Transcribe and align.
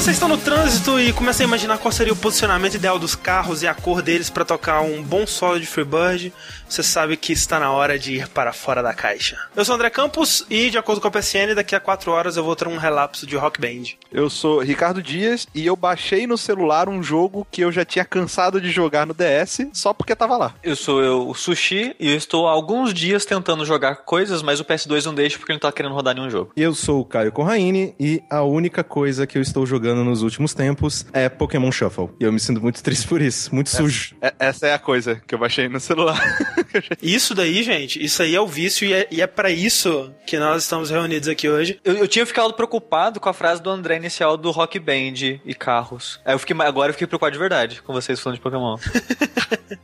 você 0.00 0.12
está 0.12 0.28
no 0.28 0.38
trânsito 0.38 1.00
e 1.00 1.12
começa 1.12 1.42
a 1.42 1.44
imaginar 1.44 1.76
qual 1.76 1.90
seria 1.90 2.12
o 2.12 2.16
posicionamento 2.16 2.74
ideal 2.74 3.00
dos 3.00 3.16
carros 3.16 3.64
e 3.64 3.66
a 3.66 3.74
cor 3.74 4.00
deles 4.00 4.30
para 4.30 4.44
tocar 4.44 4.80
um 4.80 5.02
bom 5.02 5.26
solo 5.26 5.58
de 5.58 5.66
Freebird, 5.66 6.32
você 6.68 6.84
sabe 6.84 7.16
que 7.16 7.32
está 7.32 7.58
na 7.58 7.72
hora 7.72 7.98
de 7.98 8.14
ir 8.14 8.28
para 8.28 8.52
fora 8.52 8.80
da 8.80 8.94
caixa. 8.94 9.36
Eu 9.56 9.64
sou 9.64 9.74
o 9.74 9.76
André 9.76 9.90
Campos 9.90 10.46
e, 10.48 10.70
de 10.70 10.78
acordo 10.78 11.00
com 11.00 11.08
a 11.08 11.10
PSN, 11.10 11.52
daqui 11.56 11.74
a 11.74 11.80
4 11.80 12.12
horas 12.12 12.36
eu 12.36 12.44
vou 12.44 12.54
ter 12.54 12.68
um 12.68 12.76
relapso 12.76 13.26
de 13.26 13.34
Rock 13.34 13.60
Band. 13.60 13.96
Eu 14.12 14.30
sou 14.30 14.60
Ricardo 14.60 15.02
Dias 15.02 15.48
e 15.52 15.66
eu 15.66 15.74
baixei 15.74 16.28
no 16.28 16.38
celular 16.38 16.88
um 16.88 17.02
jogo 17.02 17.44
que 17.50 17.62
eu 17.62 17.72
já 17.72 17.84
tinha 17.84 18.04
cansado 18.04 18.60
de 18.60 18.70
jogar 18.70 19.04
no 19.04 19.12
DS 19.12 19.66
só 19.72 19.92
porque 19.92 20.14
tava 20.14 20.36
lá. 20.36 20.54
Eu 20.62 20.76
sou 20.76 21.02
eu, 21.02 21.28
o 21.28 21.34
Sushi 21.34 21.96
e 21.98 22.12
eu 22.12 22.16
estou 22.16 22.46
há 22.46 22.52
alguns 22.52 22.94
dias 22.94 23.24
tentando 23.24 23.64
jogar 23.64 23.96
coisas, 23.96 24.42
mas 24.42 24.60
o 24.60 24.64
PS2 24.64 25.06
não 25.06 25.14
deixa 25.14 25.38
porque 25.38 25.50
ele 25.50 25.56
não 25.56 25.68
tá 25.68 25.72
querendo 25.72 25.94
rodar 25.94 26.14
nenhum 26.14 26.30
jogo. 26.30 26.52
E 26.56 26.62
eu 26.62 26.72
sou 26.72 27.00
o 27.00 27.04
Caio 27.04 27.32
Corraine 27.32 27.96
e 27.98 28.22
a 28.30 28.42
única 28.42 28.84
coisa 28.84 29.26
que 29.26 29.36
eu 29.36 29.42
estou 29.42 29.66
jogando 29.66 29.87
nos 29.94 30.22
últimos 30.22 30.54
tempos 30.54 31.06
é 31.12 31.28
Pokémon 31.28 31.70
Shuffle. 31.72 32.10
E 32.20 32.24
eu 32.24 32.32
me 32.32 32.40
sinto 32.40 32.60
muito 32.60 32.82
triste 32.82 33.06
por 33.06 33.20
isso, 33.20 33.54
muito 33.54 33.70
sujo. 33.70 34.14
É- 34.22 34.32
essa 34.38 34.66
é 34.66 34.74
a 34.74 34.78
coisa 34.78 35.20
que 35.26 35.34
eu 35.34 35.38
baixei 35.38 35.68
no 35.68 35.80
celular. 35.80 36.18
Isso 37.02 37.34
daí, 37.34 37.62
gente, 37.62 38.02
isso 38.04 38.22
aí 38.22 38.34
é 38.34 38.40
o 38.40 38.46
vício 38.46 38.86
e 38.86 38.92
é, 38.92 39.08
e 39.10 39.22
é 39.22 39.26
para 39.26 39.50
isso 39.50 40.12
que 40.26 40.38
nós 40.38 40.62
estamos 40.62 40.90
reunidos 40.90 41.28
aqui 41.28 41.48
hoje. 41.48 41.80
Eu, 41.84 41.94
eu 41.94 42.08
tinha 42.08 42.24
ficado 42.26 42.52
preocupado 42.54 43.18
com 43.20 43.28
a 43.28 43.32
frase 43.32 43.62
do 43.62 43.70
André 43.70 43.96
inicial 43.96 44.36
do 44.36 44.50
Rock 44.50 44.78
Band 44.78 45.38
e 45.44 45.54
carros. 45.54 46.20
Aí 46.24 46.34
eu 46.34 46.38
fiquei, 46.38 46.54
agora 46.60 46.90
eu 46.90 46.94
fiquei 46.94 47.06
preocupado 47.06 47.32
de 47.32 47.38
verdade 47.38 47.82
com 47.82 47.92
vocês 47.92 48.20
falando 48.20 48.36
de 48.36 48.42
Pokémon. 48.42 48.76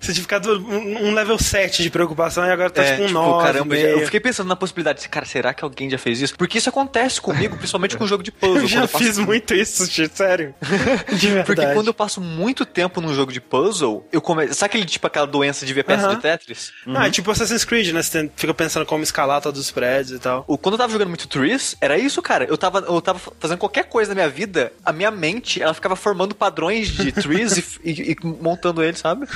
Você 0.00 0.12
tinha 0.12 0.22
ficado 0.22 0.58
um, 0.58 1.08
um 1.08 1.14
level 1.14 1.38
7 1.38 1.82
de 1.82 1.90
preocupação 1.90 2.44
e 2.44 2.50
agora 2.50 2.70
tá 2.70 2.82
tipo 2.84 3.02
um 3.04 3.10
9. 3.10 3.44
caramba, 3.46 3.74
meio. 3.74 3.86
eu 3.88 4.04
fiquei 4.06 4.20
pensando 4.20 4.48
na 4.48 4.56
possibilidade 4.56 5.00
de, 5.02 5.08
cara, 5.08 5.26
será 5.26 5.52
que 5.52 5.62
alguém 5.64 5.88
já 5.90 5.98
fez 5.98 6.20
isso? 6.20 6.34
Porque 6.36 6.56
isso 6.58 6.68
acontece 6.68 7.20
comigo, 7.20 7.56
principalmente 7.56 7.96
com 7.96 8.06
jogo 8.06 8.22
de 8.22 8.30
puzzle. 8.32 8.58
Eu 8.62 8.66
já 8.66 8.80
quando 8.80 8.90
passo- 8.90 9.04
fiz 9.04 9.18
muito 9.18 9.54
isso, 9.54 9.86
Sério. 10.14 10.54
De 11.12 11.26
verdade. 11.28 11.46
Porque 11.46 11.66
quando 11.72 11.86
eu 11.88 11.94
passo 11.94 12.20
muito 12.20 12.64
tempo 12.66 13.00
num 13.00 13.14
jogo 13.14 13.32
de 13.32 13.40
puzzle, 13.40 14.06
eu 14.12 14.20
começo. 14.20 14.54
Sabe 14.54 14.70
aquele 14.70 14.84
tipo 14.84 15.06
aquela 15.06 15.26
doença 15.26 15.64
de 15.64 15.72
ver 15.72 15.84
peça 15.84 16.06
Aham. 16.06 16.16
de 16.16 16.22
Tetris? 16.22 16.72
Ah, 16.94 17.06
é 17.06 17.10
tipo 17.10 17.30
Assassin's 17.30 17.64
Creed, 17.64 17.92
né? 17.92 18.02
Você 18.02 18.30
fica 18.36 18.52
pensando 18.54 18.84
como 18.86 19.02
escalar 19.04 19.40
todos 19.40 19.60
os 19.60 19.70
prédios 19.70 20.16
e 20.18 20.20
tal. 20.20 20.44
O- 20.48 20.58
Quando 20.58 20.74
eu 20.74 20.78
tava 20.78 20.92
jogando 20.92 21.08
muito 21.08 21.28
Trees, 21.28 21.76
era 21.80 21.96
isso, 21.98 22.20
cara. 22.22 22.44
Eu 22.44 22.56
tava, 22.58 22.78
eu 22.80 23.00
tava 23.00 23.20
fazendo 23.38 23.58
qualquer 23.58 23.84
coisa 23.84 24.10
na 24.10 24.14
minha 24.16 24.28
vida, 24.28 24.72
a 24.84 24.92
minha 24.92 25.10
mente, 25.10 25.62
ela 25.62 25.74
ficava 25.74 25.94
formando 25.96 26.34
padrões 26.34 26.88
de 26.88 27.12
Trees 27.12 27.56
e, 27.56 27.64
e- 27.84 28.10
e 28.12 28.16
montando 28.24 28.82
eles, 28.82 28.98
sabe? 29.00 29.26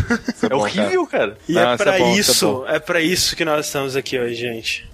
É, 0.43 0.48
bom, 0.48 0.56
horrível, 0.59 1.06
cara. 1.06 1.37
E 1.48 1.53
Não, 1.53 1.62
é 1.70 1.75
isso 1.75 1.84
pra 1.84 1.95
é 1.95 1.98
bom, 1.98 2.11
isso 2.12 2.31
é 2.31 2.33
isso, 2.33 2.47
bom. 2.53 2.67
é 2.69 2.78
pra 2.78 3.00
isso 3.00 3.37
que 3.37 3.45
nós 3.45 3.67
estamos 3.67 3.97
aqui 3.97 4.19
hoje, 4.19 4.34
gente. 4.34 4.89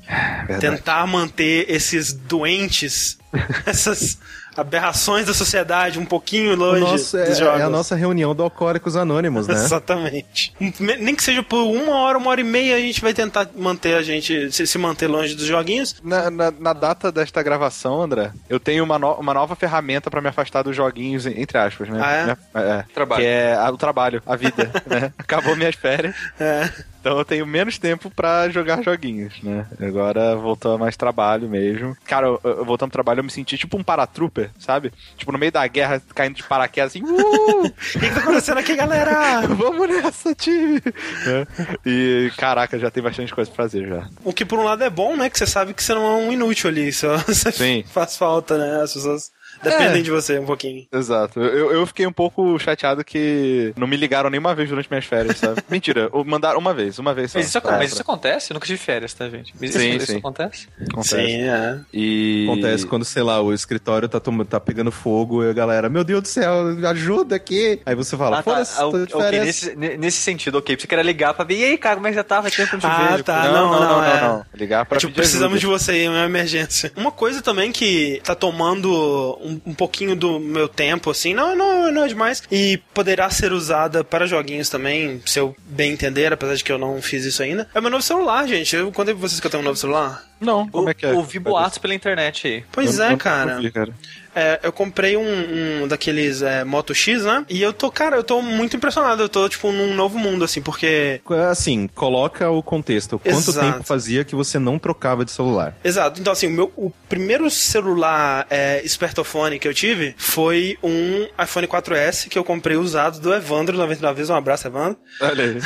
Verdade. 0.47 0.61
Tentar 0.61 1.06
manter 1.06 1.65
esses 1.71 2.12
doentes, 2.12 3.19
essas 3.65 4.19
aberrações 4.56 5.27
da 5.27 5.34
sociedade 5.34 5.98
um 5.98 6.05
pouquinho 6.05 6.55
longe 6.55 6.80
nosso- 6.80 7.16
é, 7.16 7.27
dos 7.27 7.38
jogos. 7.38 7.60
é 7.60 7.64
a 7.64 7.70
nossa 7.70 7.94
reunião 7.94 8.34
do 8.34 8.42
Alcoólicos 8.42 8.97
Anônimos, 8.97 9.47
né? 9.47 9.55
Exatamente. 9.55 10.55
Nem 10.78 11.14
que 11.14 11.22
seja 11.22 11.42
por 11.42 11.62
uma 11.64 11.97
hora, 11.97 12.19
uma 12.19 12.30
hora 12.30 12.41
e 12.41 12.44
meia, 12.44 12.77
a 12.77 12.80
gente 12.80 13.00
vai 13.00 13.12
tentar 13.14 13.48
manter 13.56 13.94
a 13.97 14.02
gente, 14.02 14.50
se, 14.52 14.66
se 14.66 14.78
manter 14.78 15.06
longe 15.06 15.34
dos 15.34 15.47
joguinhos. 15.47 15.97
Na, 16.02 16.30
na- 16.30 16.50
na 16.50 16.72
data 16.72 17.10
desta 17.12 17.42
gravação, 17.42 18.02
André, 18.02 18.30
eu 18.48 18.58
tenho 18.60 18.84
uma, 18.84 18.98
no- 18.98 19.14
uma 19.14 19.34
nova 19.34 19.55
ferramenta 19.56 20.10
pra 20.10 20.20
me 20.20 20.28
afastar 20.28 20.62
dos 20.62 20.75
joguinhos, 20.77 21.27
entre 21.27 21.58
aspas, 21.58 21.88
né? 21.88 22.00
Ah, 22.02 22.12
é? 22.12 22.22
Minha- 22.25 22.38
é, 22.55 22.84
Trabalho. 22.94 23.22
Que 23.22 23.27
é 23.28 23.55
a- 23.55 23.70
o 23.70 23.77
trabalho, 23.77 24.22
a 24.27 24.36
vida, 24.36 24.70
né? 24.86 25.12
Acabou 25.19 25.56
minhas 25.56 25.75
férias, 25.75 26.14
É. 26.38 26.69
então 27.05 27.19
eu 27.19 27.24
tenho 27.27 27.47
menos 27.47 27.77
tempo 27.77 28.08
pra 28.08 28.48
jogar 28.48 28.83
joguinhos, 28.83 29.34
né? 29.42 29.66
Agora 29.78 30.34
voltou 30.34 30.72
a 30.74 30.78
mais 30.78 30.97
trabalho 30.97 31.47
mesmo. 31.50 31.94
Cara, 32.06 32.28
eu, 32.28 32.41
eu 32.42 32.65
voltando 32.65 32.88
pro 32.88 32.97
trabalho, 32.97 33.19
eu 33.20 33.25
me 33.25 33.31
senti 33.31 33.59
tipo 33.59 33.76
um 33.76 33.84
paratrooper, 33.84 34.50
sabe? 34.59 34.91
Tipo, 35.14 35.31
no 35.31 35.37
meio 35.37 35.53
da 35.53 35.66
guerra, 35.66 36.00
caindo 36.14 36.37
de 36.37 36.43
paraquedas, 36.43 36.93
assim, 36.93 37.03
uh! 37.04 37.66
O 37.94 37.98
que, 38.00 38.09
que 38.09 38.14
tá 38.14 38.20
acontecendo 38.20 38.56
aqui, 38.56 38.75
galera? 38.75 39.43
Vamos 39.54 39.87
nessa, 39.87 40.34
time! 40.34 40.81
Né? 41.26 41.47
E, 41.84 42.32
caraca, 42.38 42.78
já 42.78 42.91
tem 42.91 43.03
bastante 43.03 43.34
coisa 43.34 43.50
pra 43.50 43.64
fazer 43.64 43.87
já. 43.87 44.09
O 44.25 44.32
que 44.32 44.47
por 44.47 44.59
um 44.59 44.64
lado 44.64 44.82
é 44.82 44.88
bom, 44.88 45.14
né? 45.14 45.28
Que 45.28 45.37
você 45.38 45.47
sabe 45.47 45.75
que 45.75 45.84
você 45.84 45.93
não 45.93 46.06
é 46.06 46.16
um 46.25 46.32
inútil 46.32 46.70
ali. 46.70 46.91
Só 46.91 47.19
Sim. 47.53 47.84
faz 47.87 48.16
falta, 48.16 48.56
né? 48.56 48.81
As 48.82 48.94
pessoas 48.94 49.31
dependem 49.64 50.00
É. 50.00 50.02
de 50.02 50.10
você 50.10 50.38
um 50.38 50.47
pouquinho. 50.47 50.86
Exato. 50.92 51.41
Eu, 51.41 51.72
eu 51.72 51.86
fiquei 51.86 52.06
um 52.06 52.12
pouco 52.12 52.58
chateado 52.58 53.04
que 53.04 53.72
não 53.76 53.86
me 53.86 53.97
ligaram 53.97 54.30
nenhuma 54.30 54.54
vez 54.54 54.69
durante 54.69 54.88
minhas 54.91 55.04
férias, 55.04 55.38
sabe? 55.38 55.62
Mentira, 55.70 56.08
ou 56.12 56.25
mandaram 56.25 56.58
uma 56.58 56.72
vez, 56.75 56.98
uma 56.98 57.12
vez 57.14 57.32
só. 57.32 57.38
Mas 57.38 57.48
isso, 57.48 57.60
Pra- 57.60 57.72
mas 57.78 57.92
isso 57.92 58.02
acontece? 58.02 58.50
Eu 58.52 58.54
nunca 58.54 58.66
tive 58.66 58.78
férias, 58.78 59.12
tá, 59.14 59.28
gente? 59.28 59.54
Mas 59.60 59.72
Sim, 59.72 59.88
isso, 59.91 59.97
isso 59.97 60.12
sim. 60.12 60.19
acontece? 60.19 60.69
Acontece. 60.91 61.16
Sim, 61.16 61.42
é. 61.42 61.78
E... 61.92 62.47
Acontece 62.48 62.86
quando, 62.86 63.04
sei 63.04 63.22
lá, 63.22 63.41
o 63.41 63.52
escritório 63.52 64.08
tá, 64.08 64.20
tom- 64.20 64.44
tá 64.44 64.60
pegando 64.60 64.91
fogo 64.92 65.42
e 65.44 65.50
a 65.50 65.52
galera, 65.52 65.88
meu 65.88 66.04
Deus 66.04 66.22
do 66.22 66.28
céu, 66.28 66.52
ajuda 66.88 67.36
aqui. 67.36 67.81
Aí 67.86 67.94
você 67.94 68.16
fala, 68.16 68.38
Ah, 68.38 68.42
tá. 68.42 68.50
foda-se, 68.52 68.75
Ah, 68.78 68.82
tô 68.91 69.06
de 69.06 69.14
ok, 69.14 69.20
férias. 69.22 69.44
nesse, 69.46 69.76
ne- 69.76 69.96
nesse 69.96 70.19
sentido, 70.19 70.58
ok. 70.58 70.76
Você 70.78 70.86
queria 70.86 71.02
ligar 71.04 71.34
pra 71.34 71.44
ver, 71.44 71.58
e 71.58 71.64
aí, 71.64 71.78
cara, 71.78 71.96
como 71.96 72.06
é 72.06 72.10
que 72.10 72.16
já 72.16 72.25
tá? 72.25 72.42
Faz 72.42 72.54
tempo 72.54 72.70
que 72.70 72.76
eu 72.76 72.81
não 72.81 72.96
te 72.96 73.02
Ah, 73.02 73.10
vejo. 73.12 73.25
tá. 73.25 73.44
Não, 73.44 73.52
não, 73.70 73.81
não, 73.81 73.88
não, 73.88 74.04
é. 74.04 74.20
não. 74.20 74.46
Ligar 74.54 74.84
pra 74.86 74.96
É, 74.96 75.00
tipo, 75.00 75.12
pedir 75.12 75.20
precisamos 75.22 75.60
de 75.60 75.66
ajuda. 75.66 75.78
você 75.78 75.92
aí, 75.92 76.04
é 76.04 76.10
uma 76.10 76.25
emergência. 76.25 76.92
Uma 76.96 77.10
coisa 77.12 77.41
também 77.42 77.72
que 77.72 78.20
tá 78.25 78.34
tomando 78.34 79.38
um, 79.42 79.53
um 79.66 79.75
pouquinho 79.75 80.15
do 80.16 80.38
meu 80.38 80.69
tempo, 80.69 81.10
assim, 81.10 81.34
não, 81.34 81.54
não, 81.56 81.91
não 81.92 82.04
é 82.04 82.09
demais, 82.09 82.42
e 82.50 82.78
poderá 82.92 83.28
ser 83.31 83.53
usada 83.53 84.03
para 84.04 84.26
joguinhos 84.26 84.69
também, 84.69 85.20
se 85.26 85.38
eu 85.38 85.54
bem 85.66 85.92
entender, 85.92 86.32
apesar 86.32 86.54
de 86.54 86.65
que 86.65 86.72
eu 86.72 86.78
não 86.78 87.00
fiz 87.03 87.25
isso 87.25 87.42
ainda. 87.42 87.69
É 87.75 87.81
meu 87.81 87.91
novo 87.91 88.03
celular, 88.03 88.47
gente. 88.47 88.75
Eu 88.75 88.91
contei 88.93 89.14
pra 89.14 89.20
vocês 89.20 89.41
que 89.41 89.47
eu 89.47 89.50
tenho 89.50 89.62
um 89.62 89.66
novo 89.66 89.76
celular? 89.78 90.25
Não, 90.41 90.69
como 90.69 90.84
Ou- 90.84 90.91
é 90.91 90.94
que 90.94 91.06
é? 91.06 91.12
Ouvi 91.12 91.38
boatos 91.38 91.78
pela 91.78 91.94
internet 91.94 92.47
aí. 92.47 92.64
Pois 92.72 92.98
Eu- 92.98 93.04
é, 93.06 93.12
eu 93.12 93.16
cara. 93.19 93.54
não 93.54 93.62
vi, 93.62 93.70
cara. 93.70 93.93
É, 94.34 94.61
eu 94.62 94.72
comprei 94.72 95.17
um, 95.17 95.83
um 95.83 95.89
daqueles 95.89 96.43
é, 96.43 96.65
Moto 96.65 96.95
X, 96.95 97.25
né? 97.25 97.45
E 97.49 97.62
eu 97.62 97.72
tô, 97.72 97.91
cara, 97.91 98.17
eu 98.17 98.25
tô 98.25 98.41
muito 98.43 98.77
impressionado. 98.77 99.22
Eu 99.22 99.28
tô, 99.28 99.49
tipo, 99.49 99.71
num 99.71 99.95
novo 99.95 100.19
mundo, 100.19 100.45
assim, 100.45 100.61
porque. 100.61 101.21
Assim, 101.50 101.89
coloca 101.95 102.50
o 102.50 102.62
contexto. 102.62 103.19
Quanto 103.19 103.50
Exato. 103.50 103.73
tempo 103.73 103.84
fazia 103.84 104.25
que 104.25 104.34
você 104.34 104.59
não 104.59 104.78
trocava 104.78 105.25
de 105.25 105.31
celular? 105.31 105.77
Exato. 105.84 106.21
Então, 106.21 106.33
assim, 106.33 106.49
o, 106.49 106.50
meu, 106.50 106.73
o 106.77 106.91
primeiro 107.09 107.49
celular 107.50 108.47
é, 108.50 108.84
espertofone 108.84 109.59
que 109.59 109.69
eu 109.69 109.75
tive 109.75 110.15
foi 110.19 110.78
um 110.83 111.27
iPhone 111.43 111.67
4S 111.67 112.28
que 112.28 112.39
eu 112.39 112.44
comprei 112.44 112.77
usado 112.77 113.21
do 113.21 113.33
Evandro 113.33 113.77
99 113.77 114.15
vezes. 114.15 114.31
Um 114.31 114.37
abraço, 114.37 114.67
Evandro. 114.67 114.99
Olha 115.21 115.44
aí. 115.44 115.59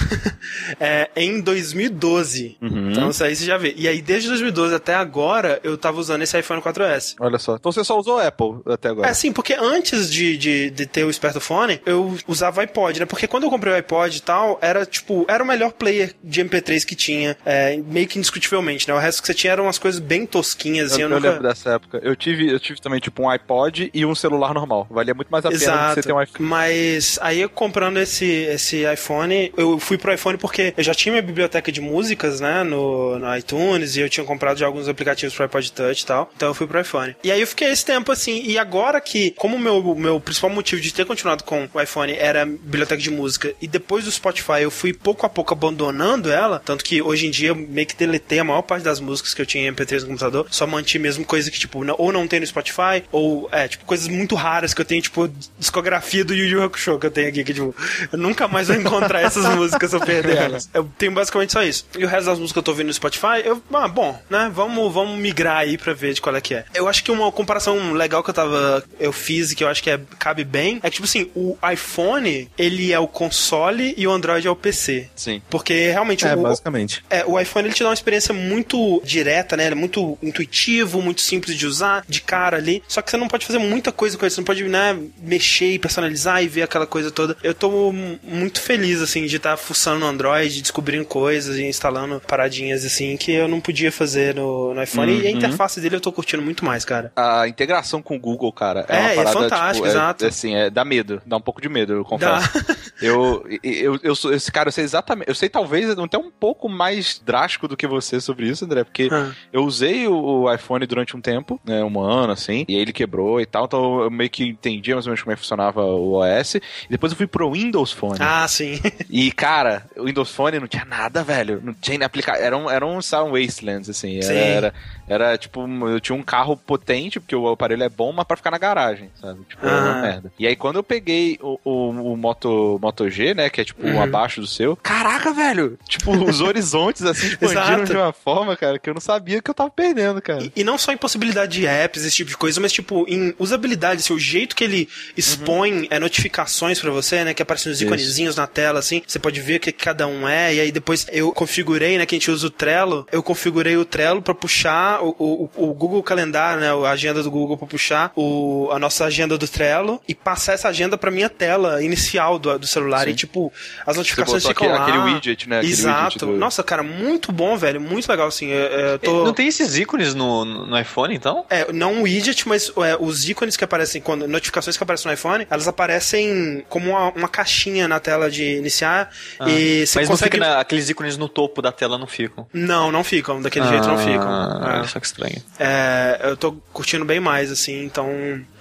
É, 0.81 1.11
em 1.17 1.41
2012. 1.41 2.57
Uhum. 2.61 2.91
Então, 2.91 3.11
isso 3.11 3.25
aí 3.25 3.35
você 3.35 3.45
já 3.45 3.57
vê. 3.57 3.75
E 3.77 3.89
aí, 3.89 4.01
desde 4.01 4.29
2012 4.29 4.75
até 4.75 4.95
agora, 4.95 5.61
eu 5.63 5.77
tava 5.77 5.99
usando 5.99 6.23
esse 6.23 6.39
iPhone 6.39 6.61
4S. 6.61 7.17
Olha 7.21 7.39
só. 7.39 7.57
Então 7.57 7.73
você 7.73 7.83
só 7.85 7.99
usou 7.99 8.21
Apple 8.21 8.58
até 8.67 8.89
agora. 8.89 9.09
É, 9.09 9.15
sim, 9.15 9.33
porque 9.33 9.55
antes 9.55 10.11
de, 10.11 10.37
de, 10.37 10.71
de 10.71 10.87
ter 10.87 11.05
o 11.05 11.11
espertofone, 11.11 11.81
eu 11.85 12.17
usava 12.27 12.63
iPod, 12.63 13.01
né? 13.01 13.07
Porque 13.07 13.27
quando 13.27 13.45
eu 13.45 13.51
comprei 13.51 13.73
o 13.73 13.77
iPod 13.77 14.17
e 14.17 14.21
tal, 14.21 14.59
era 14.61 14.85
tipo, 14.87 15.25
era 15.29 15.43
o 15.43 15.47
melhor 15.47 15.73
player 15.73 16.15
de 16.23 16.45
MP3 16.45 16.85
que 16.85 16.95
tinha, 16.95 17.37
é, 17.45 17.77
meio 17.77 18.07
que 18.07 18.19
indiscutivelmente, 18.19 18.89
né? 18.89 18.95
O 18.95 18.99
resto 18.99 19.21
que 19.21 19.27
você 19.27 19.35
tinha 19.35 19.53
eram 19.53 19.65
umas 19.65 19.79
coisas 19.79 20.01
bem 20.01 20.27
tosquinhas, 20.27 20.93
assim, 20.93 21.03
eu, 21.03 21.09
eu, 21.09 21.13
eu 21.13 21.17
nunca... 21.17 21.31
lembro 21.31 21.49
dessa 21.49 21.71
época. 21.75 22.01
Eu 22.03 22.17
tive, 22.17 22.51
eu 22.51 22.61
tive 22.61 22.81
também, 22.81 23.01
tipo, 23.01 23.23
um 23.23 23.29
iPod 23.29 23.91
e 23.93 24.05
um 24.05 24.15
celular 24.15 24.55
normal. 24.55 24.87
Valia 24.91 25.15
muito 25.15 25.29
mais 25.29 25.45
a 25.45 25.49
pena 25.49 25.63
Exato, 25.63 25.95
você 25.95 26.03
ter 26.03 26.13
um 26.13 26.23
iPhone. 26.23 26.49
mas 26.49 27.19
aí 27.23 27.41
eu 27.41 27.49
comprando 27.49 27.99
esse, 27.99 28.25
esse 28.25 28.85
iPhone, 28.93 29.53
eu 29.57 29.79
fui 29.79 29.99
pro 29.99 30.13
iPhone 30.13 30.39
porque 30.39 30.75
eu 30.77 30.85
já 30.85 30.95
tinha 30.95 31.13
minha 31.13 31.23
biblioteca 31.23 31.71
de 31.71 31.81
músicas, 31.81 32.41
né, 32.41 32.63
no, 32.63 33.19
no 33.19 33.37
iTunes, 33.37 33.97
e 33.97 34.01
eu 34.01 34.09
tinha 34.09 34.25
comprado 34.25 34.59
já 34.59 34.67
alguns 34.67 34.89
aplicativos 34.89 35.35
pro 35.35 35.45
iPod 35.45 35.73
Touch 35.73 36.03
e 36.03 36.07
tal, 36.07 36.31
então 36.37 36.49
eu 36.49 36.55
fui 36.55 36.67
pro 36.67 36.81
iPhone. 36.81 37.17
E 37.23 37.31
aí 37.31 37.41
eu 37.41 37.47
fiquei 37.47 37.69
esse 37.69 37.85
tempo 37.85 38.13
assim, 38.13 38.43
e 38.51 38.59
agora 38.59 39.01
que, 39.01 39.31
como 39.33 39.57
o 39.57 39.59
meu, 39.59 39.95
meu 39.95 40.21
principal 40.21 40.51
motivo 40.51 40.81
de 40.81 40.93
ter 40.93 41.05
continuado 41.07 41.45
com 41.45 41.69
o 41.73 41.81
iPhone 41.81 42.13
era 42.15 42.45
biblioteca 42.47 43.01
de 43.01 43.11
música, 43.11 43.53
e 43.61 43.67
depois 43.69 44.05
do 44.05 44.11
Spotify 44.11 44.63
eu 44.63 44.71
fui 44.71 44.93
pouco 44.93 45.27
a 45.27 45.29
pouco 45.29 45.53
abandonando 45.53 46.31
ela, 46.31 46.61
tanto 46.65 46.85
que 46.85 47.03
hoje 47.03 47.27
em 47.27 47.31
dia 47.31 47.49
eu 47.49 47.55
meio 47.55 47.87
que 47.87 47.97
deletei 47.97 48.39
a 48.39 48.45
maior 48.45 48.63
parte 48.63 48.83
das 48.83 49.01
músicas 49.01 49.35
que 49.35 49.43
eu 49.43 49.47
tinha 49.47 49.69
em 49.69 49.73
MP3 49.73 50.01
no 50.03 50.07
computador, 50.09 50.47
só 50.51 50.67
mantive 50.67 51.03
mesmo 51.03 51.25
coisa 51.25 51.51
que, 51.51 51.59
tipo, 51.59 51.85
não- 51.85 51.95
ou 51.99 52.13
não 52.13 52.27
tem 52.27 52.41
no 52.41 52.47
Spotify, 52.47 53.03
ou, 53.13 53.49
é, 53.53 53.69
tipo, 53.69 53.85
coisas 53.85 54.09
muito 54.09 54.35
raras 54.35 54.73
que 54.75 54.81
eu 54.81 54.85
tenho, 54.85 55.03
tipo, 55.03 55.29
discografia 55.59 56.25
do 56.25 56.35
Yu 56.35 56.47
Yu 56.47 56.63
Hakusho 56.63 56.99
que 56.99 57.07
eu 57.07 57.11
tenho 57.11 57.29
aqui, 57.29 57.45
que, 57.45 57.53
tipo, 57.55 57.75
eu 58.13 58.19
nunca 58.19 58.49
mais 58.49 58.69
vou 58.69 58.77
encontrar 58.77 59.21
essas 59.21 59.45
músicas 59.55 59.91
se 59.91 59.97
eu 59.97 60.01
perder 60.01 60.37
elas. 60.37 60.69
Eu 60.73 60.89
tenho 60.97 61.13
basicamente 61.13 61.53
só 61.53 61.63
isso. 61.63 61.87
E 61.99 62.05
o 62.05 62.09
resto 62.09 62.27
das 62.27 62.39
músicas 62.39 62.53
que 62.53 62.59
eu 62.59 62.63
tô 62.63 62.71
ouvindo 62.71 62.87
no 62.89 62.95
Spotify, 62.95 63.43
eu, 63.45 63.63
ah, 63.75 63.89
bom, 63.89 64.21
né, 64.31 64.51
vamos, 64.53 64.93
vamos 64.93 65.19
migrar 65.19 65.59
aí 65.59 65.77
pra 65.77 65.93
ver 65.93 66.15
de 66.15 66.21
qual 66.21 66.35
é 66.35 66.41
que 66.41 66.55
é. 66.55 66.65
Eu 66.75 66.89
acho 66.89 67.03
que 67.05 67.11
uma 67.11 67.31
comparação 67.33 67.93
legal 67.93 68.23
que 68.23 68.31
eu 68.31 68.35
tava, 68.43 68.85
eu 69.01 69.13
fiz 69.13 69.51
e 69.53 69.57
que 69.57 69.65
eu 69.65 69.69
acho 69.69 69.83
que 69.83 69.91
é, 69.91 70.01
cabe 70.19 70.45
bem, 70.45 70.79
é 70.83 70.89
que, 70.89 70.97
tipo 70.97 71.05
assim, 71.05 71.31
o 71.35 71.57
iPhone, 71.73 72.49
ele 72.57 72.93
é 72.93 72.99
o 72.99 73.07
console 73.09 73.95
e 73.97 74.07
o 74.07 74.11
Android 74.13 74.47
é 74.47 74.51
o 74.51 74.57
PC. 74.57 75.09
Sim. 75.17 75.43
Porque 75.51 75.91
realmente 75.91 76.27
É, 76.27 76.35
o, 76.37 76.43
basicamente. 76.43 77.03
é, 77.11 77.25
o 77.27 77.39
iPhone 77.39 77.67
ele 77.67 77.75
te 77.75 77.83
dá 77.83 77.89
uma 77.89 77.95
experiência 77.95 78.33
muito 78.35 79.01
direta, 79.05 79.57
né? 79.57 79.65
Ele 79.67 79.73
é 79.75 79.77
muito 79.79 80.17
intuitivo, 80.23 81.03
muito 81.03 81.21
simples 81.21 81.57
de 81.57 81.67
usar, 81.67 82.05
de 82.09 82.21
cara 82.21 82.57
ali. 82.57 82.83
Só 82.87 83.03
que 83.03 83.11
você 83.11 83.17
não 83.17 83.29
pode 83.29 83.47
fazer 83.47 83.59
muita 83.59 83.91
coisa 83.93 84.17
com 84.17 84.25
ele. 84.25 84.31
Você 84.31 84.41
não 84.41 84.45
pode, 84.47 84.63
né, 84.65 84.97
mexer 85.21 85.73
e 85.73 85.79
personalizar 85.79 86.43
e 86.43 86.49
ver 86.49 86.63
aquela 86.63 86.87
coisa 86.87 87.11
toda. 87.11 87.37
Eu 87.43 87.55
tô 87.55 87.93
muito 88.23 88.61
feliz, 88.61 89.01
assim, 89.01 89.27
de 89.27 89.37
estar 89.37 89.57
fuçando 89.57 90.01
no 90.01 90.07
Android, 90.07 90.61
descobrindo 90.63 91.05
coisas 91.05 91.57
e 91.57 91.65
instalando 91.65 92.21
paradinhas, 92.27 92.85
assim, 92.85 93.17
que 93.17 93.33
eu 93.33 93.49
não 93.49 93.61
podia 93.61 93.91
fazer 93.91 94.35
no, 94.35 94.75
no 94.75 94.83
iPhone. 94.83 95.21
E 95.23 95.27
a 95.27 95.31
interface 95.31 95.81
dele 95.81 95.97
eu 95.97 96.01
tô 96.01 96.13
curtindo 96.13 96.43
muito 96.43 96.65
mais, 96.65 96.85
cara. 96.85 97.13
A 97.17 97.49
integração 97.49 98.01
com 98.03 98.17
o 98.17 98.19
Google, 98.29 98.53
cara, 98.53 98.85
é, 98.89 98.97
É, 98.97 99.01
uma 99.01 99.09
é 99.11 99.15
parada, 99.17 99.33
fantástico, 99.39 99.75
tipo, 99.75 99.87
é- 99.87 99.91
exato. 99.91 100.25
é 100.25 100.29
assim, 100.29 100.55
é, 100.55 100.69
dá 100.71 100.85
medo, 100.85 101.23
dá 101.25 101.37
um 101.37 101.41
pouco 101.41 101.61
de 101.63 101.69
medo, 101.69 101.93
eu 101.95 102.03
Dá. 102.03 102.09
confesso. 102.09 102.65
Eu, 103.01 103.45
eu, 103.63 103.99
eu 104.03 104.15
sou 104.15 104.33
esse 104.35 104.51
cara, 104.51 104.69
eu 104.69 104.73
sei 104.73 104.85
exatamente, 104.85 105.29
eu 105.29 105.35
sei 105.35 105.49
talvez 105.49 105.89
até 105.91 106.19
um 106.19 106.31
pouco 106.31 106.69
mais 106.69 107.21
drástico 107.25 107.69
do 107.69 107.77
que 107.77 107.87
você 107.87 108.21
sobre 108.21 108.49
isso, 108.49 108.65
André, 108.65 108.85
porque 108.85 109.09
Ah. 109.11 109.31
eu 109.53 109.65
usei 109.65 110.07
o, 110.09 110.53
iPhone 110.53 110.85
durante 110.87 111.17
um 111.17 111.21
tempo, 111.21 111.61
né, 111.65 111.83
um 111.85 112.01
ano 112.01 112.33
assim, 112.33 112.65
e 112.69 112.75
aí 112.75 112.81
ele 112.81 112.93
quebrou 112.93 113.41
e 113.41 113.47
tal, 113.47 113.65
então 113.67 114.01
eu 114.03 114.11
meio 114.11 114.29
que 114.31 114.45
entendia 114.45 114.95
mais 114.95 115.07
ou 115.07 115.11
menos 115.11 115.23
como 115.23 115.33
é 115.33 115.37
que 115.37 115.41
funcionava 115.43 115.83
o 115.85 116.15
OS, 116.21 116.55
e 116.57 116.61
depois 116.91 117.13
eu 117.13 117.17
fui 117.17 117.27
pro 117.27 117.51
Windows 117.53 117.93
Phone. 117.93 118.19
Ah, 118.21 118.47
sim. 118.49 118.81
E, 119.11 119.31
cara, 119.33 119.87
o 119.97 120.05
Windows 120.05 120.31
Phone 120.31 120.59
não 120.61 120.67
tinha 120.67 120.85
nada, 120.85 121.23
velho. 121.25 121.61
Não 121.65 121.73
tinha 121.73 122.05
aplicativo. 122.05 122.45
Era 122.45 122.57
um, 122.57 122.69
era 122.71 122.85
um, 122.87 123.01
sabe, 123.01 123.29
um 123.29 123.33
wastelands, 123.33 123.89
assim. 123.89 124.21
Sim. 124.21 124.35
era, 124.35 124.75
era, 125.09 125.37
tipo, 125.39 125.67
eu 125.89 126.01
tinha 126.01 126.17
um 126.17 126.23
carro 126.23 126.57
potente, 126.57 127.19
porque 127.21 127.35
o 127.35 127.49
aparelho 127.49 127.83
é 127.83 127.89
bom, 127.89 128.13
mas 128.13 128.27
pra 128.27 128.37
ficar 128.37 128.51
na 128.51 128.59
garagem, 128.59 129.11
sabe? 129.21 129.41
Tipo, 129.49 129.67
era 129.67 129.85
uma 129.85 129.93
Ah. 129.93 130.01
merda. 130.01 130.33
E 130.39 130.47
aí, 130.47 130.55
quando 130.57 130.77
eu 130.77 130.83
peguei 130.83 131.39
o, 131.41 131.59
o, 131.65 132.13
o 132.13 132.17
Moto, 132.17 132.79
Moto 132.81 133.09
G, 133.09 133.35
né, 133.35 133.49
que 133.51 133.61
é, 133.61 133.65
tipo, 133.65 133.87
um 133.87 133.95
Uhum. 133.95 134.03
abaixo 134.03 134.41
do 134.41 134.47
seu, 134.47 134.77
caraca, 134.77 135.33
velho! 135.33 135.79
Tipo, 135.89 136.13
os 136.13 136.41
horizontes, 136.41 137.03
assim, 137.03 137.27
expandiram 137.41 137.85
de 137.85 137.93
uma 137.97 138.13
forma, 138.13 138.57
cara, 138.57 138.79
que 138.79 138.89
eu 138.91 138.95
não 138.95 139.01
sabia 139.01 139.41
que 139.43 139.51
eu 139.51 139.55
tava 139.55 139.71
perdendo, 139.71 140.21
cara. 140.21 140.43
E, 140.45 140.53
e 140.57 140.65
não 140.65 140.77
só 140.79 140.93
em 140.93 140.97
possibilidade 140.97 141.53
de 141.61 141.67
apps, 141.67 142.05
esse 142.05 142.17
tipo 142.17 142.31
de 142.31 142.37
coisa, 142.37 142.61
mas 142.61 142.73
tipo, 142.73 143.05
em 143.09 143.35
usabilidade, 143.39 144.01
assim, 144.01 144.13
o 144.13 144.19
jeito 144.19 144.55
que 144.55 144.65
ele 144.65 144.89
expõe 145.17 145.87
é, 145.91 145.99
notificações 145.99 146.81
pra 146.81 146.91
você, 146.91 147.25
né? 147.25 147.35
Que 147.35 147.43
aparecem 147.43 147.73
os 147.73 147.81
iconezinhos 147.81 148.37
na 148.37 148.47
tela, 148.47 148.79
assim, 148.79 149.03
você 149.07 149.19
pode 149.19 149.41
ver 149.41 149.57
o 149.57 149.61
que 149.61 149.73
cada 149.73 150.07
um 150.07 150.29
é, 150.29 150.55
e 150.55 150.61
aí 150.61 150.73
depois 150.73 151.07
eu 151.11 151.33
configurei, 151.33 151.99
né? 151.99 152.07
Que 152.07 152.15
a 152.15 152.19
gente 152.19 152.31
usa 152.31 152.47
o 152.47 152.51
Trello, 152.51 153.07
eu 153.13 153.23
configurei 153.23 153.77
o 153.77 153.85
Trello 153.85 154.23
pra 154.23 154.35
puxar 154.35 154.98
o, 155.01 155.15
o, 155.19 155.51
o 155.71 155.75
Google 155.75 156.03
Calendário, 156.03 156.61
né? 156.61 156.69
A 156.87 156.91
agenda 156.91 157.23
do 157.23 157.31
Google 157.31 157.57
pra 157.57 157.67
puxar 157.67 158.13
o, 158.17 158.69
a 158.73 158.79
nossa 158.79 159.05
agenda 159.05 159.37
do 159.39 159.47
Trello 159.49 160.01
e 160.09 160.15
passar 160.15 160.53
essa 160.55 160.69
agenda 160.69 160.97
pra 160.99 161.11
minha 161.11 161.29
tela 161.29 161.83
inicial 161.83 162.39
do, 162.39 162.59
do 162.59 162.67
celular. 162.67 163.05
Sim. 163.05 163.11
E 163.11 163.15
tipo, 163.15 163.53
as 163.87 163.95
Você 163.95 163.99
notificações 163.99 164.43
botou 164.43 164.55
ficam 164.65 164.75
aquele, 164.75 164.97
lá. 164.99 165.01
aquele 165.01 165.15
widget, 165.15 165.49
né? 165.49 165.59
Aquele 165.59 165.73
Exato. 165.73 166.05
widget 166.05 166.19
do- 166.27 166.37
Nossa, 166.39 166.63
cara, 166.63 166.83
muito 166.83 167.33
bom, 167.33 167.57
velho. 167.57 167.81
Muito 167.81 168.09
legal, 168.09 168.29
assim. 168.29 168.49
Eu, 168.49 168.59
eu 168.67 168.99
tô... 168.99 169.25
Não 169.25 169.33
tem 169.33 169.47
esses 169.49 169.77
ícones 169.77 170.15
no, 170.15 170.45
no 170.45 170.79
iPhone, 170.79 171.15
então? 171.15 171.45
É, 171.51 171.73
não 171.73 172.01
o 172.01 172.03
widget, 172.03 172.47
mas 172.49 172.71
é, 172.79 172.97
os 172.99 173.29
ícones 173.29 173.57
que 173.57 173.65
aparecem, 173.65 174.01
quando 174.01 174.27
notificações 174.29 174.77
que 174.77 174.83
aparecem 174.83 175.09
no 175.09 175.15
iPhone, 175.15 175.47
elas 175.51 175.69
aparecem 175.69 176.65
como 176.69 176.91
uma, 176.91 177.11
uma 177.13 177.29
caixinha 177.29 177.89
na 177.89 177.99
tela 178.01 178.31
de 178.31 178.57
iniciar 178.57 179.11
e 179.47 179.87
você 179.87 179.99
Ah. 179.99 180.01
Mas 180.01 180.09
consegue... 180.09 180.11
não 180.11 180.17
fica 180.17 180.39
na- 180.39 180.61
aqueles 180.61 180.89
ícones 180.89 181.17
no 181.17 181.29
topo 181.29 181.61
da 181.63 181.73
tela 181.73 181.99
não 181.99 182.07
ficam. 182.07 182.47
Não, 182.53 182.91
não 182.93 183.03
ficam, 183.05 183.41
daquele 183.43 183.67
jeito 183.69 183.87
não 183.87 183.99
ficam. 183.99 184.29
Ah, 184.29 184.61
É. 184.63 184.79
Olha 184.79 184.88
que 185.01 185.07
estranho. 185.07 185.43
É, 185.59 186.21
eu 186.23 186.37
tô 186.37 186.53
curtindo 186.73 187.05
bem 187.05 187.21
mais, 187.21 187.51
assim, 187.51 187.85
então 187.85 188.09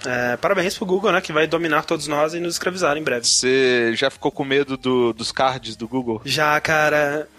é, 0.06 0.36
parabéns 0.36 0.76
pro 0.76 0.86
Google, 0.86 1.12
né, 1.12 1.20
que 1.20 1.32
vai 1.32 1.46
dominar 1.46 1.84
todos 1.84 2.06
nós 2.06 2.34
e 2.34 2.40
nos 2.40 2.54
escravizar 2.54 2.96
em 2.96 3.02
breve. 3.02 3.26
Você 3.26 3.92
já 3.94 4.10
ficou 4.10 4.30
com 4.30 4.44
medo 4.44 4.76
do- 4.76 5.12
dos 5.12 5.32
cards 5.32 5.76
do 5.76 5.86
Google? 5.88 6.20
Já, 6.24 6.60
cara. 6.60 7.28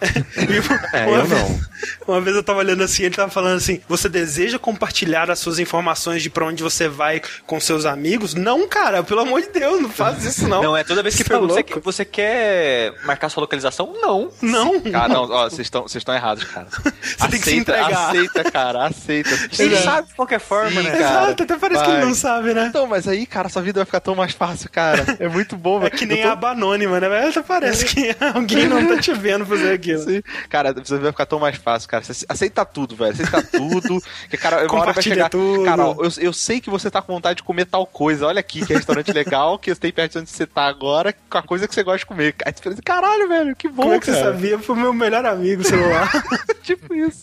É, 0.92 1.06
uma 1.06 1.18
eu 1.18 1.24
vez- 1.26 1.42
não. 1.42 1.60
Uma 2.08 2.20
vez 2.20 2.36
eu 2.36 2.42
tava 2.42 2.58
olhando 2.58 2.82
assim, 2.82 3.04
ele 3.04 3.14
tava 3.14 3.30
falando 3.30 3.56
assim: 3.56 3.80
você 3.88 4.08
deseja 4.08 4.58
compartilhar 4.58 5.30
as 5.30 5.38
suas 5.38 5.58
informações 5.58 6.22
de 6.22 6.28
pra 6.30 6.44
onde 6.46 6.62
você 6.62 6.88
vai 6.88 7.22
com 7.46 7.58
seus 7.60 7.84
amigos? 7.86 8.34
Não, 8.34 8.66
cara, 8.68 9.02
pelo 9.02 9.20
amor 9.20 9.40
de 9.40 9.48
Deus, 9.48 9.80
não 9.80 9.88
faz 9.88 10.24
isso 10.24 10.46
não. 10.48 10.62
Não, 10.62 10.76
é 10.76 10.84
toda 10.84 11.02
vez 11.02 11.14
que 11.14 11.22
Você 11.22 11.32
é 11.32 11.38
pergunta, 11.38 11.54
você, 11.54 11.80
você 11.80 12.04
quer 12.04 12.92
marcar 13.04 13.28
sua 13.28 13.40
localização? 13.42 13.92
Não. 14.00 14.30
Não. 14.42 14.80
Cara, 14.80 15.08
não, 15.08 15.22
ó, 15.30 15.44
vocês 15.48 15.60
estão 15.66 15.82
vocês 15.82 16.00
estão 16.00 16.14
errados, 16.14 16.44
cara. 16.44 16.66
Você 17.00 17.28
tem 17.28 17.40
que 17.40 17.48
se 17.50 17.56
entregar. 17.56 18.08
Aceita, 18.10 18.50
cara, 18.50 18.86
aceita. 18.86 19.30
Ele 19.58 19.76
sabe 19.78 20.08
de 20.08 20.14
qualquer 20.14 20.40
forma, 20.40 20.82
né? 20.82 20.90
cara. 20.90 21.00
Exato, 21.26 21.42
até 21.42 21.56
parece 21.56 21.82
que 21.82 21.90
ele 21.90 21.96
vai. 21.98 22.06
não 22.06 22.14
sabe, 22.14 22.49
né? 22.54 22.66
Então, 22.68 22.86
mas 22.86 23.06
aí, 23.08 23.26
cara, 23.26 23.48
sua 23.48 23.62
vida 23.62 23.80
vai 23.80 23.84
ficar 23.86 24.00
tão 24.00 24.14
mais 24.14 24.32
fácil, 24.32 24.70
cara. 24.70 25.04
É 25.18 25.28
muito 25.28 25.56
bom, 25.56 25.82
É 25.84 25.90
que 25.90 26.06
nem 26.06 26.22
tô- 26.22 26.28
a 26.28 26.32
aba 26.32 26.50
anônima, 26.50 26.98
né? 27.00 27.08
Mas 27.08 27.36
parece 27.46 27.84
que 27.84 28.14
alguém 28.34 28.66
não 28.68 28.86
tá 28.86 28.98
te 29.00 29.12
vendo 29.12 29.44
fazer 29.46 29.72
aquilo. 29.72 30.02
Sim. 30.02 30.22
Cara, 30.48 30.72
você 30.72 30.98
vai 30.98 31.10
ficar 31.12 31.26
tão 31.26 31.38
mais 31.38 31.56
fácil, 31.56 31.88
cara. 31.88 32.02
Você 32.04 32.24
aceita 32.28 32.64
tudo, 32.64 32.94
velho. 32.96 33.12
Aceita 33.12 33.42
tudo. 33.42 34.02
Que, 34.28 34.36
cara, 34.36 34.66
uma 34.66 34.80
hora 34.80 34.92
vai 34.92 35.02
chegar. 35.02 35.28
tudo. 35.28 35.64
Cara, 35.64 35.86
ó, 35.86 35.96
eu, 36.04 36.10
eu 36.18 36.32
sei 36.32 36.60
que 36.60 36.70
você 36.70 36.90
tá 36.90 37.00
com 37.02 37.12
vontade 37.12 37.38
de 37.38 37.42
comer 37.42 37.64
tal 37.66 37.86
coisa. 37.86 38.26
Olha 38.26 38.40
aqui, 38.40 38.64
que 38.64 38.72
restaurante 38.74 39.12
legal, 39.12 39.58
que 39.58 39.74
tem 39.74 39.92
perto 39.92 40.12
de 40.12 40.18
onde 40.18 40.30
você 40.30 40.46
tá 40.46 40.62
agora, 40.66 41.14
com 41.28 41.38
a 41.38 41.42
coisa 41.42 41.66
que 41.68 41.74
você 41.74 41.82
gosta 41.82 41.98
de 42.00 42.06
comer. 42.06 42.34
Aí 42.44 42.52
você 42.54 42.62
pensa, 42.68 42.82
caralho, 42.82 43.28
velho, 43.28 43.56
que 43.56 43.68
bom, 43.68 43.82
Como 43.84 43.94
é 43.94 43.98
que 43.98 44.06
você 44.06 44.12
cara. 44.12 44.24
sabia? 44.32 44.58
Foi 44.58 44.74
o 44.76 44.78
meu 44.78 44.92
melhor 44.92 45.24
amigo 45.24 45.64
celular. 45.64 46.10
tipo 46.74 46.94
isso. 46.94 47.22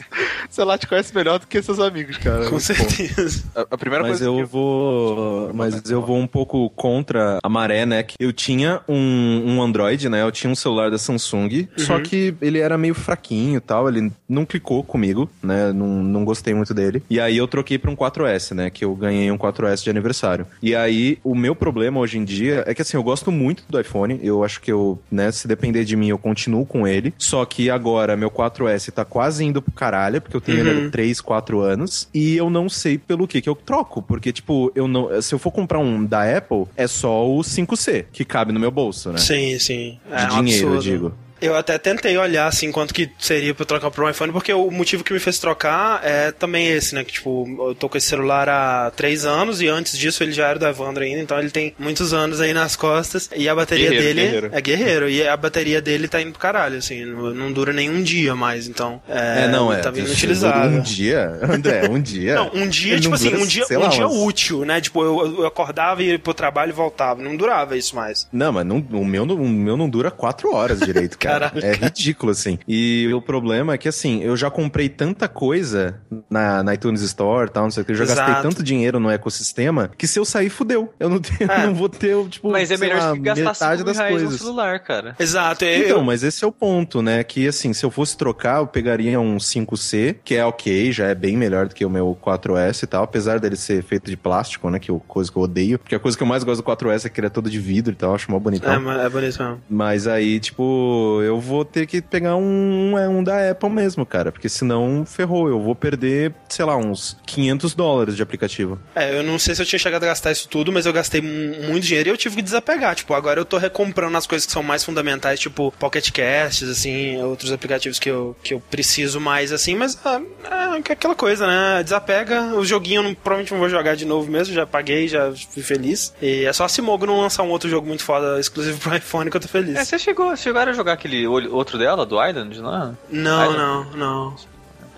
Sei 0.50 0.64
lá, 0.64 0.78
te 0.78 0.88
conhece 0.88 1.14
melhor 1.14 1.40
do 1.40 1.48
que 1.48 1.62
seus 1.62 1.80
amigos, 1.80 2.18
cara. 2.18 2.46
Com 2.46 2.52
bom. 2.52 2.60
certeza. 2.60 3.44
A, 3.56 3.62
a 3.72 3.78
primeira 3.78 4.04
Mas 4.04 4.20
coisa 4.20 4.26
eu 4.26 4.36
que 4.38 4.44
vou. 4.52 5.52
Mas 5.54 5.90
eu 5.90 6.02
vou 6.02 6.18
um 6.18 6.28
pouco 6.28 6.70
contra 6.72 7.40
a 7.42 7.50
maré, 7.50 7.86
né? 7.86 8.04
Que 8.04 8.16
Eu 8.20 8.34
tinha 8.34 8.82
um, 8.88 9.44
um 9.46 9.62
Android, 9.62 10.10
né? 10.10 10.22
Eu 10.22 10.32
tinha 10.32 10.52
um 10.52 10.56
celular 10.56 10.92
da 10.92 10.98
Samsung, 10.98 11.68
só 11.78 12.00
que 12.00 12.36
ele 12.42 12.60
era 12.60 12.78
meio 12.78 12.94
fraquinho 12.94 13.58
e 13.58 13.62
tal. 13.62 13.88
Ele 13.88 14.12
não 14.28 14.46
clicou 14.46 14.84
comigo, 14.84 15.30
né? 15.42 15.72
Não, 15.72 15.88
não 15.88 16.26
gostei 16.26 16.54
muito 16.54 16.74
dele. 16.74 17.04
E 17.10 17.20
aí 17.20 17.38
eu 17.38 17.48
troquei 17.48 17.78
pra 17.78 17.92
um 17.92 17.96
4S, 17.96 18.54
né? 18.54 18.70
Que 18.70 18.86
eu 18.86 18.96
ganhei 18.96 19.32
um 19.32 19.38
4S 19.38 19.84
de 19.84 19.90
aniversário. 19.90 20.46
E 20.62 20.76
aí 20.76 21.20
o 21.24 21.36
meu 21.36 21.56
problema 21.56 22.00
hoje 22.00 22.18
em 22.18 22.24
dia 22.24 22.64
é 22.68 22.74
que 22.74 22.82
assim, 22.82 22.98
eu 22.98 23.04
gosto 23.04 23.32
muito 23.32 23.64
do 23.70 23.80
iPhone. 23.80 24.20
Eu 24.22 24.44
acho 24.44 24.62
que 24.62 24.72
eu, 24.72 25.00
né? 25.12 25.32
Se 25.32 25.48
depender 25.48 25.84
de 25.84 25.96
mim, 25.96 26.10
eu 26.10 26.18
continuo 26.18 26.66
com 26.66 26.88
ele. 26.88 27.14
Só 27.18 27.46
que 27.46 27.70
agora 27.70 28.16
meu 28.18 28.30
4S 28.30 28.92
tá 28.92 29.06
quase 29.06 29.37
indo 29.40 29.62
pro 29.62 29.72
caralho, 29.72 30.22
porque 30.22 30.36
eu 30.36 30.42
tenho 30.42 30.60
ele 30.60 30.88
há 30.88 30.90
3, 30.90 31.22
4 31.22 31.60
anos. 31.62 32.08
E 32.14 32.36
eu 32.38 32.50
não 32.50 32.68
sei 32.70 32.98
pelo 32.98 33.28
que 33.28 33.42
que 33.42 33.50
eu 33.50 33.56
troco. 33.56 34.02
Porque, 34.02 34.32
tipo, 34.32 34.72
eu 34.76 34.88
não. 34.88 35.22
Se 35.22 35.34
eu 35.34 35.40
for 35.40 35.52
comprar 35.52 35.80
um 35.80 36.04
da 36.06 36.38
Apple, 36.38 36.66
é 36.76 36.88
só 36.88 37.28
o 37.30 37.40
5C, 37.42 38.06
que 38.12 38.24
cabe 38.26 38.52
no 38.52 38.60
meu 38.60 38.72
bolso, 38.72 39.12
né? 39.12 39.18
Sim, 39.18 39.58
sim. 39.60 40.00
De 40.08 40.14
É 40.14 40.32
um 40.34 40.44
dinheiro, 40.44 40.68
eu 40.68 40.74
absurdo. 40.76 40.82
digo. 40.82 41.14
Eu 41.42 41.56
até 41.56 41.78
tentei 41.78 42.18
olhar, 42.18 42.48
assim, 42.48 42.72
quanto 42.72 42.94
que 42.94 43.10
seria 43.20 43.54
pra 43.54 43.64
eu 43.64 43.68
trocar 43.68 43.92
pro 43.92 44.10
iPhone, 44.10 44.32
porque 44.32 44.52
o 44.54 44.72
motivo 44.72 45.04
que 45.04 45.14
me 45.14 45.20
fez 45.20 45.40
trocar 45.40 46.02
é 46.04 46.32
também 46.32 46.68
esse, 46.68 46.96
né? 46.96 47.04
Que, 47.04 47.14
tipo, 47.14 47.46
eu 47.70 47.76
tô 47.76 47.88
com 47.90 47.98
esse 47.98 48.08
celular 48.08 48.48
há 48.50 48.92
três 48.96 49.26
anos 49.26 49.62
e 49.62 49.68
antes 49.68 49.98
disso 49.98 50.24
ele 50.24 50.32
já 50.32 50.48
era 50.48 50.60
do 50.60 50.66
Evandro 50.68 51.04
ainda, 51.04 51.22
então 51.22 51.40
ele 51.40 51.50
tem 51.52 51.74
muitos 51.78 52.14
anos 52.14 52.42
aí 52.42 52.54
nas 52.54 52.76
costas 52.76 53.30
e 53.36 53.48
a 53.48 53.56
bateria 53.56 53.90
Guerreiro, 53.90 54.06
dele 54.16 54.22
guerreiro. 54.22 54.50
é 54.52 54.62
guerreiro 54.62 55.10
e 55.10 55.28
a 55.28 55.38
bateria 55.38 55.82
dele 55.82 56.08
tá 56.08 56.22
indo 56.22 56.32
pro 56.32 56.40
caralho, 56.40 56.78
assim, 56.78 57.06
não, 57.06 57.52
dura 57.52 57.72
nem 57.74 57.90
um 57.90 58.02
dia 58.02 58.36
mais, 58.36 58.68
então. 58.68 59.02
É, 59.08 59.46
É, 59.46 59.48
não, 59.48 59.72
é. 59.72 59.78
Tá 59.78 59.92
vindo 59.92 60.08
Um 60.10 60.12
utilizável. 60.12 60.82
dia, 60.82 61.40
André, 61.44 61.88
um 61.90 62.02
dia. 62.02 62.36
Não, 62.36 62.52
um 62.54 62.68
dia, 62.68 62.94
Ele 62.94 63.02
tipo 63.02 63.16
assim, 63.16 63.30
dura, 63.30 63.42
um 63.44 63.46
dia, 63.48 63.66
um 63.72 63.80
lá, 63.80 63.88
dia 63.88 64.08
umas- 64.08 64.18
útil, 64.22 64.66
né? 64.66 64.82
Tipo, 64.82 65.04
eu, 65.04 65.40
eu 65.42 65.46
acordava 65.46 66.02
e 66.02 66.08
ia 66.12 66.20
pro 66.20 66.34
trabalho 66.34 66.70
e 66.70 66.74
voltava. 66.74 67.22
Não 67.22 67.36
durava 67.36 67.78
isso 67.78 67.96
mais. 67.96 68.28
Não, 68.32 68.52
mas 68.52 68.66
não- 68.66 68.78
o, 68.92 69.06
meu, 69.06 69.26
não- 69.26 69.36
o 69.36 69.48
meu 69.48 69.78
não 69.78 69.90
dura 69.90 70.10
quatro 70.10 70.54
horas 70.54 70.80
direito, 70.80 71.18
cara. 71.18 71.27
É 71.62 71.74
ridículo, 71.74 72.32
assim. 72.32 72.58
E 72.68 73.10
o 73.14 73.22
problema 73.22 73.74
é 73.74 73.78
que, 73.78 73.88
assim, 73.88 74.22
eu 74.24 74.36
já 74.38 74.50
comprei 74.50 74.90
tanta 74.90 75.28
coisa 75.28 76.00
na, 76.30 76.64
na 76.64 76.74
iTunes 76.74 77.02
Store 77.02 77.48
e 77.48 77.52
tal, 77.52 77.64
não 77.64 77.72
sei 77.72 77.84
o 77.84 77.86
que, 77.86 77.92
eu 77.92 77.96
já 77.96 78.06
gastei 78.06 78.24
Exato. 78.26 78.42
tanto 78.42 78.64
dinheiro 78.64 79.00
no 79.00 79.10
ecossistema 79.10 79.90
que 79.98 80.08
se 80.08 80.20
eu 80.20 80.26
sair, 80.26 80.50
fudeu. 80.50 80.94
Eu 81.00 81.10
não, 81.10 81.20
tenho, 81.20 81.52
É. 81.52 81.66
não 81.68 81.74
vou 81.76 81.90
ter, 81.90 82.16
tipo, 82.30 82.50
Mas 82.50 82.72
é 82.72 82.78
sei 82.78 82.88
melhor 82.90 83.02
lá, 83.10 83.14
que 83.14 83.20
gastar 83.20 83.44
metade 83.44 83.78
5 83.80 83.84
das 83.86 83.98
reais 83.98 84.14
no 84.14 84.20
coisas. 84.22 84.42
celular, 84.42 84.80
cara. 84.80 85.16
Exato. 85.20 85.66
Eu, 85.66 85.86
Então, 85.86 85.98
eu- 86.00 86.04
mas 86.04 86.24
esse 86.24 86.44
é 86.44 86.48
o 86.48 86.52
ponto, 86.52 87.02
né? 87.02 87.24
Que 87.24 87.48
assim, 87.48 87.74
se 87.74 87.86
eu 87.86 87.92
fosse 87.92 88.18
trocar, 88.18 88.60
eu 88.60 88.68
pegaria 88.68 89.20
um 89.20 89.38
5C, 89.40 90.16
que 90.24 90.36
é 90.36 90.46
ok, 90.46 90.92
já 90.92 91.08
é 91.08 91.16
bem 91.16 91.36
melhor 91.38 91.68
do 91.68 91.76
que 91.76 91.86
o 91.86 91.90
meu 91.90 92.18
4S 92.22 92.84
e 92.84 92.88
tal, 92.88 93.04
apesar 93.04 93.40
dele 93.40 93.56
ser 93.56 93.84
feito 93.84 94.10
de 94.10 94.18
plástico, 94.18 94.70
né? 94.70 94.80
Que 94.80 94.92
é 94.92 95.00
coisa 95.08 95.32
que 95.32 95.38
eu 95.38 95.42
odeio. 95.44 95.80
Porque 95.80 95.96
a 95.96 96.00
coisa 96.00 96.16
que 96.18 96.24
eu 96.24 96.28
mais 96.28 96.44
gosto 96.44 96.62
do 96.62 96.64
4S 96.66 97.06
é 97.06 97.10
que 97.10 97.20
ele 97.20 97.28
é 97.28 97.30
todo 97.30 97.50
de 97.50 97.60
vidro 97.60 97.94
e 97.94 97.96
tal, 97.96 98.10
eu 98.12 98.16
acho 98.16 98.30
mó 98.32 98.40
bonitão. 98.40 98.72
é, 98.74 98.78
mas 98.80 99.00
é 99.02 99.10
bonito 99.10 99.40
mesmo. 99.40 99.62
Mas 99.70 100.08
aí, 100.08 100.40
tipo, 100.40 101.17
eu 101.22 101.40
vou 101.40 101.64
ter 101.66 101.86
que 101.86 102.02
pegar 102.02 102.36
um, 102.36 102.98
é 102.98 103.08
um 103.08 103.24
da 103.24 103.52
Apple 103.52 103.70
mesmo, 103.70 104.06
cara. 104.06 104.32
Porque 104.32 104.50
senão 104.50 105.06
ferrou. 105.06 105.48
Eu 105.50 105.60
vou 105.62 105.76
perder, 105.76 106.34
sei 106.50 106.66
lá, 106.66 106.76
uns 106.78 107.18
500 107.26 107.74
dólares 107.76 108.16
de 108.16 108.22
aplicativo. 108.24 108.80
É, 108.96 109.18
eu 109.18 109.24
não 109.24 109.38
sei 109.40 109.56
se 109.56 109.62
eu 109.62 109.66
tinha 109.66 109.80
chegado 109.80 110.04
a 110.04 110.08
gastar 110.08 110.32
isso 110.32 110.48
tudo, 110.48 110.72
mas 110.72 110.86
eu 110.86 110.94
gastei 110.94 111.22
mu- 111.22 111.68
muito 111.70 111.84
dinheiro 111.84 112.10
e 112.10 112.12
eu 112.12 112.18
tive 112.18 112.38
que 112.38 112.42
desapegar. 112.42 112.96
Tipo, 112.96 113.14
agora 113.14 113.40
eu 113.40 113.46
tô 113.46 113.58
recomprando 113.58 114.18
as 114.18 114.26
coisas 114.28 114.46
que 114.46 114.52
são 114.52 114.64
mais 114.64 114.84
fundamentais, 114.84 115.40
tipo 115.40 115.74
Pocket 115.80 116.10
Casts, 116.12 116.70
assim, 116.70 117.22
outros 117.22 117.52
aplicativos 117.52 118.00
que 118.00 118.10
eu, 118.10 118.36
que 118.44 118.54
eu 118.54 118.60
preciso 118.60 119.20
mais, 119.20 119.52
assim, 119.52 119.76
mas 119.76 119.98
ah, 120.06 120.22
é 120.50 120.92
aquela 120.94 121.16
coisa, 121.16 121.46
né? 121.48 121.84
Desapega. 121.84 122.56
O 122.56 122.66
joguinho 122.66 123.00
eu 123.00 123.04
não, 123.04 123.14
provavelmente 123.14 123.52
não 123.52 123.60
vou 123.60 123.70
jogar 123.70 123.96
de 123.96 124.06
novo 124.06 124.30
mesmo, 124.32 124.54
já 124.54 124.66
paguei, 124.66 125.08
já 125.08 125.32
fui 125.52 125.64
feliz. 125.64 126.14
E 126.22 126.46
é 126.46 126.54
só 126.54 126.66
a 126.66 126.70
Simogo 126.70 127.06
não 127.06 127.22
lançar 127.22 127.44
um 127.44 127.50
outro 127.50 127.70
jogo 127.70 127.88
muito 127.88 128.04
foda 128.04 128.40
exclusivo 128.40 128.80
pro 128.80 128.96
iPhone 128.98 129.30
que 129.30 129.38
eu 129.38 129.42
tô 129.42 129.48
feliz. 129.48 129.76
É, 129.78 129.86
você 129.86 129.98
chegou, 130.00 130.36
chegaram 130.36 130.72
a 130.72 130.76
jogar 130.76 130.94
aquele 130.94 131.07
olho- 131.28 131.54
outro 131.56 131.78
dela, 131.78 132.06
do 132.06 132.16
Island, 132.24 132.60
não 132.60 132.76
é? 132.76 132.92
Não, 133.10 133.52
Island? 133.52 133.58
não, 133.58 133.84
não. 133.98 134.36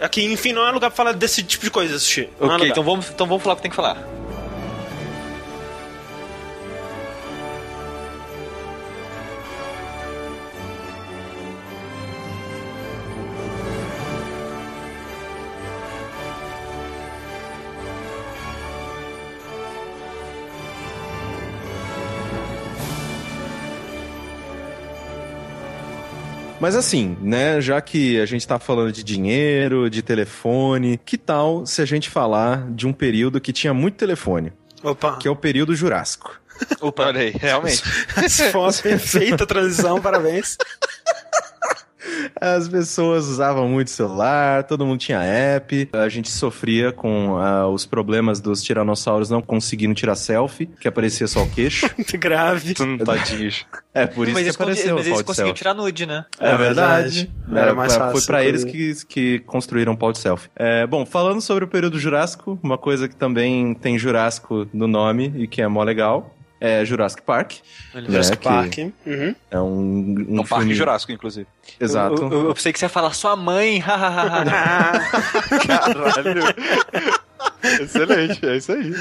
Aqui, 0.01 0.23
enfim, 0.31 0.53
não 0.53 0.65
é 0.65 0.71
lugar 0.71 0.89
pra 0.89 0.95
falar 0.95 1.11
desse 1.11 1.43
tipo 1.43 1.65
de 1.65 1.69
coisa, 1.71 1.99
Sushi. 1.99 2.21
É 2.21 2.43
Ok, 2.43 2.53
lugar. 2.53 2.67
então 2.67 2.83
vamos, 2.83 3.09
então 3.09 3.27
vamos 3.27 3.43
falar 3.43 3.53
o 3.53 3.55
que 3.57 3.61
tem 3.63 3.69
que 3.71 3.75
falar. 3.75 3.97
Mas 26.59 26.75
assim, 26.75 27.17
né, 27.21 27.61
já 27.61 27.79
que 27.79 28.19
a 28.19 28.25
gente 28.25 28.45
tá 28.45 28.59
falando 28.59 28.91
de 28.91 29.03
dinheiro, 29.03 29.89
de 29.89 30.01
telefone, 30.01 30.99
que 31.05 31.17
tal 31.17 31.65
se 31.65 31.81
a 31.81 31.85
gente 31.85 32.09
falar 32.09 32.69
de 32.71 32.85
um 32.85 32.91
período 32.91 33.39
que 33.39 33.53
tinha 33.53 33.73
muito 33.73 33.95
telefone, 33.95 34.51
Opa. 34.83 35.17
que 35.17 35.27
é 35.27 35.31
o 35.31 35.35
período 35.35 35.73
Jurássico. 35.73 36.39
Opa, 36.81 37.07
olha 37.07 37.21
aí, 37.21 37.31
realmente. 37.31 37.81
Se 38.27 38.51
foi 38.51 38.61
uma 38.61 38.73
perfeita 38.83 39.45
transição, 39.45 40.01
parabéns. 40.01 40.57
As 42.39 42.67
pessoas 42.69 43.27
usavam 43.27 43.67
muito 43.67 43.89
celular, 43.91 44.63
todo 44.63 44.85
mundo 44.85 44.99
tinha 44.99 45.19
app, 45.21 45.89
a 45.93 46.07
gente 46.07 46.29
sofria 46.29 46.91
com 46.91 47.37
ah, 47.37 47.67
os 47.67 47.85
problemas 47.85 48.39
dos 48.39 48.61
tiranossauros 48.63 49.29
não 49.29 49.41
conseguindo 49.41 49.93
tirar 49.93 50.15
selfie, 50.15 50.67
que 50.79 50.87
aparecia 50.87 51.27
só 51.27 51.43
o 51.43 51.49
queixo. 51.49 51.89
Muito 51.97 52.17
grave. 52.17 52.73
Tadinhos. 53.03 53.65
É 53.93 54.05
por 54.07 54.27
isso 54.27 54.33
mas 54.35 54.43
que 54.55 54.61
apareceu 54.61 54.95
mas 54.95 55.05
o 55.05 55.09
eles 55.09 55.21
conseguiram 55.21 55.53
tirar 55.53 55.73
nude, 55.73 56.05
né? 56.05 56.25
É 56.39 56.55
verdade. 56.55 57.29
Era 57.51 57.59
Era 57.61 57.73
mais 57.75 57.93
pra- 57.93 58.05
fácil, 58.05 58.19
Foi 58.21 58.27
pra 58.27 58.43
eles 58.45 58.63
que, 58.63 58.93
que 59.07 59.39
construíram 59.39 59.93
o 59.93 59.97
pau 59.97 60.11
de 60.11 60.19
selfie. 60.19 60.49
É, 60.55 60.85
bom, 60.87 61.05
falando 61.05 61.41
sobre 61.41 61.65
o 61.65 61.67
período 61.67 61.99
Jurássico, 61.99 62.57
uma 62.63 62.77
coisa 62.77 63.07
que 63.09 63.15
também 63.15 63.73
tem 63.73 63.97
Jurássico 63.97 64.67
no 64.73 64.87
nome 64.87 65.33
e 65.35 65.47
que 65.47 65.61
é 65.61 65.67
mó 65.67 65.83
legal. 65.83 66.33
É 66.61 66.83
Jurassic 66.83 67.21
Park. 67.21 67.53
né, 67.93 68.03
Jurassic 68.07 68.37
que 68.37 68.43
Park. 68.43 68.77
Uhum. 69.05 69.35
É 69.49 69.59
um, 69.59 70.25
um, 70.29 70.39
Um 70.41 70.43
parque 70.43 70.73
jurássico, 70.73 71.11
inclusive. 71.11 71.47
Exato. 71.79 72.21
Eu, 72.23 72.31
eu, 72.31 72.47
eu 72.47 72.53
pensei 72.53 72.73
que 72.73 72.79
você 72.79 72.85
ia 72.85 72.89
falar 72.89 73.13
sua 73.13 73.35
mãe. 73.35 73.81
Caralho. 75.65 76.43
Excelente, 77.81 78.45
é 78.45 78.57
isso 78.57 78.71
aí. 78.73 78.91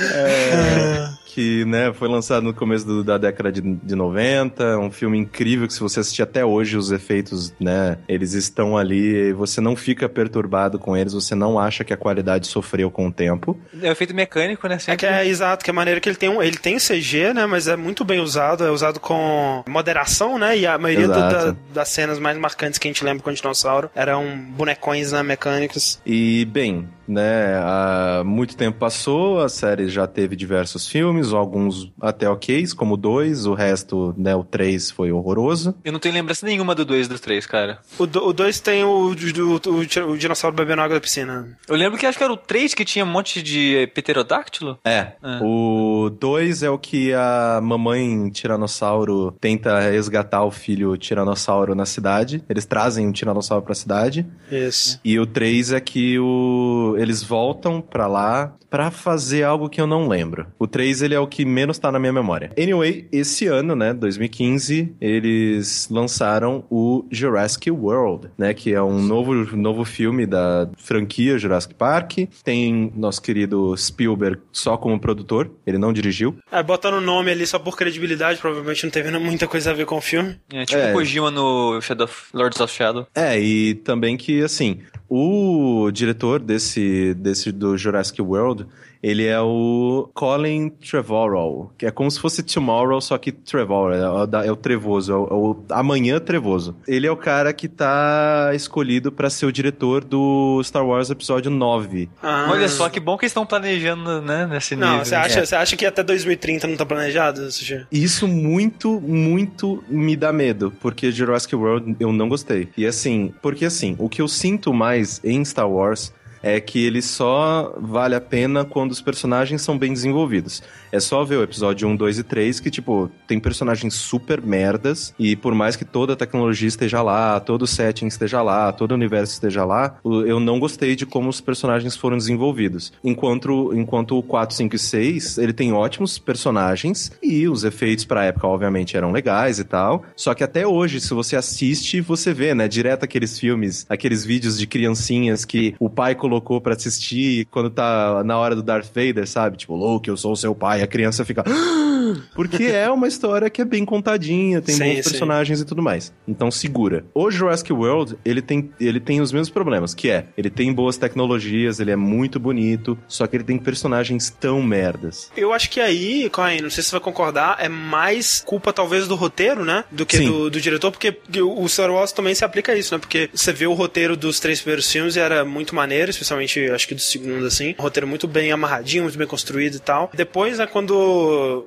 Que 1.38 1.64
né, 1.66 1.92
foi 1.92 2.09
lançado 2.09 2.42
no 2.42 2.52
começo 2.52 2.85
do- 2.85 3.04
da 3.04 3.16
década 3.16 3.52
de, 3.52 3.61
de 3.61 3.95
90, 3.95 4.76
um 4.78 4.90
filme 4.90 5.16
incrível 5.16 5.68
que 5.68 5.73
se 5.73 5.78
você 5.78 6.00
assistir 6.00 6.21
até 6.21 6.45
hoje, 6.45 6.76
os 6.76 6.90
efeitos, 6.90 7.54
né, 7.61 7.97
eles 8.09 8.33
estão 8.33 8.76
ali, 8.76 9.28
e 9.28 9.33
você 9.33 9.61
não 9.61 9.76
fica 9.76 10.09
perturbado 10.09 10.80
com 10.80 10.97
eles, 10.97 11.12
você 11.12 11.37
não 11.37 11.57
acha 11.57 11.85
que 11.85 11.92
a 11.92 11.97
qualidade 11.97 12.49
sofreu 12.49 12.90
com 12.90 13.07
o 13.07 13.12
tempo. 13.12 13.57
É 13.80 13.88
o 13.88 13.92
efeito 13.92 14.12
mecânico, 14.12 14.66
né? 14.66 14.75
É 14.75 14.78
Sempre. 14.80 14.97
que 14.99 15.07
é 15.07 15.25
exato, 15.28 15.64
que 15.64 15.71
é 15.71 15.73
maneiro 15.73 16.00
que 16.00 16.09
ele 16.09 16.16
tem 16.16 16.28
um, 16.28 16.42
ele 16.42 16.57
tem 16.57 16.76
CG, 16.78 17.33
né, 17.33 17.47
mas 17.47 17.68
é 17.68 17.76
muito 17.76 18.04
bem 18.04 18.18
usado, 18.18 18.64
é 18.64 18.71
usado 18.73 18.99
com 18.99 19.62
moderação, 19.68 20.38
né, 20.40 20.59
e 20.59 20.66
a 20.66 20.76
maioria 20.76 21.07
do- 21.07 21.12
da- 21.14 21.54
das 21.73 21.88
cenas 21.88 22.18
mais 22.18 22.37
marcantes 22.37 22.80
que 22.80 22.88
a 22.88 22.90
gente 22.90 23.04
lembra 23.04 23.23
com 23.23 23.30
o 23.30 23.33
dinossauro 23.33 23.88
eram 23.95 24.26
bonecões, 24.57 25.12
né, 25.12 25.23
mecânicos. 25.23 26.00
E, 26.04 26.45
bem, 26.47 26.88
né, 27.07 27.54
há 27.62 28.23
muito 28.25 28.57
tempo 28.57 28.76
passou, 28.78 29.40
a 29.40 29.49
série 29.49 29.88
já 29.88 30.04
teve 30.07 30.35
diversos 30.35 30.88
filmes, 30.88 31.28
alguns 31.35 31.93
até 32.01 32.29
ok, 32.29 32.67
como 32.77 32.97
dois, 32.97 33.47
o 33.47 33.55
resto, 33.55 34.15
né, 34.17 34.35
o 34.35 34.43
três 34.45 34.91
foi 34.91 35.13
horroroso. 35.13 35.75
Eu 35.85 35.93
não 35.93 35.99
tenho 36.01 36.15
lembrança 36.15 36.45
nenhuma 36.47 36.75
do 36.75 36.85
2 36.85 37.07
e 37.07 37.09
do 37.11 37.19
3, 37.19 37.47
cara. 37.47 37.79
O 37.99 38.07
2 38.07 38.61
tem 38.61 38.85
o, 38.85 39.11
o, 39.11 39.13
o, 39.15 40.11
o 40.13 40.19
dinossauro 40.19 40.57
bebendo 40.57 40.83
água 40.83 40.97
da 40.97 41.01
piscina. 41.01 41.57
Eu 41.69 41.77
lembro 41.77 41.99
que 41.99 42.07
acho 42.07 42.19
que 42.19 42.25
era 42.25 42.33
o 42.33 42.37
3 42.37 42.75
que 42.75 42.85
tinha 42.85 43.05
um 43.05 43.09
monte 43.09 43.43
de 43.43 43.87
pterodáctilo. 43.95 44.79
É, 44.85 45.13
Ah. 45.23 45.41
o 45.43 46.11
2 46.19 46.63
é 46.63 46.71
o 46.71 46.79
que 46.79 47.13
a 47.15 47.61
mamãe 47.63 48.29
tiranossauro 48.31 49.33
tenta 49.41 49.79
resgatar 49.81 50.45
o 50.45 50.51
filho 50.51 50.97
tiranossauro 50.97 51.75
na 51.75 51.87
cidade. 51.87 52.43
Eles 52.49 52.65
trazem 52.67 53.07
um 53.07 53.13
tiranossauro 53.13 53.65
pra 53.65 53.75
cidade. 53.75 54.27
Isso. 54.51 55.01
E 55.05 55.19
o 55.19 55.27
3 55.27 55.73
é 55.73 55.81
que 55.81 56.19
o... 56.19 56.95
eles 56.99 57.23
voltam 57.23 57.81
pra 57.81 58.07
lá 58.07 58.53
pra 58.71 58.91
fazer 58.91 59.45
algo 59.45 59.69
que 59.69 59.81
eu 59.81 59.87
não 59.87 60.09
lembro. 60.09 60.47
O 60.59 60.67
3 60.67 61.01
ele 61.01 61.15
é 61.15 61.18
o 61.21 61.27
que 61.27 61.45
menos 61.45 61.79
tá 61.79 61.91
na 61.93 61.99
minha 61.99 62.13
memória. 62.13 62.51
Anyway, 62.59 63.07
esse 63.13 63.47
ano, 63.47 63.75
né, 63.77 63.93
2015, 63.93 64.93
eles 65.01 65.89
lançaram 65.91 66.65
o 66.71 67.05
Jurassic 67.11 67.71
World, 67.71 68.29
né, 68.37 68.55
que 68.55 68.73
é 68.73 68.83
um 68.83 69.01
novo, 69.03 69.35
novo 69.57 69.85
filme 69.85 70.27
da 70.27 70.69
franquia 70.77 71.39
Jurassic 71.39 71.75
Park. 71.75 72.19
Tem 72.45 72.93
nosso 72.97 73.21
querido 73.23 73.77
Spielberg 73.77 74.41
só 74.53 74.77
como 74.77 74.99
produtor, 74.99 75.51
ele 75.67 75.79
não 75.79 75.93
dirigiu. 75.93 76.37
É, 76.51 76.63
botando 76.63 76.95
o 76.95 77.01
nome 77.01 77.31
ali 77.31 77.47
só 77.47 77.59
por 77.59 77.77
credibilidade, 77.77 78.39
provavelmente 78.41 78.85
não 78.85 78.91
teve 78.91 79.11
muita 79.19 79.47
coisa 79.47 79.71
a 79.71 79.75
ver 79.75 79.87
com 79.87 79.97
o 79.97 80.01
filme. 80.01 80.37
É, 80.53 80.65
tipo 80.65 80.79
É. 80.81 80.91
o 80.91 80.95
Kojima 80.95 81.31
no 81.31 81.81
Shadow 81.81 82.05
of- 82.05 82.27
Lords 82.35 82.61
of 82.61 82.73
Shadow. 82.73 83.07
É, 83.15 83.39
e 83.41 83.75
também 83.75 84.17
que, 84.17 84.43
assim, 84.43 84.79
o 85.09 85.91
diretor 85.93 86.39
desse, 86.41 87.15
desse 87.15 87.51
do 87.53 87.77
Jurassic 87.77 88.21
World, 88.21 88.67
ele 89.02 89.26
é 89.26 89.40
o 89.40 90.09
Colin 90.14 90.69
Trevorrow, 90.71 91.73
que 91.78 91.87
é 91.87 91.90
como 91.90 92.11
se 92.11 92.19
fosse 92.21 92.43
Tomorrow, 92.43 93.00
só 93.00 93.17
que 93.19 93.33
Trevorrow, 93.33 93.93
é 93.93 94.09
o, 94.11 94.45
é 94.45 94.52
o 94.52 94.57
trevoso, 94.57 95.12
é 95.12 95.17
o, 95.17 95.26
é 95.26 95.35
o 95.35 95.57
amanhã 95.71 96.19
trevoso. 96.19 96.76
Ele 96.87 97.07
é 97.07 97.11
o 97.11 97.17
cara 97.17 97.52
que 97.52 97.69
tá 97.69 98.50
escolhido 98.55 99.12
pra 99.12 99.31
ser 99.31 99.47
o 99.47 99.52
diretor 99.52 100.05
do 100.05 100.61
Star 100.64 100.87
Wars 100.87 101.11
Episódio 101.11 101.50
9. 101.50 102.09
Ah. 102.23 102.49
Olha 102.50 102.69
só, 102.69 102.88
que 102.88 103.00
bom 103.00 103.17
que 103.17 103.25
eles 103.25 103.31
estão 103.31 103.47
planejando, 103.47 104.21
né, 104.21 104.47
nesse 104.47 104.75
Não, 104.75 104.90
nível. 104.90 105.05
você 105.05 105.14
acha, 105.14 105.47
você 105.47 105.55
acha 105.55 105.76
que 105.76 105.87
até 105.87 106.02
2030 106.02 106.67
não 106.67 106.76
tá 106.76 106.87
planejado, 106.87 107.50
Sushi? 107.50 107.87
Isso 107.90 108.26
muito, 108.26 109.00
muito 109.00 109.83
me 109.88 110.17
dá 110.17 110.33
medo, 110.33 110.73
porque 110.81 111.11
Jurassic 111.11 111.55
World 111.55 111.97
eu 112.00 112.12
não 112.12 112.28
gostei. 112.28 112.69
E 112.76 112.87
assim, 112.87 113.33
porque 113.40 113.64
assim, 113.64 113.95
o 113.99 114.09
que 114.09 114.21
eu 114.21 114.28
sinto 114.28 114.73
mais 114.73 115.21
em 115.25 115.45
Star 115.45 115.71
Wars 115.71 116.12
é 116.42 116.61
que 116.61 116.85
ele 116.85 117.02
só 117.02 117.75
vale 117.80 118.14
a 118.14 118.21
pena 118.21 118.64
quando 118.64 118.92
os 118.92 119.00
personagens 119.00 119.62
são 119.62 119.78
bem 119.78 119.92
desenvolvidos. 119.92 120.62
É 120.90 121.00
só 121.00 121.25
ver 121.25 121.37
o 121.37 121.42
episódio 121.42 121.88
1, 121.88 121.97
2 121.97 122.18
e 122.18 122.23
3 122.23 122.61
que, 122.61 122.71
tipo, 122.71 123.11
tem 123.26 123.38
personagens 123.38 123.95
super 123.95 124.40
merdas 124.40 125.14
e 125.18 125.37
por 125.37 125.54
mais 125.54 125.76
que 125.76 125.85
toda 125.85 126.14
a 126.14 126.16
tecnologia 126.16 126.68
esteja 126.68 127.02
lá, 127.02 127.38
todo 127.40 127.62
o 127.62 127.66
setting 127.66 128.07
esteja 128.07 128.42
lá, 128.42 128.73
todo 128.73 128.92
o 128.92 128.95
universo 128.95 129.35
esteja 129.35 129.64
lá, 129.64 129.99
eu 130.04 130.40
não 130.40 130.59
gostei 130.59 130.97
de 130.97 131.04
como 131.04 131.28
os 131.28 131.40
personagens 131.40 131.97
foram 131.97 132.16
desenvolvidos. 132.16 132.92
Enquanto, 133.04 133.73
enquanto 133.75 134.18
o 134.18 134.23
4, 134.23 134.57
5 134.57 134.76
e 134.76 134.78
6, 134.78 135.38
ele 135.38 135.52
tem 135.52 135.73
ótimos 135.73 136.18
personagens 136.18 137.12
e 137.23 137.49
os 137.49 137.64
efeitos 137.64 138.04
pra 138.04 138.25
época, 138.25 138.47
obviamente, 138.47 138.97
eram 138.97 139.12
legais 139.12 139.59
e 139.59 139.64
tal. 139.64 140.04
Só 140.16 140.35
que 140.35 140.45
até 140.45 140.66
hoje, 140.66 141.00
se 141.00 141.12
você 141.12 141.37
assiste, 141.37 142.00
você 142.00 142.33
vê, 142.33 142.54
né, 142.54 142.68
direto 142.68 143.04
aqueles 143.04 143.38
filmes, 143.38 143.85
aqueles 143.88 144.25
vídeos 144.25 144.59
de 144.59 144.66
criancinhas 144.66 145.45
que 145.45 145.75
o 145.78 145.90
pai 145.90 146.14
colocou 146.14 146.28
pra 146.63 146.75
assistir 146.75 147.47
quando 147.51 147.71
tá 147.71 148.23
na 148.25 148.39
hora 148.39 148.55
do 148.55 148.63
Darth 148.63 148.89
Vader, 148.95 149.27
sabe? 149.27 149.57
Tipo, 149.57 149.75
Luke, 149.77 150.09
eu 150.09 150.17
sou 150.17 150.33
o 150.33 150.37
seu 150.37 150.55
pai. 150.55 150.83
A 150.83 150.87
criança 150.87 151.25
fica... 151.25 151.45
"Ah!" 151.47 151.89
Porque 152.35 152.65
é 152.65 152.91
uma 152.91 153.09
história 153.09 153.51
que 153.51 153.61
é 153.61 153.65
bem 153.65 153.85
contadinha, 153.85 154.61
tem 154.61 154.75
Sim, 154.75 154.85
bons 154.85 155.05
sim. 155.05 155.11
personagens 155.11 155.61
e 155.61 155.65
tudo 155.65 155.83
mais. 155.83 156.13
Então 156.27 156.51
segura. 156.51 157.05
O 157.15 157.31
Jurassic 157.31 157.73
World, 157.73 158.17
ele 158.25 158.41
tem, 158.41 158.71
ele 158.81 159.01
tem 159.01 159.21
os 159.21 159.33
mesmos 159.33 159.51
problemas, 159.51 159.95
que 159.95 160.11
é, 160.11 160.27
ele 160.37 160.51
tem 160.51 160.73
boas 160.73 160.97
tecnologias, 160.97 161.81
ele 161.81 161.91
é 161.91 161.97
muito 161.97 162.39
bonito, 162.39 162.99
só 163.07 163.27
que 163.27 163.37
ele 163.37 163.45
tem 163.45 163.59
personagens 163.59 164.31
tão 164.31 164.63
merdas. 164.63 165.31
Eu 165.37 165.53
acho 165.53 165.71
que 165.71 165.81
aí, 165.81 166.29
Coen, 166.31 166.63
não 166.63 166.71
sei 166.71 166.83
se 166.83 166.91
você 166.91 166.97
vai 166.97 167.01
concordar, 167.01 167.57
é 167.61 167.69
mais 167.69 168.43
culpa 168.47 168.73
talvez 168.73 169.07
do 169.07 169.15
roteiro, 169.15 169.65
né? 169.65 169.85
Do 169.91 170.07
que 170.07 170.19
do, 170.21 170.51
do 170.51 170.61
diretor, 170.61 170.91
porque 170.91 171.19
o 171.43 171.69
Star 171.69 171.91
Wars 171.91 172.13
também 172.13 172.35
se 172.35 172.45
aplica 172.45 172.73
a 172.73 172.77
isso, 172.77 172.95
né? 172.95 172.99
Porque 172.99 173.29
você 173.35 173.53
vê 173.53 173.67
o 173.67 173.75
roteiro 173.75 174.17
dos 174.17 174.41
três 174.41 174.61
primeiros 174.61 174.91
filmes 174.91 175.17
e 175.17 175.21
era 175.21 175.45
muito 175.45 175.75
maneiro, 175.75 176.11
especialmente 176.19 176.71
acho 176.71 176.87
que 176.89 176.95
do 176.95 177.01
segundo, 177.01 177.47
assim. 177.47 177.75
Um 177.79 177.83
roteiro 177.83 178.07
muito 178.07 178.27
bem 178.27 178.53
amarradinho, 178.53 179.05
muito 179.05 179.19
bem 179.19 179.27
construído 179.27 179.77
e 179.77 179.81
tal. 179.81 180.11
Depois, 180.15 180.59
né, 180.59 180.67
quando 180.67 180.93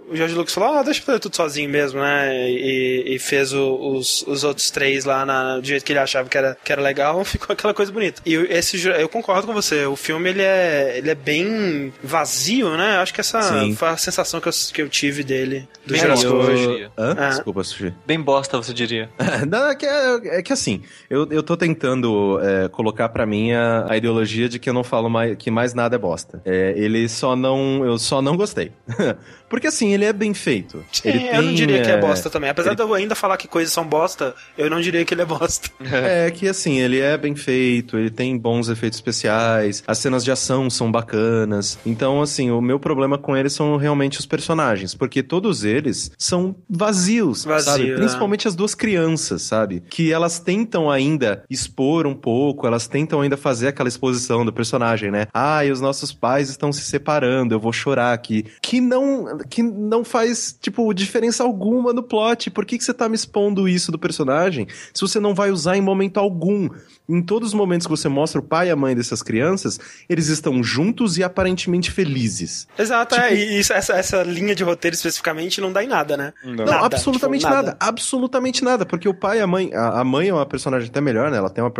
o 0.09 0.15
George 0.15 0.35
Lucas 0.35 0.53
falou, 0.53 0.77
ah, 0.77 0.83
deixa 0.83 0.99
eu 1.01 1.05
fazer 1.05 1.19
tudo 1.19 1.35
sozinho 1.35 1.69
mesmo, 1.69 1.99
né? 1.99 2.49
E, 2.49 3.15
e 3.15 3.19
fez 3.19 3.53
o- 3.53 3.75
os, 3.95 4.23
os 4.27 4.43
outros 4.43 4.69
três 4.71 5.05
lá 5.05 5.25
na- 5.25 5.57
do 5.59 5.65
jeito 5.65 5.83
que 5.85 5.91
ele 5.91 5.99
achava 5.99 6.27
que 6.29 6.37
era, 6.37 6.57
que 6.63 6.71
era 6.71 6.81
legal, 6.81 7.23
ficou 7.25 7.53
aquela 7.53 7.73
coisa 7.73 7.91
bonita. 7.91 8.21
E 8.25 8.35
esse, 8.35 8.81
eu 8.87 9.09
concordo 9.09 9.47
com 9.47 9.53
você, 9.53 9.85
o 9.85 9.95
filme 9.95 10.29
ele 10.29 10.41
é, 10.41 10.97
ele 10.97 11.09
é 11.09 11.15
bem 11.15 11.93
vazio, 12.03 12.75
né? 12.77 12.97
Acho 12.97 13.13
que 13.13 13.21
essa 13.21 13.41
Sim. 13.41 13.75
foi 13.75 13.87
a 13.89 13.97
sensação 13.97 14.39
que 14.41 14.47
eu, 14.47 14.53
que 14.73 14.81
eu 14.81 14.89
tive 14.89 15.23
dele, 15.23 15.67
do 15.85 15.93
Bem 15.93 16.01
Jurassic 16.01 16.29
eu-. 16.29 16.91
Hã? 16.97 17.15
Ah. 17.17 17.29
Desculpa, 17.29 17.63
Sushi. 17.63 17.93
Bem 18.05 18.19
bosta, 18.19 18.57
você 18.57 18.73
diria. 18.73 19.09
Não, 19.47 19.69
é, 19.69 19.75
que, 19.75 19.85
é, 19.85 20.39
é 20.39 20.41
que 20.41 20.53
assim, 20.53 20.81
eu, 21.09 21.27
eu 21.31 21.41
tô 21.43 21.55
tentando 21.57 22.39
é, 22.41 22.67
colocar 22.69 23.09
pra 23.09 23.25
mim 23.25 23.51
a, 23.53 23.85
a 23.89 23.97
ideologia 23.97 24.40
de 24.49 24.59
que 24.59 24.69
eu 24.69 24.73
não 24.73 24.83
falo 24.83 25.09
mais, 25.09 25.35
que 25.35 25.49
mais 25.51 25.73
nada 25.73 25.95
é 25.95 25.99
bosta. 25.99 26.41
É, 26.45 26.73
ele 26.75 27.07
só 27.09 27.35
não. 27.35 27.85
Eu 27.85 27.97
só 27.97 28.21
não 28.21 28.35
gostei. 28.37 28.71
Porque 29.51 29.67
assim, 29.67 29.93
ele 29.93 30.05
é 30.05 30.13
bem 30.13 30.33
feito. 30.33 30.83
Sim, 30.93 31.09
ele 31.09 31.27
eu 31.27 31.41
não 31.41 31.53
diria 31.53 31.81
que 31.81 31.89
é 31.91 31.95
é, 31.95 31.97
bosta 31.99 32.29
também. 32.29 32.49
Apesar 32.49 32.69
ele- 32.69 32.77
de 32.77 32.81
eu 32.81 32.93
ainda 32.93 33.13
falar 33.15 33.35
que 33.35 33.47
coisas 33.49 33.73
são 33.73 33.85
bosta, 33.85 34.33
eu 34.57 34.69
não 34.69 34.79
diria 34.79 35.03
que 35.03 35.13
ele 35.13 35.21
é 35.21 35.25
bosta. 35.25 35.69
É 35.91 36.31
que 36.31 36.47
assim, 36.47 36.79
ele 36.79 36.99
é 36.99 37.17
bem 37.17 37.35
feito, 37.35 37.97
ele 37.97 38.09
tem 38.09 38.37
bons 38.37 38.69
efeitos 38.69 38.97
especiais, 38.97 39.83
as 39.85 39.97
cenas 39.97 40.23
de 40.23 40.31
ação 40.31 40.69
são 40.69 40.89
bacanas. 40.91 41.77
Então, 41.85 42.21
assim, 42.21 42.49
o 42.49 42.61
meu 42.61 42.79
problema 42.79 43.17
com 43.17 43.35
eles 43.35 43.51
são 43.53 43.75
realmente 43.75 44.19
os 44.19 44.25
personagens, 44.25 44.95
porque 44.95 45.21
todos 45.21 45.63
eles 45.65 46.11
são 46.17 46.55
vazios, 46.69 47.43
Vazio, 47.43 47.65
sabe? 47.71 47.89
né? 47.89 47.95
Principalmente 47.97 48.47
as 48.47 48.55
duas 48.55 48.73
crianças, 48.73 49.41
sabe? 49.41 49.83
Que 49.89 50.13
elas 50.13 50.39
tentam 50.39 50.89
ainda 50.89 51.43
expor 51.49 52.07
um 52.07 52.15
pouco, 52.15 52.65
elas 52.65 52.87
tentam 52.87 53.19
ainda 53.21 53.35
fazer 53.35 53.67
aquela 53.67 53.89
exposição 53.89 54.45
do 54.45 54.53
personagem, 54.53 55.11
né? 55.11 55.27
Ah, 55.33 55.65
e 55.65 55.71
os 55.71 55.81
nossos 55.81 56.13
pais 56.13 56.49
estão 56.49 56.71
se 56.71 56.81
separando, 56.81 57.53
eu 57.53 57.59
vou 57.59 57.73
chorar 57.73 58.13
aqui. 58.13 58.45
Que 58.61 58.79
não. 58.79 59.40
Que 59.49 59.61
não 59.63 60.03
faz, 60.03 60.57
tipo, 60.61 60.93
diferença 60.93 61.43
alguma 61.43 61.91
no 61.93 62.03
plot. 62.03 62.49
Por 62.51 62.65
que, 62.65 62.77
que 62.77 62.83
você 62.83 62.93
tá 62.93 63.07
me 63.09 63.15
expondo 63.15 63.67
isso 63.67 63.91
do 63.91 63.99
personagem 63.99 64.67
se 64.93 65.01
você 65.01 65.19
não 65.19 65.33
vai 65.35 65.51
usar 65.51 65.75
em 65.77 65.81
momento 65.81 66.19
algum? 66.19 66.69
Em 67.09 67.21
todos 67.21 67.49
os 67.49 67.53
momentos 67.53 67.85
que 67.87 67.91
você 67.91 68.07
mostra 68.07 68.39
o 68.39 68.43
pai 68.43 68.67
e 68.67 68.71
a 68.71 68.75
mãe 68.75 68.95
dessas 68.95 69.21
crianças, 69.21 69.77
eles 70.07 70.27
estão 70.27 70.63
juntos 70.63 71.17
e 71.17 71.23
aparentemente 71.23 71.91
felizes. 71.91 72.67
Exato, 72.77 73.15
Tipo- 73.15 73.27
é. 73.27 73.33
E 73.35 73.59
isso- 73.59 73.73
essa, 73.73 73.93
essa 73.93 74.23
linha 74.23 74.55
de 74.55 74.63
roteiro 74.63 74.95
especificamente 74.95 75.59
não 75.59 75.73
dá 75.73 75.83
em 75.83 75.87
nada, 75.87 76.15
né? 76.15 76.33
Não. 76.43 76.53
Não, 76.53 76.65
Nada, 76.65 76.85
absolutamente 76.85 77.41
tipo, 77.43 77.53
nada. 77.53 77.75
Absolutamente 77.79 78.63
nada. 78.63 78.85
Porque 78.85 79.09
o 79.09 79.13
pai 79.13 79.39
e 79.39 79.41
a 79.41 79.47
mãe. 79.47 79.73
A, 79.73 79.99
a 80.01 80.03
mãe 80.03 80.29
é 80.29 80.33
uma 80.33 80.45
personagem 80.45 80.87
até 80.89 81.01
melhor, 81.01 81.29
né? 81.31 81.37
Ela 81.37 81.49
tem 81.49 81.61
uma 81.63 81.71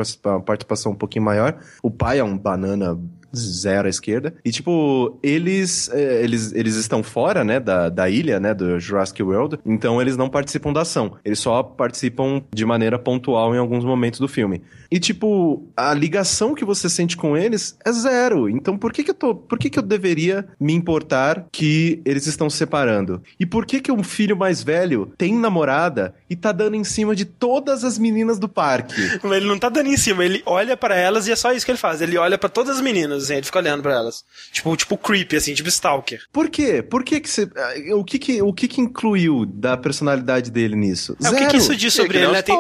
participação 0.42 0.92
um 0.92 0.96
pouquinho 0.96 1.24
maior. 1.24 1.58
O 1.82 1.90
pai 1.90 2.20
é 2.20 2.24
um 2.24 2.38
banana 2.38 3.00
zero 3.36 3.88
à 3.88 3.90
esquerda. 3.90 4.34
E, 4.44 4.52
tipo, 4.52 5.18
eles, 5.24 5.90
é, 5.90 6.24
eles, 6.24 6.54
eles 6.54 6.76
estão 6.76 7.02
fora, 7.04 7.44
né, 7.44 7.60
da, 7.60 7.90
da 7.90 8.10
ilha, 8.10 8.40
né, 8.40 8.54
do 8.54 8.80
Jurassic 8.80 9.22
World. 9.22 9.60
Então, 9.66 10.02
eles 10.02 10.18
não 10.18 10.30
participam 10.30 10.74
da 10.74 10.82
ação. 10.82 11.18
Eles 11.24 11.40
só 11.40 11.64
participam 11.64 12.44
de 12.54 12.66
maneira 12.66 13.00
pontual 13.00 13.56
em 13.56 13.58
alguns 13.58 13.84
momentos 13.84 14.20
do 14.20 14.28
filme. 14.28 14.62
E, 14.92 15.00
tipo, 15.00 15.66
a 15.76 15.94
ligação 15.94 16.54
que 16.54 16.66
você 16.66 16.90
sente 16.90 17.16
com 17.16 17.38
eles 17.38 17.78
é 17.86 17.92
zero. 17.94 18.50
Então, 18.50 18.78
por 18.78 18.92
que 18.92 19.04
que 19.04 19.12
eu 19.12 19.16
tô... 19.16 19.34
Por 19.34 19.58
que 19.58 19.70
que 19.70 19.80
eu 19.80 19.84
deveria 19.84 20.46
me 20.60 20.74
importar 20.74 21.46
que 21.52 22.02
eles 22.04 22.28
estão 22.28 22.50
se 22.50 22.58
separando? 22.58 23.24
E 23.40 23.46
por 23.46 23.66
que 23.66 23.80
que 23.80 23.92
um 23.92 24.04
filho 24.04 24.36
mais 24.36 24.62
velho 24.62 25.14
tem 25.18 25.34
namorada 25.34 26.14
e 26.30 26.36
tá 26.36 26.52
dando 26.52 26.76
em 26.76 26.84
cima 26.84 27.16
de 27.16 27.24
todas 27.24 27.86
as 27.86 27.98
meninas 27.98 28.38
do 28.38 28.50
parque? 28.50 28.94
Mas 29.24 29.32
ele 29.38 29.48
não 29.48 29.58
tá 29.58 29.70
dando 29.70 29.88
em 29.88 29.96
cima, 29.96 30.26
ele 30.26 30.44
olha 30.46 30.76
pra 30.76 30.96
elas 30.96 31.26
e 31.28 31.32
é 31.32 31.36
só 31.36 31.54
isso 31.54 31.66
que 31.66 31.72
ele 31.72 31.78
faz. 31.78 32.02
Ele 32.02 32.18
olha 32.18 32.38
pra 32.38 32.50
todas 32.50 32.76
as 32.76 32.82
meninas, 32.82 33.24
assim, 33.24 33.36
ele 33.36 33.46
fica 33.46 33.60
olhando 33.60 33.82
pra 33.82 33.94
elas. 33.94 34.26
Tipo, 34.52 34.76
tipo 34.76 34.98
creepy, 34.98 35.38
assim, 35.38 35.54
tipo 35.54 35.70
stalker. 35.70 36.22
Por 36.34 36.50
quê? 36.50 36.82
Por 36.82 37.04
que 37.04 37.22
que 37.22 37.30
você... 37.30 37.50
ah, 37.56 37.96
O 37.96 38.04
que 38.04 38.20
que, 38.20 38.42
o 38.42 38.52
que 38.54 38.68
que 38.68 38.82
incluiu 38.82 39.46
da 39.46 39.78
personalidade 39.78 40.52
dele 40.52 40.76
nisso? 40.76 41.16
É, 41.24 41.30
o 41.30 41.36
que, 41.36 41.48
que 41.48 41.58
isso 41.58 41.76
diz 41.76 41.94
sobre 41.94 42.18
ele, 42.18 42.28
o 42.28 42.32
né? 42.34 42.42
Tem. 42.42 42.58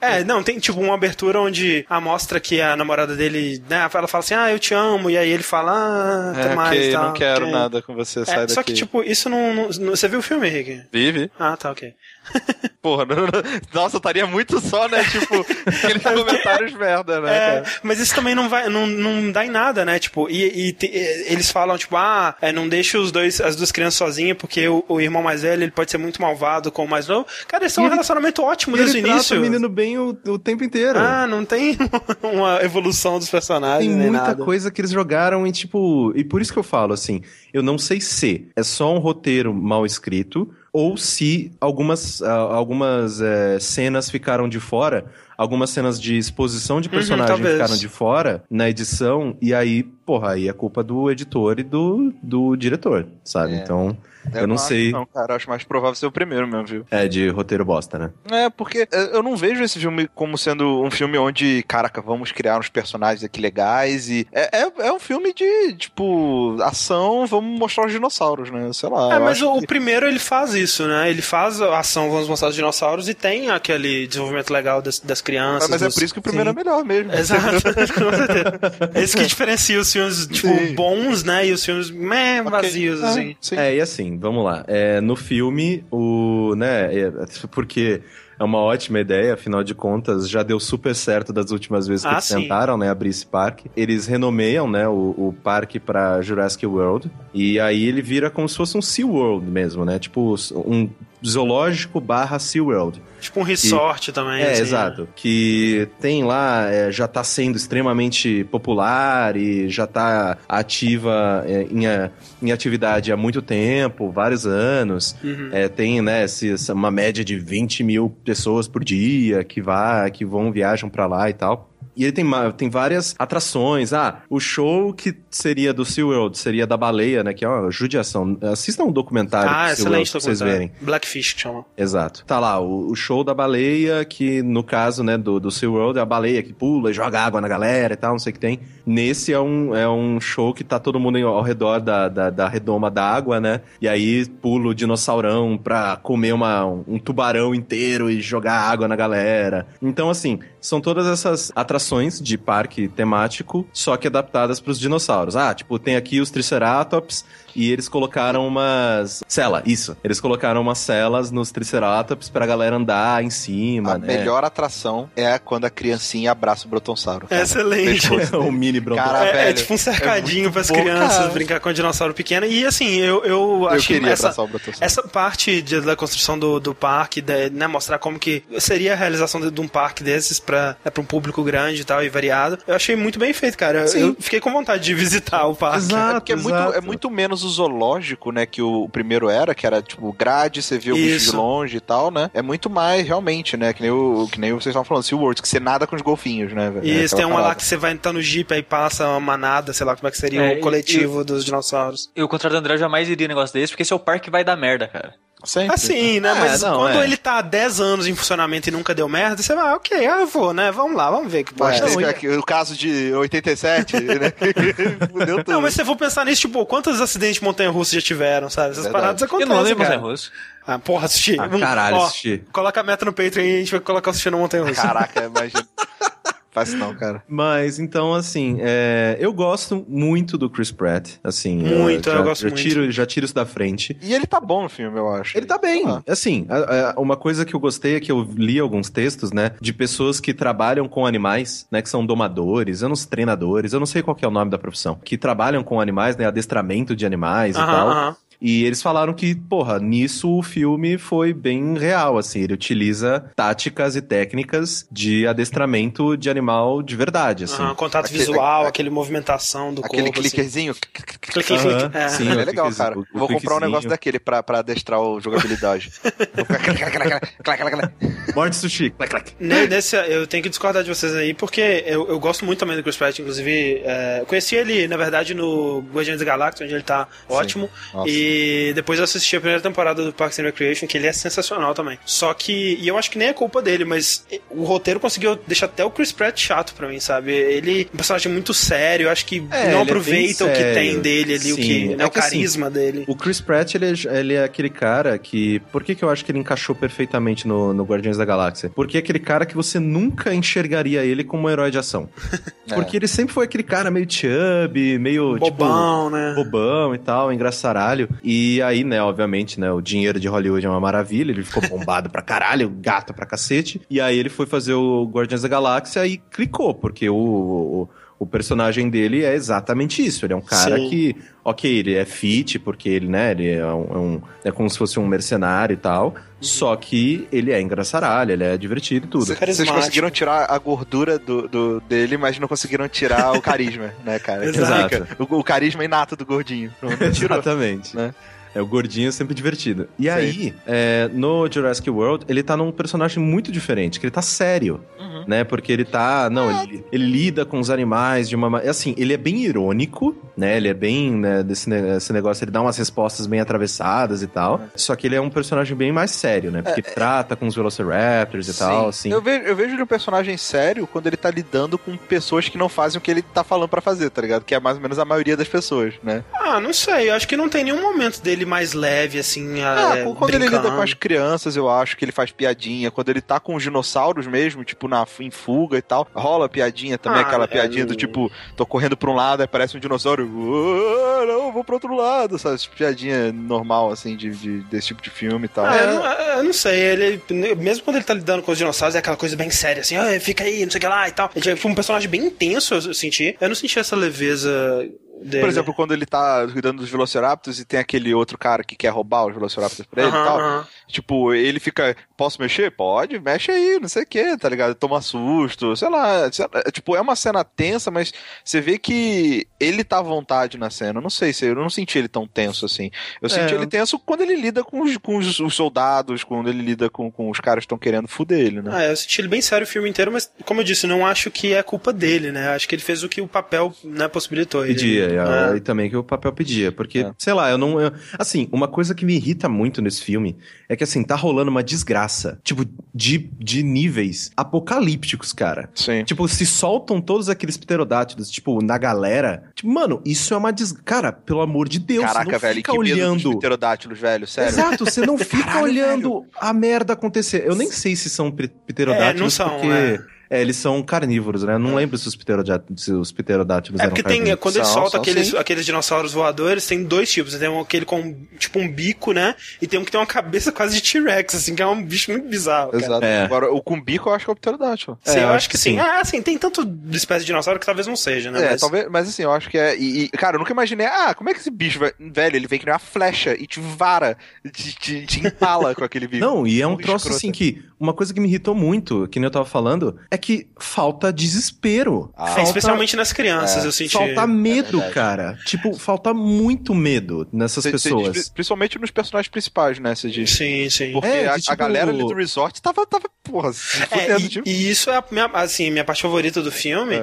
É, 0.00 0.24
não, 0.24 0.42
tem 0.42 0.58
tipo 0.58 0.80
uma 0.80 0.94
abertura 0.94 1.38
onde 1.40 1.65
a 1.88 2.00
mostra 2.00 2.38
que 2.40 2.60
a 2.60 2.76
namorada 2.76 3.14
dele, 3.16 3.62
né, 3.68 3.88
ela 3.92 4.08
fala 4.08 4.22
assim, 4.24 4.34
ah, 4.34 4.50
eu 4.50 4.58
te 4.58 4.74
amo, 4.74 5.08
e 5.10 5.16
aí 5.16 5.28
ele 5.30 5.42
fala, 5.42 5.72
ah, 5.72 6.30
até 6.32 6.52
É, 6.52 6.54
mais, 6.54 6.78
ok, 6.80 6.92
tal, 6.92 7.04
não 7.06 7.12
quero 7.12 7.42
ok. 7.44 7.52
nada 7.52 7.82
com 7.82 7.94
você, 7.94 8.24
sai 8.24 8.34
É, 8.34 8.40
daqui. 8.40 8.52
só 8.54 8.62
que, 8.62 8.72
tipo, 8.72 9.02
isso 9.02 9.28
não, 9.28 9.54
não- 9.54 9.68
não- 9.68 9.96
Você 9.96 10.08
viu 10.08 10.18
o 10.18 10.22
filme, 10.22 10.46
Henrique? 10.48 10.82
Vive. 10.92 11.30
Ah, 11.38 11.56
tá, 11.56 11.70
ok. 11.70 11.94
Porra, 12.82 13.04
não, 13.04 13.16
não- 13.16 13.30
nossa, 13.74 13.96
eu 13.96 13.98
estaria 13.98 14.26
muito 14.26 14.60
só, 14.60 14.88
né? 14.88 15.02
Tipo, 15.04 15.44
aqueles 15.66 16.02
comentários 16.04 16.72
merda, 16.74 17.20
né? 17.20 17.36
É, 17.36 17.62
mas 17.82 17.98
isso 17.98 18.14
também 18.14 18.34
não 18.34 18.48
vai, 18.48 18.68
não, 18.68 18.86
não 18.86 19.32
dá 19.32 19.44
em 19.44 19.50
nada, 19.50 19.84
né? 19.84 19.98
Tipo, 19.98 20.30
e, 20.30 20.68
e 20.68 20.72
te- 20.72 20.86
eles 21.26 21.50
falam, 21.50 21.76
tipo, 21.76 21.96
ah, 21.96 22.36
é, 22.40 22.52
não 22.52 22.68
deixa 22.68 22.98
os 22.98 23.10
dois, 23.10 23.40
as 23.40 23.56
duas 23.56 23.72
crianças 23.72 23.94
sozinhas, 23.98 24.36
porque 24.38 24.68
o, 24.68 24.84
o 24.88 25.00
irmão 25.00 25.20
mais 25.22 25.42
velho, 25.42 25.64
ele 25.64 25.72
pode 25.72 25.90
ser 25.90 25.98
muito 25.98 26.22
malvado 26.22 26.70
com 26.70 26.84
o 26.84 26.88
mais 26.88 27.08
novo. 27.08 27.26
Cara, 27.48 27.68
são 27.68 27.82
E 27.82 27.86
um 27.86 27.88
ele- 27.88 27.94
relacionamento 27.94 28.42
ótimo 28.42 28.76
desde 28.76 28.98
o 28.98 29.00
início. 29.06 29.36
o 29.36 29.40
menino 29.40 29.68
bem 29.68 29.98
o, 29.98 30.16
o 30.26 30.38
tempo 30.38 30.62
inteiro. 30.62 30.98
Ah, 30.98 31.26
não 31.26 31.44
tem 31.44 31.76
uma 32.22 32.62
evolução 32.62 33.18
dos 33.18 33.28
personagens, 33.28 33.92
Tem 33.92 33.96
muita 34.10 34.28
nada. 34.28 34.44
coisa 34.44 34.70
que 34.70 34.80
eles 34.80 34.90
jogaram 34.92 35.44
e, 35.46 35.50
tipo. 35.50 36.12
E 36.14 36.22
por 36.22 36.40
isso 36.40 36.52
que 36.52 36.58
eu 36.58 36.62
falo, 36.62 36.92
assim, 36.92 37.20
eu 37.52 37.62
não 37.64 37.78
sei 37.78 38.00
se 38.00 38.48
é 38.54 38.62
só 38.62 38.94
um 38.94 38.98
roteiro 38.98 39.52
mal 39.52 39.84
escrito 39.84 40.48
ou 40.76 40.94
se 40.94 41.50
algumas, 41.58 42.20
ah, 42.20 42.32
algumas 42.34 43.22
eh, 43.22 43.58
cenas 43.58 44.10
ficaram 44.10 44.46
de 44.46 44.60
fora, 44.60 45.06
algumas 45.34 45.70
cenas 45.70 45.98
de 45.98 46.18
exposição 46.18 46.82
de 46.82 46.90
personagem 46.90 47.34
talvez. 47.34 47.54
ficaram 47.54 47.76
de 47.78 47.88
fora 47.88 48.44
na 48.50 48.68
edição, 48.68 49.34
e 49.40 49.54
aí, 49.54 49.82
porra, 49.82 50.32
aí 50.32 50.50
é 50.50 50.52
culpa 50.52 50.84
do 50.84 51.10
editor 51.10 51.58
e 51.58 51.62
do, 51.62 52.12
do 52.22 52.54
diretor, 52.56 53.06
sabe? 53.24 53.54
É. 53.54 53.56
Então, 53.56 53.96
eu, 54.34 54.46
não 54.46 54.54
acho 54.56 54.66
sei. 54.68 54.92
Não, 54.92 55.06
cara, 55.06 55.32
eu 55.32 55.36
acho 55.36 55.48
mais 55.48 55.62
provável 55.64 55.94
ser 55.94 56.06
o 56.06 56.12
primeiro 56.12 56.46
mesmo, 56.46 56.66
viu? 56.66 56.86
É 56.90 57.06
de 57.08 57.28
roteiro 57.28 57.64
bosta, 57.64 57.98
né? 57.98 58.10
É, 58.30 58.50
porque 58.50 58.88
é, 58.90 59.16
eu 59.16 59.22
não 59.22 59.36
vejo 59.36 59.62
esse 59.62 59.78
filme 59.78 60.08
como 60.14 60.36
sendo 60.38 60.82
um 60.82 60.90
filme 60.90 61.16
onde, 61.18 61.64
caraca, 61.68 62.00
vamos 62.00 62.32
criar 62.32 62.58
uns 62.58 62.68
personagens 62.68 63.22
aqui 63.24 63.40
legais 63.40 64.08
e. 64.10 64.26
É, 64.32 64.62
é, 64.62 64.72
é 64.88 64.92
um 64.92 64.98
filme 65.00 65.32
de, 65.32 65.74
tipo, 65.74 66.56
ação, 66.62 67.26
vamos 67.26 67.58
mostrar 67.58 67.86
os 67.86 67.92
dinossauros, 67.92 68.50
né? 68.50 68.70
Sei 68.72 68.88
lá. 68.88 69.14
É, 69.14 69.16
eu 69.16 69.20
mas 69.24 69.40
o, 69.42 69.52
que- 69.58 69.64
o 69.64 69.66
primeiro 69.66 70.06
ele 70.06 70.18
faz 70.18 70.54
isso, 70.54 70.86
né? 70.86 71.10
Ele 71.10 71.22
faz 71.22 71.60
a 71.60 71.78
ação, 71.78 72.10
vamos 72.10 72.28
mostrar 72.28 72.48
os 72.48 72.54
dinossauros, 72.54 73.08
e 73.08 73.14
tem 73.14 73.50
aquele 73.50 74.06
desenvolvimento 74.06 74.50
legal 74.52 74.80
das, 74.82 74.98
das 75.00 75.20
crianças. 75.20 75.68
Ah, 75.68 75.72
mas 75.72 75.82
é 75.82 75.86
dos- 75.86 75.94
por 75.94 76.02
isso 76.04 76.12
que 76.14 76.20
o 76.20 76.22
primeiro 76.22 76.50
Sim. 76.50 76.56
é 76.58 76.64
melhor 76.64 76.84
mesmo. 76.84 77.12
Exato, 77.16 77.62
com 77.94 78.16
certeza. 78.16 78.60
É 78.94 79.02
isso 79.02 79.16
que 79.16 79.24
diferencia 79.26 79.78
os 79.78 79.92
filmes, 79.92 80.26
tipo, 80.26 80.48
Sim. 80.48 80.74
bons, 80.74 81.22
né? 81.22 81.46
E 81.46 81.52
os 81.52 81.64
filmes 81.64 81.90
meh, 81.90 82.42
vazios, 82.42 83.02
Ah, 83.02 83.08
assim. 83.10 83.36
sim. 83.40 83.56
É, 83.56 83.74
e 83.76 83.80
assim, 83.80 84.15
vamos 84.18 84.44
lá. 84.44 84.64
É, 84.66 85.00
no 85.00 85.16
filme, 85.16 85.84
o. 85.90 86.54
né, 86.56 86.94
é, 86.94 87.12
porque 87.50 88.02
é 88.38 88.44
uma 88.44 88.58
ótima 88.58 89.00
ideia, 89.00 89.34
afinal 89.34 89.64
de 89.64 89.74
contas, 89.74 90.28
já 90.28 90.42
deu 90.42 90.60
super 90.60 90.94
certo 90.94 91.32
das 91.32 91.50
últimas 91.50 91.86
vezes 91.86 92.04
que 92.04 92.08
Ah, 92.10 92.14
eles 92.14 92.24
sim. 92.24 92.42
tentaram, 92.42 92.76
né, 92.76 92.90
abrir 92.90 93.08
esse 93.08 93.24
parque. 93.26 93.70
Eles 93.76 94.06
renomeiam, 94.06 94.68
né, 94.70 94.86
o, 94.86 95.14
o 95.16 95.34
parque 95.42 95.80
pra 95.80 96.20
Jurassic 96.20 96.66
World. 96.66 97.10
E 97.32 97.58
aí 97.58 97.84
ele 97.84 98.02
vira 98.02 98.30
como 98.30 98.48
se 98.48 98.56
fosse 98.56 98.76
um 98.76 98.82
Sea 98.82 99.06
World 99.06 99.46
mesmo, 99.46 99.84
né? 99.84 99.98
Tipo, 99.98 100.34
um 100.54 100.88
zoológico 101.28 102.00
barra 102.00 102.38
Sea 102.38 102.62
World. 102.62 103.02
Tipo 103.20 103.40
um 103.40 103.42
resort 103.42 104.12
também. 104.12 104.42
É, 104.42 104.52
assim, 104.52 104.62
exato. 104.62 105.08
Que 105.16 105.88
tem 106.00 106.22
lá, 106.22 106.70
é, 106.70 106.92
já 106.92 107.08
tá 107.08 107.24
sendo 107.24 107.56
extremamente 107.56 108.44
popular 108.50 109.36
e 109.36 109.68
já 109.68 109.86
tá 109.86 110.36
ativa 110.48 111.42
é, 111.46 111.62
em, 111.70 111.86
a- 111.86 112.10
em 112.42 112.52
atividade 112.52 113.10
há 113.10 113.16
muito 113.16 113.40
tempo, 113.42 114.10
vários 114.10 114.46
anos. 114.46 115.16
Uhum. 115.24 115.48
É, 115.52 115.66
tem, 115.68 116.00
né, 116.02 116.24
esse- 116.24 116.54
uma 116.70 116.90
média 116.90 117.24
de 117.24 117.36
20 117.38 117.82
mil 117.82 118.10
pessoas 118.24 118.68
por 118.68 118.84
dia 118.84 119.42
que, 119.42 119.60
vai, 119.62 120.10
que 120.10 120.24
vão, 120.24 120.52
viajam 120.52 120.88
pra 120.88 121.06
lá 121.06 121.28
e 121.30 121.32
tal. 121.32 121.70
E 121.96 122.04
ele 122.04 122.12
tem, 122.12 122.24
tem 122.56 122.68
várias 122.68 123.14
atrações. 123.18 123.92
Ah, 123.92 124.22
o 124.28 124.38
show 124.38 124.92
que 124.92 125.16
seria 125.30 125.72
do 125.72 125.84
SeaWorld 125.84 126.36
seria 126.36 126.66
da 126.66 126.76
baleia, 126.76 127.24
né? 127.24 127.32
Que 127.32 127.44
é 127.44 127.48
uma 127.48 127.70
judiação. 127.70 128.36
Assistam 128.42 128.84
um 128.84 128.92
documentário 128.92 129.48
Ah, 129.48 129.70
do 129.70 129.76
SeaWorld 129.76 130.02
excelente 130.02 130.10
pra 130.10 130.20
vocês 130.20 130.40
verem. 130.40 130.72
Blackfish 130.80 131.32
que 131.32 131.40
chama. 131.40 131.64
Exato. 131.76 132.24
Tá 132.26 132.38
lá, 132.38 132.60
o, 132.60 132.90
o 132.90 132.94
show 132.94 133.24
da 133.24 133.32
baleia, 133.32 134.04
que 134.04 134.42
no 134.42 134.62
caso, 134.62 135.02
né, 135.02 135.16
do, 135.16 135.40
do 135.40 135.50
SeaWorld 135.50 135.98
é 135.98 136.02
a 136.02 136.04
baleia 136.04 136.42
que 136.42 136.52
pula 136.52 136.90
e 136.90 136.94
joga 136.94 137.20
água 137.20 137.40
na 137.40 137.48
galera 137.48 137.94
e 137.94 137.96
tal, 137.96 138.12
não 138.12 138.18
sei 138.18 138.30
o 138.30 138.34
que 138.34 138.40
tem. 138.40 138.60
Nesse 138.84 139.32
é 139.32 139.40
um, 139.40 139.74
é 139.74 139.88
um 139.88 140.20
show 140.20 140.52
que 140.52 140.62
tá 140.62 140.78
todo 140.78 141.00
mundo 141.00 141.16
ao 141.26 141.42
redor 141.42 141.80
da, 141.80 142.08
da, 142.08 142.30
da 142.30 142.48
redoma 142.48 142.90
d'água, 142.90 143.40
né? 143.40 143.62
E 143.80 143.88
aí 143.88 144.26
pula 144.26 144.68
o 144.68 144.74
dinossaurão 144.74 145.56
pra 145.56 145.96
comer 145.96 146.32
uma, 146.32 146.64
um 146.64 146.98
tubarão 146.98 147.54
inteiro 147.54 148.10
e 148.10 148.20
jogar 148.20 148.60
água 148.60 148.86
na 148.86 148.96
galera. 148.96 149.66
Então, 149.80 150.10
assim, 150.10 150.38
são 150.66 150.80
todas 150.80 151.06
essas 151.06 151.52
atrações 151.54 152.20
de 152.20 152.36
parque 152.36 152.88
temático, 152.88 153.64
só 153.72 153.96
que 153.96 154.08
adaptadas 154.08 154.58
pros 154.58 154.80
dinossauros. 154.80 155.36
Ah, 155.36 155.54
tipo, 155.54 155.78
tem 155.78 155.94
aqui 155.94 156.20
os 156.20 156.28
Triceratops 156.28 157.24
e 157.56 157.72
eles 157.72 157.88
colocaram 157.88 158.46
umas. 158.46 159.22
Cela, 159.26 159.62
isso. 159.66 159.96
Eles 160.04 160.20
colocaram 160.20 160.60
umas 160.60 160.78
celas 160.78 161.30
nos 161.30 161.50
Triceratops 161.50 162.28
pra 162.28 162.46
galera 162.46 162.76
andar 162.76 163.22
em 163.24 163.30
cima, 163.30 163.94
A 163.94 163.98
né? 163.98 164.06
melhor 164.18 164.44
atração 164.44 165.08
é 165.16 165.38
quando 165.38 165.64
a 165.64 165.70
criancinha 165.70 166.30
abraça 166.32 166.66
o 166.66 166.68
Brontossauro. 166.70 167.26
cara. 167.26 167.42
Excelente. 167.42 168.08
Pescoço 168.08 168.38
o 168.40 168.52
mini 168.52 168.80
bronco. 168.80 169.02
Cara, 169.02 169.24
é, 169.26 169.28
é 169.28 169.32
velho, 169.32 169.56
tipo 169.56 169.74
um 169.74 169.78
cercadinho 169.78 170.42
muito 170.44 170.52
pras 170.54 170.70
crianças 170.70 171.16
cara. 171.18 171.28
brincar 171.30 171.60
com 171.60 171.68
um 171.68 171.72
dinossauro 171.72 172.14
pequeno. 172.14 172.46
E 172.46 172.64
assim, 172.66 172.96
eu, 172.96 173.24
eu 173.24 173.58
Eu 173.62 173.68
acho 173.68 173.86
que 173.86 173.94
queria 173.94 174.10
essa, 174.12 174.26
abraçar 174.28 174.44
o 174.44 174.48
Brontossauro. 174.48 174.78
essa 174.84 175.02
parte 175.02 175.62
de- 175.62 175.80
da 175.80 175.96
construção 175.96 176.38
do, 176.38 176.60
do 176.60 176.74
parque, 176.74 177.20
de, 177.20 177.50
né, 177.50 177.66
mostrar 177.66 177.98
como 177.98 178.18
que 178.18 178.42
seria 178.58 178.92
a 178.92 178.96
realização 178.96 179.40
de, 179.40 179.50
de 179.50 179.60
um 179.60 179.68
parque 179.68 180.02
desses 180.04 180.38
pra, 180.40 180.76
né, 180.84 180.90
pra 180.90 181.00
um 181.02 181.04
público 181.06 181.42
grande 181.42 181.82
e 181.82 181.84
tal, 181.84 182.02
e 182.02 182.08
variado, 182.08 182.58
eu 182.66 182.74
achei 182.74 182.96
muito 182.96 183.18
bem 183.18 183.32
feito, 183.32 183.56
cara. 183.56 183.80
Eu- 183.80 183.88
Sim. 183.88 184.00
Eu 184.00 184.16
fiquei 184.20 184.40
com 184.40 184.52
vontade 184.52 184.84
de 184.84 184.94
visitar 184.94 185.46
o 185.46 185.54
parque. 185.54 185.78
Exato. 185.78 186.10
É 186.16 186.20
porque 186.20 186.32
é 186.32 186.36
muito, 186.36 186.48
exato. 186.56 186.74
é 186.74 186.80
muito 186.80 187.10
menos 187.10 187.42
o 187.46 187.50
zoológico, 187.50 188.30
né, 188.30 188.44
que 188.46 188.60
o 188.60 188.88
primeiro 188.88 189.28
era, 189.28 189.54
que 189.54 189.66
era 189.66 189.80
tipo 189.80 190.12
grade, 190.12 190.62
você 190.62 190.78
vê 190.78 190.92
o 190.92 190.94
bicho 190.94 191.16
Isso. 191.16 191.30
de 191.30 191.36
longe 191.36 191.76
e 191.76 191.80
tal, 191.80 192.10
né? 192.10 192.30
É 192.34 192.42
muito 192.42 192.68
mais 192.68 193.06
realmente, 193.06 193.56
né, 193.56 193.72
que 193.72 193.80
nem, 193.82 193.90
o, 193.90 194.28
que 194.30 194.40
nem 194.40 194.52
vocês 194.52 194.66
estavam 194.66 194.84
falando, 194.84 195.04
SeaWorld, 195.04 195.40
que 195.40 195.48
você 195.48 195.60
nada 195.60 195.86
com 195.86 195.96
os 195.96 196.02
golfinhos, 196.02 196.52
né? 196.52 196.70
velho? 196.70 196.86
E 196.86 197.04
É 197.04 197.08
tem 197.08 197.24
uma 197.24 197.36
lá 197.36 197.40
parada. 197.42 197.54
que 197.56 197.64
você 197.64 197.76
vai 197.76 197.92
entrar 197.92 198.12
no 198.12 198.20
jeep 198.20 198.52
aí 198.52 198.62
passa 198.62 199.06
uma 199.08 199.20
manada, 199.20 199.72
sei 199.72 199.86
lá 199.86 199.96
como 199.96 200.08
é 200.08 200.10
que 200.10 200.18
seria 200.18 200.42
É, 200.42 200.58
o 200.58 200.60
coletivo 200.60 201.24
dos 201.24 201.44
dinossauros. 201.44 202.10
Eu, 202.14 202.28
contra 202.28 202.52
o 202.52 202.56
André, 202.56 202.74
eu 202.74 202.78
jamais 202.78 203.08
iria 203.08 203.24
em 203.24 203.28
negócio 203.28 203.52
desse, 203.54 203.72
porque 203.72 203.82
esse 203.82 203.92
é 203.92 203.96
o 203.96 204.00
parque 204.00 204.24
que 204.26 204.30
vai 204.30 204.44
dar 204.44 204.56
merda, 204.56 204.88
cara. 204.88 205.14
Sempre. 205.46 205.74
Assim, 205.74 206.18
né? 206.18 206.30
É, 206.30 206.34
Mas 206.34 206.62
não, 206.62 206.78
quando 206.78 207.00
é. 207.00 207.04
ele 207.04 207.16
tá 207.16 207.38
há 207.38 207.42
10 207.42 207.80
anos 207.80 208.06
em 208.06 208.14
funcionamento 208.14 208.68
e 208.68 208.72
nunca 208.72 208.92
deu 208.94 209.08
merda, 209.08 209.42
você 209.42 209.54
vai, 209.54 209.68
ah, 209.68 209.74
ok, 209.76 210.06
ah, 210.06 210.20
eu 210.20 210.26
vou, 210.26 210.52
né? 210.52 210.72
Vamos 210.72 210.96
lá, 210.96 211.08
vamos 211.10 211.30
ver 211.30 211.44
que 211.44 211.54
pode 211.54 211.80
aqui 212.04 212.28
o 212.28 212.42
caso 212.42 212.76
de 212.76 213.14
87, 213.14 213.96
né? 214.00 214.32
Fudeu 215.10 215.36
tudo. 215.36 215.52
Não, 215.52 215.60
mas 215.60 215.74
se 215.74 215.82
eu 215.82 215.86
for 215.86 215.96
pensar 215.96 216.24
nisso, 216.26 216.42
tipo, 216.42 216.66
quantos 216.66 217.00
acidentes 217.00 217.36
de 217.36 217.44
montanha-russa 217.44 217.94
já 217.94 218.02
tiveram, 218.02 218.50
sabe? 218.50 218.72
Essas 218.72 218.84
Verdade. 218.84 219.02
paradas 219.02 219.22
Eu 219.22 219.26
acontecem, 219.26 219.54
não 219.54 219.62
lembro 219.62 219.84
cara. 219.84 219.96
Montanha 219.96 220.12
Russo. 220.12 220.32
Ah, 220.66 220.78
porra, 220.80 221.06
assisti. 221.06 221.36
Ah, 221.38 221.48
caralho, 221.48 221.96
Ó, 221.96 222.06
assisti. 222.06 222.42
Coloca 222.50 222.80
a 222.80 222.82
meta 222.82 223.04
no 223.04 223.12
Patreon 223.12 223.44
aí, 223.44 223.54
a 223.54 223.58
gente 223.60 223.70
vai 223.70 223.80
colocar 223.80 224.10
assistindo 224.10 224.36
Montanha 224.36 224.64
Russa. 224.64 224.82
Caraca, 224.82 225.24
imagina. 225.24 225.66
Faz 226.56 226.72
não, 226.72 226.94
cara. 226.94 227.22
Mas, 227.28 227.78
então, 227.78 228.14
assim, 228.14 228.56
é, 228.60 229.14
eu 229.20 229.30
gosto 229.30 229.84
muito 229.86 230.38
do 230.38 230.48
Chris 230.48 230.72
Pratt, 230.72 231.16
assim. 231.22 231.58
Muito, 231.58 232.08
já, 232.10 232.16
eu 232.16 232.22
gosto 232.24 232.40
já 232.44 232.48
muito. 232.48 232.62
Tiro, 232.62 232.90
já 232.90 233.04
tiro 233.04 233.26
isso 233.26 233.34
da 233.34 233.44
frente. 233.44 233.94
E 234.00 234.14
ele 234.14 234.26
tá 234.26 234.40
bom 234.40 234.62
no 234.62 234.68
filme, 234.70 234.98
eu 234.98 235.06
acho. 235.12 235.36
Ele 235.36 235.44
tá 235.44 235.58
bem. 235.58 235.84
Ah. 235.86 236.02
Assim, 236.08 236.46
a- 236.48 236.92
a- 236.96 237.00
uma 237.00 237.14
coisa 237.14 237.44
que 237.44 237.52
eu 237.54 237.60
gostei 237.60 237.96
é 237.96 238.00
que 238.00 238.10
eu 238.10 238.26
li 238.38 238.58
alguns 238.58 238.88
textos, 238.88 239.32
né, 239.32 239.50
de 239.60 239.70
pessoas 239.74 240.18
que 240.18 240.32
trabalham 240.32 240.88
com 240.88 241.04
animais, 241.04 241.66
né, 241.70 241.82
que 241.82 241.90
são 241.90 242.06
domadores, 242.06 242.80
eu 242.80 242.88
não 242.88 242.96
sei, 242.96 243.06
treinadores, 243.10 243.74
eu 243.74 243.78
não 243.78 243.86
sei 243.86 244.02
qual 244.02 244.14
que 244.14 244.24
é 244.24 244.28
o 244.28 244.30
nome 244.30 244.50
da 244.50 244.56
profissão, 244.56 244.98
que 245.04 245.18
trabalham 245.18 245.62
com 245.62 245.78
animais, 245.78 246.16
né, 246.16 246.24
adestramento 246.24 246.96
de 246.96 247.04
animais 247.04 247.54
e 247.54 247.58
tal. 247.58 247.88
aham. 247.90 248.16
E 248.40 248.64
eles 248.64 248.82
falaram 248.82 249.12
que, 249.14 249.34
porra, 249.34 249.78
nisso 249.78 250.30
o 250.30 250.42
filme 250.42 250.98
foi 250.98 251.32
bem 251.32 251.76
real, 251.78 252.18
assim. 252.18 252.40
Ele 252.42 252.54
utiliza 252.54 253.30
táticas 253.34 253.96
e 253.96 254.02
técnicas 254.02 254.86
de 254.90 255.26
adestramento 255.26 256.16
de 256.16 256.28
animal 256.30 256.82
de 256.82 256.96
verdade, 256.96 257.44
assim. 257.44 257.62
Contato 257.74 258.06
Aquele- 258.06 258.18
visual, 258.20 258.64
a- 258.64 258.68
aquele 258.68 258.90
movimentação 258.90 259.72
do 259.72 259.84
Aquele 259.84 260.02
corpo. 260.04 260.20
assim. 260.20 260.28
clickerzinho. 260.30 260.74
Clique, 260.74 261.02
clique, 261.18 261.32
clique. 261.32 261.52
Aham, 261.54 261.90
É. 261.94 262.08
sim. 262.08 262.28
É 262.28 262.32
o 262.32 262.36
legal, 262.36 262.66
cliquezinho, 262.66 262.76
cara. 262.76 262.98
o- 262.98 263.04
o 263.14 263.18
Vou 263.18 263.28
comprar 263.28 263.56
um 263.56 263.60
negócio 263.60 263.88
daquele 263.88 264.18
pra, 264.18 264.42
pra 264.42 264.58
adestrar 264.58 265.00
o 265.00 265.20
jogabilidade. 265.20 265.90
Morte 268.34 268.56
sushi. 268.56 268.92
Nesse, 269.40 269.96
eu 269.96 270.26
tenho 270.26 270.42
que 270.42 270.48
discordar 270.48 270.82
de 270.82 270.88
vocês 270.88 271.14
aí, 271.14 271.34
porque 271.34 271.84
eu, 271.86 272.08
eu 272.08 272.18
gosto 272.20 272.44
muito 272.44 272.58
também 272.58 272.76
do 272.76 272.82
Chris 272.82 272.96
Pratt, 272.96 273.18
inclusive, 273.18 273.82
é, 273.84 274.18
eu 274.20 274.26
conheci 274.26 274.54
ele, 274.56 274.86
na 274.88 274.96
verdade, 274.96 275.34
no 275.34 275.80
Guardiões 275.92 276.18
da 276.18 276.24
Galáxia, 276.24 276.64
onde 276.64 276.74
ele 276.74 276.82
tá 276.82 277.08
ótimo, 277.28 277.68
Nossa. 277.94 278.08
E 278.26 278.72
depois 278.74 278.98
eu 278.98 279.04
assisti 279.04 279.36
a 279.36 279.40
primeira 279.40 279.62
temporada 279.62 280.04
do 280.04 280.12
Parks 280.12 280.38
and 280.38 280.44
Recreation, 280.44 280.86
que 280.86 280.98
ele 280.98 281.06
é 281.06 281.12
sensacional 281.12 281.74
também. 281.74 281.98
Só 282.04 282.32
que, 282.34 282.76
e 282.80 282.88
eu 282.88 282.98
acho 282.98 283.10
que 283.10 283.18
nem 283.18 283.28
é 283.28 283.32
culpa 283.32 283.62
dele, 283.62 283.84
mas 283.84 284.26
o 284.50 284.64
roteiro 284.64 284.98
conseguiu 284.98 285.38
deixar 285.46 285.66
até 285.66 285.84
o 285.84 285.90
Chris 285.90 286.12
Pratt 286.12 286.38
chato 286.38 286.74
pra 286.74 286.88
mim, 286.88 286.98
sabe? 286.98 287.32
Ele 287.32 287.82
é 287.82 287.86
um 287.92 287.96
personagem 287.96 288.32
muito 288.32 288.52
sério, 288.52 289.04
eu 289.04 289.10
acho 289.10 289.24
que 289.26 289.46
É, 289.50 289.70
não 289.70 289.80
é 289.80 289.82
aproveita 289.82 290.44
bem 290.44 290.52
o 290.52 290.56
que 290.56 290.74
tem 290.74 291.00
dele 291.00 291.34
ali, 291.34 291.52
o, 291.52 291.56
que, 291.56 291.62
Sim, 291.62 291.88
né, 291.96 292.04
é 292.04 292.06
o 292.06 292.10
que 292.10 292.18
assim, 292.18 292.38
carisma 292.38 292.70
dele. 292.70 293.04
O 293.06 293.14
Chris 293.14 293.40
Pratt, 293.40 293.74
ele 293.74 293.86
é, 293.86 294.18
ele 294.18 294.34
é 294.34 294.44
aquele 294.44 294.70
cara 294.70 295.16
que... 295.18 295.60
Por 295.72 295.84
que, 295.84 295.94
que 295.94 296.04
eu 296.04 296.10
acho 296.10 296.24
que 296.24 296.32
ele 296.32 296.38
encaixou 296.38 296.74
perfeitamente 296.74 297.46
no, 297.46 297.72
no 297.72 297.84
Guardiões 297.84 298.16
da 298.16 298.24
Galáxia? 298.24 298.70
Porque 298.74 298.96
é 298.96 299.00
aquele 299.00 299.20
cara 299.20 299.46
que 299.46 299.54
você 299.54 299.78
nunca 299.78 300.34
enxergaria 300.34 301.04
ele 301.04 301.22
como 301.22 301.46
um 301.46 301.50
herói 301.50 301.70
de 301.70 301.78
ação. 301.78 302.08
É. 302.68 302.74
Porque 302.74 302.96
ele 302.96 303.06
sempre 303.06 303.32
foi 303.32 303.44
aquele 303.44 303.62
cara 303.62 303.92
meio 303.92 304.10
chubby, 304.10 304.98
meio, 304.98 305.34
tipo... 305.34 305.50
Bobão, 305.52 306.10
né? 306.10 306.34
bobão 306.34 306.92
e 306.96 306.98
tal, 306.98 307.32
engraçaralho. 307.32 308.08
E 308.22 308.60
aí, 308.62 308.84
né, 308.84 309.02
obviamente, 309.02 309.58
né, 309.60 309.70
o 309.70 309.80
dinheiro 309.80 310.18
de 310.20 310.28
Hollywood 310.28 310.66
é 310.66 310.68
uma 310.68 310.80
maravilha, 310.80 311.30
ele 311.30 311.42
ficou 311.42 311.68
bombado 311.68 312.10
pra 312.10 312.22
caralho, 312.22 312.70
gato 312.80 313.14
pra 313.14 313.26
cacete. 313.26 313.80
E 313.88 314.00
aí 314.00 314.18
ele 314.18 314.28
foi 314.28 314.46
fazer 314.46 314.74
o 314.74 315.04
Guardiões 315.04 315.42
da 315.42 315.48
Galáxia 315.48 316.06
e 316.06 316.18
clicou, 316.18 316.74
porque 316.74 317.08
o, 317.08 317.16
o, 317.16 317.88
o 318.18 318.26
personagem 318.26 318.88
dele 318.88 319.24
é 319.24 319.34
exatamente 319.34 320.04
isso. 320.04 320.24
Ele 320.24 320.32
é 320.32 320.36
um 320.36 320.40
cara 320.40 320.76
Sim. 320.76 320.88
que, 320.88 321.16
ok, 321.44 321.70
ele 321.78 321.94
é 321.94 322.04
fit, 322.06 322.58
porque 322.58 322.88
ele, 322.88 323.06
né, 323.08 323.32
ele 323.32 323.50
é, 323.50 323.66
um, 323.66 323.84
é 323.92 323.98
um- 323.98 324.22
é 324.44 324.50
como 324.50 324.70
se 324.70 324.78
fosse 324.78 324.98
um 324.98 325.06
mercenário 325.06 325.74
e 325.74 325.76
tal, 325.76 326.14
só 326.40 326.74
que 326.76 327.28
ele 327.30 327.52
é 327.52 327.60
engraçaralho, 327.60 328.32
ele 328.32 328.42
é 328.44 328.56
divertido 328.56 329.06
e 329.06 329.10
tudo. 329.10 329.26
Cê- 329.26 329.34
Vocês 329.34 329.68
conseguiram 329.70 330.10
tirar 330.10 330.50
a 330.50 330.56
gordura 330.58 331.18
do, 331.18 331.46
do- 331.46 331.80
dele, 331.82 332.16
mas 332.16 332.38
não 332.38 332.48
conseguiram 332.48 332.88
tirar 332.88 333.32
o 333.32 333.40
carisma, 333.42 333.92
né, 334.04 334.18
cara? 334.18 334.42
Que 334.50 334.58
Exato. 334.58 334.88
fica 335.06 335.22
O, 335.22 335.38
o 335.38 335.44
carisma 335.44 335.84
inato 335.84 336.16
do 336.16 336.24
gordinho. 336.24 336.72
Não, 336.80 336.88
não 336.90 337.12
tirou. 337.12 337.36
Exatamente. 337.38 337.94
né? 337.94 338.14
É 338.56 338.62
o 338.62 338.66
gordinho 338.66 339.12
sempre 339.12 339.34
divertido. 339.34 339.86
E 339.98 340.04
Sim. 340.04 340.08
aí, 340.10 340.54
é, 340.66 341.10
no 341.12 341.46
Jurassic 341.50 341.90
World, 341.90 342.24
ele 342.26 342.42
tá 342.42 342.56
num 342.56 342.72
personagem 342.72 343.22
muito 343.22 343.52
diferente, 343.52 344.00
que 344.00 344.06
ele 344.06 344.10
tá 344.10 344.22
sério, 344.22 344.80
Uhum. 344.98 345.24
né? 345.26 345.44
Porque 345.44 345.70
ele 345.70 345.84
tá, 345.84 346.30
não, 346.30 346.62
ele, 346.62 346.82
ele 346.90 347.04
lida 347.04 347.44
com 347.44 347.60
os 347.60 347.68
animais 347.68 348.28
de 348.30 348.34
uma 348.34 348.48
maneira, 348.48 348.70
assim, 348.70 348.94
ele 348.96 349.12
é 349.12 349.16
bem 349.18 349.42
irônico, 349.44 350.16
né? 350.36 350.56
Ele 350.56 350.68
é 350.68 350.74
bem, 350.74 351.10
né, 351.12 351.42
desse 351.42 351.70
esse 351.72 352.12
negócio, 352.12 352.44
ele 352.44 352.50
dá 352.50 352.60
umas 352.60 352.76
respostas 352.76 353.26
bem 353.26 353.40
atravessadas 353.40 354.22
e 354.22 354.26
tal. 354.26 354.60
Só 354.74 354.94
que 354.94 355.06
ele 355.06 355.16
é 355.16 355.20
um 355.20 355.30
personagem 355.30 355.76
bem 355.76 355.90
mais 355.92 356.10
sério, 356.10 356.50
né? 356.50 356.62
Porque 356.62 356.82
trata 356.82 357.34
com 357.36 357.46
os 357.46 357.54
Velociraptors 357.54 358.48
e 358.48 358.58
tal, 358.58 358.88
assim. 358.88 359.10
Eu 359.10 359.20
vejo, 359.22 359.44
eu 359.44 359.56
vejo 359.56 359.74
ele 359.74 359.82
um 359.82 359.86
personagem 359.86 360.36
sério 360.36 360.86
quando 360.86 361.06
ele 361.06 361.16
tá 361.16 361.30
lidando 361.30 361.78
com 361.78 361.96
pessoas 361.96 362.48
que 362.48 362.58
não 362.58 362.68
fazem 362.68 362.98
o 362.98 363.00
que 363.00 363.10
ele 363.10 363.22
tá 363.22 363.42
falando 363.44 363.68
pra 363.68 363.80
fazer, 363.80 364.10
tá 364.10 364.20
ligado? 364.22 364.44
Que 364.44 364.54
é 364.54 364.60
mais 364.60 364.76
ou 364.76 364.82
menos 364.82 364.98
a 364.98 365.04
maioria 365.04 365.36
das 365.36 365.48
pessoas, 365.48 365.94
né? 366.02 366.22
Ah, 366.34 366.60
não 366.60 366.72
sei, 366.72 367.10
eu 367.10 367.14
acho 367.14 367.26
que 367.28 367.36
não 367.36 367.48
tem 367.48 367.64
nenhum 367.64 367.80
momento 367.80 368.20
dele 368.20 368.44
mais 368.44 368.72
leve, 368.72 369.18
assim, 369.18 369.62
Ah, 369.62 369.94
é, 369.98 370.04
quando 370.14 370.30
ele 370.34 370.44
lida 370.44 370.58
brincando. 370.58 370.76
com 370.76 370.82
as 370.82 370.94
crianças, 370.94 371.56
eu 371.56 371.68
acho 371.68 371.96
que 371.96 372.04
ele 372.04 372.12
faz 372.12 372.30
piadinha. 372.30 372.90
Quando 372.90 373.08
ele 373.08 373.20
tá 373.20 373.40
com 373.40 373.54
os 373.54 373.62
dinossauros 373.62 374.26
mesmo, 374.26 374.64
tipo, 374.64 374.88
na, 374.88 375.06
em 375.20 375.30
fuga 375.30 375.78
e 375.78 375.82
tal, 375.82 376.06
rola 376.14 376.48
piadinha 376.48 376.98
também, 376.98 377.20
Ah, 377.22 377.26
aquela 377.26 377.44
é, 377.44 377.48
piadinha 377.48 377.86
do 377.86 377.94
tipo, 377.94 378.30
tô 378.56 378.64
correndo 378.66 378.96
pra 378.96 379.10
um 379.10 379.14
lado, 379.14 379.40
aí 379.40 379.44
aparece 379.44 379.76
um 379.76 379.80
dinossauro, 379.80 380.25
"Ah, 380.28 381.24
não, 381.26 381.52
vou 381.52 381.64
pro 381.64 381.74
outro 381.76 381.94
lado, 381.94 382.38
sabe? 382.38 382.54
Essa 382.56 382.68
Piadinha 382.68 383.32
normal, 383.32 383.90
assim, 383.90 384.16
de, 384.16 384.30
de- 384.30 384.60
desse 384.64 384.88
tipo 384.88 385.02
de 385.02 385.10
filme 385.10 385.46
e 385.46 385.48
tal. 385.48 385.64
Ah, 385.66 385.76
eu, 385.76 385.94
não, 385.94 386.06
eu 386.38 386.44
não 386.44 386.52
sei, 386.52 386.78
ele, 386.78 387.22
mesmo 387.56 387.84
quando 387.84 387.96
ele 387.96 388.04
tá 388.04 388.14
lidando 388.14 388.42
com 388.42 388.52
os 388.52 388.58
dinossauros, 388.58 388.94
é 388.94 388.98
aquela 388.98 389.16
coisa 389.16 389.36
bem 389.36 389.50
séria, 389.50 389.80
assim, 389.80 389.96
ah, 389.96 390.18
fica 390.20 390.44
aí, 390.44 390.64
não 390.64 390.70
sei 390.70 390.78
o 390.78 390.80
que 390.80 390.86
lá 390.88 391.08
e 391.08 391.12
tal. 391.12 391.30
Ele 391.34 391.56
foi 391.56 391.70
um 391.70 391.74
personagem 391.74 392.08
bem 392.08 392.26
intenso, 392.26 392.74
eu 392.74 392.94
senti. 392.94 393.36
Eu 393.40 393.48
não 393.48 393.54
senti 393.54 393.78
essa 393.78 393.96
leveza 393.96 394.88
dele. 395.24 395.40
Por 395.40 395.48
exemplo, 395.48 395.74
quando 395.74 395.92
ele 395.92 396.06
tá 396.06 396.46
cuidando 396.52 396.78
dos 396.78 396.90
Velociraptors 396.90 397.58
e 397.58 397.64
tem 397.64 397.78
aquele 397.80 398.12
outro 398.14 398.36
cara 398.38 398.62
que 398.64 398.76
quer 398.76 398.90
roubar 398.90 399.26
os 399.26 399.34
Velociraptors 399.34 399.86
pra 399.88 400.02
ele 400.02 400.12
Aham, 400.12 400.22
e 400.22 400.24
tal. 400.26 400.38
aham. 400.40 400.66
Tipo, 400.88 401.34
ele 401.34 401.58
fica, 401.58 401.96
posso 402.16 402.40
mexer? 402.40 402.70
Pode, 402.70 403.18
mexe 403.18 403.50
aí, 403.50 403.78
não 403.80 403.88
sei 403.88 404.04
o 404.04 404.06
que, 404.06 404.36
tá 404.36 404.48
ligado? 404.48 404.74
Toma 404.74 405.00
susto, 405.00 405.74
sei 405.76 405.88
lá, 405.88 406.30
sei 406.32 406.46
lá. 406.52 406.62
Tipo, 406.70 406.94
é 406.96 407.00
uma 407.00 407.16
cena 407.16 407.42
tensa, 407.42 407.90
mas 407.90 408.12
você 408.44 408.60
vê 408.60 408.78
que 408.78 409.46
ele 409.58 409.82
tá 409.82 409.98
à 409.98 410.02
vontade 410.02 410.56
na 410.58 410.70
cena. 410.70 410.98
Eu 410.98 411.02
não 411.02 411.10
sei 411.10 411.32
se 411.32 411.44
eu 411.46 411.54
não 411.54 411.68
senti 411.70 411.98
ele 411.98 412.08
tão 412.08 412.26
tenso 412.26 412.64
assim. 412.66 412.90
Eu 413.20 413.28
senti 413.28 413.52
É. 413.52 413.56
ele 413.56 413.66
tenso 413.66 413.98
quando 413.98 414.20
ele 414.20 414.36
lida 414.36 414.62
com 414.62 414.82
os, 414.82 414.96
com 414.98 415.16
os, 415.16 415.40
os 415.40 415.54
soldados, 415.54 416.22
quando 416.22 416.48
ele 416.48 416.62
lida 416.62 416.88
com, 416.88 417.10
com 417.10 417.30
os 417.30 417.40
caras 417.40 417.62
que 417.62 417.66
estão 417.66 417.78
querendo 417.78 418.06
fuder 418.06 418.38
ele, 418.38 418.62
né? 418.62 418.70
Ah, 418.72 418.84
eu 418.86 418.96
senti 418.96 419.20
ele 419.20 419.28
bem 419.28 419.40
sério 419.42 419.64
o 419.64 419.68
filme 419.68 419.88
inteiro, 419.88 420.12
mas 420.12 420.30
como 420.44 420.60
eu 420.60 420.64
disse, 420.64 420.86
não 420.86 421.04
acho 421.04 421.30
que 421.30 421.52
é 421.52 421.62
culpa 421.62 421.92
dele, 421.92 422.30
né? 422.30 422.48
Acho 422.50 422.68
que 422.68 422.74
ele 422.74 422.82
fez 422.82 423.02
o 423.02 423.08
que 423.08 423.20
o 423.20 423.26
papel 423.28 423.74
né, 423.82 424.06
possibilitou. 424.08 424.64
ele. 424.64 424.74
Pedia, 425.08 425.22
e, 425.50 425.52
É. 425.54 425.56
e 425.56 425.60
também 425.60 425.88
que 425.90 425.96
o 425.96 426.02
papel 426.04 426.32
pedia. 426.32 426.70
Porque, 426.72 427.00
É. 427.00 427.12
sei 427.18 427.32
lá, 427.32 427.50
eu 427.50 427.58
não. 427.58 427.80
eu- 427.80 427.92
assim, 428.18 428.48
uma 428.52 428.68
coisa 428.68 428.94
que 428.94 429.04
me 429.04 429.14
irrita 429.14 429.48
muito 429.48 429.80
nesse 429.82 430.02
filme 430.02 430.36
é 430.68 430.76
que, 430.76 430.84
assim, 430.84 431.02
tá 431.02 431.14
rolando 431.14 431.50
uma 431.50 431.62
desgraça. 431.62 432.38
Tipo, 432.42 432.64
de, 432.94 433.30
de 433.38 433.62
níveis 433.62 434.30
apocalípticos, 434.36 435.32
cara. 435.32 435.70
Sim. 435.74 436.02
Tipo, 436.04 436.26
se 436.28 436.44
soltam 436.46 437.00
todos 437.00 437.28
aqueles 437.28 437.56
pterodátilos, 437.56 438.30
tipo, 438.30 438.62
na 438.62 438.76
galera. 438.78 439.44
Tipo, 439.54 439.68
mano, 439.70 440.00
isso 440.04 440.34
é 440.34 440.36
uma 440.36 440.52
des... 440.52 440.72
Cara, 440.72 441.12
pelo 441.12 441.40
amor 441.40 441.68
de 441.68 441.78
Deus, 441.78 442.04
Caraca, 442.04 442.32
não 442.32 442.38
velho, 442.38 442.54
fica 442.56 442.72
que 442.72 442.78
medo 442.78 442.92
olhando. 442.94 443.36
pterodátilos, 443.38 443.98
velho, 443.98 444.26
sério. 444.26 444.50
Exato, 444.50 444.84
você 444.84 445.04
não 445.04 445.16
fica 445.18 445.44
Caralho, 445.44 445.64
olhando 445.64 446.24
a 446.40 446.52
merda 446.52 446.92
acontecer. 446.94 447.44
Eu 447.46 447.54
nem 447.54 447.70
sei 447.70 447.94
se 447.94 448.08
são 448.10 448.30
pterodátilos, 448.30 449.18
É, 449.20 449.22
não 449.22 449.30
são, 449.30 449.48
porque 449.50 449.66
é. 449.68 449.98
É, 450.28 450.40
eles 450.40 450.56
são 450.56 450.82
carnívoros, 450.82 451.42
né? 451.44 451.54
Eu 451.54 451.58
não 451.58 451.74
lembro 451.74 451.96
se 451.96 452.08
os 452.08 452.16
pterodátilos, 452.16 452.82
se 452.84 452.92
os 452.92 453.12
pterodátilos 453.12 453.80
É 453.80 453.84
eram 453.84 453.94
porque 453.94 454.02
tem, 454.02 454.36
quando 454.36 454.56
ele 454.56 454.64
São, 454.64 454.74
solta 454.74 454.90
são 454.92 455.00
aqueles, 455.00 455.28
sim. 455.28 455.36
aqueles 455.36 455.64
dinossauros 455.66 456.12
voadores, 456.12 456.66
tem 456.66 456.84
dois 456.84 457.10
tipos. 457.10 457.34
Tem 457.34 457.48
um, 457.48 457.60
aquele 457.60 457.84
com 457.84 458.14
tipo 458.38 458.58
um 458.58 458.68
bico, 458.70 459.12
né? 459.12 459.34
E 459.60 459.66
tem 459.66 459.78
um 459.78 459.84
que 459.84 459.90
tem 459.90 460.00
uma 460.00 460.06
cabeça 460.06 460.50
quase 460.52 460.80
de 460.80 460.82
T-Rex, 460.92 461.34
assim, 461.34 461.54
que 461.54 461.62
é 461.62 461.66
um 461.66 461.82
bicho 461.82 462.10
muito 462.10 462.26
bizarro. 462.28 462.72
Cara. 462.72 462.84
Exato. 462.84 463.04
É. 463.04 463.22
Agora, 463.22 463.52
o 463.52 463.62
com 463.62 463.80
bico 463.80 464.08
eu 464.08 464.14
acho 464.14 464.24
que 464.24 464.30
é 464.30 464.32
o 464.32 464.36
pterodátilo. 464.36 464.98
Sim, 465.04 465.18
É, 465.18 465.22
eu 465.22 465.28
eu 465.28 465.28
acho 465.30 465.48
que 465.48 465.58
sim. 465.58 465.78
Ah, 465.78 466.00
assim, 466.00 466.20
tem 466.22 466.36
tanto 466.38 466.64
de 466.64 466.96
espécie 466.96 467.20
de 467.20 467.26
dinossauro 467.26 467.58
que 467.60 467.66
talvez 467.66 467.86
não 467.86 467.96
seja, 467.96 468.30
né? 468.30 468.44
É, 468.44 468.50
Mas- 468.50 468.60
talvez, 468.60 468.86
mas 468.90 469.08
assim, 469.08 469.22
eu 469.22 469.32
acho 469.32 469.48
que 469.50 469.58
é. 469.58 469.76
E, 469.76 470.04
e, 470.04 470.08
cara, 470.10 470.36
eu 470.36 470.38
nunca 470.38 470.52
imaginei, 470.52 470.86
ah, 470.86 471.14
como 471.14 471.30
é 471.30 471.34
que 471.34 471.40
esse 471.40 471.50
bicho 471.50 471.78
vai. 471.78 471.92
Velho, 471.98 472.36
ele 472.36 472.46
vem 472.46 472.58
que 472.58 472.64
nem 472.66 472.72
uma 472.72 472.78
flecha 472.78 473.34
e 473.38 473.46
te 473.46 473.60
vara, 473.60 474.16
te, 474.52 474.74
te, 474.76 475.06
te 475.06 475.26
empala 475.26 475.74
com 475.74 475.84
aquele 475.84 476.06
bicho. 476.08 476.24
Não, 476.24 476.46
e 476.46 476.60
é 476.60 476.66
um 476.66 476.70
Muito 476.70 476.82
troço 476.84 477.06
escroto. 477.08 477.16
assim 477.16 477.32
que. 477.32 477.64
Uma 477.78 477.92
coisa 477.92 478.12
que 478.14 478.20
me 478.20 478.26
irritou 478.28 478.54
muito, 478.54 479.06
que 479.08 479.18
nem 479.20 479.26
eu 479.26 479.30
tava 479.30 479.44
falando, 479.44 479.98
é 480.10 480.16
que 480.16 480.48
falta 480.58 481.12
desespero. 481.12 482.10
Ah. 482.16 482.24
É, 482.24 482.26
falta, 482.34 482.42
especialmente 482.44 482.96
nas 482.96 483.12
crianças, 483.12 483.64
É, 483.64 483.66
eu 483.66 483.72
senti. 483.72 483.92
falta 483.92 484.26
medo, 484.26 484.78
verdade. 484.78 484.94
cara. 484.94 485.38
Tipo, 485.44 485.74
falta 485.74 486.14
muito 486.14 486.74
medo 486.74 487.26
nessas 487.32 487.62
Cê- 487.62 487.70
cê 487.70 487.72
pessoas. 487.90 488.12
diz- 488.12 488.28
principalmente 488.28 488.78
nos 488.78 488.90
personagens 488.90 489.28
principais, 489.30 489.78
né? 489.78 489.94
Você 489.94 490.08
diz. 490.10 490.30
Sim, 490.30 490.68
sim. 490.70 490.92
Porque 490.92 491.06
É, 491.08 491.22
de 491.24 491.28
a, 491.28 491.34
a 491.34 491.38
tipo- 491.38 491.56
galera 491.56 491.90
ali 491.90 491.98
do 491.98 492.14
resort 492.14 492.60
tava, 492.62 492.86
tava 492.86 493.08
porra, 493.22 493.52
se 493.52 493.82
É, 493.90 494.16
e, 494.18 494.28
tipo. 494.28 494.48
e 494.48 494.70
isso 494.70 494.88
é 494.90 494.96
a 494.96 495.04
minha, 495.10 495.26
assim, 495.34 495.70
minha 495.70 495.84
parte 495.84 496.02
favorita 496.02 496.42
do 496.42 496.50
filme 496.52 496.94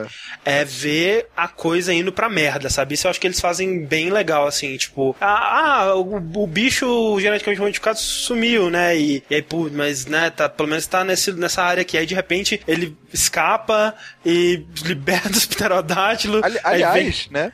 É. 0.46 0.62
é. 0.62 0.66
ver 0.66 1.28
a 1.36 1.48
coisa 1.48 1.94
indo 1.94 2.12
pra 2.12 2.30
merda, 2.30 2.70
sabe? 2.70 2.94
Isso 2.96 3.06
eu 3.08 3.12
acho 3.12 3.20
que 3.20 3.28
eles 3.28 3.40
fazem 3.40 3.86
bem 3.86 4.10
legal, 4.10 4.48
assim, 4.48 4.76
tipo, 4.78 5.16
ah, 5.20 5.84
ah, 5.90 5.96
o, 5.96 6.16
o 6.44 6.48
bicho 6.48 7.20
geneticamente 7.20 7.62
modificado 7.62 8.00
sumiu, 8.00 8.70
né? 8.70 8.98
E, 8.98 9.24
e 9.30 9.36
aí, 9.36 9.42
pô, 9.42 9.70
mas, 9.72 10.06
né, 10.06 10.30
tá, 10.30 10.48
pelo 10.64 10.70
menos 10.70 10.88
tá 10.88 11.04
nesse, 11.04 11.32
nessa 11.34 11.62
área 11.62 11.82
aqui. 11.82 11.98
Aí 11.98 12.06
de 12.06 12.16
repente 12.16 12.62
ele 12.66 12.98
escapa 13.12 13.94
e 14.26 14.66
liberta 14.86 15.30
os 15.32 15.46
pterodátilos. 15.46 16.42
Ali- 16.42 16.60
aí 16.64 16.78
vem- 16.78 16.86
aliás, 16.86 17.28
né? 17.30 17.52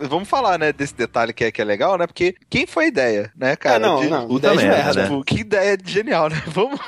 Vamos 0.00 0.28
falar, 0.28 0.58
né, 0.58 0.72
desse 0.72 0.94
detalhe 0.94 1.32
que 1.32 1.44
é, 1.44 1.52
que 1.52 1.60
é 1.62 1.64
legal, 1.64 1.96
né? 1.96 2.04
Porque 2.06 2.34
quem 2.48 2.66
foi 2.66 2.86
a 2.86 2.88
ideia, 2.88 3.32
né, 3.36 3.54
cara? 3.54 3.76
É, 3.76 3.78
não, 3.78 4.00
de- 4.00 4.08
não, 4.08 4.26
puta 4.28 4.52
ideia 4.52 4.58
de 4.58 4.76
merda, 4.76 4.94
né? 5.02 5.08
Tipo, 5.08 5.24
que 5.24 5.40
ideia 5.40 5.78
genial, 5.84 6.28
né? 6.28 6.42
Vamos 6.48 6.80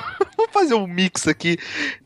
fazer 0.53 0.73
um 0.75 0.87
mix 0.87 1.27
aqui 1.27 1.57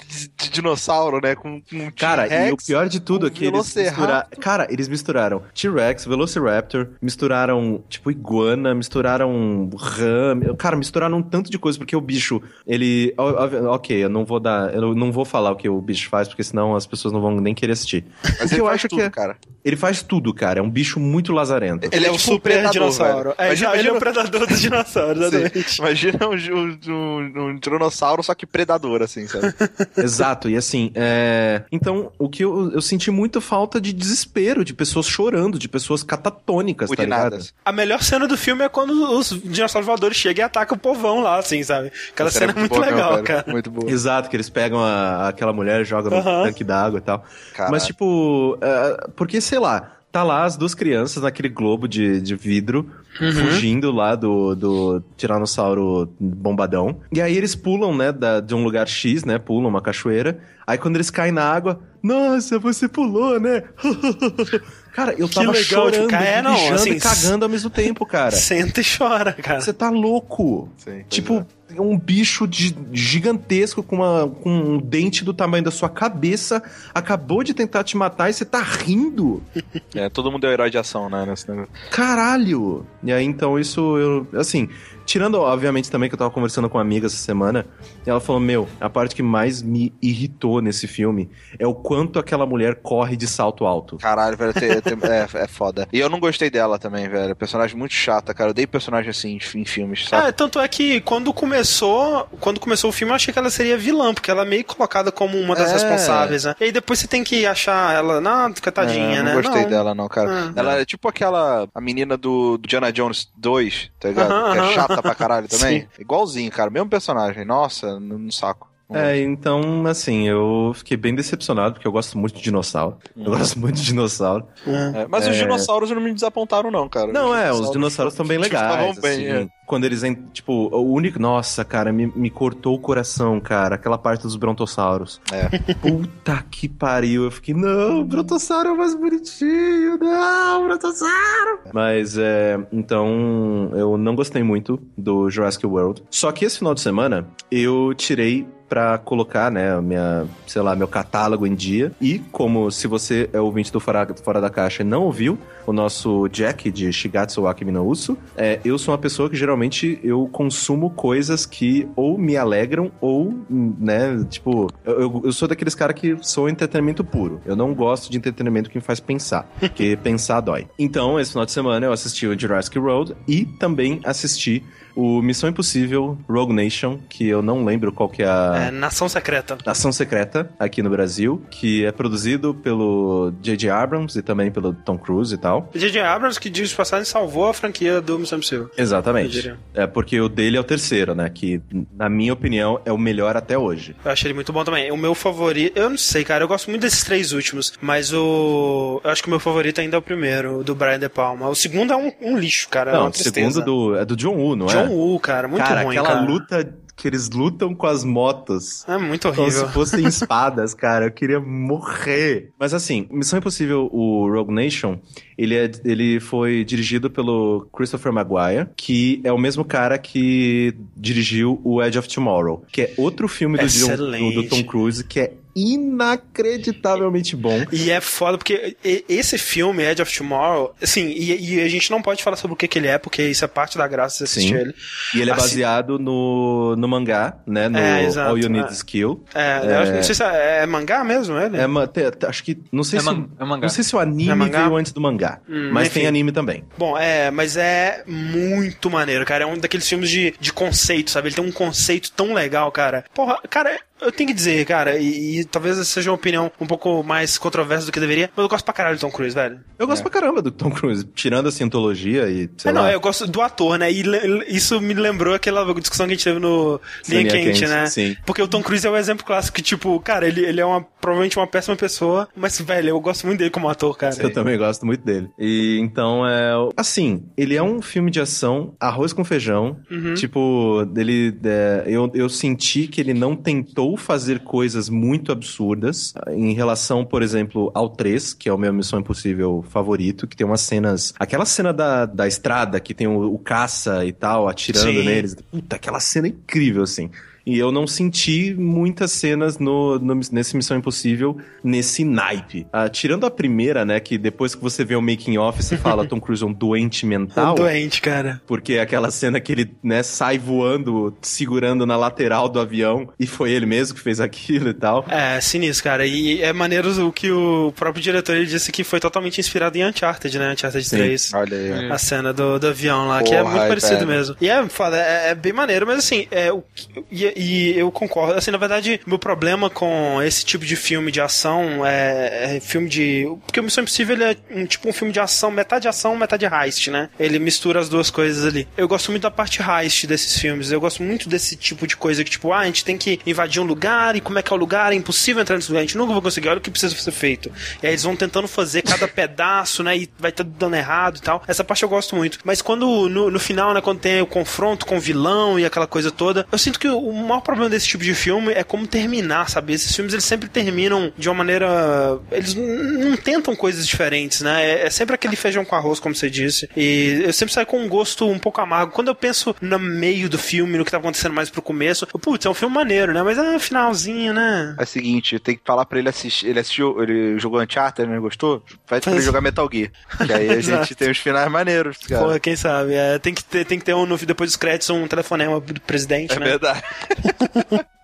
de, 0.08 0.28
de 0.30 0.50
dinossauro, 0.50 1.20
né? 1.22 1.36
Com, 1.36 1.62
com 1.62 1.92
Cara, 1.92 2.48
e 2.48 2.52
o 2.52 2.58
pior 2.58 2.88
de 2.88 3.00
tudo 3.00 3.28
é 3.28 3.30
que 3.30 3.46
eles 3.46 3.76
misturaram. 3.76 4.28
Cara, 4.40 4.68
eles 4.70 4.88
misturaram 4.88 5.44
T-Rex, 5.54 6.06
Velociraptor, 6.06 6.88
misturaram, 7.02 7.84
tipo, 7.90 8.10
iguana, 8.10 8.74
misturaram 8.74 9.70
ram. 9.78 10.56
Cara, 10.58 10.76
misturaram 10.76 11.18
um 11.18 11.22
tanto 11.24 11.50
de 11.52 11.60
coisa, 11.60 11.78
porque 11.78 11.96
o 11.96 12.02
bicho, 12.02 12.42
ele. 12.66 13.14
Ok, 13.18 14.04
eu 14.04 14.10
não 14.10 14.26
vou 14.26 14.40
dar. 14.40 14.74
Eu 14.74 14.96
não 14.96 15.12
vou 15.12 15.26
falar 15.26 15.52
o 15.52 15.56
que 15.56 15.68
o 15.70 15.82
bicho 15.82 16.10
faz, 16.10 16.28
porque 16.28 16.44
senão 16.44 16.76
as 16.76 16.86
pessoas 16.86 17.14
não 17.14 17.22
vão 17.22 17.40
nem 17.40 17.54
querer 17.54 17.74
assistir. 17.74 18.06
Mas 18.24 18.34
o 18.34 18.48
que 18.50 18.54
ele 18.56 18.62
eu 18.62 18.66
faz 18.66 18.76
acho 18.76 18.88
tudo, 18.88 19.00
que 19.00 19.06
é. 19.06 19.10
cara. 19.10 19.38
Ele 19.64 19.76
faz 19.76 20.02
tudo, 20.02 20.34
cara. 20.34 20.60
É 20.60 20.62
um 20.64 20.70
bicho 20.70 21.00
muito 21.00 21.34
lazarento. 21.34 21.90
Ele 21.92 22.06
é 22.06 22.10
o 22.12 22.14
tipo 22.18 22.32
um 22.32 22.36
super 22.36 22.52
predador, 22.54 22.72
dinossauro. 22.72 23.34
É, 23.38 23.48
Imagina- 23.48 23.76
ele 23.78 23.88
é 23.90 23.92
o 23.92 23.98
imagina- 23.98 24.00
predador 24.00 24.48
dos 24.48 24.62
dinossauros. 24.62 25.32
Imagina 25.80 26.20
um, 26.28 26.34
um, 26.56 26.80
um, 26.88 27.48
um 27.50 27.58
tiranossauro, 27.60 28.24
só 28.24 28.34
que 28.38 28.46
predador, 28.46 29.02
assim, 29.02 29.28
sabe? 29.28 29.54
Exato, 29.98 30.50
e 30.50 30.56
assim, 30.56 30.92
é... 30.96 31.64
então 31.72 32.12
o 32.20 32.30
que 32.30 32.44
eu, 32.44 32.72
eu 32.72 32.82
senti 32.82 33.10
muito 33.10 33.42
falta 33.42 33.82
de 33.82 33.92
desespero, 33.92 34.64
de 34.64 34.74
pessoas 34.74 35.08
chorando, 35.08 35.58
de 35.58 35.68
pessoas 35.68 36.04
catatônicas, 36.04 36.90
tá 36.90 37.04
ligado? 37.04 37.20
Urinadas. 37.26 37.54
A 37.66 37.72
melhor 37.72 38.02
cena 38.04 38.28
do 38.28 38.38
filme 38.38 38.64
é 38.64 38.70
quando 38.70 38.92
os 39.18 39.30
dinossauros 39.44 39.86
voadores 39.86 40.18
chegam 40.18 40.44
e 40.44 40.46
atacam 40.46 40.78
o 40.78 40.80
povão 40.80 41.22
lá, 41.22 41.40
assim, 41.40 41.64
sabe? 41.64 41.92
Aquela 42.12 42.30
cena 42.30 42.46
é 42.46 42.50
era 42.52 42.60
muito 42.60 42.70
boa 42.70 42.86
legal, 42.86 43.24
cara. 43.24 43.46
Muito 43.48 43.72
boa. 43.72 43.92
Exato, 43.92 44.30
que 44.30 44.36
eles 44.36 44.50
pegam 44.50 44.80
a- 44.80 45.30
aquela 45.30 45.52
mulher, 45.52 45.84
jogam 45.86 46.12
no 46.18 46.24
tanque 46.24 46.64
d'água 46.64 47.00
e 47.00 47.02
tal. 47.02 47.26
Caralho. 47.54 47.72
Mas, 47.72 47.86
tipo, 47.86 48.58
é, 48.62 49.08
porque, 49.16 49.42
sei 49.42 49.60
lá, 49.60 49.97
tá 50.12 50.24
lá 50.24 50.46
as 50.46 50.58
duas 50.58 50.74
crianças 50.74 51.22
naquele 51.24 51.50
globo 51.50 51.88
de, 51.88 52.20
de 52.22 52.36
vidro, 52.36 52.90
Uhum. 53.20 53.32
fugindo 53.32 53.92
lá 53.92 54.14
do, 54.16 54.54
do 54.56 55.04
tiranossauro 55.18 56.08
bombadão. 56.20 57.00
E 57.12 57.20
aí 57.20 57.36
eles 57.36 57.56
pulam, 57.56 57.96
né, 57.96 58.12
da- 58.12 58.40
de 58.40 58.54
um 58.54 58.64
lugar 58.64 58.88
X, 58.88 59.24
né, 59.26 59.40
pulam 59.40 59.68
uma 59.70 59.82
cachoeira. 59.82 60.40
Aí 60.68 60.78
quando 60.78 60.98
eles 60.98 61.10
caem 61.10 61.32
na 61.32 61.44
água, 61.44 61.80
nossa, 62.04 62.60
você 62.60 62.88
pulou, 62.88 63.40
né? 63.40 63.64
cara, 64.98 65.14
eu 65.18 65.30
tava 65.30 65.52
legal, 65.52 65.64
chorando, 65.64 65.94
tipo, 65.94 66.08
ca- 66.08 66.24
é, 66.24 66.42
não, 66.42 66.54
mijando 66.54 66.74
assim, 66.76 66.90
e 66.92 67.00
cagando 67.00 67.46
ao 67.46 67.50
mesmo 67.50 67.70
tempo, 67.70 68.04
cara. 68.06 68.32
Senta 68.32 68.82
e 68.82 68.84
chora, 68.84 69.32
cara. 69.32 69.62
Você 69.62 69.72
tá 69.72 69.90
louco. 69.92 70.68
Sim, 70.78 71.04
Tipo, 71.08 71.46
um 71.78 71.98
bicho 72.00 72.48
de- 72.48 72.76
gigantesco 72.92 73.84
com, 73.84 73.98
uma, 73.98 74.28
com 74.28 74.50
um 74.52 74.78
dente 74.80 75.24
do 75.24 75.34
tamanho 75.34 75.64
da 75.64 75.70
sua 75.70 75.90
cabeça 75.90 76.64
acabou 76.96 77.44
de 77.44 77.54
tentar 77.54 77.84
te 77.84 77.96
matar 77.96 78.30
e 78.30 78.34
você 78.34 78.44
tá 78.46 78.62
rindo. 78.62 79.44
É, 79.94 80.10
todo 80.10 80.32
mundo 80.32 80.46
é 80.46 80.50
o 80.50 80.54
herói 80.54 80.70
de 80.70 80.78
ação, 80.78 81.10
né? 81.10 81.26
Nesse. 81.26 81.46
Caralho! 81.92 82.86
E 83.04 83.12
aí, 83.12 83.24
então, 83.26 83.60
isso 83.60 83.98
eu. 83.98 84.28
Assim, 84.40 84.70
tirando, 85.08 85.40
obviamente, 85.42 85.90
também 85.90 86.08
que 86.10 86.14
eu 86.14 86.20
tava 86.20 86.30
conversando 86.30 86.70
com 86.70 86.78
uma 86.78 86.84
amiga 86.84 87.08
essa 87.08 87.16
semana, 87.16 87.66
e 88.06 88.10
ela 88.10 88.20
falou: 88.20 88.40
Meu, 88.40 88.68
a 88.80 88.90
parte 88.90 89.16
que 89.16 89.24
mais 89.24 89.64
me 89.64 89.92
irritou 90.02 90.62
nesse 90.62 90.86
filme 90.88 91.32
é 91.58 91.66
o 91.66 91.74
quanto 91.74 92.20
aquela 92.20 92.46
mulher 92.46 92.76
corre 92.76 93.16
de 93.16 93.26
salto 93.26 93.66
alto. 93.66 93.98
Caralho, 93.98 94.38
velho, 94.38 94.54
tem- 94.54 94.82
tem- 94.82 94.98
é, 95.10 95.28
é 95.44 95.48
foda. 95.48 95.88
E 95.92 96.00
eu 96.00 96.10
não 96.10 96.20
gostei 96.20 96.50
dela 96.50 96.78
também, 96.78 97.08
velho. 97.10 97.36
Personagem 97.36 97.76
muito 97.78 97.94
chata, 97.94 98.34
cara. 98.34 98.50
Eu 98.50 98.54
dei 98.54 98.68
personagem 98.68 99.10
assim 99.10 99.40
em, 99.56 99.60
em 99.62 99.66
filmes, 99.66 100.08
sabe? 100.08 100.28
É, 100.28 100.32
tanto 100.32 100.60
é 100.60 100.68
que 100.68 101.00
quando 101.02 101.34
começou, 101.34 102.28
quando 102.40 102.60
começou 102.60 102.90
o 102.90 102.94
filme, 102.94 103.12
eu 103.12 103.16
achei 103.16 103.34
que 103.34 103.40
ela 103.40 103.50
seria 103.50 103.78
vilã, 103.78 104.14
porque 104.14 104.30
ela 104.30 104.42
é 104.44 104.46
meio 104.46 104.66
colocada 104.66 105.12
como 105.12 105.40
uma 105.40 105.56
das 105.56 105.70
É. 105.70 105.74
responsáveis, 105.74 106.44
né? 106.44 106.56
E 106.60 106.66
aí 106.66 106.72
depois 106.72 107.00
você 107.00 107.08
tem 107.08 107.24
que 107.24 107.46
achar 107.46 107.96
ela, 107.96 108.20
não, 108.20 108.54
fica 108.54 108.72
tadinha, 108.72 109.20
É, 109.20 109.24
né? 109.24 109.34
não 109.34 109.42
gostei 109.42 109.66
dela, 109.66 109.96
não, 109.96 110.08
cara. 110.08 110.30
Ah, 110.50 110.54
ela 110.56 110.80
é 110.82 110.86
tipo 110.86 111.08
aquela. 111.08 111.68
A 111.74 111.80
menina 111.82 112.18
do, 112.18 112.58
do 112.58 112.68
Diana 112.68 112.92
Jones 112.92 113.30
2, 113.38 113.90
tá 114.00 114.10
ligado? 114.10 114.32
Aham, 114.32 114.52
que 114.52 114.58
é 114.58 114.62
aham. 114.62 114.74
Chata 114.98 115.02
pra 115.02 115.16
caralho 115.16 115.48
também. 115.50 115.88
Igualzinho, 116.00 116.52
cara. 116.52 116.70
Mesmo 116.70 116.90
personagem. 116.90 117.46
Nossa, 117.46 118.00
no, 118.00 118.18
no 118.18 118.32
saco. 118.32 118.67
É, 118.90 119.20
então, 119.22 119.86
assim, 119.86 120.28
eu 120.28 120.72
fiquei 120.74 120.96
bem 120.96 121.14
decepcionado, 121.14 121.74
porque 121.74 121.88
eu 121.88 121.92
gosto 121.92 122.18
muito 122.18 122.36
de 122.38 122.42
dinossauro. 122.44 122.98
Eu 123.18 123.26
gosto 123.32 123.60
muito 123.60 123.76
de 123.76 123.84
dinossauro. 123.84 124.46
É, 124.66 125.06
mas 125.10 125.28
os 125.28 125.36
É. 125.36 125.40
dinossauros 125.40 125.92
não 125.92 126.00
me 126.02 126.14
desapontaram, 126.14 126.72
não, 126.72 126.88
cara. 126.88 127.12
Não, 127.12 127.36
é, 127.36 127.52
os 127.52 127.70
dinossauros 127.72 128.14
estão 128.14 128.26
bem 128.26 128.38
legais. 128.40 128.72
Estavam 128.72 129.02
bem, 129.02 129.28
assim. 129.30 129.44
é. 129.46 129.58
Quando 129.66 129.84
eles, 129.84 130.02
tipo, 130.32 130.70
o 130.74 130.94
único. 130.94 131.20
Nossa, 131.20 131.66
cara, 131.66 131.92
me, 131.92 132.08
me 132.16 132.30
cortou 132.30 132.76
o 132.76 132.80
coração, 132.80 133.38
cara. 133.42 133.76
Aquela 133.76 133.98
parte 133.98 134.22
dos 134.24 134.38
brontossauros. 134.38 135.20
É. 135.34 135.50
Puta 135.76 136.42
que 136.50 136.70
pariu. 136.70 137.26
Eu 137.26 137.32
fiquei, 137.32 137.54
não, 137.54 138.00
o 138.00 138.06
brontossauro 138.06 138.70
é 138.70 138.72
o 138.72 138.78
mais 138.78 138.96
bonitinho, 138.96 139.98
não, 139.98 140.66
brontossauro. 140.68 141.60
Mas, 141.74 142.18
é. 142.18 142.58
Então, 142.72 143.70
eu 143.74 143.98
não 143.98 144.16
gostei 144.16 144.42
muito 144.42 144.80
do 144.98 145.30
Jurassic 145.30 145.66
World. 145.68 146.02
Só 146.10 146.32
que 146.32 146.46
esse 146.46 146.60
final 146.60 146.74
de 146.74 146.80
semana, 146.80 147.28
eu 147.52 147.94
tirei 147.94 148.48
pra 148.68 148.98
colocar, 148.98 149.52
né, 149.52 149.80
minha, 149.82 150.26
sei 150.46 150.62
lá, 150.62 150.76
meu 150.76 150.88
catálogo 150.88 151.46
em 151.48 151.56
dia. 151.56 151.92
E 152.02 152.20
como 152.32 152.70
se 152.72 152.88
você 152.88 153.30
é 153.32 153.40
ouvinte 153.40 153.72
do 153.72 153.80
Fora, 153.80 154.08
Fora 154.24 154.42
da 154.42 154.50
Caixa 154.50 154.82
e 154.84 154.86
não 154.86 155.04
ouviu 155.04 155.38
o 155.66 155.74
nosso 155.74 156.28
Jack 156.30 156.70
de 156.72 156.92
Shigatsu 156.92 157.42
wa 157.44 157.54
Kimi 157.54 157.72
no 157.72 157.86
Uso, 157.86 158.18
é, 158.36 158.60
eu 158.64 158.78
sou 158.78 158.94
uma 158.94 158.98
pessoa 158.98 159.30
que 159.30 159.36
geralmente 159.36 160.00
eu 160.04 160.28
consumo 160.32 160.90
coisas 160.90 161.46
que 161.46 161.88
ou 161.96 162.18
me 162.18 162.38
alegram 162.38 162.92
ou, 163.02 163.34
né, 163.50 164.26
tipo, 164.30 164.70
eu, 164.86 165.02
eu- 165.02 165.22
eu 165.26 165.32
sou 165.32 165.48
daqueles 165.48 165.76
caras 165.76 165.96
que 166.00 166.18
sou 166.22 166.48
entretenimento 166.50 167.04
puro. 167.04 167.42
Eu 167.46 167.56
não 167.56 167.74
gosto 167.74 168.10
de 168.12 168.18
entretenimento 168.18 168.70
que 168.70 168.78
me 168.78 168.82
faz 168.84 169.00
pensar, 169.00 169.50
porque 169.60 169.98
pensar 170.02 170.40
dói. 170.42 170.68
Então, 170.80 171.20
esse 171.20 171.32
final 171.32 171.46
de 171.46 171.52
semana 171.52 171.86
eu 171.86 171.92
assisti 171.92 172.26
o 172.28 172.38
Jurassic 172.40 172.78
World 172.80 173.16
e 173.28 173.46
também 173.46 174.00
assisti 174.04 174.64
o 174.98 175.22
Missão 175.22 175.48
Impossível 175.48 176.18
Rogue 176.28 176.54
Nation, 176.54 176.98
que 177.08 177.28
eu 177.28 177.44
não 177.44 177.64
lembro 177.64 177.92
qual 177.92 178.10
que 178.10 178.24
é 178.24 178.28
a... 178.28 178.68
É, 178.68 178.72
Nação 178.72 179.08
Secreta. 179.08 179.58
Ação 179.64 179.92
Secreta 179.92 180.50
aqui 180.58 180.82
no 180.82 180.90
Brasil, 180.90 181.42
que 181.52 181.86
é 181.86 181.92
produzido 181.92 182.56
pelo 182.56 183.32
J.J. 183.40 183.70
Abrams 183.70 184.18
e 184.18 184.24
também 184.24 184.50
pelo 184.50 184.74
Tom 184.74 184.98
Cruise 184.98 185.34
e 185.34 185.38
tal. 185.38 185.70
J.J. 185.76 186.02
Abrams, 186.02 186.40
que 186.40 186.50
diz 186.50 186.74
passagem, 186.74 187.06
salvou 187.06 187.48
a 187.48 187.54
franquia 187.54 188.02
do 188.02 188.18
Missão 188.18 188.40
Impossível. 188.40 188.72
Exatamente. 188.76 189.54
É 189.74 189.86
porque 189.86 190.20
o 190.20 190.28
dele 190.28 190.58
é 190.58 190.60
o 190.60 190.64
terceiro, 190.64 191.14
né? 191.14 191.30
Que, 191.30 191.62
na 191.96 192.10
minha 192.10 192.34
opinião, 192.34 192.82
é 192.84 192.92
o 192.92 192.98
melhor 192.98 193.38
até 193.38 193.56
hoje. 193.56 193.96
Eu 194.04 194.12
achei 194.12 194.28
ele 194.28 194.34
muito 194.34 194.52
bom 194.52 194.64
também. 194.64 194.92
O 194.92 194.98
meu 194.98 195.14
favorito, 195.14 195.78
eu 195.78 195.92
não 195.92 195.98
sei, 195.98 196.24
cara, 196.24 196.44
eu 196.44 196.48
gosto 196.48 196.70
muito 196.70 196.82
desses 196.82 197.04
três 197.04 197.34
últimos, 197.34 197.74
mas 197.80 198.12
o. 198.14 199.00
Eu 199.04 199.12
acho 199.12 199.22
que 199.22 199.28
o 199.28 199.32
meu 199.32 199.40
favorito 199.40 199.80
ainda 199.80 199.96
é 199.96 200.00
o 200.00 200.02
primeiro, 200.02 200.64
do 200.64 200.74
Brian 200.74 201.00
De 201.00 201.10
Palma. 201.10 201.48
O 201.50 201.56
segundo 201.56 201.94
é 201.94 201.96
um, 201.96 202.12
um 202.22 202.38
lixo, 202.38 202.68
cara. 202.70 202.92
é 202.92 202.94
não, 202.94 203.02
uma 203.02 203.10
o 203.10 203.14
segundo 203.14 203.62
do, 203.62 203.96
é 203.96 204.06
do 204.06 204.16
John 204.16 204.36
Woo, 204.36 204.56
não 204.56 204.66
John 204.66 204.80
é? 204.80 204.87
Woo, 204.90 205.20
cara, 205.20 205.48
muito 205.48 205.64
cara, 205.64 205.84
ruim, 205.84 205.98
aquela 205.98 206.16
cara. 206.16 206.22
luta 206.22 206.74
que 206.96 207.08
eles 207.08 207.30
lutam 207.30 207.76
com 207.76 207.86
as 207.86 208.04
motos. 208.04 208.84
É 208.88 208.98
muito 208.98 209.32
Como 209.32 209.36
se 209.52 209.58
horrível. 209.58 209.70
fossem 209.70 210.06
espadas, 210.08 210.74
cara. 210.74 211.06
Eu 211.06 211.12
queria 211.12 211.40
morrer. 211.40 212.50
Mas 212.60 212.74
assim, 212.74 213.08
Missão 213.12 213.38
Impossível, 213.38 213.88
o 213.94 214.28
Rogue 214.32 214.52
Nation, 214.52 214.98
ele, 215.38 215.56
é, 215.56 215.70
ele 215.86 216.20
foi 216.20 216.64
dirigido 216.64 217.08
pelo 217.10 217.68
Christopher 217.72 218.12
Maguire, 218.12 218.68
que 218.76 219.22
é 219.24 219.32
o 219.32 219.38
mesmo 219.38 219.64
cara 219.64 219.98
que 220.00 220.74
dirigiu 220.96 221.62
o 221.64 221.84
Edge 221.84 222.00
of 222.00 222.08
Tomorrow, 222.10 222.64
que 222.72 222.82
é 222.82 222.94
outro 222.98 223.28
filme 223.28 223.60
do, 223.60 223.68
John- 223.68 223.96
do, 223.96 224.32
do 224.42 224.50
Tom 224.50 224.64
Cruise, 224.64 225.04
que 225.04 225.20
é 225.20 225.34
inacreditavelmente 225.58 227.36
bom. 227.36 227.64
E 227.72 227.90
é 227.92 228.00
foda, 228.02 228.38
porque 228.38 228.76
esse 228.84 229.38
filme, 229.38 229.84
Edge 229.84 230.02
of 230.02 230.18
Tomorrow, 230.18 230.74
assim, 230.82 231.08
e, 231.08 231.56
e 231.56 231.62
a 231.62 231.68
gente 231.68 231.90
não 231.92 232.02
pode 232.02 232.24
falar 232.24 232.38
sobre 232.38 232.54
o 232.54 232.58
que, 232.58 232.68
que 232.68 232.80
ele 232.80 232.88
é, 232.88 232.98
porque 232.98 233.24
isso 233.24 233.44
é 233.44 233.48
parte 233.48 233.78
da 233.78 233.88
graça 233.88 234.20
de 234.20 234.24
assistir 234.26 234.50
Sim. 234.54 234.56
ele. 234.62 234.74
E 235.16 235.22
ele 235.22 235.30
é 235.30 235.34
Assim- 235.34 235.42
baseado 235.44 236.00
no, 236.00 236.76
no 236.76 236.88
mangá, 236.88 237.38
né? 237.46 237.68
No 237.70 237.78
É, 237.78 238.04
exato, 238.04 238.30
All 238.30 238.38
You 238.38 238.50
Need 238.50 238.70
é. 238.70 238.72
Is 238.72 238.84
Kill. 238.84 239.24
É, 239.34 239.60
eu 239.64 239.78
acho- 239.80 239.92
não 239.94 240.04
sei 240.04 240.16
se 240.16 240.24
é, 240.24 240.60
é 240.64 240.66
mangá 240.66 241.04
mesmo, 241.04 241.38
ele? 241.38 241.58
É, 241.58 242.28
acho 242.28 242.44
que. 242.44 242.58
Não 242.72 242.84
sei 242.84 243.00
É 243.00 243.02
se. 243.02 243.06
man- 243.06 243.28
é 243.40 243.46
mangá. 243.46 243.62
Não 243.62 243.70
sei 243.70 243.84
se 243.84 243.96
o 243.96 244.00
anime 244.00 244.32
É 244.32 244.36
mangá? 244.36 244.64
veio 244.64 244.76
antes 244.76 244.92
do 244.92 245.02
mangá. 245.02 245.40
Hum, 245.50 245.70
mas 245.72 245.88
enfim. 245.88 246.00
tem 246.02 246.08
anime 246.08 246.32
também. 246.32 246.64
Bom, 246.78 246.98
é, 246.98 247.32
mas 247.32 247.58
é 247.58 248.04
muito 248.08 248.90
maneiro, 248.90 249.26
cara. 249.26 249.44
É 249.44 249.48
um 249.48 249.58
daqueles 249.58 249.88
filmes 249.88 250.10
de, 250.10 250.34
de 250.40 250.52
conceito, 250.54 251.12
sabe? 251.12 251.30
Ele 251.30 251.36
tem 251.36 251.44
um 251.46 251.52
conceito 251.52 252.12
tão 252.12 252.34
legal, 252.34 252.72
cara. 252.72 253.06
Porra, 253.14 253.40
cara, 253.50 253.80
eu 254.02 254.12
tenho 254.12 254.28
que 254.30 254.34
dizer, 254.34 254.66
cara, 254.66 254.98
e, 254.98 255.40
e 255.40 255.46
talvez 255.46 255.76
essa 255.78 255.86
seja 255.86 256.10
uma 256.12 256.16
opinião 256.16 256.52
um 256.60 256.68
pouco 256.68 257.04
mais 257.04 257.38
controversa 257.38 257.86
do 257.86 257.92
que 257.92 258.00
deveria, 258.00 258.30
mas 258.36 258.44
eu 258.44 258.50
gosto 258.50 258.66
pra 258.66 258.74
caralho 258.74 258.98
do 258.98 259.02
Tom 259.02 259.12
Cruise, 259.12 259.34
velho. 259.36 259.60
Eu 259.80 259.88
gosto 259.88 260.02
pra 260.02 260.12
caramba 260.12 260.42
do 260.42 260.52
Tom 260.52 260.70
Cruise, 260.72 261.04
tirando 261.16 261.48
a 261.48 261.52
cientologia 261.52 262.30
e. 262.30 262.50
Sei 262.58 262.70
É, 262.70 262.74
não, 262.74 262.84
lá, 262.84 262.92
eu 262.92 263.00
gosto 263.00 263.28
do 263.28 263.42
ator, 263.42 263.78
né? 263.78 263.92
E 263.92 264.04
isso 264.48 264.80
me 264.82 264.94
lembrou 264.94 265.34
aquela 265.34 265.66
discussão 265.76 266.06
que 266.06 266.14
a 266.14 266.16
gente 266.16 266.24
teve 266.24 266.40
no 266.40 266.80
Linha 267.08 267.24
Quente, 267.24 267.46
Quente, 267.60 267.68
né? 267.68 267.86
sim. 267.88 268.16
Porque 268.26 268.42
o 268.42 268.48
Tom 268.48 268.62
Cruise 268.62 268.86
é 268.86 268.90
o 268.90 268.98
exemplo 268.98 269.26
clássico 269.26 269.56
que, 269.56 269.62
tipo, 269.62 270.00
cara, 270.00 270.28
ele, 270.28 270.46
ele 270.46 270.62
é 270.62 270.66
uma, 270.66 270.82
provavelmente 270.82 271.38
uma 271.38 271.48
péssima 271.48 271.76
pessoa, 271.76 272.28
mas, 272.36 272.60
velho, 272.60 272.90
eu 272.90 273.00
gosto 273.00 273.26
muito 273.26 273.40
dele 273.40 273.52
como 273.52 273.70
ator, 273.70 273.98
cara. 273.98 274.16
Eu 274.20 274.32
também 274.34 274.58
gosto 274.58 274.86
muito 274.86 275.04
dele. 275.04 275.30
E 275.40 275.78
então 275.82 276.28
é. 276.28 276.52
Assim, 276.76 277.24
ele 277.38 277.56
é 277.56 277.64
um 277.64 277.82
filme 277.82 278.12
de 278.12 278.20
ação, 278.20 278.76
arroz 278.80 279.14
com 279.14 279.24
feijão. 279.24 279.78
Uhum. 279.90 280.14
Tipo, 280.14 280.86
dele. 280.86 281.38
é, 281.44 281.84
eu, 281.88 282.12
eu 282.14 282.30
senti 282.30 282.88
que 282.88 283.00
ele 283.02 283.14
não 283.14 283.36
tentou 283.36 283.87
fazer 283.96 284.40
coisas 284.40 284.90
muito 284.90 285.32
absurdas 285.32 286.14
em 286.30 286.54
relação, 286.54 287.06
por 287.06 287.22
exemplo, 287.22 287.72
ao 287.74 287.90
3, 287.90 288.34
que 288.34 288.50
é 288.50 288.54
o 288.54 288.58
meu 288.58 288.74
Missão 288.74 289.00
Impossível 289.00 289.64
favorito, 289.70 290.28
que 290.28 290.36
tem 290.36 290.46
umas 290.46 290.62
cenas. 290.62 291.14
Aquela 291.20 291.46
cena 291.46 291.72
da, 291.72 292.06
da 292.06 292.28
estrada 292.28 292.80
que 292.80 292.94
tem 292.94 293.08
o, 293.08 293.34
o 293.34 293.40
caça 293.40 294.04
e 294.04 294.12
tal, 294.12 294.48
atirando 294.50 294.92
Sim. 294.92 295.06
neles. 295.06 295.36
Puta, 295.52 295.76
aquela 295.76 296.00
cena 296.00 296.28
é 296.28 296.32
incrível, 296.32 296.84
assim. 296.84 297.10
E 297.50 297.58
eu 297.58 297.72
não 297.72 297.88
senti 297.88 298.54
muitas 298.54 299.12
cenas 299.14 299.58
no, 299.58 299.98
no- 300.00 300.20
nesse 300.32 300.56
Missão 300.58 300.76
Impossível 300.78 301.38
nesse 301.64 302.04
naipe. 302.04 302.68
Ah, 302.74 302.90
tirando 302.90 303.26
a 303.26 303.32
primeira, 303.32 303.86
né, 303.86 304.00
que 304.02 304.18
depois 304.18 304.54
que 304.54 304.62
você 304.62 304.84
vê 304.84 304.96
o 304.96 305.02
making 305.02 305.38
off, 305.38 305.64
você 305.64 305.78
fala 305.78 306.06
Tom 306.06 306.20
Cruise 306.20 306.44
é 306.44 306.46
um 306.46 306.52
doente 306.52 307.06
mental. 307.06 307.56
Doente, 307.56 308.02
cara. 308.02 308.42
Porque 308.46 308.74
é 308.74 308.82
aquela 308.82 309.10
cena 309.12 309.40
que 309.40 309.52
ele, 309.54 309.72
né, 309.82 310.04
sai 310.04 310.38
voando, 310.38 311.16
segurando 311.22 311.86
na 311.86 311.96
lateral 311.96 312.50
do 312.50 312.60
avião, 312.60 313.08
e 313.20 313.26
foi 313.26 313.52
ele 313.52 313.66
mesmo 313.66 313.96
que 313.96 314.02
fez 314.02 314.20
aquilo 314.20 314.70
e 314.70 314.74
tal. 314.74 315.06
É, 315.08 315.40
sinistro, 315.40 315.86
cara. 315.86 316.06
E 316.06 316.42
é 316.42 316.52
maneiro 316.52 317.08
o 317.08 317.12
que 317.14 317.32
o 317.32 317.72
próprio 317.76 318.04
diretor 318.04 318.36
ele 318.36 318.46
disse 318.46 318.72
que 318.72 318.84
foi 318.84 319.00
totalmente 319.00 319.40
inspirado 319.40 319.78
em 319.78 319.86
Uncharted, 319.86 320.38
né? 320.38 320.52
Uncharted 320.52 320.84
Sim. 320.84 320.98
3. 320.98 321.34
Olha 321.34 321.58
aí. 321.58 321.92
A 321.92 321.98
cena 321.98 322.34
do, 322.34 322.60
do 322.60 322.68
avião 322.68 323.08
lá, 323.08 323.24
que 323.24 323.34
é 323.34 323.42
Porra, 323.42 323.56
muito 323.56 323.68
parecido 323.70 324.00
velho. 324.06 324.08
mesmo. 324.10 324.36
E 324.42 324.50
é 324.50 324.68
foda, 324.68 324.98
é, 324.98 325.30
é 325.30 325.36
bem 325.36 325.54
maneiro, 325.54 325.86
mas 325.88 326.00
assim, 326.00 326.28
é, 326.30 326.52
o, 326.52 326.62
que- 326.74 327.04
e, 327.12 327.34
e 327.38 327.78
eu 327.78 327.92
concordo. 327.92 328.34
Assim, 328.34 328.52
na 328.52 328.58
verdade, 328.58 329.00
meu 329.06 329.20
problema 329.20 329.70
com 329.70 330.22
esse 330.22 330.44
tipo 330.44 330.66
de 330.66 330.76
filme 330.76 331.12
de 331.12 331.22
ação 331.22 331.86
é, 331.86 332.56
é 332.56 332.60
filme 332.60 332.90
de. 332.90 333.26
Porque 333.46 333.60
o 333.60 333.64
Missão 333.64 333.84
Impossível 333.84 334.18
é 334.24 334.36
um, 334.50 334.66
tipo 334.66 334.90
um 334.90 334.94
filme 334.94 335.14
de 335.14 335.20
ação, 335.20 335.52
metade 335.52 335.88
ação, 335.88 336.16
metade 336.16 336.46
heist, 336.46 336.90
né? 336.90 337.10
Ele 337.20 337.40
mistura 337.40 337.80
as 337.80 337.90
duas 337.90 338.10
coisas 338.10 338.46
ali. 338.46 338.68
Eu 338.76 338.88
gosto 338.88 339.12
muito 339.12 339.24
da 339.24 339.32
parte 339.32 339.62
heist 339.62 340.08
desses 340.08 340.40
filmes. 340.40 340.72
Eu 340.72 340.82
gosto 340.82 341.04
muito 341.04 341.30
desse 341.30 341.56
tipo 341.56 341.86
de 341.86 341.96
coisa 341.96 342.24
que, 342.24 342.32
tipo, 342.32 342.52
ah, 342.52 342.60
a 342.60 342.66
gente 342.66 342.84
tem 342.84 342.98
que 342.98 343.20
invadir 343.26 343.62
um 343.62 343.66
lugar 343.66 344.16
e 344.16 344.22
como 344.22 344.40
é 344.40 344.42
que 344.42 344.52
é 344.52 344.56
o 344.56 344.60
lugar, 344.60 344.92
é 344.92 344.96
impossível 344.96 345.42
entrar 345.42 345.56
nesse 345.56 345.70
lugar, 345.70 345.82
a 345.82 345.86
gente 345.86 345.98
nunca 345.98 346.14
vai 346.14 346.22
conseguir, 346.22 346.50
olha 346.50 346.58
o 346.58 346.62
que 346.62 346.72
precisa 346.72 346.96
ser 346.96 347.12
feito. 347.12 347.52
E 347.82 347.86
aí 347.86 347.94
eles 347.94 348.04
vão 348.04 348.16
tentando 348.16 348.48
fazer 348.48 348.82
cada 348.82 349.08
pedaço, 349.08 349.84
né? 349.84 349.98
E 349.98 350.10
vai 350.18 350.32
tudo 350.32 350.50
dando 350.58 350.76
errado 350.76 351.18
e 351.18 351.22
tal. 351.22 351.44
Essa 351.48 351.64
parte 351.64 351.84
eu 351.84 351.90
gosto 351.90 352.16
muito. 352.16 352.40
Mas 352.44 352.62
quando, 352.62 353.08
no, 353.10 353.30
no 353.30 353.40
final, 353.40 353.74
né, 353.74 353.82
quando 353.82 354.00
tem 354.00 354.22
o 354.22 354.26
confronto 354.26 354.86
com 354.86 354.98
o 354.98 355.00
vilão 355.00 355.60
e 355.60 355.66
aquela 355.66 355.88
coisa 355.88 356.12
toda, 356.12 356.48
eu 356.52 356.58
sinto 356.58 356.80
que 356.80 356.88
o 356.88 357.27
maior 357.28 357.42
problema 357.42 357.70
desse 357.70 357.88
tipo 357.88 358.04
de 358.04 358.14
filme 358.14 358.52
é 358.54 358.64
como 358.64 358.88
terminar, 358.88 359.50
sabe? 359.50 359.74
Esses 359.74 359.96
filmes 359.96 360.14
eles 360.14 360.26
sempre 360.26 360.48
terminam 360.50 361.12
de 361.18 361.30
uma 361.30 361.36
maneira. 361.36 362.20
Eles 362.32 362.54
não 362.56 363.16
tentam 363.18 363.56
coisas 363.56 363.86
diferentes, 363.88 364.42
né? 364.42 364.66
É, 364.66 364.86
é 364.88 364.90
sempre 364.90 365.16
aquele 365.16 365.36
feijão 365.36 365.64
com 365.66 365.76
arroz, 365.76 366.00
como 366.00 366.16
você 366.16 366.30
disse. 366.30 366.70
E 366.76 367.22
eu 367.26 367.34
sempre 367.34 367.54
saio 367.54 367.68
com 367.68 367.80
um 367.80 367.88
gosto 367.88 368.28
um 368.28 368.40
pouco 368.40 368.62
amargo. 368.62 368.92
Quando 368.92 369.08
eu 369.10 369.16
penso 369.16 369.56
no 369.62 369.78
meio 369.80 370.30
do 370.30 370.38
filme, 370.38 370.78
no 370.78 370.86
que 370.86 370.92
tá 370.92 370.98
acontecendo 370.98 371.34
mais 371.34 371.50
pro 371.50 371.62
começo, 371.62 372.08
eu, 372.14 372.20
putz, 372.20 372.46
é 372.46 372.50
um 372.50 372.54
filme 372.54 372.74
maneiro, 372.74 373.14
né? 373.14 373.22
Mas 373.24 373.38
é 373.38 373.60
finalzinho, 373.60 374.34
né? 374.34 374.76
É 374.80 374.84
o 374.84 374.88
seguinte, 374.88 375.40
tem 375.40 375.56
que 375.56 375.62
falar 375.66 375.86
pra 375.86 376.00
ele 376.00 376.10
assistir. 376.10 376.48
Ele 376.48 376.60
assistiu, 376.60 377.02
ele 377.02 377.38
jogou 377.40 377.62
Uncharted, 377.62 378.10
não 378.10 378.22
gostou? 378.22 378.64
Vai 378.88 379.00
pra 379.02 379.12
ele 379.12 379.22
jogar 379.22 379.42
Metal 379.42 379.68
Gear. 379.72 379.90
Que 380.26 380.34
aí 380.34 380.50
a 380.50 380.60
gente 380.62 380.96
tem 380.96 381.10
os 381.12 381.18
finais 381.18 381.50
maneiros, 381.52 381.98
cara. 382.08 382.34
Pô, 382.34 382.40
quem 382.40 382.56
sabe? 382.56 382.94
É, 382.94 383.20
tem, 383.20 383.34
que 383.34 383.44
ter, 383.44 383.66
tem 383.66 383.80
que 383.80 383.86
ter 383.86 383.94
um, 383.94 384.06
no- 384.06 384.18
depois 384.18 384.50
dos 384.52 384.58
créditos 384.58 384.90
um 384.90 385.08
telefonema 385.08 385.60
do 385.60 385.80
presidente, 385.82 386.36
é 386.36 386.40
né? 386.40 386.46
verdade. 386.46 386.84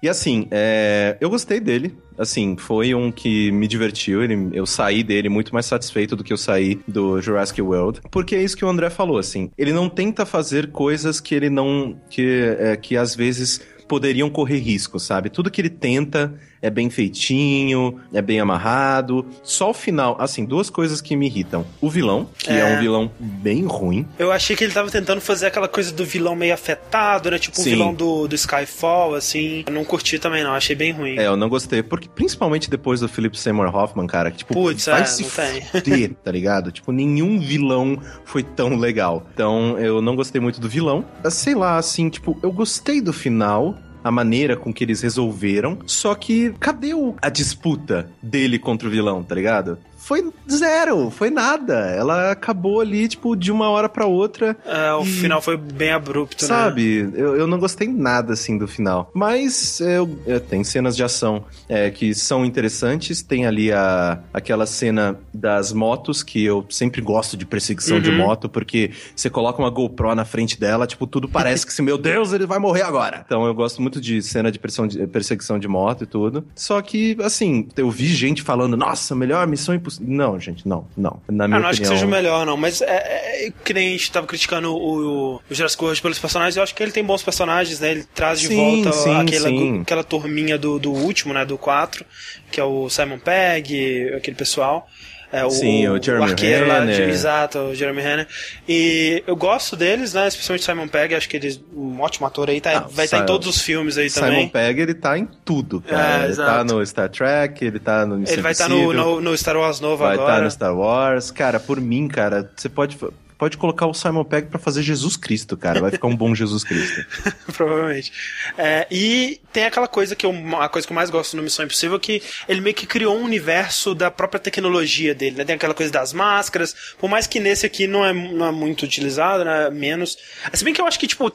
E 0.02 0.10
assim, 0.10 0.50
é, 0.52 1.16
eu 1.22 1.30
gostei 1.30 1.62
dele. 1.62 1.98
Assim, 2.18 2.58
foi 2.58 2.94
um 2.94 3.10
que 3.10 3.52
me 3.54 3.70
divertiu. 3.70 4.22
Ele, 4.22 4.50
eu 4.52 4.66
saí 4.66 5.02
dele 5.02 5.30
muito 5.30 5.54
mais 5.54 5.66
satisfeito 5.66 6.14
do 6.14 6.26
que 6.26 6.34
eu 6.34 6.38
saí 6.38 6.78
do 6.86 7.22
Jurassic 7.22 7.62
World. 7.62 8.02
Porque 8.12 8.36
é 8.36 8.44
isso 8.44 8.58
que 8.58 8.66
o 8.66 8.68
André 8.68 8.90
falou, 8.90 9.18
assim. 9.18 9.50
Ele 9.58 9.72
não 9.72 9.88
tenta 9.90 10.26
fazer 10.26 10.72
coisas 10.72 11.22
que 11.22 11.34
ele 11.34 11.50
não. 11.50 11.96
que, 12.10 12.56
é, 12.60 12.76
que 12.76 12.98
às 12.98 13.16
vezes 13.16 13.62
poderiam 13.88 14.30
correr 14.30 14.58
risco, 14.58 15.00
sabe? 15.00 15.30
Tudo 15.30 15.50
que 15.50 15.62
ele 15.62 15.70
tenta 15.70 16.34
é 16.64 16.70
bem 16.70 16.90
feitinho, 16.90 18.00
é 18.14 18.22
bem 18.22 18.40
amarrado. 18.40 19.26
Só 19.44 19.70
o 19.70 19.74
final, 19.74 20.16
assim, 20.20 20.46
duas 20.46 20.70
coisas 20.70 21.02
que 21.02 21.16
me 21.16 21.28
irritam. 21.28 21.66
O 21.82 21.90
vilão, 21.90 22.28
que 22.38 22.50
é, 22.50 22.60
É. 22.60 22.78
um 22.78 22.80
vilão 22.80 23.12
bem 23.20 23.66
ruim. 23.66 24.08
Eu 24.18 24.32
achei 24.32 24.56
que 24.56 24.64
ele 24.64 24.74
tava 24.74 24.90
tentando 24.90 25.22
fazer 25.22 25.48
aquela 25.48 25.68
coisa 25.68 25.92
do 25.92 26.06
vilão 26.06 26.36
meio 26.36 26.54
afetado, 26.54 27.30
né? 27.30 27.38
Tipo 27.38 27.60
o 27.60 27.64
Sim. 27.64 27.70
vilão 27.72 27.94
do, 27.94 28.28
do 28.28 28.34
Skyfall, 28.36 29.14
assim. 29.16 29.64
Eu 29.68 29.74
não 29.74 29.84
curti 29.84 30.18
também, 30.18 30.44
não. 30.44 30.54
Achei 30.54 30.76
bem 30.76 30.92
ruim. 30.94 31.18
É, 31.20 31.28
eu 31.28 31.36
não 31.36 31.50
gostei, 31.50 31.84
porque 31.84 32.08
principalmente 32.08 32.70
depois 32.70 33.02
do 33.02 33.10
Philip 33.10 33.38
Seymour 33.38 33.76
Hoffman, 33.76 34.08
cara, 34.08 34.32
que 34.32 34.38
tipo, 34.38 34.54
Putz, 34.54 34.86
vai 34.86 35.02
é, 35.02 35.06
se 35.06 35.24
fuder, 35.26 36.14
tá 36.24 36.32
ligado? 36.32 36.72
Tipo, 36.72 36.92
nenhum 36.94 37.40
vilão 37.40 37.98
foi 38.24 38.42
tão 38.42 38.78
legal. 38.78 39.26
Então, 39.34 39.78
eu 39.78 40.02
não 40.02 40.16
gostei 40.16 40.40
muito 40.40 40.62
do 40.62 40.70
vilão. 40.70 41.04
Sei 41.30 41.54
lá, 41.54 41.78
assim, 41.78 42.10
tipo, 42.10 42.38
eu 42.42 42.52
gostei 42.52 43.02
do 43.02 43.12
final, 43.12 43.76
a 44.04 44.12
maneira 44.12 44.56
com 44.58 44.74
que 44.74 44.84
eles 44.84 45.02
resolveram, 45.02 45.78
só 45.86 46.14
que 46.16 46.54
cadê 46.60 46.94
o- 46.94 47.16
a 47.22 47.30
disputa 47.30 48.10
dele 48.22 48.60
contra 48.60 48.88
o 48.88 48.92
vilão, 48.92 49.24
tá 49.24 49.34
ligado? 49.36 49.78
Foi 50.04 50.32
zero, 50.52 51.10
foi 51.10 51.30
nada. 51.30 51.74
Ela 51.92 52.32
acabou 52.32 52.82
ali, 52.82 53.08
tipo, 53.08 53.36
de 53.36 53.52
uma 53.52 53.70
hora 53.70 53.88
pra 53.88 54.06
outra. 54.06 54.56
É, 54.66 54.94
o 54.94 55.04
E- 55.04 55.06
final 55.06 55.42
foi 55.42 55.56
bem 55.56 55.92
abrupto, 55.92 56.44
né? 56.44 56.48
Sabe, 56.50 57.10
eu, 57.14 57.36
eu 57.38 57.48
não 57.48 57.58
gostei 57.58 57.88
nada 57.88 58.34
assim 58.34 58.58
do 58.58 58.68
final. 58.68 59.10
Mas 59.14 59.80
eu, 59.80 60.20
eu- 60.26 60.40
tem 60.42 60.64
cenas 60.64 60.96
de 60.96 61.04
ação 61.04 61.46
é, 61.70 61.90
que 61.90 62.14
são 62.14 62.44
interessantes. 62.46 63.22
Tem 63.22 63.46
ali 63.46 63.72
a, 63.72 64.20
aquela 64.34 64.66
cena 64.66 65.18
das 65.34 65.72
motos, 65.72 66.22
que 66.22 66.44
eu 66.44 66.66
sempre 66.70 67.02
gosto 67.02 67.38
de 67.38 67.46
perseguição 67.46 68.00
de 68.02 68.10
Uhum. 68.10 68.18
moto, 68.18 68.50
porque 68.50 68.92
você 69.16 69.30
coloca 69.30 69.62
uma 69.62 69.70
GoPro 69.70 70.14
na 70.14 70.26
frente 70.26 70.60
dela, 70.60 70.86
tipo, 70.86 71.08
tudo 71.08 71.30
parece 71.30 71.66
que, 71.66 71.72
se, 71.74 71.82
meu 71.82 71.98
Deus, 71.98 72.34
ele 72.34 72.46
vai 72.46 72.60
morrer 72.60 72.82
agora. 72.82 73.24
Então 73.26 73.46
eu 73.46 73.54
gosto 73.54 73.82
muito 73.82 74.02
de 74.02 74.22
cena 74.22 74.52
de 74.52 74.60
perseguição 74.60 74.88
de, 74.88 75.08
perseguição 75.08 75.58
de 75.58 75.68
moto 75.68 76.04
e 76.04 76.08
tudo. 76.08 76.46
Só 76.56 76.82
que, 76.82 77.16
assim, 77.22 77.68
eu 77.78 77.90
vi 77.90 78.08
gente 78.08 78.42
falando, 78.42 78.76
nossa, 78.76 79.16
melhor 79.16 79.48
missão 79.48 79.74
impossível. 79.74 79.93
Não, 80.00 80.40
gente, 80.40 80.68
não, 80.68 80.88
não. 80.96 81.22
Na 81.30 81.48
minha 81.48 81.60
Ah, 81.60 81.62
não 81.62 81.70
acho 81.70 81.82
que 81.82 81.88
opinião. 81.88 81.94
seja 81.96 82.06
o 82.06 82.10
melhor, 82.10 82.46
não. 82.46 82.56
Mas 82.58 82.82
é, 82.82 83.48
é, 83.48 83.52
que 83.64 83.74
nem 83.74 83.90
a 83.90 83.92
gente 83.92 84.12
tava 84.12 84.26
criticando 84.28 84.74
o, 84.74 84.78
o, 84.78 85.36
o 85.36 85.42
Jurassic 85.54 85.82
World 85.84 86.02
pelos 86.02 86.20
personagens, 86.20 86.56
eu 86.58 86.64
acho 86.64 86.74
que 86.76 86.82
ele 86.84 86.92
tem 86.92 87.04
bons 87.04 87.24
personagens, 87.24 87.80
né? 87.80 87.92
Ele 87.92 88.04
traz 88.14 88.40
de 88.40 88.48
Sim, 88.48 88.84
volta 88.84 88.92
sim, 88.98 89.16
aquela, 89.16 89.50
sim. 89.50 89.82
aquela 89.82 90.04
turminha 90.04 90.58
do, 90.58 90.78
do 90.80 90.92
último, 90.92 91.34
né? 91.34 91.46
Do 91.46 91.58
4, 91.58 92.06
que 92.52 92.60
é 92.60 92.64
o 92.64 92.90
Simon 92.90 93.20
Pegg, 93.20 94.14
aquele 94.16 94.36
pessoal. 94.36 94.88
É, 95.36 95.44
o, 95.44 95.50
Sim, 95.50 95.88
o 95.88 96.00
Jeremy 96.02 96.26
arqueiro 96.26 96.68
lá, 96.68 96.82
Renner. 96.82 97.10
exato, 97.10 97.58
o 97.58 97.74
Jeremy 97.76 98.02
Renner. 98.04 98.28
E 98.70 99.24
eu 99.26 99.36
gosto 99.36 99.76
deles, 99.76 100.14
né? 100.14 100.28
Especialmente 100.28 100.62
o 100.62 100.66
Simon 100.66 100.88
Pegg, 100.88 101.16
acho 101.16 101.28
que 101.28 101.38
ele 101.38 101.48
é 101.50 101.56
um 101.76 102.00
ótimo 102.02 102.28
ator 102.28 102.52
aí, 102.52 102.62
tá, 102.62 102.78
Ah, 102.78 102.80
vai 102.92 103.06
estar 103.06 103.18
em 103.18 103.20
Simon- 103.22 103.26
todos 103.26 103.48
os 103.48 103.60
filmes 103.60 103.98
aí 103.98 104.12
Simon 104.12 104.26
também. 104.28 104.50
Pegg, 104.50 104.80
ele 104.82 104.94
tá 104.94 105.18
em 105.18 105.28
tudo, 105.44 105.82
cara. 105.82 106.22
É, 106.24 106.26
ele 106.28 106.36
tá 106.36 106.64
no 106.64 106.86
Star 106.86 107.10
Trek, 107.10 107.66
ele 107.66 107.80
tá 107.80 108.06
no 108.06 108.18
Missão 108.20 108.34
Ele 108.34 108.42
vai 108.44 108.52
estar 108.52 108.70
no, 108.70 108.78
Impossível, 108.78 109.06
no, 109.16 109.22
no 109.22 109.36
Star 109.38 109.58
Wars 109.58 109.80
novo 109.80 110.04
vai 110.04 110.14
estar 110.14 110.24
agora. 110.28 110.44
no 110.44 110.52
Star 110.52 110.76
Wars. 110.78 111.32
Cara, 111.32 111.60
por 111.60 111.82
mim, 111.82 112.08
cara, 112.08 112.52
você 112.56 112.70
pode, 112.70 112.96
pode 113.44 113.58
colocar 113.58 113.88
o 113.88 113.94
Simon 113.94 114.24
Pegg 114.24 114.48
pra 114.48 114.58
fazer 114.58 114.82
Jesus 114.82 115.18
Cristo, 115.18 115.58
cara. 115.58 115.82
Vai 115.82 115.92
ficar 115.92 116.08
um 116.08 116.16
bom 116.16 116.34
Jesus 116.34 116.64
Cristo. 116.64 117.06
Provavelmente. 117.52 118.14
É, 118.58 118.88
e 118.90 119.42
tem 119.52 119.66
aquela 119.66 119.86
coisa 119.88 120.16
que 120.16 120.26
eu, 120.26 120.34
a 120.62 120.70
coisa 120.70 120.88
que 120.88 120.94
eu 120.94 120.96
mais 120.96 121.10
gosto 121.10 121.36
no 121.36 121.44
Missão 121.44 121.66
Impossível 121.66 122.00
que 122.00 122.22
ele 122.48 122.62
meio 122.62 122.74
que 122.74 122.86
criou 122.88 123.18
um 123.18 123.24
universo 123.24 123.94
da 123.94 124.10
própria 124.10 124.40
tecnologia 124.40 125.14
dele, 125.14 125.36
né? 125.36 125.44
Tem 125.44 125.56
aquela 125.56 125.74
coisa 125.74 125.92
das 125.92 126.14
máscaras, 126.14 126.74
por 126.98 127.10
mais 127.10 127.28
que 127.28 127.38
nesse 127.38 127.66
aqui 127.66 127.86
não 127.86 128.06
é, 128.06 128.14
não 128.14 128.46
é 128.46 128.52
muito 128.52 128.84
utilizado, 128.84 129.44
né? 129.44 129.70
Menos. 129.70 130.18
Se 130.54 130.64
bem 130.64 130.74
que 130.74 130.80
eu 130.80 130.86
acho 130.88 130.98
que, 130.98 131.06
tipo, 131.08 131.30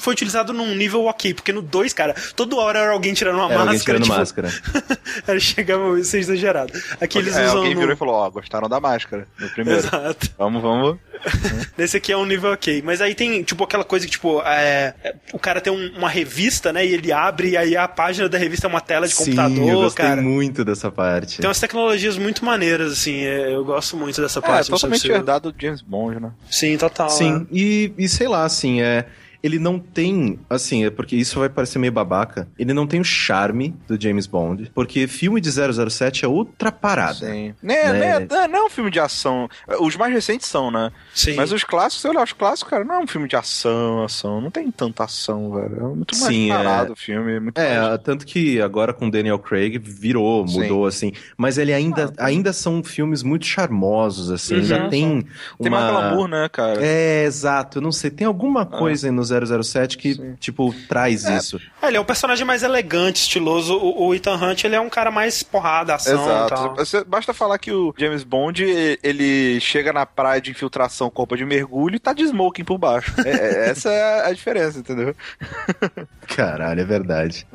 foi 0.00 0.12
utilizado 0.12 0.52
num 0.52 0.74
nível 0.74 1.04
ok, 1.04 1.34
porque 1.34 1.52
no 1.52 1.62
2, 1.62 1.92
cara, 1.92 2.14
toda 2.34 2.56
hora 2.56 2.80
era 2.80 2.92
alguém 2.92 3.14
tirando 3.14 3.36
uma 3.36 3.44
Era 3.52 3.64
máscara. 3.64 3.70
alguém 3.70 3.84
tirando 3.84 4.02
tipo, 4.02 4.16
máscara. 4.16 4.48
Era 5.28 5.38
chegava 5.38 5.96
a 5.96 6.02
ser 6.02 6.18
exagerado. 6.18 6.72
Aqui 7.00 7.18
eles 7.18 7.36
É, 7.36 7.44
usam. 7.46 7.58
alguém 7.58 7.74
no- 7.74 7.80
virou 7.80 7.94
e 7.94 7.96
falou, 7.96 8.14
ó, 8.16 8.28
gostaram 8.30 8.68
da 8.68 8.80
máscara 8.80 9.28
no 9.38 9.48
primeiro. 9.50 9.78
Exato. 9.86 10.30
Vamos, 10.36 10.60
vamos. 10.62 10.98
Nesse 11.76 11.96
aqui 11.96 12.12
é 12.12 12.16
um 12.16 12.24
nível 12.26 12.52
ok. 12.52 12.82
Mas 12.84 13.00
aí 13.00 13.14
tem, 13.14 13.42
tipo, 13.42 13.64
aquela 13.64 13.84
coisa 13.84 14.04
que, 14.06 14.12
tipo, 14.12 14.40
é, 14.42 14.94
é, 15.04 15.14
o 15.32 15.38
cara 15.38 15.60
tem 15.60 15.72
um- 15.72 15.98
uma 15.98 16.08
revista, 16.08 16.72
né? 16.72 16.84
E 16.84 16.92
ele 16.94 17.12
abre 17.12 17.50
e 17.50 17.56
aí 17.56 17.76
a 17.76 17.86
página 17.88 18.28
da 18.28 18.38
revista 18.38 18.66
é 18.66 18.70
uma 18.70 18.80
tela 18.80 19.06
de 19.06 19.14
Sim, 19.14 19.24
computador, 19.24 19.68
eu 19.68 19.78
gostei 19.80 20.04
cara. 20.04 20.22
muito 20.22 20.64
dessa 20.64 20.90
parte. 20.90 21.38
Tem 21.40 21.48
umas 21.48 21.60
tecnologias 21.60 22.16
muito 22.18 22.44
maneiras, 22.44 22.92
assim. 22.92 23.24
é, 23.24 23.54
Eu 23.54 23.64
gosto 23.64 23.96
muito 23.96 24.20
dessa 24.20 24.38
É, 24.38 24.42
parte. 24.42 24.66
sei 24.66 24.74
totalmente 24.74 25.10
herdado 25.10 25.52
do 25.52 25.60
James 25.60 25.80
Bond, 25.82 26.20
né? 26.20 26.30
Sim, 26.50 26.76
total. 26.76 27.10
Sim, 27.10 27.46
é. 27.50 27.54
e, 27.56 27.92
e 27.98 28.08
sei 28.08 28.28
lá, 28.28 28.44
assim, 28.44 28.80
é. 28.80 29.04
Ele 29.44 29.58
não 29.58 29.78
tem, 29.78 30.38
assim, 30.48 30.86
é 30.86 30.90
porque 30.90 31.14
isso 31.14 31.38
vai 31.38 31.50
parecer 31.50 31.78
meio 31.78 31.92
babaca. 31.92 32.48
Ele 32.58 32.72
não 32.72 32.86
tem 32.86 32.98
o 33.00 33.04
charme 33.04 33.76
do 33.86 34.00
James 34.00 34.26
Bond, 34.26 34.70
porque 34.74 35.06
filme 35.06 35.38
de 35.38 35.50
007 35.52 36.24
é 36.24 36.28
outra 36.28 36.72
parada. 36.72 37.14
Sim. 37.14 37.54
Né, 37.62 37.92
Né? 37.92 38.18
né, 38.20 38.26
não, 38.30 38.48
não 38.48 38.58
é 38.60 38.64
um 38.64 38.70
filme 38.70 38.90
de 38.90 38.98
ação. 38.98 39.46
Os 39.80 39.96
mais 39.96 40.12
recentes 40.14 40.46
são, 40.48 40.70
né? 40.70 40.90
Sim. 41.14 41.34
Mas 41.34 41.52
os 41.52 41.62
clássicos, 41.62 42.00
se 42.00 42.08
olhar 42.08 42.22
os 42.24 42.32
clássicos, 42.32 42.70
cara, 42.70 42.84
não 42.84 42.94
é 42.94 42.98
um 43.00 43.06
filme 43.06 43.28
de 43.28 43.36
ação, 43.36 44.02
ação. 44.02 44.40
Não 44.40 44.50
tem 44.50 44.70
tanta 44.70 45.04
ação, 45.04 45.52
velho. 45.52 45.76
É 45.78 45.94
muito 45.94 46.16
mais 46.16 46.34
Sim, 46.34 46.50
é. 46.50 46.56
parado 46.56 46.92
o 46.94 46.96
filme. 46.96 47.38
Muito 47.38 47.58
É, 47.60 47.78
mais... 47.80 48.00
tanto 48.02 48.24
que 48.24 48.62
agora 48.62 48.94
com 48.94 49.10
Daniel 49.10 49.38
Craig 49.38 49.76
virou, 49.78 50.48
Sim. 50.48 50.62
mudou, 50.62 50.86
assim. 50.86 51.12
Mas 51.36 51.58
ele 51.58 51.74
ainda, 51.74 52.10
ainda 52.16 52.50
são 52.52 52.82
filmes 52.82 53.22
muito 53.22 53.44
charmosos, 53.44 54.30
assim. 54.30 54.54
Uhum. 54.54 54.60
Ainda 54.62 54.88
tem 54.88 55.26
Tem 55.60 55.70
mais 55.70 55.90
uma... 55.90 56.00
glamour, 56.00 56.28
né, 56.28 56.48
cara? 56.50 56.78
É, 56.82 57.24
exato. 57.24 57.78
Eu 57.78 57.82
não 57.82 57.92
sei, 57.92 58.10
tem 58.10 58.26
alguma 58.26 58.64
coisa 58.64 59.06
aí 59.08 59.10
no 59.12 59.22
007 59.62 59.98
que, 59.98 60.34
tipo, 60.38 60.74
traz 60.88 61.24
isso. 61.24 61.60
É, 61.82 61.88
ele 61.88 61.96
é 61.96 62.00
um 62.00 62.04
personagem 62.04 62.44
mais 62.46 62.62
elegante, 62.62 63.16
estiloso. 63.22 63.76
O, 63.76 64.06
o 64.08 64.14
Ethan 64.14 64.36
Hunt, 64.36 64.64
ele 64.64 64.74
é 64.76 64.80
um 64.80 64.88
cara 64.90 65.10
mais 65.10 65.42
porrada, 65.42 65.94
ação 65.94 66.14
e 66.20 66.24
Exato. 66.24 66.74
Você- 66.76 67.04
basta 67.04 67.32
falar 67.34 67.58
que 67.58 67.70
o 67.72 67.94
James 67.98 68.24
Bond, 68.24 68.64
ele 69.02 69.60
chega 69.60 69.92
na 69.92 70.06
praia 70.06 70.40
de 70.40 70.50
infiltração 70.50 71.10
com 71.10 71.22
roupa 71.22 71.36
de 71.36 71.44
mergulho 71.44 71.96
e 71.96 71.98
tá 71.98 72.12
de 72.12 72.22
smoking 72.24 72.64
por 72.64 72.78
baixo. 72.78 73.12
É- 73.24 73.30
é- 73.30 73.70
essa 73.74 73.90
é 73.90 74.26
a 74.28 74.32
diferença, 74.32 74.78
entendeu? 74.78 75.14
Caralho, 76.26 76.80
é 76.80 76.84
verdade. 76.84 77.46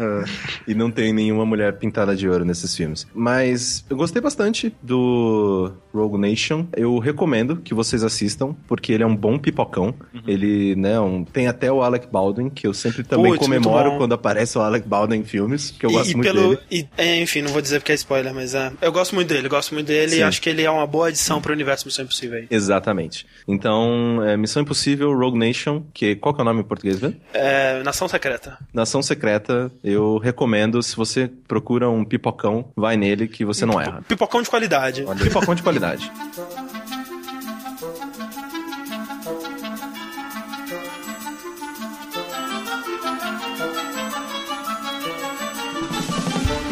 E 0.68 0.74
não 0.74 0.92
tem 0.92 1.14
nenhuma 1.14 1.46
mulher 1.46 1.74
pintada 1.78 2.16
de 2.16 2.28
ouro 2.30 2.46
nesses 2.46 2.76
filmes. 2.76 3.08
Mas 3.14 3.84
eu 3.90 3.98
gostei 3.98 4.22
bastante 4.22 4.74
do 4.82 5.72
Rogue 5.94 6.18
Nation. 6.18 6.66
Eu 6.76 6.98
recomendo 7.00 7.58
que 7.58 7.74
vocês 7.74 8.04
assistam, 8.04 8.56
porque 8.68 8.92
ele 8.94 9.04
é 9.04 9.08
um 9.08 9.16
bom 9.16 9.38
pipocão. 9.38 9.94
Ele, 10.28 10.76
né, 10.76 11.00
um- 11.00 11.24
tem 11.24 11.48
até 11.48 11.69
o 11.72 11.82
Alec 11.82 12.08
Baldwin, 12.12 12.50
que 12.50 12.66
eu 12.68 12.74
sempre 12.74 13.04
também 13.04 13.36
comemoro 13.38 13.98
quando 13.98 14.14
aparece 14.14 14.58
o 14.58 14.62
Alec 14.62 14.88
Baldwin 14.88 15.18
em 15.20 15.24
filmes, 15.24 15.72
que 15.72 15.86
eu 15.86 15.90
E- 15.90 15.94
gosto 15.94 16.12
e, 16.12 16.16
muito 16.16 16.26
pelo, 16.34 16.50
dele. 16.56 16.62
e, 16.72 16.88
é, 16.98 17.22
enfim, 17.22 17.42
não 17.42 17.52
vou 17.52 17.62
dizer 17.62 17.80
porque 17.80 17.92
é 17.92 17.96
spoiler, 17.96 18.34
mas 18.34 18.54
é, 18.56 18.72
eu 18.82 18.92
gosto 18.92 19.16
muito 19.16 19.28
dele, 19.28 19.48
gosto 19.50 19.74
muito 19.74 19.88
dele 19.88 20.12
Sim. 20.12 20.20
e 20.20 20.24
acho 20.24 20.42
que 20.42 20.50
ele 20.50 20.64
é 20.64 20.70
uma 20.72 20.86
boa 20.88 21.08
adição 21.08 21.42
pro 21.42 21.54
universo 21.54 21.86
Missão 21.86 22.04
Impossível 22.06 22.38
aí. 22.40 22.48
Exatamente. 22.50 23.26
Então, 23.48 24.24
é, 24.24 24.36
Missão 24.38 24.62
Impossível, 24.62 25.12
Rogue 25.18 25.38
Nation, 25.38 25.84
que 25.94 26.16
qual 26.16 26.34
que 26.34 26.42
é 26.42 26.44
o 26.44 26.46
nome 26.46 26.62
em 26.62 26.64
português, 26.64 27.00
velho? 27.00 27.16
É, 27.34 27.82
Nação 27.84 28.08
Secreta. 28.08 28.58
Nação 28.74 29.02
Secreta, 29.02 29.72
eu 29.84 30.18
recomendo, 30.18 30.82
se 30.84 30.96
você 30.96 31.30
procura 31.48 31.90
um 31.90 32.04
pipocão, 32.06 32.72
vai 32.76 32.96
nele 32.98 33.28
que 33.28 33.44
você 33.46 33.66
não 33.66 33.80
erra. 33.80 34.02
Pipocão 34.08 34.42
de 34.42 34.50
qualidade. 34.50 35.06
Pipocão 35.24 35.56
de 35.56 35.64
qualidade. 35.64 36.12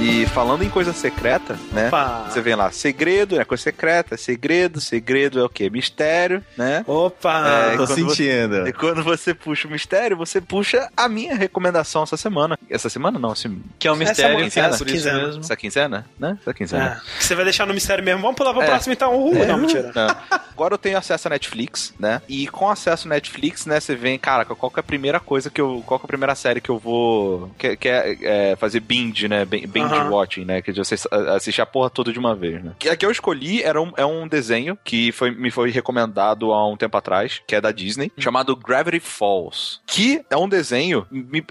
E 0.07 0.25
falando 0.27 0.63
em 0.63 0.69
coisa 0.69 0.93
secreta, 0.93 1.59
né? 1.71 1.87
Opa. 1.87 2.27
Você 2.29 2.39
vem 2.41 2.55
lá, 2.55 2.71
segredo, 2.71 3.39
é 3.39 3.43
coisa 3.43 3.63
secreta, 3.63 4.15
segredo, 4.15 4.79
segredo 4.79 5.39
é 5.39 5.43
o 5.43 5.49
quê? 5.49 5.69
Mistério, 5.69 6.41
né? 6.57 6.83
Opa! 6.87 7.47
É, 7.47 7.71
Tô 7.71 7.77
quando 7.77 7.87
você- 7.87 7.95
sentindo. 7.95 8.67
E 8.67 8.71
quando 8.73 9.03
você 9.03 9.33
puxa 9.33 9.67
o 9.67 9.71
mistério, 9.71 10.15
você 10.15 10.39
puxa 10.39 10.89
a 10.95 11.09
minha 11.09 11.35
recomendação 11.35 12.03
essa 12.03 12.15
semana. 12.15 12.57
Essa 12.69 12.89
semana 12.89 13.19
não, 13.19 13.33
esse, 13.33 13.49
Que 13.77 13.87
é 13.87 13.91
um 13.91 13.95
Essa 13.95 14.03
mistério, 14.09 14.31
semana, 14.39 14.51
por 14.51 14.59
essa 14.59 14.69
isso 14.75 14.85
quinzena. 14.85 15.17
mesmo. 15.25 15.39
essa 15.41 15.55
quinzena, 15.57 16.05
né? 16.17 16.37
Essa 16.41 16.53
quinzena. 16.53 17.01
É, 17.05 17.21
você 17.21 17.35
vai 17.35 17.43
deixar 17.43 17.65
no 17.65 17.73
mistério 17.73 18.03
mesmo. 18.03 18.21
Vamos 18.21 18.37
pular 18.37 18.53
pro 18.53 18.61
É. 18.61 18.65
próximo 18.65 18.93
então. 18.93 19.13
Uh, 19.13 19.45
não, 19.45 19.57
mentira. 19.57 19.91
Não. 19.93 20.07
Agora 20.51 20.73
eu 20.73 20.77
tenho 20.77 20.97
acesso 20.97 21.27
à 21.27 21.31
Netflix, 21.31 21.93
né? 21.99 22.21
E 22.29 22.47
com 22.47 22.69
acesso 22.69 23.07
à 23.07 23.09
Netflix, 23.09 23.65
né, 23.65 23.79
você 23.79 23.95
vem, 23.95 24.17
cara, 24.17 24.45
qual 24.45 24.71
que 24.71 24.79
é 24.79 24.81
a 24.81 24.83
primeira 24.83 25.19
coisa 25.19 25.49
que 25.49 25.59
eu. 25.59 25.83
Qual 25.85 25.99
que 25.99 26.05
é 26.05 26.07
a 26.07 26.07
primeira 26.07 26.33
série 26.35 26.61
que 26.61 26.69
eu 26.69 26.79
vou. 26.79 27.51
Que, 27.57 27.75
que 27.75 27.87
é, 27.89 28.17
é, 28.51 28.55
fazer 28.55 28.79
binge, 28.79 29.27
né? 29.27 29.43
bin- 29.45 29.67
Binge 29.99 30.09
watching, 30.13 30.45
né? 30.45 30.61
Que 30.61 30.71
você 30.71 30.95
assistir 31.35 31.61
a 31.61 31.65
porra 31.65 31.89
toda 31.89 32.11
de 32.11 32.19
uma 32.19 32.35
vez, 32.35 32.63
né? 32.63 32.71
Que 32.79 32.89
a 32.89 32.95
que 32.95 33.05
eu 33.05 33.11
escolhi 33.11 33.61
era 33.63 33.81
um, 33.81 33.91
é 33.97 34.05
um 34.05 34.27
desenho 34.27 34.77
que 34.83 35.11
foi, 35.11 35.31
me 35.31 35.51
foi 35.51 35.69
recomendado 35.71 36.51
há 36.51 36.67
um 36.67 36.77
tempo 36.77 36.97
atrás, 36.97 37.41
que 37.45 37.55
é 37.55 37.61
da 37.61 37.71
Disney, 37.71 38.11
chamado 38.17 38.55
Gravity 38.55 38.99
Falls. 38.99 39.79
Que 39.85 40.21
é 40.29 40.37
um 40.37 40.47
desenho, 40.49 41.05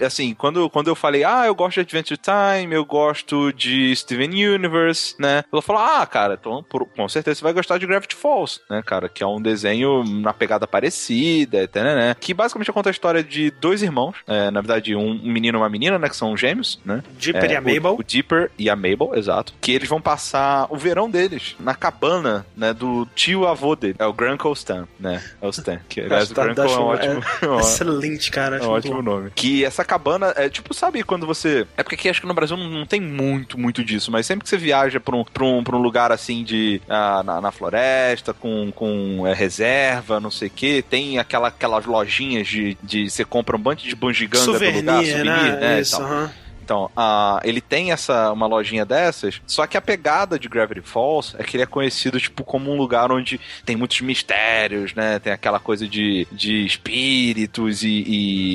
assim, 0.05 0.35
quando, 0.35 0.69
quando 0.71 0.89
eu 0.89 0.95
falei, 0.95 1.25
ah, 1.25 1.45
eu 1.47 1.55
gosto 1.55 1.75
de 1.75 1.81
Adventure 1.81 2.19
Time, 2.21 2.75
eu 2.75 2.85
gosto 2.85 3.53
de 3.53 3.95
Steven 3.97 4.31
Universe, 4.47 5.15
né? 5.19 5.43
Ela 5.53 5.63
falou, 5.63 5.83
ah, 5.83 6.07
cara, 6.07 6.37
então 6.41 6.65
por- 6.69 6.87
com 6.87 7.09
certeza 7.09 7.37
você 7.39 7.45
vai 7.45 7.53
gostar 7.53 7.79
de 7.79 7.87
Gravity 7.87 8.15
Falls, 8.15 8.61
né, 8.71 8.83
cara? 8.85 9.09
Que 9.09 9.23
é 9.23 9.27
um 9.27 9.41
desenho 9.41 10.05
na 10.05 10.33
pegada 10.33 10.67
parecida, 10.67 11.63
e 11.63 11.67
tal, 11.67 11.85
né, 11.85 11.95
né? 11.95 12.17
Que 12.19 12.33
basicamente 12.35 12.73
conta 12.73 12.91
a 12.91 12.93
história 12.93 13.23
de 13.23 13.51
dois 13.51 13.83
irmãos, 13.83 14.17
é, 14.27 14.51
na 14.51 14.61
verdade, 14.61 14.95
um, 14.95 15.11
um 15.11 15.33
menino 15.33 15.59
e 15.59 15.61
uma 15.61 15.69
menina, 15.69 15.99
né? 15.99 16.09
Que 16.09 16.17
são 16.17 16.37
gêmeos, 16.37 16.79
né? 16.85 17.03
Dipper 17.19 17.45
É, 17.51 17.53
e 17.55 17.57
a 17.57 17.61
Mabel. 17.61 17.95
O, 17.95 18.01
o 18.01 18.05
Dipper 18.05 18.36
e 18.59 18.69
a 18.71 18.77
Mabel, 18.77 19.13
exato. 19.15 19.53
Que 19.61 19.73
eles 19.73 19.89
vão 19.89 20.01
passar 20.01 20.67
o 20.71 20.77
verão 20.77 21.11
deles 21.11 21.57
na 21.61 21.75
cabana, 21.75 22.47
né, 22.57 22.73
do 22.73 23.07
tio 23.15 23.47
avô 23.47 23.75
dele. 23.77 23.97
É 23.99 24.07
o 24.07 24.13
Grandco 24.13 24.53
Stan, 24.53 24.87
né? 24.99 25.23
É 25.41 25.47
o 25.47 25.51
Stan. 25.51 25.81
Que, 25.89 26.01
aliás, 26.01 26.31
o 26.31 26.35
Tá- 26.35 26.45
Grandco 26.45 26.63
tá 26.63 26.69
é 26.69 26.79
um 26.79 26.91
achando- 26.93 27.19
ótimo... 27.19 27.25
é 27.43 27.47
um 27.49 27.61
Excelente, 27.61 28.31
cara. 28.31 28.57
é 28.59 28.63
um 28.63 28.71
ótimo 28.71 28.97
bom. 28.97 29.03
nome. 29.03 29.31
Que 29.35 29.65
essa 29.65 29.85
cabana 29.85 30.33
é 30.37 30.49
tipo, 30.49 30.73
sabe 30.75 31.03
quando 31.03 31.27
você. 31.27 31.67
É 31.77 31.83
porque 31.83 31.95
aqui 31.97 32.09
acho 32.09 32.21
que 32.21 32.27
no 32.27 32.35
Brasil 32.35 32.57
não, 32.57 32.69
não 32.69 32.87
tem 32.87 33.01
muito, 33.01 33.59
muito 33.59 33.85
disso, 33.85 34.11
mas 34.11 34.27
sempre 34.27 34.45
que 34.45 34.51
você 34.51 34.57
viaja 34.57 34.99
pra 35.01 35.17
um, 35.17 35.25
pra 35.25 35.45
um, 35.45 35.63
pra 35.65 35.77
um 35.77 35.81
lugar 35.81 36.13
assim 36.13 36.43
de. 36.45 36.81
ah, 36.89 37.23
na, 37.25 37.41
na 37.41 37.53
floresta, 37.53 38.33
com, 38.35 38.71
com 38.73 39.27
é, 39.27 39.33
reserva, 39.35 40.21
não 40.21 40.31
sei 40.31 40.49
o 40.49 40.51
que, 40.51 40.83
tem 40.83 41.19
aquela, 41.19 41.49
aquelas 41.49 41.85
lojinhas 41.87 42.47
de, 42.49 42.77
de. 42.83 43.09
Você 43.11 43.25
compra 43.25 43.57
um 43.57 43.61
monte 43.61 43.89
de 43.89 43.95
bugiganga 43.97 44.45
do 44.45 44.53
lugar, 44.53 44.61
souvenir, 45.05 45.25
né? 45.25 45.57
né? 45.61 45.81
Isso, 45.81 46.01
aham. 46.01 46.31
Então, 46.67 46.91
ah, 46.97 47.39
ele 47.45 47.61
tem 47.61 47.93
essa 47.93 48.33
uma 48.33 48.49
lojinha 48.49 48.85
dessas, 48.85 49.41
só 49.47 49.69
que 49.69 49.77
a 49.77 49.81
pegada 49.81 50.37
de 50.37 50.49
Gravity 50.49 50.81
Falls 50.83 51.37
é 51.39 51.45
que 51.45 51.57
ele 51.57 51.63
é 51.63 51.67
conhecido 51.67 52.19
tipo 52.21 52.43
como 52.43 52.73
um 52.73 52.77
lugar 52.77 53.13
onde 53.13 53.41
tem 53.65 53.77
muitos 53.77 54.01
mistérios, 54.01 54.93
né? 54.93 55.21
Tem 55.21 55.33
aquela 55.33 55.61
coisa 55.61 55.87
de, 55.87 56.27
de 56.33 56.67
espíritos 56.67 57.85
e, 57.85 58.05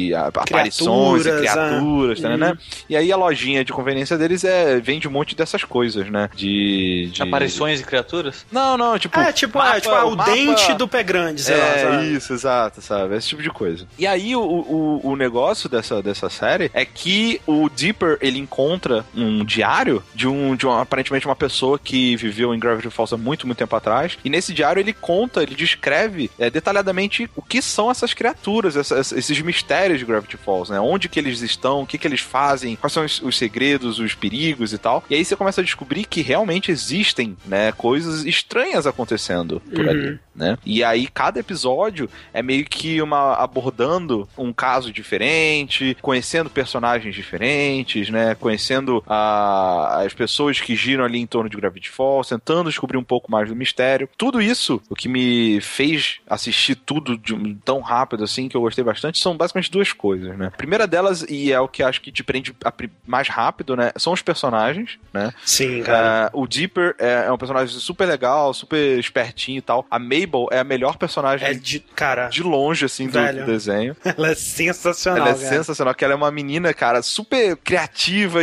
e 0.09 0.13
a- 0.13 0.27
aparições 0.27 1.21
e 1.25 1.29
Criaturas, 1.31 1.39
criaturas, 1.39 2.19
ah. 2.25 2.29
tá, 2.29 2.37
né? 2.37 2.57
E 2.89 2.97
aí 2.97 3.11
a 3.13 3.15
lojinha 3.15 3.63
de 3.63 3.71
conveniência 3.71 4.17
deles 4.17 4.43
é 4.43 4.77
vende 4.81 5.07
um 5.07 5.11
monte 5.11 5.33
dessas 5.33 5.63
coisas, 5.63 6.09
né? 6.09 6.29
De, 6.35 7.09
de... 7.13 7.23
Aparições 7.23 7.79
e 7.79 7.83
criaturas? 7.85 8.45
Não, 8.51 8.77
não, 8.77 8.99
tipo 8.99 9.17
É, 9.17 9.31
tipo, 9.31 9.57
mapa- 9.57 9.77
é, 9.77 9.79
tipo 9.79 9.95
ah, 9.95 10.05
o, 10.05 10.17
mapa- 10.17 10.31
dente 10.31 10.73
do 10.73 10.85
pé 10.85 11.01
grande, 11.01 11.41
sei 11.41 11.55
lá. 11.55 11.63
é, 11.65 11.79
sabe? 11.79 12.13
isso, 12.13 12.33
exato, 12.33 12.81
sabe? 12.81 13.15
Esse 13.15 13.29
tipo 13.29 13.41
de 13.41 13.49
coisa. 13.49 13.87
E 13.97 14.05
aí, 14.05 14.35
o, 14.35 14.41
o, 14.41 15.11
o 15.11 15.15
negócio 15.15 15.69
dessa, 15.69 16.01
dessa 16.01 16.29
série 16.29 16.69
é 16.73 16.83
que 16.83 17.39
o 17.47 17.69
Dipper, 18.01 18.17
ele 18.21 18.39
encontra 18.39 19.05
um 19.15 19.45
diário 19.45 20.03
de 20.15 20.27
um, 20.27 20.55
de 20.55 20.65
um, 20.65 20.71
aparentemente, 20.71 21.25
uma 21.25 21.35
pessoa 21.35 21.77
que 21.77 22.15
viveu 22.15 22.53
em 22.53 22.59
Gravity 22.59 22.89
Falls 22.89 23.13
há 23.13 23.17
muito, 23.17 23.45
muito 23.45 23.57
tempo 23.57 23.75
atrás. 23.75 24.17
E 24.23 24.29
nesse 24.29 24.53
diário 24.53 24.79
ele 24.79 24.93
conta, 24.93 25.43
ele 25.43 25.55
descreve 25.55 26.29
é, 26.39 26.49
detalhadamente 26.49 27.29
o 27.35 27.41
que 27.41 27.61
são 27.61 27.89
essas 27.91 28.13
criaturas, 28.13 28.75
essas- 28.75 29.11
esses 29.11 29.39
mistérios 29.41 29.99
de 29.99 30.05
Gravity 30.05 30.37
Falls, 30.37 30.71
né? 30.71 30.79
Onde 30.79 31.07
que 31.09 31.19
eles 31.19 31.41
estão, 31.41 31.81
o 31.81 31.85
que 31.87 31.97
que 31.97 32.07
eles 32.07 32.19
fazem, 32.21 32.75
quais 32.75 32.93
são 32.93 33.05
os, 33.05 33.21
os 33.21 33.37
segredos, 33.37 33.99
os 33.99 34.13
perigos 34.15 34.73
e 34.73 34.77
tal. 34.77 35.03
E 35.09 35.15
aí 35.15 35.23
você 35.23 35.35
começa 35.35 35.61
a 35.61 35.63
descobrir 35.63 36.05
que 36.05 36.21
realmente 36.21 36.71
existem, 36.71 37.37
né, 37.45 37.71
coisas 37.73 38.25
estranhas 38.25 38.87
acontecendo 38.87 39.61
por 39.73 39.87
ali, 39.87 40.19
né? 40.35 40.57
E 40.65 40.83
aí 40.83 41.07
cada 41.07 41.39
episódio 41.39 42.09
é 42.33 42.41
meio 42.41 42.65
que 42.65 43.01
uma 43.01 43.33
abordando 43.35 44.27
um 44.37 44.51
caso 44.53 44.91
diferente, 44.91 45.95
conhecendo 46.01 46.49
personagens 46.49 47.13
diferentes, 47.13 47.90
né? 48.09 48.35
Conhecendo 48.35 49.03
a- 49.07 50.01
as 50.05 50.13
pessoas 50.13 50.59
que 50.59 50.75
giram 50.75 51.03
ali 51.03 51.19
em 51.19 51.25
torno 51.27 51.49
de 51.49 51.57
Gravity 51.57 51.89
Falls, 51.89 52.29
tentando 52.29 52.69
descobrir 52.69 52.97
um 52.97 53.03
pouco 53.03 53.31
mais 53.31 53.49
do 53.49 53.55
mistério. 53.55 54.09
Tudo 54.17 54.41
isso, 54.41 54.81
o 54.89 54.95
que 54.95 55.07
me 55.09 55.59
fez 55.61 56.19
assistir 56.29 56.75
tudo 56.75 57.17
de 57.17 57.55
tão 57.65 57.79
rápido 57.81 58.23
assim, 58.23 58.47
que 58.47 58.55
eu 58.55 58.61
gostei 58.61 58.83
bastante, 58.83 59.19
são 59.19 59.35
basicamente 59.35 59.71
duas 59.71 59.91
coisas, 59.93 60.37
né? 60.37 60.47
A 60.47 60.51
primeira 60.57 60.87
delas, 60.87 61.25
e 61.29 61.51
é 61.51 61.59
o 61.59 61.67
que 61.67 61.83
acho 61.83 62.01
que 62.01 62.11
te 62.11 62.23
prende 62.23 62.53
a 62.63 62.73
mais 63.05 63.27
rápido, 63.27 63.75
né? 63.75 63.91
São 63.97 64.13
os 64.13 64.21
personagens, 64.21 64.97
né? 65.13 65.33
Sim, 65.45 65.83
cara. 65.83 66.27
Ah, 66.27 66.29
o 66.33 66.47
Dipper 66.47 66.95
é, 66.99 67.25
é 67.27 67.31
um 67.31 67.37
personagem 67.37 67.77
super 67.79 68.05
legal, 68.07 68.53
super 68.53 68.97
espertinho 68.99 69.57
e 69.59 69.61
tal. 69.61 69.85
A 69.89 69.99
Mabel 69.99 70.47
é 70.51 70.59
a 70.59 70.63
melhor 70.63 70.97
personagem 70.97 71.47
É 71.47 71.53
de. 71.53 71.79
Cara, 71.79 72.27
de 72.27 72.43
longe, 72.43 72.85
assim, 72.85 73.07
do, 73.07 73.19
do 73.19 73.45
desenho. 73.45 73.95
ela 74.05 74.29
é 74.31 74.35
sensacional. 74.35 75.19
Ela 75.27 75.29
é 75.29 75.33
cara. 75.33 75.47
sensacional, 75.49 75.93
que 75.93 76.03
ela 76.03 76.13
é 76.13 76.15
uma 76.17 76.31
menina, 76.31 76.73
cara, 76.73 77.01
super 77.01 77.55
criativa 77.57 77.80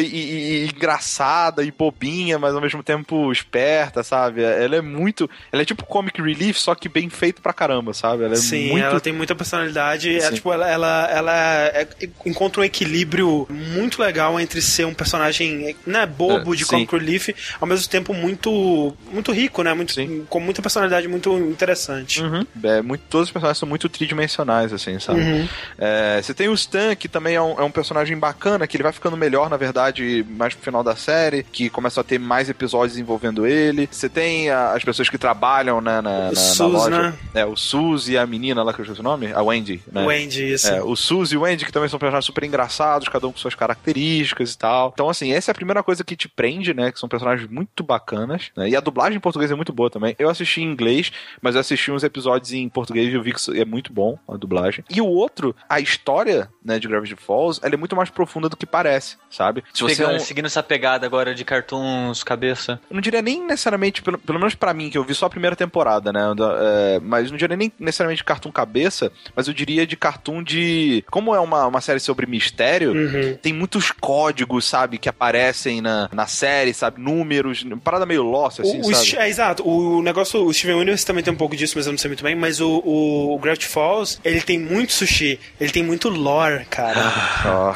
e, 0.01 0.05
e- 0.07 0.65
e 0.65 0.65
engraçada 0.67 1.63
e 1.63 1.71
bobinha, 1.71 2.39
mas 2.39 2.55
ao 2.55 2.61
mesmo 2.61 2.83
tempo 2.83 3.31
esperta, 3.33 4.03
sabe? 4.03 4.43
Ela 4.43 4.77
é 4.77 4.81
muito. 4.81 5.29
Ela 5.53 5.63
é 5.63 5.65
tipo 5.65 5.85
comic 5.85 6.21
relief, 6.21 6.59
só 6.59 6.75
que 6.75 6.89
bem 6.89 7.09
feito 7.09 7.41
pra 7.43 7.53
caramba, 7.53 7.93
sabe? 7.95 8.25
Ela 8.25 8.35
é 8.35 8.37
Sim, 8.37 8.69
muito. 8.71 8.85
ela 8.85 9.01
tem 9.01 9.13
muita 9.13 9.35
personalidade. 9.35 10.17
É, 10.17 10.21
Sim. 10.21 10.35
tipo, 10.35 10.53
ela, 10.53 10.69
ela, 10.69 11.09
ela 11.11 11.33
é- 11.35 11.89
encontra 12.27 12.61
um 12.61 12.65
equilíbrio 12.65 13.47
muito 13.51 14.01
legal 14.01 14.39
entre 14.41 14.61
ser 14.63 14.85
um 14.87 14.95
personagem 14.95 15.77
né, 15.87 16.07
bobo 16.07 16.53
É, 16.55 16.57
de 16.57 16.65
sim. 16.65 16.71
comic 16.71 16.93
relief, 16.97 17.29
ao 17.61 17.67
mesmo 17.67 17.89
tempo 17.89 18.13
muito, 18.15 18.97
muito 19.13 19.33
rico, 19.33 19.63
né? 19.63 19.73
Muito, 19.75 19.93
Sim. 19.93 20.27
com 20.29 20.41
muita 20.41 20.61
personalidade 20.63 21.07
muito 21.09 21.37
interessante. 21.39 22.23
Uhum. 22.23 22.47
É, 22.63 22.83
muito, 22.83 23.03
todos 23.09 23.29
os 23.29 23.33
personagens 23.33 23.59
são 23.59 23.69
muito 23.69 23.89
tridimensionais, 23.89 24.73
assim, 24.73 24.99
sabe? 24.99 25.21
Uhum. 25.21 25.49
É, 25.79 26.21
você 26.23 26.35
tem 26.35 26.49
o 26.49 26.55
Stan, 26.55 26.95
que 26.95 27.09
também 27.09 27.35
é 27.35 27.43
um, 27.43 27.59
é 27.61 27.63
um 27.63 27.71
personagem 27.71 28.17
bacana, 28.19 28.67
que 28.67 28.77
ele 28.77 28.83
vai 28.83 28.93
ficando 28.93 29.17
melhor, 29.29 29.51
na 29.51 29.57
verdade, 29.59 30.25
mais 30.31 30.55
pro 30.55 30.65
final 30.65 30.83
da 30.83 30.97
série, 30.97 31.43
que 31.43 31.69
começou 31.69 32.01
a 32.01 32.05
ter 32.05 32.19
mais 32.19 32.49
episódios 32.49 32.97
envolvendo 32.99 33.47
ele. 33.47 33.87
Você 33.91 34.09
tem 34.09 34.49
a- 34.51 34.73
as 34.73 34.83
pessoas 34.83 35.11
que 35.11 35.19
trabalham 35.19 35.81
né, 35.83 36.01
na, 36.01 36.03
na, 36.03 36.29
na 36.31 36.35
Sus, 36.35 36.59
loja. 36.73 37.03
né? 37.03 37.15
É, 37.35 37.45
o 37.45 37.55
Sus 37.57 38.09
e 38.09 38.17
a 38.17 38.27
menina 38.27 38.63
lá 38.63 38.73
que 38.73 38.81
eu 38.81 38.85
esqueci 38.85 39.01
o 39.01 39.05
nome, 39.05 39.31
a 39.33 39.43
Wendy, 39.43 39.83
né? 39.93 40.07
Wendy, 40.07 40.53
isso. 40.55 40.69
É, 40.69 40.83
o 40.83 40.97
Sus 40.97 41.31
e 41.33 41.37
o 41.37 41.45
Andy, 41.45 41.67
que 41.67 41.73
também 41.73 41.89
são 41.91 41.99
personagens 41.99 42.25
super 42.25 42.45
engraçados, 42.45 43.09
cada 43.09 43.27
um 43.27 43.33
com 43.33 43.39
suas 43.39 43.55
características 43.55 44.53
e 44.55 44.59
tal. 44.59 44.91
Então, 44.95 45.11
assim, 45.11 45.33
essa 45.33 45.51
é 45.51 45.53
a 45.53 45.55
primeira 45.55 45.83
coisa 45.83 46.03
que 46.03 46.17
te 46.17 46.29
prende, 46.29 46.73
né? 46.73 46.91
Que 46.91 46.99
são 46.99 47.09
personagens 47.09 47.49
muito 47.51 47.83
bacanas. 47.85 48.51
né? 48.57 48.69
E 48.71 48.77
a 48.77 48.81
dublagem 48.81 49.17
em 49.19 49.21
português 49.21 49.51
é 49.51 49.55
muito 49.55 49.73
boa 49.73 49.91
também. 49.91 50.15
Eu 50.19 50.31
assisti 50.31 50.63
em 50.63 50.65
inglês, 50.73 51.13
mas 51.43 51.55
eu 51.55 51.61
assisti 51.61 51.91
uns 51.93 52.03
episódios 52.03 52.53
em 52.53 52.67
português 52.69 53.13
e 53.13 53.17
eu 53.17 53.23
vi 53.23 53.33
que 53.35 53.61
é 53.61 53.65
muito 53.65 53.93
bom 53.93 54.19
a 54.27 54.37
dublagem. 54.37 54.85
E 54.91 55.01
o 55.01 55.07
outro, 55.07 55.55
a 55.69 55.81
história, 55.81 56.49
né, 56.65 56.79
de 56.79 56.89
Gravity 56.89 57.17
Falls, 57.17 57.61
ela 57.63 57.75
é 57.75 57.77
muito 57.77 57.95
mais 57.97 58.09
profunda 58.11 58.49
do 58.49 58.57
que 58.57 58.65
parece, 58.67 59.17
sabe? 59.31 59.63
Se 59.75 59.83
você 59.83 59.97
Pegando- 59.97 60.15
é 60.15 60.17
um- 60.17 60.21
Seguindo 60.21 60.47
essa 60.47 60.63
pegada 60.63 61.07
agora 61.07 61.35
de 61.35 61.45
cartoons, 61.45 62.23
cabeça. 62.23 62.81
eu 62.91 62.95
não 62.95 63.01
diria 63.01 63.21
nem 63.23 63.45
necessariamente, 63.47 64.01
pelo, 64.03 64.19
pelo 64.19 64.39
menos 64.39 64.55
pra 64.55 64.73
mim, 64.75 64.89
que 64.91 64.97
eu 64.99 65.05
vi 65.05 65.15
só 65.15 65.27
a 65.27 65.31
primeira 65.31 65.55
temporada, 65.57 66.13
né? 66.13 66.21
da- 66.37 66.57
é, 66.61 67.01
mas 67.01 67.31
não 67.31 67.37
diria 67.39 67.57
nem 67.57 67.73
necessariamente 67.79 68.19
de 68.19 68.25
cartoon 68.25 68.51
cabeça, 68.51 69.11
mas 69.37 69.47
eu 69.49 69.55
diria 69.55 69.87
de 69.87 69.97
cartoon 69.97 70.43
de. 70.43 71.05
Como 71.11 71.35
é 71.35 71.41
uma, 71.41 71.67
uma 71.67 71.81
série 71.81 72.01
sobre 72.01 72.27
mistério, 72.27 72.93
Uhum. 72.93 73.37
tem 73.41 73.53
muitos 73.53 73.91
códigos, 73.91 74.65
sabe, 74.65 74.99
que 74.99 75.09
aparecem 75.09 75.81
na, 75.81 76.09
na 76.13 76.27
série, 76.27 76.73
sabe? 76.75 77.01
Números, 77.01 77.65
parada 77.85 78.07
meio 78.07 78.23
lost, 78.23 78.61
assim, 78.61 78.79
o, 78.81 78.89
o 78.91 78.95
sabe? 78.95 79.23
É, 79.23 79.29
exato. 79.29 79.67
O 79.69 80.03
negócio, 80.03 80.45
o 80.45 80.53
Steven 80.53 80.77
Universe 80.77 81.05
também 81.07 81.23
tem 81.23 81.33
um 81.33 81.37
pouco 81.37 81.55
disso, 81.57 81.75
mas 81.77 81.87
eu 81.87 81.93
não 81.93 81.99
sei 81.99 82.09
muito 82.09 82.23
bem. 82.25 82.35
Mas 82.35 82.61
o, 82.61 82.79
o, 82.85 83.35
o 83.35 83.39
Gravity 83.39 83.67
Falls, 83.67 84.19
ele 84.25 84.41
tem 84.41 84.59
muito 84.59 84.93
sushi. 84.93 85.39
Ele 85.61 85.71
tem 85.71 85.83
muito 85.83 86.09
lore, 86.09 86.65
cara. 86.67 87.01
Ó. 87.47 87.75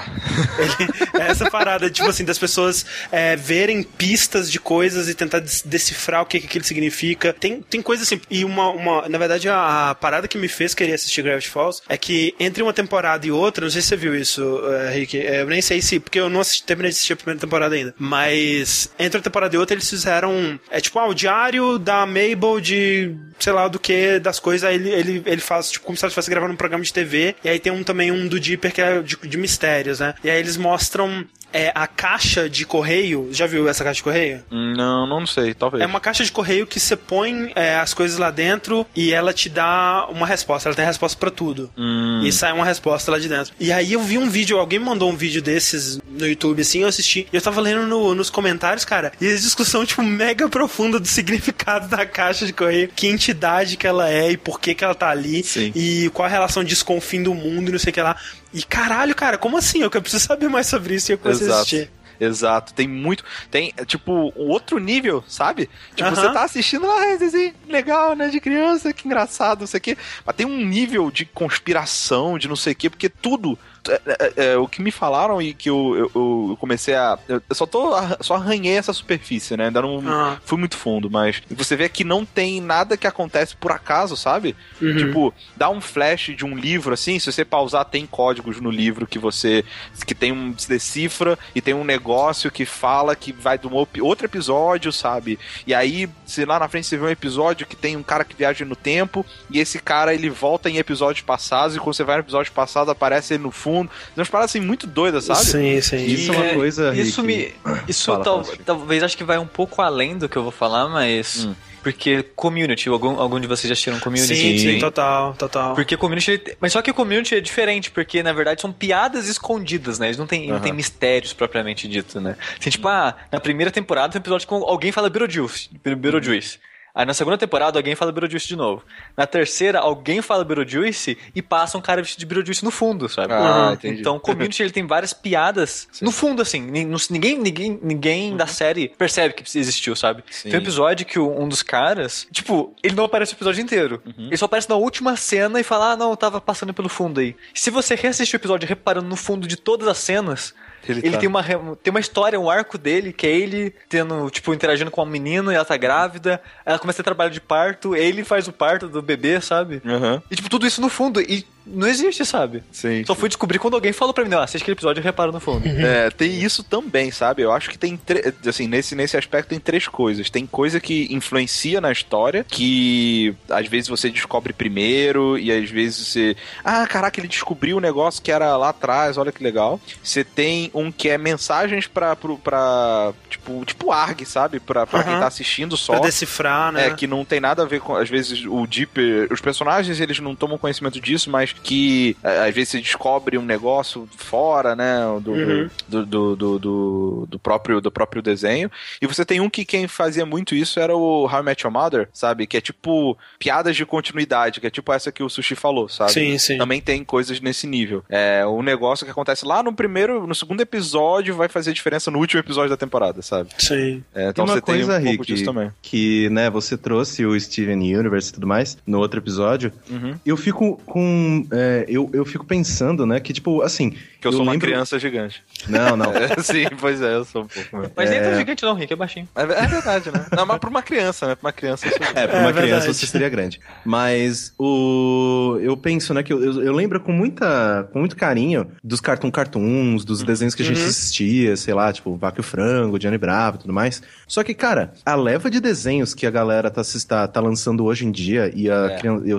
Ele- 0.59 1.23
é 1.25 1.32
essa 1.33 1.51
parada, 1.51 1.91
tipo 1.91 2.09
assim, 2.09 2.25
das 2.25 2.39
pessoas 2.39 2.85
é, 3.11 3.37
verem 3.37 3.83
pistas 3.83 4.51
de 4.51 4.59
coisas 4.61 5.09
e 5.09 5.15
tentar 5.15 5.43
decifrar 5.65 6.23
o 6.23 6.27
que, 6.27 6.41
que 6.41 6.47
aquilo 6.47 6.65
significa. 6.65 7.33
Tem, 7.33 7.61
tem 7.63 7.83
coisa 7.83 8.03
assim. 8.03 8.21
E 8.31 8.45
uma, 8.45 8.71
uma. 8.71 9.09
Na 9.09 9.19
verdade, 9.19 9.49
a, 9.49 9.91
a 9.91 9.95
parada 9.95 10.29
que 10.29 10.39
me 10.39 10.49
fez 10.49 10.75
querer 10.75 10.95
assistir 10.95 11.23
Gravity 11.23 11.49
Falls 11.49 11.83
é 11.89 11.97
que 11.97 12.35
entre 12.39 12.63
uma 12.63 12.73
temporada 12.73 13.27
e 13.27 13.31
outra, 13.31 13.65
não 13.65 13.71
sei 13.71 13.83
se 13.83 13.89
você 13.89 13.97
viu 13.97 14.15
isso, 14.15 14.61
eh, 14.67 14.91
Rick. 14.95 15.19
eh, 15.19 15.43
Eu 15.43 15.47
nem 15.47 15.61
sei 15.63 15.81
se. 15.83 15.99
Porque 16.01 16.19
eu 16.21 16.29
não 16.31 16.41
assisti, 16.41 16.65
terminei 16.65 16.91
de 16.91 16.97
assistir 16.97 17.13
a 17.15 17.17
primeira 17.17 17.41
temporada 17.41 17.75
ainda. 17.75 17.95
Mas 17.99 18.91
entre 18.99 19.19
uma 19.19 19.23
temporada 19.25 19.55
e 19.55 19.59
outra, 19.59 19.75
eles 19.75 19.89
fizeram. 19.89 20.59
É 20.71 20.81
tipo, 20.81 20.99
ah, 20.99 21.07
o 21.09 21.15
diário 21.15 21.79
da 21.79 22.07
Mabel 22.07 22.61
de. 22.61 23.15
sei 23.39 23.53
lá 23.53 23.69
do 23.69 23.79
que, 23.79 24.19
das 24.19 24.39
coisas. 24.39 24.69
Aí 24.69 24.75
ele, 24.77 24.91
ele, 24.91 25.23
ele 25.27 25.41
faz, 25.41 25.71
tipo, 25.71 25.85
como 25.85 25.97
se 25.97 26.05
ela 26.05 26.09
estivesse 26.11 26.31
gravando 26.31 26.53
um 26.55 26.57
programa 26.57 26.85
de 26.85 26.93
TV. 26.93 27.35
E 27.45 27.49
aí 27.49 27.59
tem 27.59 27.73
um 27.73 27.83
também 27.83 28.11
um 28.13 28.27
do 28.29 28.39
Dipper 28.39 28.73
que 28.73 28.81
é 28.81 29.01
de, 29.03 29.17
de 29.17 29.37
mistérios, 29.39 30.01
né? 30.01 30.15
E 30.23 30.31
aí 30.31 30.39
eles 30.39 30.57
mostram. 30.57 31.12
Boom 31.13 31.29
é, 31.53 31.73
a 31.75 31.87
caixa 31.87 32.49
de 32.49 32.65
correio. 32.65 33.29
Já 33.33 33.47
viu 33.47 33.69
essa 33.69 33.83
caixa 33.85 33.97
de 33.97 34.03
correio? 34.03 34.43
Não, 34.51 35.07
não 35.07 35.27
sei, 35.27 35.55
talvez. 35.55 35.83
É 35.83 35.87
uma 35.87 36.01
caixa 36.01 36.25
de 36.25 36.33
correio 36.33 36.67
que 36.67 36.79
você 36.81 36.97
põe 36.97 37.53
é, 37.55 37.77
as 37.77 37.93
coisas 37.95 38.19
lá 38.19 38.31
dentro 38.31 38.87
e 38.95 39.13
ela 39.13 39.33
te 39.33 39.49
dá 39.49 40.07
uma 40.11 40.27
resposta. 40.27 40.69
Ela 40.69 40.77
tem 40.77 40.85
resposta 40.85 41.19
pra 41.19 41.31
tudo. 41.31 41.71
Hum. 41.77 42.23
E 42.25 42.33
sai 42.33 42.53
uma 42.53 42.65
resposta 42.65 43.11
lá 43.11 43.19
de 43.19 43.29
dentro. 43.29 43.53
E 43.59 43.73
aí 43.73 43.93
eu 43.93 44.01
vi 44.03 44.19
um 44.19 44.29
vídeo, 44.29 44.59
alguém 44.59 44.79
me 44.79 44.85
mandou 44.85 45.11
um 45.11 45.17
vídeo 45.17 45.43
desses 45.43 45.99
no 46.09 46.27
YouTube, 46.27 46.61
assim, 46.63 46.81
eu 46.81 46.89
assisti. 46.89 47.27
E 47.33 47.37
eu 47.37 47.43
tava 47.43 47.61
lendo 47.61 47.87
no- 47.87 48.15
nos 48.15 48.31
comentários, 48.31 48.85
cara, 48.85 49.13
e 49.21 49.27
a 49.29 49.35
discussão, 49.37 49.85
tipo, 49.85 50.03
mega 50.03 50.49
profunda 50.49 50.99
do 51.01 51.07
significado 51.09 51.89
da 51.89 52.05
caixa 52.07 52.47
de 52.47 52.53
correio. 52.53 52.89
Que 52.95 53.07
entidade 53.09 53.77
que 53.77 53.87
ela 53.87 54.11
é 54.11 54.31
e 54.33 54.37
por 54.37 54.61
que 54.61 54.75
que 54.75 54.85
ela 54.85 54.95
tá 54.95 55.09
ali. 55.11 55.43
Sim. 55.43 55.73
E 55.75 56.11
qual 56.15 56.27
a 56.27 56.31
relação 56.31 56.63
disso 56.65 56.85
com 56.85 56.97
o 56.97 57.01
fim 57.01 57.23
do 57.23 57.35
mundo 57.35 57.69
e 57.69 57.73
não 57.73 57.79
sei 57.79 57.91
o 57.91 57.95
que 57.95 58.01
lá. 58.03 58.17
E 58.55 58.63
caralho, 58.63 59.15
cara, 59.15 59.39
como 59.39 59.57
assim? 59.57 59.81
Eu 59.83 59.91
preciso 59.91 60.27
saber 60.27 60.47
mais 60.49 60.67
sobre 60.67 60.95
isso 60.95 61.11
e 61.11 61.15
eu 61.15 61.19
comecei 61.19 61.42
Exato. 61.43 61.61
assistir. 61.61 61.91
Exato, 62.21 62.73
tem 62.73 62.87
muito. 62.87 63.25
Tem, 63.51 63.73
é, 63.77 63.85
tipo, 63.85 64.33
um 64.37 64.49
outro 64.49 64.79
nível, 64.79 65.25
sabe? 65.27 65.69
Tipo, 65.97 66.11
Aham. 66.11 66.15
você 66.15 66.33
tá 66.33 66.45
assistindo 66.45 66.87
lá, 66.87 67.03
ah, 67.03 67.17
desenho 67.17 67.53
legal, 67.69 68.15
né? 68.15 68.29
De 68.29 68.39
criança, 68.41 68.93
que 68.93 69.09
engraçado, 69.09 69.61
não 69.61 69.67
sei 69.67 69.79
o 69.79 69.81
quê. 69.81 69.99
Mas 70.25 70.37
tem 70.37 70.47
um 70.47 70.65
nível 70.65 71.11
de 71.11 71.25
conspiração, 71.25 72.39
de 72.39 72.47
não 72.47 72.55
sei 72.55 72.75
o 72.75 72.77
quê, 72.77 72.89
porque 72.89 73.09
tudo. 73.09 73.59
É, 73.89 74.01
é, 74.07 74.53
é, 74.53 74.57
o 74.57 74.69
que 74.69 74.81
me 74.81 74.91
falaram 74.91 75.41
e 75.43 75.53
que 75.53 75.69
eu, 75.69 76.11
eu, 76.15 76.49
eu 76.51 76.57
comecei 76.61 76.95
a. 76.95 77.19
Eu 77.29 77.43
só 77.53 77.67
tô. 77.67 77.93
Só 78.21 78.35
arranhei 78.37 78.77
essa 78.77 78.93
superfície, 78.93 79.57
né? 79.57 79.67
Ainda 79.67 79.83
não 79.83 80.01
Ah. 80.07 80.37
fui 80.45 80.57
muito 80.59 80.77
fundo, 80.77 81.11
mas 81.11 81.43
você 81.51 81.75
vê 81.77 81.89
que 81.89 82.05
não 82.05 82.25
tem 82.25 82.61
nada 82.61 82.97
que 82.97 83.07
acontece 83.07 83.57
por 83.57 83.73
acaso, 83.73 84.17
sabe? 84.17 84.55
Uhum. 84.81 84.97
Tipo, 84.97 85.35
dá 85.57 85.69
um 85.69 85.81
flash 85.81 86.31
de 86.37 86.45
um 86.45 86.57
livro 86.57 86.95
assim, 86.95 87.19
se 87.19 87.31
você 87.33 87.45
pausar, 87.45 87.85
tem 87.85 88.07
códigos 88.07 88.61
no 88.61 88.71
livro 88.71 89.07
que 89.07 89.19
você. 89.19 89.65
que 90.07 90.15
tem 90.15 90.31
um. 90.31 90.55
se 90.57 90.69
decifra 90.69 91.39
e 91.55 91.61
tem 91.61 91.75
um 91.75 91.85
negócio 91.85 92.51
que 92.51 92.65
fala 92.65 93.17
que 93.17 93.33
vai 93.33 93.59
de 93.59 93.67
um 93.67 93.75
outro 93.75 94.27
episódio, 94.27 94.93
sabe? 94.93 95.39
E 95.67 95.75
aí, 95.75 96.09
se 96.25 96.45
lá 96.45 96.59
na 96.59 96.69
frente 96.69 96.87
você 96.87 96.97
vê 96.97 97.07
um 97.07 97.09
episódio 97.11 97.67
que 97.67 97.75
tem 97.77 97.97
um 97.97 98.03
cara 98.03 98.25
que 98.25 98.37
viaja 98.37 98.65
no 98.65 98.77
tempo, 98.77 99.27
e 99.51 99.59
esse 99.59 99.79
cara 99.81 100.15
ele 100.15 100.31
volta 100.31 100.71
em 100.71 100.77
episódios 100.77 101.25
passados, 101.25 101.75
e 101.75 101.79
quando 101.81 101.95
você 101.97 102.05
vai 102.05 102.17
no 102.17 102.23
episódio 102.23 102.53
passado, 102.53 102.91
aparece 102.91 103.35
ele 103.35 103.43
no 103.43 103.51
fundo. 103.51 103.72
Umas 104.17 104.29
paradas 104.29 104.51
assim 104.51 104.61
muito 104.61 104.87
doidas, 104.87 105.25
sabe? 105.25 105.41
Sim, 105.45 105.81
sim. 105.81 106.05
Isso 106.05 106.33
é 106.33 106.37
uma 106.37 106.47
É, 106.47 106.55
coisa, 106.55 106.95
Isso 106.95 107.23
Rick. 107.23 107.55
me. 107.67 107.73
Isso 107.89 108.05
Fala, 108.07 108.25
tal- 108.25 108.45
talvez 108.65 109.03
acho 109.03 109.17
que 109.17 109.25
vai 109.25 109.39
um 109.39 109.47
pouco 109.47 109.81
além 109.83 110.17
do 110.19 110.29
que 110.29 110.37
eu 110.37 110.43
vou 110.43 110.53
falar, 110.53 110.89
mas. 110.89 111.45
Hum. 111.47 111.55
Porque 111.83 112.23
community, 112.37 112.89
algum, 112.89 113.19
algum 113.19 113.41
de 113.41 113.49
vocês 113.49 113.67
já 113.69 113.73
assistiram 113.73 113.99
community? 113.99 114.37
Sim, 114.37 114.57
sim, 114.57 114.73
Sim. 114.75 114.79
total, 114.79 115.35
total. 115.35 115.75
Porque 115.75 115.97
community. 115.97 116.41
Mas 116.61 116.73
só 116.73 116.81
que 116.81 116.93
o 116.93 116.95
community 116.95 117.35
é 117.35 117.41
diferente, 117.41 117.91
porque 117.91 118.23
na 118.23 118.33
verdade 118.33 118.61
são 118.61 118.73
piadas 118.73 119.27
escondidas, 119.27 119.99
né? 119.99 120.07
Eles 120.07 120.17
não 120.17 120.25
tem, 120.29 120.47
não 120.47 120.55
Aham. 120.55 120.63
tem 120.63 120.73
mistérios 120.73 121.33
propriamente 121.33 121.89
dito, 121.89 122.21
né? 122.21 122.37
Assim, 122.61 122.71
tipo, 122.71 122.87
ah, 122.87 123.17
na 123.33 123.41
primeira 123.41 123.73
temporada 123.73 124.13
tem 124.13 124.21
um 124.21 124.23
episódio 124.23 124.47
que 124.47 124.55
alguém 124.55 124.93
fala 124.93 125.11
Beetlejuice. 125.11 125.71
Beetlejuice. 125.85 126.61
Aí 126.95 127.07
na 127.07 127.15
segunda 127.15 127.39
temporada 127.39 127.79
alguém 127.79 127.95
fala 127.95 128.13
Beetlejuice 128.13 128.47
de 128.47 128.55
novo. 128.55 128.83
Na 129.17 129.27
terceira, 129.27 129.79
alguém 129.81 130.21
fala 130.21 130.45
Beetlejuice 130.45 131.17
e 131.35 131.41
passa 131.41 131.79
um 131.79 131.81
cara 131.81 132.03
vestido 132.03 132.21
de 132.21 132.27
Beetlejuice 132.27 132.63
no 132.65 132.71
fundo, 132.71 133.09
sabe? 133.09 133.33
Ah, 133.33 133.69
Uhum. 133.69 133.73
entendi. 133.73 134.01
Então, 134.01 134.17
o 134.17 134.21
Community 134.21 134.63
ele 134.63 134.73
tem 134.73 134.87
várias 134.87 135.15
piadas 135.15 135.89
no 136.03 136.13
fundo, 136.13 136.43
assim. 136.43 136.61
Ninguém, 136.61 137.39
ninguém, 137.39 137.79
ninguém 137.83 138.37
da 138.37 138.47
série 138.47 138.89
percebe 138.91 139.33
que 139.35 139.43
existiu, 139.59 139.97
sabe? 139.97 140.23
Sim. 140.31 140.51
Tem 140.51 140.59
um 140.59 140.63
episódio 140.63 141.07
que 141.07 141.19
um 141.19 141.49
dos 141.49 141.63
caras, 141.63 142.27
tipo, 142.31 142.75
ele 142.83 142.95
não 142.95 143.05
aparece 143.05 143.33
o 143.33 143.37
episódio 143.37 143.63
inteiro. 143.63 144.03
Ele 144.19 144.37
só 144.37 144.45
aparece 144.45 144.69
na 144.69 144.77
última 144.77 145.17
cena 145.17 145.59
e 145.59 145.63
fala: 145.65 145.93
Ah, 145.93 145.97
não, 145.97 146.11
eu 146.11 146.17
tava 146.17 146.41
passando 146.43 146.75
pelo 146.75 146.91
fundo 146.91 147.21
aí. 147.21 147.35
Se 147.55 147.71
você 147.71 147.95
reassistir 147.95 148.37
o 148.37 148.41
episódio 148.41 148.69
reparando 148.69 149.09
no 149.09 149.17
fundo 149.17 149.47
de 149.47 149.57
todas 149.57 149.89
as 149.89 149.97
cenas. 149.99 150.55
Ele 150.89 151.01
Ele, 151.01 151.13
tá. 151.13 151.19
tem, 151.19 151.29
uma, 151.29 151.43
tem 151.83 151.91
uma 151.91 152.01
história, 152.01 152.39
um 152.39 152.51
arco 152.51 152.77
dele, 152.77 153.13
que 153.13 153.27
é 153.27 153.31
ele 153.31 153.75
tendo, 153.89 154.29
tipo, 154.31 154.53
interagindo 154.53 154.91
com 154.91 155.03
uma 155.03 155.11
menina 155.11 155.53
e 155.53 155.55
ela 155.55 155.65
tá 155.65 155.77
grávida, 155.77 156.41
ela 156.65 156.79
começa 156.79 157.03
a 157.03 157.05
trabalho 157.05 157.31
de 157.31 157.41
parto, 157.41 157.95
ele 157.95 158.25
faz 158.25 158.49
o 158.49 158.53
parto 158.53 158.89
do 158.89 159.03
bebê, 159.03 159.41
sabe? 159.41 159.81
Aham. 159.85 160.23
E, 160.31 160.37
tipo, 160.37 160.49
tudo 160.49 160.67
isso 160.67 160.81
no 160.81 160.89
fundo. 160.89 161.21
E 161.21 161.47
não 161.67 161.87
existe, 161.87 162.25
sabe? 162.25 162.63
Sim. 162.73 163.05
Só 163.05 163.15
fui 163.15 163.29
descobrir 163.29 163.59
quando 163.59 163.75
alguém 163.75 163.93
falou 163.93 164.13
pra 164.15 164.25
mim, 164.25 164.31
não, 164.31 164.41
assiste 164.41 164.63
aquele 164.63 164.75
episódio 164.75 165.01
e 165.01 165.05
repara 165.05 165.31
no 165.33 165.41
fundo. 165.41 165.63
É, 165.83 166.11
tem 166.11 166.41
isso 166.43 166.63
também, 166.63 167.11
sabe? 167.11 167.43
Eu 167.43 167.53
acho 167.53 167.69
que 167.71 167.77
tem, 167.79 167.99
assim, 168.47 168.67
nesse, 168.69 168.95
nesse 168.95 169.17
aspecto 169.17 169.49
tem 169.49 169.59
três 169.61 169.87
coisas. 169.89 170.31
Tem 170.31 170.47
coisa 170.47 170.81
que 170.81 171.09
influencia 171.11 171.81
na 171.81 171.91
história, 171.91 172.45
que 172.49 173.35
às 173.51 173.67
vezes 173.69 173.89
você 173.89 174.09
descobre 174.11 174.53
primeiro, 174.53 175.37
e 175.39 175.51
às 175.53 175.69
vezes 175.71 176.07
você. 176.09 176.37
Ah, 176.65 176.87
caraca, 176.87 177.21
ele 177.21 177.29
descobriu 177.29 177.77
um 177.77 177.81
negócio 177.81 178.23
que 178.23 178.31
era 178.31 178.57
lá 178.57 178.69
atrás, 178.71 179.17
olha 179.19 179.33
que 179.33 179.43
legal. 179.43 179.81
Você 180.03 180.23
tem 180.25 180.71
um 180.75 180.91
que 180.93 181.09
é 181.09 181.19
mensagens 181.19 181.87
pra. 181.87 182.15
pro- 182.17 182.39
pra 182.39 183.13
tipo, 183.29 183.65
tipo 183.65 183.91
ARG, 183.93 184.25
sabe? 184.25 184.61
Pra, 184.61 184.87
pra 184.87 185.03
quem 185.03 185.13
tá 185.19 185.27
assistindo 185.27 185.77
só. 185.77 185.95
Pra 185.95 186.03
decifrar, 186.07 186.71
né? 186.73 186.87
É, 186.89 186.95
que 186.95 187.07
não 187.07 187.25
tem 187.25 187.41
nada 187.41 187.63
a 187.63 187.67
ver 187.67 187.81
com. 187.81 187.95
Às 187.97 188.09
vezes 188.09 188.45
o 188.47 188.67
Deeper. 188.67 189.29
Os 189.33 189.41
personagens 189.41 190.01
eles 190.01 190.19
não 190.21 190.35
tomam 190.35 190.59
conhecimento 190.59 191.01
disso, 191.01 191.31
mas 191.31 191.52
que 191.63 192.17
às 192.23 192.55
vezes 192.55 192.71
você 192.71 192.79
descobre 192.81 193.37
um 193.39 193.45
negócio 193.45 194.09
fora, 194.17 194.75
né? 194.77 195.01
Do, 195.21 195.33
Uhum. 195.33 195.69
do, 195.89 196.07
do, 196.07 196.37
do, 196.37 196.59
do- 196.59 197.27
do 197.29 197.39
próprio, 197.39 197.81
do 197.81 197.91
próprio 197.91 198.23
desenho. 198.23 198.71
E 199.01 199.07
você 199.07 199.25
tem 199.25 199.41
um 199.41 199.49
que 199.51 199.65
quem 199.65 199.87
fazia 199.89 200.25
muito 200.27 200.55
isso 200.55 200.79
era 200.81 200.95
o 200.97 201.25
How 201.27 201.41
I 201.41 201.43
Met 201.43 201.65
Your 201.65 201.73
Mother, 201.73 202.09
sabe? 202.13 202.47
Que 202.47 202.57
é 202.57 202.61
tipo 202.61 203.17
piadas 203.39 203.77
de 203.77 203.85
continuidade, 203.87 204.61
que 204.61 204.67
é 204.67 204.71
tipo 204.71 204.93
essa 204.93 205.11
que 205.13 205.23
o 205.23 205.29
Sushi 205.29 205.55
falou, 205.55 205.89
sabe? 205.89 206.13
Sim, 206.13 206.39
sim. 206.39 206.59
Também 206.59 206.81
tem 206.81 207.05
coisas 207.05 207.41
nesse 207.41 207.67
nível. 207.67 208.05
É 208.09 208.47
um 208.47 208.63
negócio 208.63 209.05
que 209.05 209.11
acontece 209.13 209.45
lá 209.47 209.63
no 209.63 209.73
primeiro, 209.73 210.27
no 210.27 210.35
segundo 210.35 210.61
episódio, 210.61 211.35
vai 211.35 211.49
fazer 211.49 211.73
diferença 211.73 212.11
no 212.11 212.19
último 212.19 212.41
episódio 212.41 212.71
da 212.71 212.77
temporada, 212.77 213.23
sabe? 213.23 213.51
Sim. 213.59 214.03
É, 214.15 214.29
então 214.29 214.47
você 214.47 214.61
tem 214.61 214.83
um 214.85 214.87
pouco 214.87 215.03
Rick, 215.03 215.27
disso 215.27 215.45
também. 215.45 215.71
que, 215.81 216.29
né, 216.31 216.51
você 216.51 216.77
trouxe 216.77 217.25
o 217.25 217.39
Steven 217.39 217.97
Universe 217.97 218.31
e 218.31 218.35
tudo 218.35 218.47
mais 218.47 218.77
no 218.87 218.99
outro 218.99 219.21
episódio. 219.21 219.73
Uhum. 219.91 220.15
Eu 220.25 220.37
fico 220.37 220.81
com 220.87 221.42
é, 221.51 221.85
eu, 221.89 222.09
eu 222.13 222.25
fico 222.25 222.45
pensando, 222.47 223.05
né, 223.07 223.19
que, 223.21 223.33
tipo, 223.33 223.63
assim. 223.63 223.91
Que 224.21 224.29
eu, 224.29 224.33
sou 224.33 224.43
uma 224.43 224.53
lembro- 224.53 224.69
criança 224.69 224.99
gigante. 224.99 225.43
Não, 225.69 225.97
não. 225.97 226.13
É, 226.23 226.41
sim, 226.43 226.67
pois 226.81 227.01
é, 227.03 227.15
eu 227.17 227.25
sou 227.25 227.43
um 227.43 227.47
pouco. 227.47 227.77
mesmo. 227.77 227.93
Mas 227.97 228.11
nem 228.11 228.19
é 228.19 228.23
tão 228.23 228.35
gigante 228.37 228.63
não, 228.63 228.75
Rick, 228.75 228.93
é 228.93 228.97
baixinho. 228.97 229.29
É, 229.35 229.43
é 229.43 229.67
verdade, 229.67 230.11
né? 230.13 230.27
Não, 230.37 230.47
mas 230.47 230.59
pra 230.59 230.71
uma 230.71 230.83
criança, 230.83 231.27
né? 231.27 231.35
Pra 231.35 231.47
uma 231.49 231.53
criança. 231.53 231.87
eu 231.87 231.91
sou- 231.93 232.07
É, 232.15 232.27
pra 232.27 232.39
É 232.39 232.41
uma 232.43 232.53
criança 232.53 232.93
você 232.93 233.07
seria 233.07 233.29
grande. 233.29 233.61
Mas 233.85 234.53
o. 234.59 235.59
Eu 235.61 235.77
penso, 235.77 236.15
né, 236.15 236.23
que 236.23 236.33
eu, 236.33 236.43
eu, 236.43 236.63
eu 236.63 236.73
lembro 236.73 237.01
com, 237.01 237.13
muita, 237.13 237.89
com 237.93 237.99
muito 237.99 238.17
carinho 238.17 238.67
dos 238.83 239.01
cartoon 239.01 239.31
cartoons, 239.31 240.05
dos 240.05 240.23
desenhos 240.23 240.55
que 240.55 240.63
a 240.63 240.65
gente 240.65 240.81
Uhum. 240.81 240.87
assistia, 240.87 241.57
sei 241.57 241.75
lá, 241.75 241.93
tipo, 241.93 242.17
Vaca 242.17 242.39
e 242.39 242.41
o 242.41 242.45
Frango, 242.45 242.99
Johnny 242.99 243.19
Bravo 243.19 243.57
e 243.57 243.61
tudo 243.61 243.73
mais. 243.73 244.03
Só 244.27 244.43
que, 244.43 244.55
cara, 244.55 244.93
a 245.05 245.15
leva 245.15 245.51
de 245.51 245.61
desenhos 245.61 246.15
que 246.15 246.27
a 246.27 246.31
galera 246.31 246.71
tá, 246.71 246.83
tá, 247.09 247.29
tá 247.29 247.41
lançando 247.41 247.85
hoje 247.85 248.07
em 248.07 248.11
dia 248.13 248.51
e, 248.55 248.71
a 248.71 248.93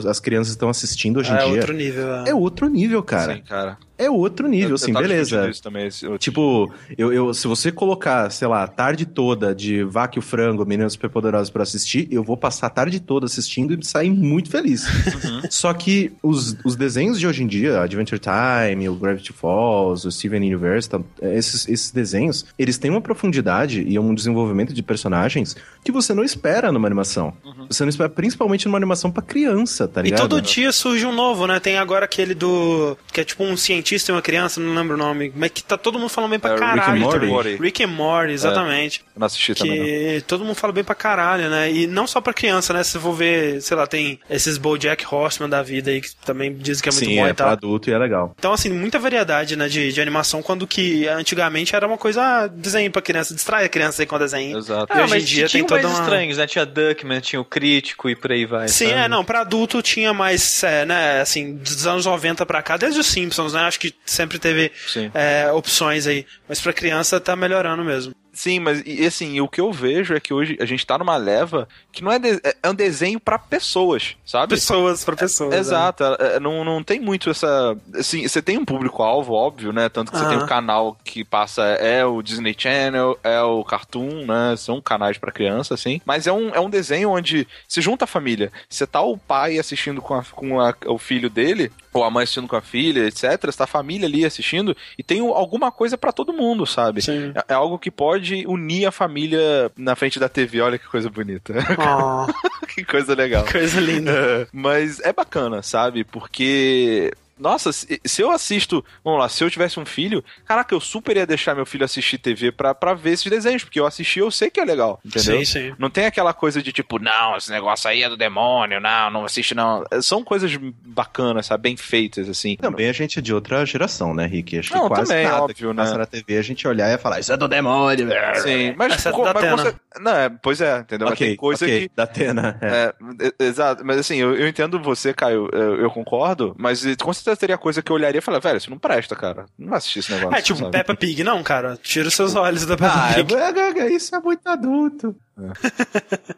as 0.10 0.20
crianças 0.20 0.50
estão 0.54 0.70
assistindo 0.70 1.20
hoje 1.20 1.32
em 1.32 1.36
É 1.36 1.46
dia. 1.46 1.62
Nível. 1.94 2.16
é. 2.26 2.30
É 2.30 2.36
outro 2.36 2.68
nível, 2.68 3.04
cara. 3.04 3.36
Sim, 3.36 3.42
cara. 3.42 3.78
É 3.96 4.10
outro 4.10 4.48
nível, 4.48 4.70
Eu- 4.70 4.76
assim, 4.76 4.92
eu 4.92 4.98
beleza. 5.00 5.52
também, 5.62 5.88
esse- 5.88 6.04
eu- 6.04 6.18
Tipo, 6.18 6.72
eu, 6.98 7.14
eu, 7.14 7.34
se 7.34 7.48
você 7.48 7.72
colocar, 7.72 8.30
sei 8.32 8.48
lá, 8.48 8.64
a 8.64 8.68
tarde 8.68 9.06
toda 9.06 9.54
de 9.54 9.84
Vaca 9.84 10.18
e 10.18 10.20
o 10.20 10.22
Frango, 10.22 10.66
Meninos 10.66 10.94
Superpoderosos 10.94 11.52
pra 11.52 11.62
assistir, 11.62 12.08
eu 12.12 12.24
vou 12.24 12.36
passar 12.36 12.68
a 12.68 12.70
tarde 12.72 13.00
toda 13.00 13.28
assistindo 13.28 13.74
e 13.80 13.86
sair 13.86 14.10
muito 14.10 14.50
feliz. 14.50 14.84
Só 15.50 15.72
que 15.74 16.12
os, 16.24 16.58
os 16.66 16.76
desenhos 16.76 17.20
de 17.20 17.28
hoje 17.28 17.44
em 17.44 17.48
dia, 17.48 17.82
Adventure 17.82 18.20
Time, 18.20 18.90
o 18.90 18.96
Gravity 18.96 19.32
Falls, 19.32 20.08
o 20.08 20.12
Steven 20.12 20.42
Universe, 20.42 20.90
tá, 20.90 21.00
esses, 21.22 21.68
esses 21.68 21.92
desenhos, 21.92 22.46
eles 22.58 22.80
têm 22.80 22.90
uma 22.90 23.02
profundidade 23.02 23.84
e 23.88 23.98
um 24.00 24.14
desenvolvimento 24.16 24.74
de 24.74 24.82
personagens 24.82 25.56
que 25.84 25.92
você 25.92 26.14
não 26.16 26.24
espera 26.24 26.72
numa 26.72 26.88
animação. 26.88 27.34
Você 27.70 27.84
não 27.84 27.90
espera, 27.90 28.10
principalmente 28.10 28.66
numa 28.66 28.78
animação 28.78 29.12
pra 29.12 29.22
criança, 29.22 29.88
tá 29.88 30.02
E 30.02 30.06
ligado? 30.06 30.22
todo 30.28 30.42
dia 30.42 30.72
surge 30.72 31.06
um 31.06 31.14
novo, 31.14 31.46
né? 31.46 31.60
Tem 31.60 31.78
agora 31.78 32.06
aquele 32.06 32.34
do. 32.34 32.98
que 33.12 33.22
é 33.22 33.24
tipo 33.24 33.44
um 33.44 33.56
cientista 33.56 33.83
e 33.92 34.12
uma 34.12 34.22
criança, 34.22 34.60
não 34.60 34.74
lembro 34.76 34.96
o 34.96 34.98
nome. 34.98 35.32
Mas 35.36 35.52
que 35.52 35.64
tá 35.64 35.78
todo 35.78 35.98
mundo 36.00 36.10
falando 36.10 36.32
bem 36.32 36.40
pra 36.40 36.52
É, 36.52 36.54
Rick 36.54 36.64
and 36.66 36.76
caralho. 36.76 37.00
Morty. 37.02 37.14
também. 37.20 37.30
Morty. 37.30 37.56
Rick 37.58 37.84
and 37.84 37.88
Morty, 37.88 38.34
exatamente. 38.34 39.00
eu 39.16 39.20
não 39.20 39.26
assisti 39.28 39.56
também. 39.56 39.78
não. 39.80 39.86
Que 39.86 40.24
todo 40.28 40.44
mundo 40.46 40.56
fala 40.56 40.74
bem 40.74 40.84
pra 40.84 40.96
caralho, 40.96 41.50
né? 41.50 41.72
E 41.72 41.88
não 41.88 42.06
só 42.08 42.22
pra 42.22 42.34
criança, 42.34 42.74
né? 42.74 42.84
Se 42.84 42.98
for 43.00 43.14
ver, 43.14 43.62
sei 43.62 43.76
lá, 43.78 43.86
tem 43.88 44.20
esses 44.30 44.58
Bojack 44.58 45.06
Horseman 45.10 45.50
da 45.50 45.62
vida 45.62 45.92
aí, 45.92 46.02
que 46.02 46.16
também 46.26 46.54
dizem 46.56 46.82
que 46.84 46.90
é 46.90 46.92
muito 46.92 47.06
Sim, 47.06 47.16
bom 47.18 47.28
é 47.28 47.30
e 47.30 47.34
pra 47.34 47.46
tal. 47.46 47.54
adulto 47.54 47.90
e 47.90 47.94
é 47.94 47.98
legal. 47.98 48.34
Então, 48.38 48.54
assim, 48.54 48.70
muita 48.70 49.00
variedade, 49.00 49.56
né, 49.56 49.68
de, 49.68 49.92
de 49.92 50.02
animação, 50.02 50.42
quando 50.42 50.66
que 50.68 51.08
antigamente 51.08 51.76
era 51.76 51.86
uma 51.88 51.98
coisa, 51.98 52.22
ah, 52.22 52.48
desenho 52.48 52.92
pra 52.92 53.02
criança, 53.02 53.34
distrai 53.34 53.66
a 53.66 53.70
criança 53.70 54.02
aí 54.02 54.06
com 54.06 54.18
desenho. 54.20 54.58
Exato. 54.58 54.94
E 54.94 54.98
Ah, 55.00 55.04
hoje 55.04 55.10
mas 55.14 55.24
em 55.24 55.26
dia 55.26 55.50
tem 55.50 55.64
toda 55.64 55.82
mais 55.84 55.94
uma... 55.96 56.04
estranhos, 56.04 56.38
né? 56.38 56.48
Tinha 56.48 56.66
Duckman, 56.66 57.20
tinha 57.22 57.40
o 57.42 57.46
Crítico 57.46 58.10
e 58.10 58.16
por 58.16 58.32
aí 58.32 58.46
vai. 58.46 58.68
Sim, 58.68 58.88
sabe? 58.90 59.00
é, 59.00 59.08
não, 59.08 59.24
pra 59.26 59.42
adulto 59.42 59.82
tinha 59.82 60.14
mais, 60.14 60.64
é, 60.64 60.86
né, 60.86 61.22
assim, 61.22 61.56
dos 61.56 61.86
anos 61.88 62.06
90 62.06 62.46
pra 62.46 62.62
cá, 62.62 62.78
desde 62.78 63.00
os 63.00 63.08
Simpsons, 63.08 63.54
né, 63.54 63.62
acho 63.74 63.80
que 63.80 63.94
sempre 64.06 64.38
teve 64.38 64.72
é, 65.14 65.52
opções 65.52 66.06
aí, 66.06 66.26
mas 66.48 66.62
pra 66.62 66.72
criança 66.72 67.20
tá 67.20 67.36
melhorando 67.36 67.84
mesmo. 67.84 68.14
Sim, 68.36 68.60
mas 68.60 68.82
e, 68.84 69.06
assim, 69.06 69.40
o 69.42 69.48
que 69.48 69.62
eu 69.62 69.72
vejo 69.72 70.16
é 70.16 70.20
que 70.20 70.34
hoje 70.34 70.58
a 70.60 70.66
gente 70.66 70.84
tá 70.88 70.98
numa 70.98 71.16
leva 71.18 71.68
que 71.92 72.04
não 72.04 72.12
é, 72.12 72.18
de- 72.18 72.42
é 72.64 72.68
um 72.70 72.74
desenho 72.74 73.20
pra 73.20 73.38
pessoas, 73.38 74.16
sabe? 74.26 74.56
Pessoas 74.56 75.06
pra 75.06 75.16
pessoas. 75.16 75.52
né? 75.52 75.60
Exato, 75.60 76.04
é, 76.04 76.18
é, 76.38 76.40
não, 76.40 76.64
não 76.64 76.84
tem 76.84 77.00
muito 77.00 77.30
essa. 77.30 77.78
Assim, 77.94 78.28
você 78.28 78.42
tem 78.42 78.58
um 78.58 78.66
público-alvo, 78.66 79.34
óbvio, 79.34 79.72
né? 79.72 79.88
Tanto 79.88 80.12
que 80.12 80.18
você 80.18 80.26
tem 80.28 80.38
o 80.40 80.48
canal 80.48 80.98
que 81.04 81.24
passa, 81.24 81.62
é 81.64 82.04
o 82.04 82.24
Disney 82.24 82.56
Channel, 82.58 83.20
é 83.24 83.40
o 83.42 83.64
Cartoon, 83.64 84.26
né? 84.26 84.56
São 84.58 84.82
canais 84.82 85.20
pra 85.20 85.32
criança, 85.32 85.76
assim. 85.76 86.02
Mas 86.04 86.26
é 86.26 86.32
um, 86.34 86.50
é 86.56 86.60
um 86.60 86.72
desenho 86.72 87.12
onde 87.12 87.48
se 87.68 87.82
junta 87.82 88.06
a 88.06 88.08
família. 88.08 88.52
Você 88.68 88.88
tá 88.88 89.00
o 89.02 89.16
pai 89.16 89.60
assistindo 89.60 90.02
com, 90.02 90.16
a- 90.16 90.24
com 90.32 90.60
a- 90.60 90.74
o 90.88 90.98
filho 90.98 91.30
dele, 91.30 91.72
ou 91.94 92.04
a 92.04 92.10
mãe 92.10 92.24
assistindo 92.24 92.48
com 92.48 92.56
a 92.56 92.62
filha, 92.62 93.06
etc. 93.06 93.46
Está 93.48 93.66
a 93.66 93.68
família 93.68 94.08
ali 94.08 94.26
assistindo 94.26 94.76
e 94.98 95.04
tem 95.04 95.20
alguma 95.20 95.72
coisa 95.72 95.98
pra 95.98 96.12
todo 96.12 96.34
mundo, 96.34 96.66
sabe? 96.66 97.02
Sim. 97.02 97.32
É, 97.36 97.54
é 97.54 97.54
algo 97.54 97.78
que 97.78 97.92
pode 97.92 98.46
unir 98.48 98.86
a 98.86 98.92
família 98.92 99.72
na 99.78 99.96
frente 99.96 100.20
da 100.20 100.28
TV. 100.28 100.62
Olha 100.62 100.80
que 100.80 100.88
coisa 100.88 101.10
bonita. 101.10 101.54
Oh, 101.78 102.26
que 102.68 102.84
coisa 102.84 103.14
legal. 103.14 103.46
coisa 103.46 103.80
linda. 103.80 104.12
É, 104.12 104.48
mas 104.52 105.00
é 105.02 105.14
bacana, 105.14 105.62
sabe? 105.62 106.04
Porque. 106.04 107.12
Nossa, 107.38 107.72
se 107.74 108.00
eu 108.18 108.32
assisto. 108.32 108.84
Vamos 109.04 109.20
lá, 109.20 109.30
se 109.30 109.44
eu 109.44 109.50
tivesse 109.50 109.80
um 109.80 109.86
filho, 109.86 110.24
caraca, 110.46 110.74
eu 110.74 110.80
super 110.80 111.16
ia 111.18 111.26
deixar 111.26 111.56
meu 111.56 111.66
filho 111.66 111.84
assistir 111.86 112.18
TV 112.18 112.52
pra, 112.52 112.74
pra 112.76 112.94
ver 112.94 113.12
esses 113.12 113.30
desenhos, 113.30 113.64
porque 113.64 113.80
eu 113.80 113.86
assisti 113.86 114.20
eu 114.20 114.30
sei 114.32 114.50
que 114.50 114.60
é 114.60 114.66
legal, 114.66 115.00
entendeu? 115.06 115.38
Sim, 115.40 115.46
sim. 115.46 115.76
Não 115.80 115.90
tem 115.90 116.06
aquela 116.06 116.34
coisa 116.34 116.62
de 116.62 116.72
tipo, 116.72 117.00
não, 117.00 117.36
esse 117.36 117.50
negócio 117.50 117.90
aí 117.90 118.04
é 118.04 118.10
do 118.10 118.16
demônio, 118.18 118.80
não, 118.80 119.10
não 119.10 119.26
assiste 119.26 119.54
não. 119.56 119.84
É, 119.92 120.02
São 120.02 120.24
coisas 120.24 120.52
bacanas, 120.86 121.46
sabe? 121.48 121.64
Bem 121.64 121.78
feitas, 121.78 122.30
assim. 122.30 122.56
Também 122.58 122.90
a 122.90 122.94
gente 122.94 123.20
é 123.20 123.22
de 123.22 123.34
outra 123.34 123.66
geração, 123.66 124.14
né, 124.14 124.26
Rick? 124.26 124.60
Acho 124.60 124.70
que 124.70 124.76
Não, 124.78 124.88
quase 124.88 125.10
também, 125.10 125.26
nada 125.26 125.42
óbvio, 125.44 125.56
que 125.56 125.66
né? 125.66 125.74
passa 125.84 125.98
na 125.98 126.06
TV 126.06 126.38
a 126.38 126.42
gente 126.42 126.68
olhar 126.68 126.90
e 126.94 126.98
falar, 126.98 127.20
isso 127.20 127.32
é 127.34 127.38
do 127.38 127.48
demônio. 127.48 128.08
Sim, 128.42 128.74
mas, 128.78 128.94
Essa 128.94 129.10
é 129.10 129.12
co- 129.12 129.24
mas 129.34 129.50
você- 129.62 129.76
Não, 130.00 130.16
é, 130.16 130.30
pois 130.30 130.62
é, 130.62 130.80
entendeu? 130.80 131.08
Mas 131.08 131.14
Ok, 131.18 131.28
tem 131.28 131.36
coisa 131.38 131.66
ok, 131.66 131.88
que. 131.90 131.92
da 131.96 132.04
Atena. 132.04 132.58
É. 132.62 132.94
É, 133.40 133.46
exato, 133.46 133.84
mas 133.86 133.98
assim, 133.98 134.18
eu, 134.18 134.36
eu 134.36 134.48
entendo 134.48 134.80
você, 134.82 135.14
Caio, 135.14 135.50
eu, 135.52 135.76
eu 135.82 135.90
concordo, 135.92 136.56
mas 136.58 136.84
com 136.98 137.14
certeza 137.14 137.23
teria 137.38 137.58
coisa 137.58 137.82
que 137.82 137.92
eu 137.92 137.96
olharia 137.96 138.20
e 138.20 138.22
falar, 138.22 138.40
velho, 138.40 138.58
isso 138.58 138.70
não 138.70 138.78
presta, 138.78 139.16
cara. 139.16 139.46
Não 139.58 139.70
vai 139.70 139.78
assistir 139.78 140.00
esse 140.00 140.12
negócio. 140.12 140.36
É 140.38 140.42
tipo 140.42 140.60
sabe? 140.60 140.72
Peppa 140.72 140.96
Pig, 140.96 141.24
não, 141.24 141.42
cara. 141.44 141.78
Tira 141.82 142.08
os 142.08 142.14
seus 142.14 142.36
olhos 142.36 142.66
da 142.66 142.76
Peppa 142.78 142.94
Ah, 142.94 143.14
Pig. 143.14 143.34
é, 143.36 143.80
é, 143.82 143.92
isso 143.94 144.16
é 144.16 144.20
muito 144.20 144.46
adulto. 144.48 145.16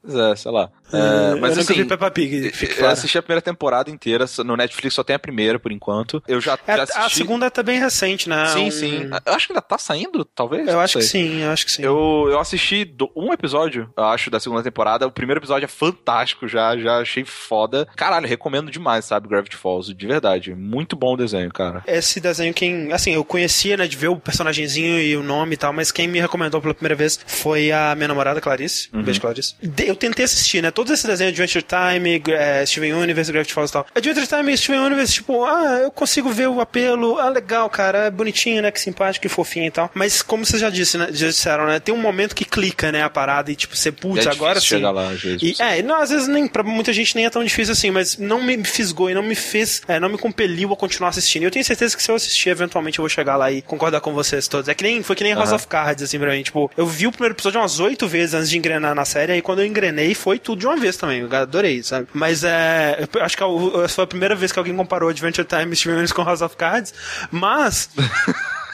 Pois 0.02 0.16
é, 0.16 0.36
sei 0.36 0.52
lá. 0.52 0.70
É, 0.94 0.98
É, 0.98 1.36
mas 1.36 1.52
eu 1.52 1.58
nunca 1.58 1.74
assim, 1.74 1.74
vi 1.74 1.86
Peppa 1.86 2.12
Pig. 2.12 2.52
Eu 2.78 2.88
assisti 2.90 3.18
a 3.18 3.22
primeira 3.22 3.42
temporada 3.42 3.90
inteira, 3.90 4.26
no 4.46 4.56
Netflix 4.56 4.94
só 4.96 5.04
tem 5.04 5.16
a 5.16 5.20
primeira 5.20 5.60
por 5.60 5.72
enquanto. 5.72 6.24
Eu 6.28 6.40
já, 6.40 6.58
É, 6.68 6.76
já 6.78 6.82
a 6.82 6.84
assisti. 6.84 7.18
segunda 7.18 7.50
tá 7.52 7.62
bem 7.64 7.80
recente, 7.80 8.30
né? 8.30 8.46
Sim, 8.48 8.68
Um- 8.68 8.72
sim. 8.72 9.10
Eu 9.26 9.34
acho 9.34 9.48
que 9.48 9.54
ainda 9.54 9.62
tá 9.62 9.78
saindo, 9.78 10.24
talvez. 10.24 10.68
Eu 10.68 10.80
acho 10.80 10.98
que 11.00 11.04
sei. 11.04 11.28
sim, 11.30 11.42
eu 11.42 11.52
acho 11.52 11.66
que 11.66 11.72
sim. 11.72 11.82
Eu, 11.84 12.28
eu 12.30 12.40
assisti 12.40 12.86
do- 12.86 13.12
um 13.16 13.34
episódio, 13.34 13.90
eu 13.98 14.04
acho, 14.06 14.30
da 14.30 14.40
segunda 14.40 14.64
temporada. 14.64 15.06
O 15.08 15.12
primeiro 15.12 15.40
episódio 15.40 15.66
é 15.66 15.70
fantástico 15.70 16.48
já, 16.48 16.78
já 16.78 17.00
achei 17.00 17.26
foda. 17.26 17.88
Caralho, 17.96 18.28
recomendo 18.28 18.72
demais, 18.72 19.06
sabe, 19.06 19.28
Gravity 19.28 19.56
Falls, 19.58 19.94
de 19.94 20.08
verdade. 20.08 20.54
Muito 20.56 20.96
bom 20.96 21.14
o 21.14 21.18
desenho, 21.18 21.52
cara. 21.52 21.84
Esse 21.88 22.20
desenho, 22.20 22.54
quem. 22.54 22.94
Assim, 22.94 23.14
eu 23.14 23.26
conhecia, 23.26 23.76
né, 23.78 23.88
de 23.88 23.98
ver 23.98 24.08
o 24.10 24.18
personagemzinho 24.18 25.00
e 25.00 25.16
o 25.18 25.24
nome 25.24 25.54
e 25.54 25.58
tal, 25.58 25.74
mas 25.74 25.92
quem 25.92 26.08
me 26.08 26.20
recomendou 26.20 26.62
pela 26.62 26.74
primeira 26.74 26.96
vez 26.96 27.20
foi 27.26 27.72
a 27.72 27.94
minha 27.96 28.08
namorada, 28.08 28.40
Clarice. 28.40 28.85
Um 28.94 29.02
beijo, 29.04 29.22
Clarice. 29.22 29.56
De- 29.62 29.88
eu 29.88 29.96
tentei 29.96 30.26
assistir, 30.26 30.62
né? 30.62 30.72
Todos 30.72 30.92
esses 30.92 31.06
desenhos, 31.06 31.32
Adventure 31.34 31.64
Time, 31.64 32.22
eh, 32.28 32.66
Steven 32.66 32.94
Universe, 32.94 33.32
Gravity 33.32 33.54
Falls 33.54 33.70
e 33.72 33.74
tal. 33.74 33.86
Adventure 33.96 34.28
Time 34.28 34.54
e 34.54 34.58
Steven 34.58 34.80
Universe, 34.82 35.14
tipo, 35.14 35.44
ah, 35.46 35.80
eu 35.84 35.92
consigo 35.92 36.30
ver 36.32 36.48
o 36.48 36.60
apelo. 36.62 37.18
Ah, 37.20 37.30
legal, 37.30 37.70
cara. 37.70 38.06
É 38.06 38.12
bonitinho, 38.12 38.62
né? 38.62 38.72
Que 38.72 38.80
simpático, 38.80 39.24
que 39.24 39.30
fofinho 39.30 39.68
e 39.68 39.72
tal. 39.72 39.90
Mas, 39.94 40.22
como 40.22 40.46
vocês 40.46 40.62
já, 40.62 40.70
disse, 40.70 40.98
né, 40.98 41.08
já 41.12 41.28
disseram, 41.28 41.68
né? 41.68 41.80
Tem 41.80 41.94
um 41.94 41.98
momento 41.98 42.36
que 42.36 42.46
clica, 42.46 42.92
né? 42.92 43.04
A 43.04 43.10
parada 43.10 43.52
e, 43.52 43.56
tipo, 43.56 43.76
você, 43.76 43.92
putz, 43.92 44.26
é 44.26 44.30
agora 44.30 44.60
sim. 44.60 44.78
lá, 44.80 45.10
às 45.10 45.22
vezes. 45.22 45.60
E, 45.60 45.62
é, 45.62 45.82
não, 45.82 46.02
às 46.02 46.10
vezes 46.10 46.28
nem, 46.28 46.48
pra 46.48 46.64
muita 46.64 46.92
gente 46.94 47.16
nem 47.16 47.26
é 47.26 47.30
tão 47.30 47.44
difícil 47.44 47.72
assim, 47.74 47.92
mas 47.92 48.18
não 48.18 48.42
me 48.44 48.64
fisgou 48.64 49.10
e 49.10 49.14
não 49.14 49.24
me 49.24 49.36
fez, 49.36 49.82
é, 49.88 50.00
não 50.00 50.10
me 50.10 50.18
compeliu 50.18 50.72
a 50.74 50.76
continuar 50.76 51.10
assistindo. 51.10 51.44
E 51.44 51.46
eu 51.46 51.52
tenho 51.52 51.66
certeza 51.66 51.96
que 51.96 52.02
se 52.04 52.10
eu 52.12 52.16
assistir, 52.16 52.50
eventualmente 52.50 53.00
eu 53.00 53.04
vou 53.04 53.10
chegar 53.10 53.36
lá 53.36 53.52
e 53.52 53.62
concordar 53.62 54.02
com 54.02 54.14
vocês 54.14 54.48
todos. 54.48 54.68
É 54.70 54.74
que 54.74 54.84
nem, 54.84 55.02
foi 55.04 55.16
que 55.16 55.24
nem 55.24 55.34
House 55.34 55.50
Aham. 55.50 55.56
of 55.56 55.68
Cards, 55.68 56.04
assim, 56.04 56.20
pra 56.20 56.32
mim. 56.32 56.44
Tipo, 56.44 56.70
eu 56.78 56.86
vi 56.86 57.08
o 57.08 57.12
primeiro 57.12 57.34
episódio 57.36 57.60
umas 57.60 57.80
oito 57.80 58.08
vezes 58.08 58.34
antes 58.36 58.50
de 58.50 58.58
engrenar 58.58 58.75
na 58.80 59.06
série, 59.06 59.36
e 59.36 59.42
quando 59.42 59.60
eu 59.60 59.66
engrenei, 59.66 60.14
foi 60.14 60.40
tudo 60.40 60.60
de 60.60 60.68
uma 60.68 60.78
vez 60.78 60.98
também. 60.98 61.22
Eu 61.22 61.36
adorei, 61.36 61.84
sabe? 61.84 62.08
Mas 62.14 62.44
é. 62.44 63.08
eu 63.14 63.24
acho 63.24 63.38
que 63.38 63.44
essa 63.84 63.96
foi 63.96 64.04
a 64.04 64.08
primeira 64.08 64.36
vez 64.36 64.52
que 64.52 64.60
alguém 64.60 64.76
comparou 64.76 65.10
Adventure 65.10 65.48
Time 65.48 65.74
e 65.74 65.76
Steven 65.76 65.96
Universe 65.96 66.14
com 66.14 66.24
House 66.24 66.42
of 66.42 66.56
Cards, 66.56 66.94
mas. 67.32 67.90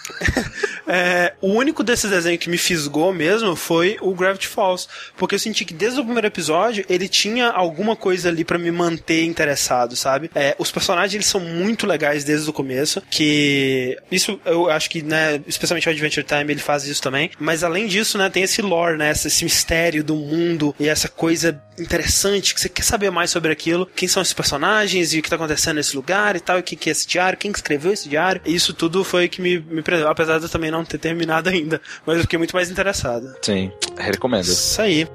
É, 0.88 1.34
o 1.40 1.48
único 1.54 1.84
desses 1.84 2.10
desenhos 2.10 2.40
que 2.40 2.50
me 2.50 2.58
fisgou 2.58 3.14
mesmo 3.14 3.56
foi 3.56 3.98
o 4.02 4.14
Gravity 4.14 4.48
Falls, 4.48 4.88
porque 5.16 5.36
eu 5.36 5.40
senti 5.40 5.64
que 5.64 5.74
desde 5.74 6.00
o 6.00 6.04
primeiro 6.04 6.28
episódio 6.28 6.84
ele 6.90 7.08
tinha 7.08 7.48
alguma 7.48 7.96
coisa 7.96 8.28
ali 8.28 8.44
pra 8.44 8.58
me 8.58 8.72
manter 8.72 9.24
interessado, 9.24 9.96
sabe? 9.96 10.30
É, 10.36 10.56
os 10.58 10.72
personagens 10.72 11.14
eles 11.14 11.28
são 11.28 11.40
muito 11.40 11.88
legais 11.88 12.24
desde 12.24 12.50
o 12.50 12.54
começo, 12.54 13.02
que 13.10 13.98
isso 14.12 14.40
eu 14.44 14.70
acho 14.70 14.90
que, 14.90 15.02
né, 15.02 15.42
especialmente 15.48 15.88
o 15.88 15.92
Adventure 15.92 16.26
Time 16.26 16.52
ele 16.52 16.60
faz 16.60 16.86
isso 16.86 17.02
também, 17.02 17.32
mas 17.40 17.64
além 17.64 17.88
disso, 17.88 18.18
né, 18.18 18.30
tem 18.30 18.44
esse 18.44 18.62
lore, 18.62 18.98
né, 18.98 19.12
esse, 19.12 19.28
esse 19.28 19.44
mistério 19.44 20.04
do 20.04 20.16
mundo 20.16 20.76
e 20.80 20.90
essa 20.90 21.08
coisa 21.08 21.62
interessante 21.80 22.54
que 22.54 22.62
você 22.62 22.70
quer 22.70 22.84
saber 22.84 23.10
mais 23.12 23.32
sobre 23.32 23.52
aquilo, 23.52 23.86
quem 23.96 24.08
são 24.08 24.22
esses 24.22 24.34
personagens 24.34 25.14
e 25.14 25.20
o 25.20 25.22
que 25.22 25.30
tá 25.30 25.36
acontecendo 25.36 25.78
nesse 25.78 25.96
lugar 25.96 26.36
e 26.36 26.40
tal, 26.40 26.58
e 26.58 26.60
o 26.60 26.64
que, 26.64 26.76
que 26.76 26.90
é 26.90 26.92
esse 26.92 27.08
diário, 27.08 27.38
quem 27.38 27.52
que 27.52 27.58
escreveu 27.58 27.92
esse 27.94 28.10
diário. 28.10 28.42
Isso 28.46 28.74
tudo 28.74 29.04
foi 29.04 29.28
que 29.28 29.42
me, 29.42 29.60
me 29.60 29.82
apesar 30.08 30.38
de 30.38 30.46
eu 30.46 30.50
também 30.50 30.72
não 30.72 30.84
ter 30.84 30.98
terminado 30.98 31.50
ainda, 31.50 31.82
mas 32.06 32.18
eu 32.18 32.22
fiquei 32.24 32.38
muito 32.38 32.56
mais 32.56 32.70
interessado. 32.70 33.34
Sim, 33.42 33.72
recomendo. 33.98 34.46
Isso 34.46 34.82
aí. 34.82 35.08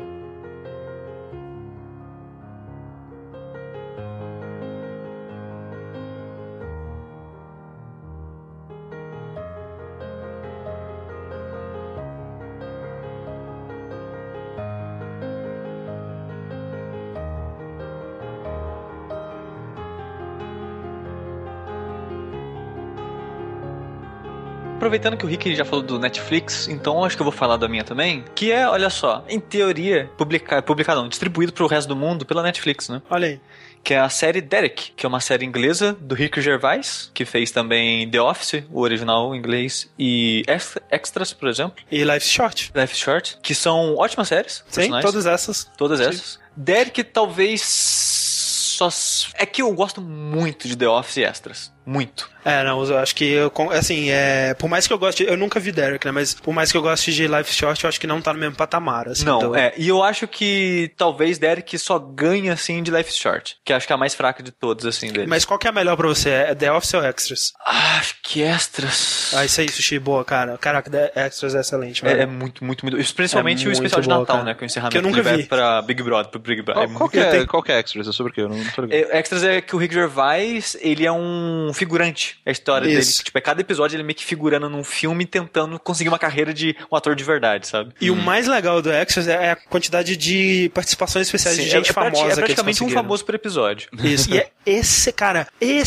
Aproveitando 24.86 25.16
que 25.16 25.24
o 25.26 25.28
Rick 25.28 25.52
já 25.56 25.64
falou 25.64 25.84
do 25.84 25.98
Netflix, 25.98 26.68
então 26.68 27.04
acho 27.04 27.16
que 27.16 27.20
eu 27.22 27.24
vou 27.24 27.32
falar 27.32 27.56
da 27.56 27.66
minha 27.66 27.82
também. 27.82 28.24
Que 28.36 28.52
é, 28.52 28.68
olha 28.68 28.88
só, 28.88 29.24
em 29.28 29.40
teoria, 29.40 30.08
publicar, 30.16 30.62
publicado, 30.62 31.00
não, 31.02 31.08
distribuído 31.08 31.52
pro 31.52 31.66
resto 31.66 31.88
do 31.88 31.96
mundo 31.96 32.24
pela 32.24 32.40
Netflix, 32.40 32.88
né? 32.88 33.02
Olha 33.10 33.26
aí. 33.26 33.40
Que 33.82 33.94
é 33.94 33.98
a 33.98 34.08
série 34.08 34.40
Derek, 34.40 34.92
que 34.96 35.04
é 35.04 35.08
uma 35.08 35.18
série 35.18 35.44
inglesa 35.44 35.92
do 36.00 36.14
Rick 36.14 36.40
Gervais, 36.40 37.10
que 37.12 37.24
fez 37.24 37.50
também 37.50 38.08
The 38.08 38.20
Office, 38.20 38.62
o 38.70 38.80
original 38.80 39.34
em 39.34 39.38
inglês, 39.38 39.90
e 39.98 40.44
Extra- 40.46 40.82
Extras, 40.88 41.32
por 41.32 41.48
exemplo, 41.48 41.76
E 41.90 42.04
Life 42.04 42.26
Short. 42.26 42.72
Life 42.74 42.94
Short, 42.96 43.38
que 43.42 43.54
são 43.56 43.96
ótimas 43.96 44.28
séries. 44.28 44.64
Sim, 44.68 44.90
todas 45.00 45.26
essas. 45.26 45.64
Todas 45.76 45.98
Sim. 45.98 46.06
essas. 46.06 46.38
Derek 46.56 47.02
talvez 47.04 47.62
só. 47.62 48.88
É 49.34 49.44
que 49.46 49.62
eu 49.62 49.72
gosto 49.72 50.00
muito 50.00 50.68
de 50.68 50.76
The 50.76 50.88
Office 50.88 51.16
e 51.16 51.24
Extras. 51.24 51.75
Muito. 51.86 52.28
É, 52.44 52.62
não, 52.62 52.84
eu 52.84 52.98
acho 52.98 53.14
que, 53.14 53.24
eu, 53.24 53.52
assim, 53.72 54.08
é, 54.10 54.54
por 54.54 54.68
mais 54.68 54.86
que 54.86 54.92
eu 54.92 54.98
goste, 54.98 55.24
eu 55.24 55.36
nunca 55.36 55.58
vi 55.58 55.72
Derek, 55.72 56.04
né, 56.06 56.12
mas 56.12 56.32
por 56.34 56.52
mais 56.54 56.70
que 56.70 56.76
eu 56.78 56.82
goste 56.82 57.12
de 57.12 57.26
Life 57.26 57.52
Short, 57.52 57.82
eu 57.82 57.88
acho 57.88 57.98
que 58.00 58.06
não 58.06 58.20
tá 58.20 58.32
no 58.32 58.38
mesmo 58.38 58.54
patamar, 58.54 59.08
assim. 59.08 59.24
Não, 59.24 59.38
do- 59.40 59.56
é. 59.56 59.72
E 59.76 59.88
eu 59.88 60.00
acho 60.02 60.28
que 60.28 60.92
talvez 60.96 61.38
Derek 61.38 61.76
só 61.76 61.98
ganha, 61.98 62.52
assim, 62.52 62.82
de 62.84 62.90
Life 62.92 63.12
Short. 63.12 63.56
Que 63.64 63.72
acho 63.72 63.84
que 63.86 63.92
é 63.92 63.94
a 63.94 63.98
mais 63.98 64.14
fraca 64.14 64.44
de 64.44 64.52
todos, 64.52 64.86
assim, 64.86 65.10
dele. 65.12 65.26
Mas 65.26 65.44
qual 65.44 65.58
que 65.58 65.66
é 65.66 65.70
a 65.70 65.72
melhor 65.72 65.96
pra 65.96 66.06
você? 66.06 66.30
É 66.30 66.54
The 66.54 66.70
Office 66.70 66.94
ou 66.94 67.02
Extras? 67.04 67.52
Ah, 67.64 67.96
acho 67.98 68.14
que 68.22 68.42
Extras. 68.42 69.32
Ah, 69.34 69.44
isso 69.44 69.60
aí, 69.60 69.68
Sushi, 69.68 69.98
boa, 69.98 70.24
cara. 70.24 70.56
Caraca, 70.58 70.88
The 70.88 71.12
Extras 71.16 71.52
é 71.56 71.60
excelente, 71.60 72.04
É, 72.04 72.08
velho. 72.10 72.22
é 72.22 72.26
muito, 72.26 72.64
muito, 72.64 72.84
muito. 72.84 72.96
Especialmente 73.00 73.64
É 73.66 73.68
o 73.68 73.72
especial 73.72 74.00
de 74.00 74.08
muito 74.08 74.18
boa, 74.18 74.20
Natal, 74.20 74.36
cara. 74.36 74.48
né? 74.50 74.54
Que 74.54 74.62
é 74.62 74.64
o 74.64 74.66
encerramento 74.66 74.92
Que 74.92 74.98
eu 74.98 75.02
nunca 75.10 75.36
vi. 75.36 75.42
pra 75.46 75.82
Big 75.82 76.00
Brother, 76.02 76.30
pro 76.30 76.38
Big 76.40 76.62
Brother. 76.62 76.74
Qual, 76.74 76.84
É 76.84 76.88
qual 76.88 77.00
muito- 77.00 77.12
que 77.12 77.18
é, 77.18 77.30
tem- 77.38 77.46
qual 77.46 77.62
que 77.62 77.72
é 77.72 77.78
Extras? 77.80 78.06
É 78.06 78.12
sobre 78.12 78.30
o 78.30 78.34
quê? 78.34 78.42
Eu 78.42 78.48
não 78.48 78.64
tô 78.72 78.82
ligado. 78.82 79.10
É, 79.10 79.18
Extras 79.18 79.42
é 79.42 79.60
que 79.60 79.74
o 79.74 79.78
Rick 79.78 79.92
Gervais, 79.94 80.76
ele 80.80 81.04
é 81.04 81.10
um 81.10 81.72
figurante. 81.76 82.38
É 82.44 82.50
a 82.50 82.52
história 82.52 82.86
Isso. 82.88 83.12
dele. 83.12 83.24
Tipo, 83.24 83.38
é 83.38 83.40
cada 83.40 83.60
episódio 83.60 83.96
ele 83.96 84.02
meio 84.02 84.14
que 84.16 84.24
figurando 84.24 84.68
num 84.68 84.82
filme 84.84 85.24
tentando 85.26 85.78
conseguir 85.78 86.08
uma 86.08 86.18
carreira 86.18 86.52
de 86.52 86.74
um 86.90 86.96
ator 86.96 87.14
de 87.14 87.22
verdade, 87.24 87.66
sabe? 87.66 87.92
E 88.00 88.10
o 88.10 88.16
mais 88.16 88.46
legal 88.46 88.80
do 88.82 88.90
Extras 88.90 89.28
é 89.28 89.50
a 89.52 89.56
quantidade 89.56 90.16
de 90.16 90.70
participações 90.74 91.26
especiais 91.26 91.56
Sim, 91.56 91.64
de 91.64 91.70
gente 91.70 91.90
é, 91.90 91.92
prati- 91.92 92.16
famosa 92.16 92.18
é 92.18 92.22
que 92.24 92.26
eles 92.26 92.38
praticamente 92.54 92.84
um 92.84 92.90
famoso 92.90 93.24
por 93.24 93.34
episódio. 93.34 93.88
Isso. 94.02 94.26
E 94.34 94.38
é 94.38 94.48
esse, 94.66 95.12
cara, 95.12 95.46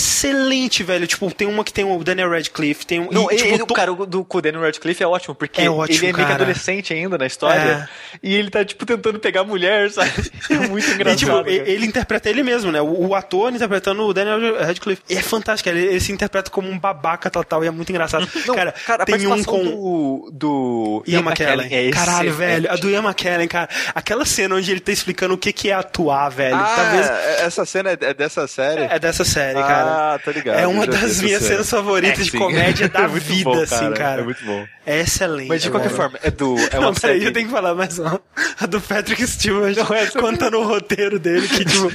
excelente, 0.09 0.83
velho. 0.83 1.05
Tipo, 1.07 1.31
tem 1.33 1.47
uma 1.47 1.63
que 1.63 1.73
tem 1.73 1.83
o 1.83 2.03
Daniel 2.03 2.29
Radcliffe, 2.29 2.85
tem 2.85 2.99
um. 2.99 3.09
Não, 3.11 3.29
e, 3.31 3.35
tipo, 3.35 3.49
ele- 3.49 3.57
to- 3.59 3.63
o 3.63 3.75
cara 3.75 3.93
do 3.93 4.23
com 4.23 4.37
o 4.37 4.41
Daniel 4.41 4.63
Radcliffe 4.63 5.03
é 5.03 5.07
ótimo, 5.07 5.35
porque 5.35 5.61
É 5.61 5.69
ótimo, 5.69 5.97
ele 5.97 5.97
é 5.97 6.01
meio 6.03 6.15
que 6.15 6.21
cara. 6.21 6.35
adolescente 6.35 6.93
ainda 6.93 7.17
na 7.17 7.25
história. 7.25 7.89
E 8.23 8.33
ele 8.33 8.49
tá, 8.49 8.63
tipo, 8.63 8.85
tentando 8.85 9.19
pegar 9.19 9.43
mulher, 9.43 9.89
sabe? 9.91 10.09
É 10.49 10.55
muito 10.67 10.87
E, 10.89 10.93
engraçado. 10.93 11.17
tipo, 11.19 11.31
cara. 11.31 11.51
ele, 11.51 11.71
ele 11.71 11.85
interpreta 11.85 12.29
ele 12.29 12.41
mesmo, 12.43 12.71
né? 12.71 12.81
O, 12.81 13.07
o 13.09 13.15
ator 13.15 13.53
interpretando 13.53 14.01
o 14.03 14.13
Daniel 14.13 14.57
Radcliffe. 14.59 15.01
E 15.09 15.15
é 15.15 15.21
fantástico, 15.21 15.69
ele, 15.69 15.78
ele 15.85 15.99
se 15.99 16.11
interpreta 16.11 16.51
como 16.51 16.69
um 16.69 16.77
babaca 16.77 17.29
total 17.29 17.63
e 17.63 17.67
é 17.67 17.71
muito 17.71 17.89
engraçado. 17.89 18.27
Não, 18.45 18.55
cara, 18.55 18.73
a 18.87 19.05
tem 19.05 19.25
um 19.27 19.43
com. 19.43 19.63
do, 19.63 20.29
do 20.33 21.03
Ian 21.07 21.21
McKellen. 21.21 21.67
é 21.73 21.89
Caralho, 21.91 22.33
velho. 22.33 22.71
A 22.71 22.75
do 22.75 22.89
Ian 22.89 23.03
McKellen, 23.03 23.47
cara. 23.47 23.69
Aquela 23.95 24.25
cena 24.25 24.55
onde 24.55 24.71
ele 24.71 24.79
tá 24.79 24.91
explicando 24.91 25.33
o 25.33 25.37
que, 25.37 25.53
que 25.53 25.69
é 25.69 25.73
atuar, 25.73 26.29
velho. 26.29 26.55
Ah, 26.55 26.73
Talvez. 26.75 27.09
essa 27.41 27.65
cena 27.65 27.91
é 27.91 28.09
é 28.09 28.13
dessa 28.13 28.47
série? 28.47 28.83
É 28.83 28.97
dessa 28.97 29.23
série, 29.23 29.59
cara. 29.59 30.15
Ah, 30.15 30.19
tô 30.19 30.31
ligado. 30.31 30.57
É 30.57 30.65
uma 30.65 30.87
das 30.87 31.21
minhas 31.21 31.41
série. 31.41 31.53
cenas 31.53 31.69
favoritas 31.69 32.25
de 32.25 32.31
comédia 32.31 32.87
da 32.89 33.03
É 33.03 33.07
vida, 33.07 33.43
bom, 33.43 33.61
assim, 33.61 33.91
cara. 33.93 34.21
É 34.21 34.23
muito 34.23 34.43
bom. 34.43 34.65
É 34.85 35.01
excelente. 35.01 35.47
Mas 35.47 35.61
de 35.61 35.69
qualquer 35.69 35.91
forma, 35.91 36.17
é 36.23 36.31
do. 36.31 36.55
É 36.71 36.79
uma 36.79 36.87
Não, 36.87 36.93
série. 36.95 37.23
eu 37.23 37.31
tenho 37.31 37.45
que 37.45 37.51
falar 37.51 37.75
mais 37.75 37.99
uma. 37.99 38.19
A 38.59 38.65
do 38.65 38.81
Patrick 38.81 39.25
Stewart 39.27 39.75
Não, 39.77 40.21
contando 40.21 40.57
o 40.59 40.63
roteiro 40.63 41.19
dele, 41.19 41.47
que, 41.47 41.63
tipo, 41.63 41.91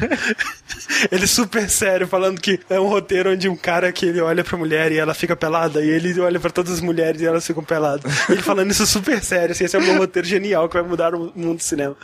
ele 1.11 1.27
super 1.27 1.69
sério, 1.69 2.07
falando 2.07 2.41
que 2.41 2.61
é 2.71 2.79
um 2.79 2.87
roteiro 2.87 3.33
onde 3.33 3.49
um 3.49 3.57
cara 3.57 3.74
que 3.93 4.07
ele 4.07 4.21
olha 4.21 4.43
pra 4.45 4.57
mulher 4.57 4.91
e 4.93 4.99
ela 4.99 5.15
fica 5.15 5.35
pelada, 5.37 5.85
e 5.85 5.89
ele 5.89 6.19
olha 6.21 6.39
pra 6.41 6.51
todas 6.51 6.73
as 6.73 6.81
mulheres 6.81 7.21
e 7.21 7.27
elas 7.27 7.47
ficam 7.47 7.63
peladas. 7.65 8.29
Ele 8.29 8.43
falando 8.43 8.71
isso 8.71 8.87
super 8.87 9.23
sério, 9.23 9.53
assim, 9.53 9.65
esse 9.65 9.77
é 9.77 9.79
um 9.79 9.99
roteiro 9.99 10.27
genial 10.27 10.69
que 10.69 10.75
vai 10.79 10.83
mudar 10.89 11.15
o 11.15 11.33
mundo 11.35 11.57
do 11.59 11.63
cinema. 11.63 11.97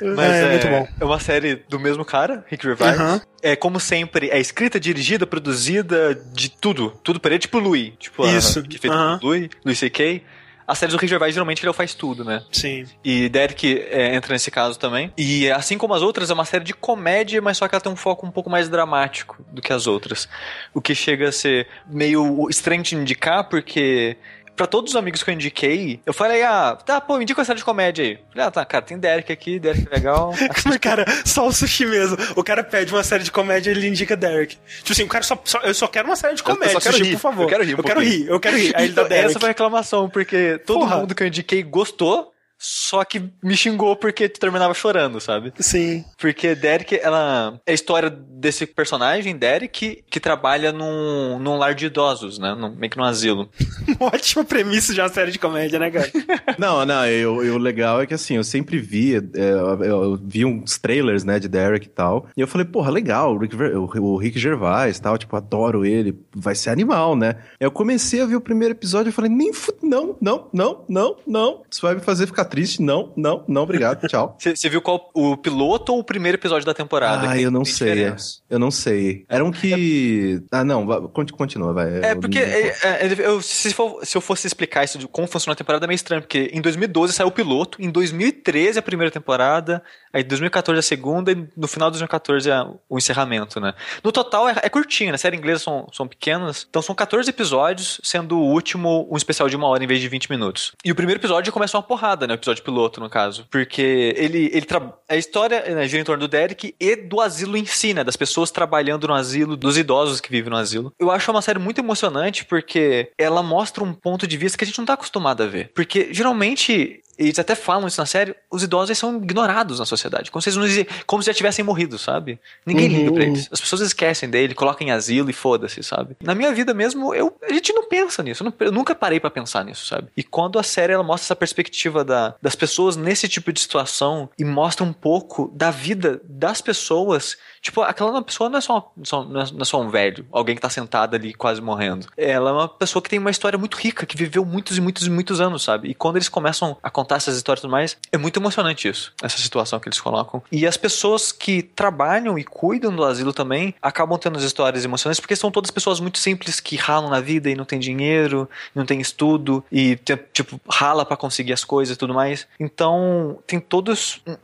Mas 0.00 0.18
é, 0.30 0.42
é, 0.44 0.50
muito 0.50 0.66
bom. 0.68 0.88
É 1.00 1.04
uma 1.04 1.20
série 1.20 1.56
do 1.68 1.78
mesmo 1.78 2.04
cara, 2.04 2.44
Rick 2.48 2.64
Gervais. 2.64 2.98
Aham. 2.98 3.20
É, 3.42 3.56
como 3.56 3.80
sempre, 3.80 4.28
é 4.30 4.38
escrita, 4.38 4.78
dirigida, 4.78 5.26
produzida, 5.26 6.14
de 6.32 6.50
tudo. 6.50 6.90
Tudo 7.02 7.18
por 7.18 7.30
ele, 7.32 7.38
tipo 7.38 7.58
o 7.58 7.60
Louis. 7.60 7.92
Tipo, 7.98 8.24
a- 8.24 8.32
Isso. 8.32 8.62
que 8.62 8.78
fez 8.78 8.92
o 8.92 9.18
Louis, 9.22 9.48
Louis 9.64 9.78
C.K. 9.78 10.22
As 10.70 10.78
séries 10.78 10.94
do 10.94 11.00
Rick 11.00 11.10
Gervais, 11.10 11.34
geralmente, 11.34 11.66
ele 11.66 11.72
faz 11.72 11.94
tudo, 11.94 12.24
né? 12.24 12.44
Sim. 12.52 12.86
E 13.02 13.28
Derek 13.28 13.88
é, 13.90 14.14
entra 14.14 14.32
nesse 14.32 14.52
caso 14.52 14.78
também. 14.78 15.12
E 15.18 15.50
assim 15.50 15.76
como 15.76 15.92
as 15.94 16.00
outras, 16.00 16.30
é 16.30 16.32
uma 16.32 16.44
série 16.44 16.62
de 16.62 16.72
comédia, 16.72 17.42
mas 17.42 17.58
só 17.58 17.66
que 17.66 17.74
ela 17.74 17.82
tem 17.82 17.90
um 17.90 17.96
foco 17.96 18.24
um 18.24 18.30
pouco 18.30 18.48
mais 18.48 18.68
dramático 18.68 19.44
do 19.50 19.60
que 19.60 19.72
as 19.72 19.88
outras. 19.88 20.28
O 20.72 20.80
que 20.80 20.94
chega 20.94 21.30
a 21.30 21.32
ser 21.32 21.66
meio 21.88 22.48
estranho 22.48 22.84
de 22.84 22.94
indicar, 22.94 23.48
porque. 23.48 24.16
Pra 24.56 24.66
todos 24.66 24.92
os 24.92 24.96
amigos 24.96 25.22
que 25.22 25.30
eu 25.30 25.34
indiquei, 25.34 26.00
eu 26.04 26.12
falei, 26.12 26.42
ah, 26.42 26.76
tá, 26.84 27.00
pô, 27.00 27.18
indica 27.20 27.40
uma 27.40 27.44
série 27.46 27.58
de 27.58 27.64
comédia 27.64 28.04
aí. 28.04 28.18
Falei, 28.30 28.46
ah, 28.46 28.50
tá, 28.50 28.64
cara, 28.64 28.84
tem 28.84 28.98
Derek 28.98 29.32
aqui, 29.32 29.58
Derek 29.58 29.86
é 29.90 29.94
legal. 29.94 30.34
Mas, 30.66 30.76
cara, 30.76 31.06
só 31.24 31.46
o 31.46 31.52
sushi 31.52 31.86
mesmo. 31.86 32.18
O 32.36 32.44
cara 32.44 32.62
pede 32.62 32.92
uma 32.92 33.02
série 33.02 33.24
de 33.24 33.32
comédia 33.32 33.70
e 33.70 33.74
ele 33.74 33.86
indica 33.88 34.14
Derek. 34.16 34.58
Tipo 34.78 34.92
assim, 34.92 35.02
o 35.04 35.08
cara 35.08 35.24
só, 35.24 35.40
só- 35.44 35.60
Eu 35.60 35.72
só 35.72 35.86
quero 35.86 36.08
uma 36.08 36.16
série 36.16 36.34
de 36.34 36.42
Eu- 36.42 36.48
eu 36.48 36.54
comédia, 36.54 36.74
só 36.74 36.80
quero 36.80 36.96
sushi, 36.98 37.08
rir. 37.10 37.16
por 37.16 37.20
favor. 37.22 37.42
Eu 37.44 37.48
quero 37.48 37.64
rir 37.64 37.74
um 37.74 37.78
Eu 37.78 37.84
quero 37.84 38.00
rir, 38.00 38.26
eu 38.28 38.40
quero 38.40 38.56
rir. 38.58 38.72
Aí 38.76 38.84
ele 38.84 38.92
dá 38.92 39.02
Então, 39.02 39.08
Derek. 39.08 39.30
essa 39.30 39.40
foi 39.40 39.48
a 39.48 39.52
reclamação, 39.52 40.10
porque 40.10 40.58
todo 40.66 40.80
Porra. 40.80 40.96
mundo 40.98 41.14
que 41.14 41.22
eu 41.22 41.26
indiquei 41.26 41.62
gostou, 41.62 42.32
só 42.62 43.02
que 43.04 43.22
me 43.42 43.56
xingou 43.56 43.96
porque 43.96 44.28
tu 44.28 44.38
terminava 44.38 44.74
chorando, 44.74 45.18
sabe? 45.18 45.50
Sim. 45.58 46.04
Porque 46.18 46.54
Derek, 46.54 47.00
ela. 47.02 47.58
É 47.66 47.70
a 47.70 47.74
história 47.74 48.10
desse 48.10 48.66
personagem, 48.66 49.34
Derek, 49.36 50.04
que 50.08 50.20
trabalha 50.20 50.70
num, 50.70 51.38
num 51.38 51.56
lar 51.56 51.74
de 51.74 51.86
idosos, 51.86 52.38
né? 52.38 52.54
Num, 52.54 52.74
meio 52.76 52.90
que 52.90 52.98
num 52.98 53.04
asilo. 53.04 53.48
Ótima 53.98 54.44
premissa 54.44 54.92
de 54.92 55.00
uma 55.00 55.08
série 55.08 55.30
de 55.32 55.38
comédia, 55.38 55.78
né, 55.78 55.90
cara? 55.90 56.10
Não, 56.58 56.84
não, 56.84 57.06
eu, 57.06 57.42
eu- 57.42 57.54
o 57.54 57.58
legal 57.58 58.02
é 58.02 58.06
que 58.06 58.12
assim, 58.12 58.36
eu 58.36 58.44
sempre 58.44 58.78
via, 58.78 59.18
é, 59.34 59.50
eu, 59.50 59.84
eu 59.84 60.20
vi 60.22 60.44
uns 60.44 60.76
trailers, 60.78 61.24
né, 61.24 61.38
de 61.38 61.48
Derek 61.48 61.86
e 61.86 61.88
tal, 61.88 62.26
e 62.36 62.40
eu 62.40 62.46
falei, 62.46 62.66
porra, 62.66 62.90
legal, 62.90 63.34
o 63.34 63.38
Rick, 63.38 63.56
o, 63.56 64.16
Rick 64.16 64.38
Gervais 64.38 64.98
e 64.98 65.00
tal, 65.02 65.16
tipo, 65.16 65.34
adoro 65.36 65.86
ele, 65.86 66.18
vai 66.34 66.54
ser 66.54 66.68
animal, 66.70 67.16
né? 67.16 67.36
Aí 67.58 67.66
eu 67.66 67.70
comecei 67.70 68.20
a 68.20 68.26
ver 68.26 68.36
o 68.36 68.40
primeiro 68.42 68.74
episódio 68.74 69.08
e 69.08 69.12
falei, 69.12 69.30
nem 69.30 69.52
fu- 69.54 69.74
não, 69.82 70.16
não, 70.20 70.48
não, 70.52 70.84
não, 70.88 71.16
não, 71.26 71.62
isso 71.70 71.80
vai 71.82 71.94
me 71.94 72.00
fazer 72.02 72.26
ficar 72.26 72.44
triste, 72.50 72.82
não, 72.82 73.12
não, 73.16 73.44
não, 73.48 73.62
obrigado, 73.62 74.06
tchau. 74.06 74.36
Você 74.38 74.68
viu 74.68 74.82
qual 74.82 75.10
o 75.14 75.36
piloto 75.36 75.92
ou 75.92 76.00
o 76.00 76.04
primeiro 76.04 76.36
episódio 76.36 76.66
da 76.66 76.74
temporada? 76.74 77.30
Ah, 77.30 77.40
eu 77.40 77.50
não 77.50 77.64
sei, 77.64 77.88
diferença. 77.88 78.39
Eu 78.50 78.58
não 78.58 78.70
sei. 78.70 79.24
Era 79.28 79.44
um 79.44 79.50
que... 79.52 80.42
Ah, 80.50 80.64
não, 80.64 80.86
continua, 81.08 81.72
vai. 81.72 82.00
É, 82.02 82.14
porque 82.14 82.38
é, 82.38 82.68
é, 82.82 83.14
eu- 83.20 83.40
se, 83.40 83.72
for- 83.72 84.04
se 84.04 84.16
eu 84.16 84.20
fosse 84.20 84.46
explicar 84.46 84.84
isso 84.84 84.98
de 84.98 85.06
como 85.08 85.26
funciona 85.28 85.52
a 85.54 85.56
temporada 85.56 85.86
é 85.86 85.88
meio 85.88 85.94
estranho, 85.96 86.20
porque 86.22 86.50
em 86.52 86.60
2012 86.60 87.12
saiu 87.12 87.28
o 87.28 87.32
piloto, 87.32 87.80
em 87.80 87.90
2013 87.90 88.78
a 88.78 88.82
primeira 88.82 89.10
temporada, 89.10 89.82
aí 90.12 90.22
em 90.22 90.26
2014 90.26 90.78
a 90.78 90.82
segunda 90.82 91.32
e 91.32 91.46
no 91.56 91.68
final 91.68 91.88
de 91.90 91.94
2014 91.94 92.50
é 92.50 92.62
o 92.88 92.98
encerramento, 92.98 93.60
né? 93.60 93.72
No 94.02 94.10
total 94.10 94.48
é, 94.48 94.56
é 94.62 94.68
curtinho, 94.68 95.12
né? 95.12 95.16
Série 95.18 95.36
inglesa 95.36 95.60
são, 95.64 95.86
são 95.92 96.08
pequenas, 96.08 96.66
então 96.68 96.82
são 96.82 96.94
14 96.94 97.30
episódios, 97.30 98.00
sendo 98.02 98.38
o 98.38 98.44
último 98.52 99.08
um 99.10 99.16
especial 99.16 99.48
de 99.48 99.56
uma 99.56 99.68
hora 99.68 99.84
em 99.84 99.86
vez 99.86 100.00
de 100.00 100.08
20 100.08 100.30
minutos. 100.30 100.72
E 100.84 100.90
o 100.90 100.94
primeiro 100.94 101.20
episódio 101.20 101.52
começa 101.52 101.76
uma 101.76 101.82
porrada, 101.82 102.26
né? 102.26 102.34
O 102.34 102.36
episódio 102.36 102.64
piloto, 102.64 103.00
no 103.00 103.08
caso, 103.08 103.46
porque 103.50 104.14
ele, 104.16 104.50
ele 104.52 104.66
tra... 104.66 104.92
a 105.08 105.16
história 105.16 105.62
né, 105.74 105.86
gira 105.86 106.00
em 106.02 106.04
torno 106.04 106.20
do 106.26 106.28
Derek 106.28 106.74
e 106.80 106.96
do 106.96 107.20
asilo 107.20 107.56
em 107.56 107.64
si, 107.66 107.92
né? 107.94 108.02
Das 108.02 108.16
pessoas 108.16 108.39
trabalhando 108.48 109.08
no 109.08 109.14
asilo, 109.14 109.56
dos 109.56 109.76
idosos 109.76 110.20
que 110.20 110.30
vivem 110.30 110.50
no 110.50 110.56
asilo. 110.56 110.92
Eu 110.98 111.10
acho 111.10 111.30
uma 111.32 111.42
série 111.42 111.58
muito 111.58 111.80
emocionante 111.80 112.44
porque 112.44 113.10
ela 113.18 113.42
mostra 113.42 113.82
um 113.82 113.92
ponto 113.92 114.26
de 114.26 114.36
vista 114.36 114.56
que 114.56 114.62
a 114.62 114.66
gente 114.66 114.78
não 114.78 114.86
tá 114.86 114.92
acostumado 114.92 115.42
a 115.42 115.46
ver. 115.46 115.72
Porque 115.74 116.14
geralmente 116.14 117.02
eles 117.26 117.38
até 117.38 117.54
falam 117.54 117.86
isso 117.86 118.00
na 118.00 118.06
série, 118.06 118.34
os 118.50 118.62
idosos 118.62 118.96
são 118.98 119.16
ignorados 119.16 119.78
na 119.78 119.86
sociedade, 119.86 120.30
como 120.30 120.40
se, 120.42 120.50
eles 120.50 120.76
não 120.76 120.86
como 121.06 121.22
se 121.22 121.26
já 121.28 121.34
tivessem 121.34 121.64
morrido, 121.64 121.98
sabe? 121.98 122.38
Ninguém 122.64 122.88
Uhum. 122.90 122.96
liga 122.96 123.12
pra 123.12 123.24
eles. 123.24 123.48
As 123.52 123.60
pessoas 123.60 123.80
esquecem 123.82 124.28
dele, 124.28 124.54
colocam 124.54 124.86
em 124.86 124.90
asilo 124.90 125.30
e 125.30 125.32
foda-se, 125.32 125.82
sabe? 125.82 126.16
Na 126.22 126.34
minha 126.34 126.52
vida 126.52 126.72
mesmo, 126.74 127.14
eu, 127.14 127.36
a 127.42 127.52
gente 127.52 127.72
não 127.72 127.88
pensa 127.88 128.22
nisso. 128.22 128.42
Eu, 128.42 128.46
não- 128.46 128.54
eu 128.66 128.72
nunca 128.72 128.94
parei 128.94 129.20
pra 129.20 129.30
pensar 129.30 129.64
nisso, 129.64 129.86
sabe? 129.86 130.08
E 130.16 130.22
quando 130.22 130.58
a 130.58 130.62
série 130.62 130.92
ela 130.92 131.02
mostra 131.02 131.26
essa 131.26 131.36
perspectiva 131.36 132.04
da, 132.04 132.34
das 132.40 132.54
pessoas 132.54 132.96
nesse 132.96 133.28
tipo 133.28 133.52
de 133.52 133.60
situação 133.60 134.28
e 134.38 134.44
mostra 134.44 134.84
um 134.84 134.92
pouco 134.92 135.50
da 135.54 135.70
vida 135.70 136.20
das 136.24 136.60
pessoas, 136.60 137.36
tipo, 137.60 137.82
aquela 137.82 138.22
pessoa 138.22 138.48
não 138.48 138.58
é 138.58 138.60
só, 138.60 138.92
só- 139.02 139.24
não 139.24 139.40
é 139.40 139.44
não 139.52 139.60
é 139.62 139.64
só 139.64 139.80
um 139.80 139.88
velho, 139.90 140.24
alguém 140.32 140.54
que 140.54 140.62
tá 140.62 140.70
sentado 140.70 141.14
ali 141.16 141.34
quase 141.34 141.60
morrendo. 141.60 142.06
Ela 142.16 142.50
é 142.50 142.52
uma 142.52 142.68
pessoa 142.68 143.02
que 143.02 143.08
tem 143.10 143.18
uma 143.18 143.30
história 143.30 143.58
muito 143.58 143.76
rica, 143.76 144.06
que 144.06 144.16
viveu 144.16 144.44
muitos 144.44 144.76
e 144.78 144.80
muitos 144.80 145.06
e 145.06 145.10
muitos 145.10 145.40
anos, 145.40 145.62
sabe? 145.62 145.88
E 145.90 145.94
quando 145.94 146.16
eles 146.16 146.28
começam 146.28 146.76
a 146.82 146.90
contar 146.90 147.09
contar 147.10 147.16
essas 147.16 147.36
histórias 147.36 147.60
e 147.60 147.62
tudo 147.62 147.70
mais. 147.72 147.96
É 148.12 148.16
muito 148.18 148.38
emocionante 148.38 148.86
isso, 148.88 149.12
essa 149.22 149.36
situação 149.38 149.80
que 149.80 149.88
eles 149.88 150.00
colocam. 150.00 150.42
E 150.52 150.66
as 150.66 150.76
pessoas 150.76 151.32
que 151.32 151.62
trabalham 151.62 152.38
e 152.38 152.44
cuidam 152.44 152.94
do 152.94 153.04
asilo 153.04 153.32
também 153.32 153.74
acabam 153.82 154.16
tendo 154.18 154.38
as 154.38 154.44
histórias 154.44 154.84
emocionantes, 154.84 155.18
porque 155.20 155.34
são 155.34 155.50
todas 155.50 155.70
pessoas 155.70 155.98
muito 155.98 156.18
simples 156.18 156.60
que 156.60 156.76
ralam 156.76 157.10
na 157.10 157.20
vida 157.20 157.50
e 157.50 157.54
não 157.56 157.64
tem 157.64 157.78
dinheiro, 157.80 158.48
não 158.74 158.86
tem 158.86 159.00
estudo, 159.00 159.64
e 159.72 159.98
tipo, 160.32 160.60
rala 160.70 161.04
para 161.04 161.16
conseguir 161.16 161.52
as 161.52 161.64
coisas 161.64 161.96
e 161.96 161.98
tudo 161.98 162.14
mais. 162.14 162.46
Então, 162.58 163.38
tem 163.46 163.58
todo 163.58 163.92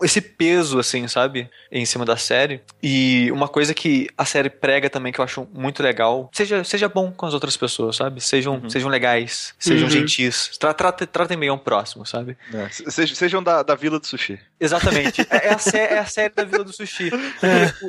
esse 0.03 0.21
peso, 0.21 0.79
assim, 0.79 1.07
sabe? 1.07 1.49
Em 1.71 1.85
cima 1.87 2.05
da 2.05 2.17
série. 2.17 2.61
E 2.83 3.31
uma 3.33 3.47
coisa 3.49 3.73
que 3.75 4.09
a 4.19 4.25
série 4.25 4.51
prega 4.51 4.91
também, 4.91 5.13
que 5.13 5.21
eu 5.21 5.25
acho 5.25 5.47
muito 5.55 5.83
legal, 5.83 6.29
seja, 6.33 6.65
seja 6.65 6.89
bom 6.89 7.13
com 7.13 7.27
as 7.27 7.35
outras 7.35 7.57
pessoas, 7.57 7.97
sabe? 7.97 8.21
Sejam, 8.21 8.55
Uhum. 8.57 8.71
sejam 8.71 8.89
legais, 8.89 9.55
sejam 9.59 9.85
Uhum. 9.87 9.91
gentis. 9.91 10.57
Tra, 10.59 10.73
tra- 10.73 10.93
tratem 10.93 11.39
bem 11.39 11.49
ao 11.49 11.59
próximo, 11.59 12.07
sabe? 12.07 12.37
É, 12.55 12.69
se- 12.69 13.09
sejam, 13.15 13.43
da, 13.43 13.63
da 13.63 13.75
vila 13.75 13.99
do 13.99 14.07
sushi. 14.07 14.39
Exatamente. 14.61 15.27
É, 15.31 15.49
é 15.49 15.55
a, 15.55 15.59
sé- 15.59 15.95
é 15.95 15.99
a 15.99 16.07
série 16.07 16.33
da 16.35 16.45
Vila 16.45 16.65
do 16.65 16.73
Sushi. 16.73 17.11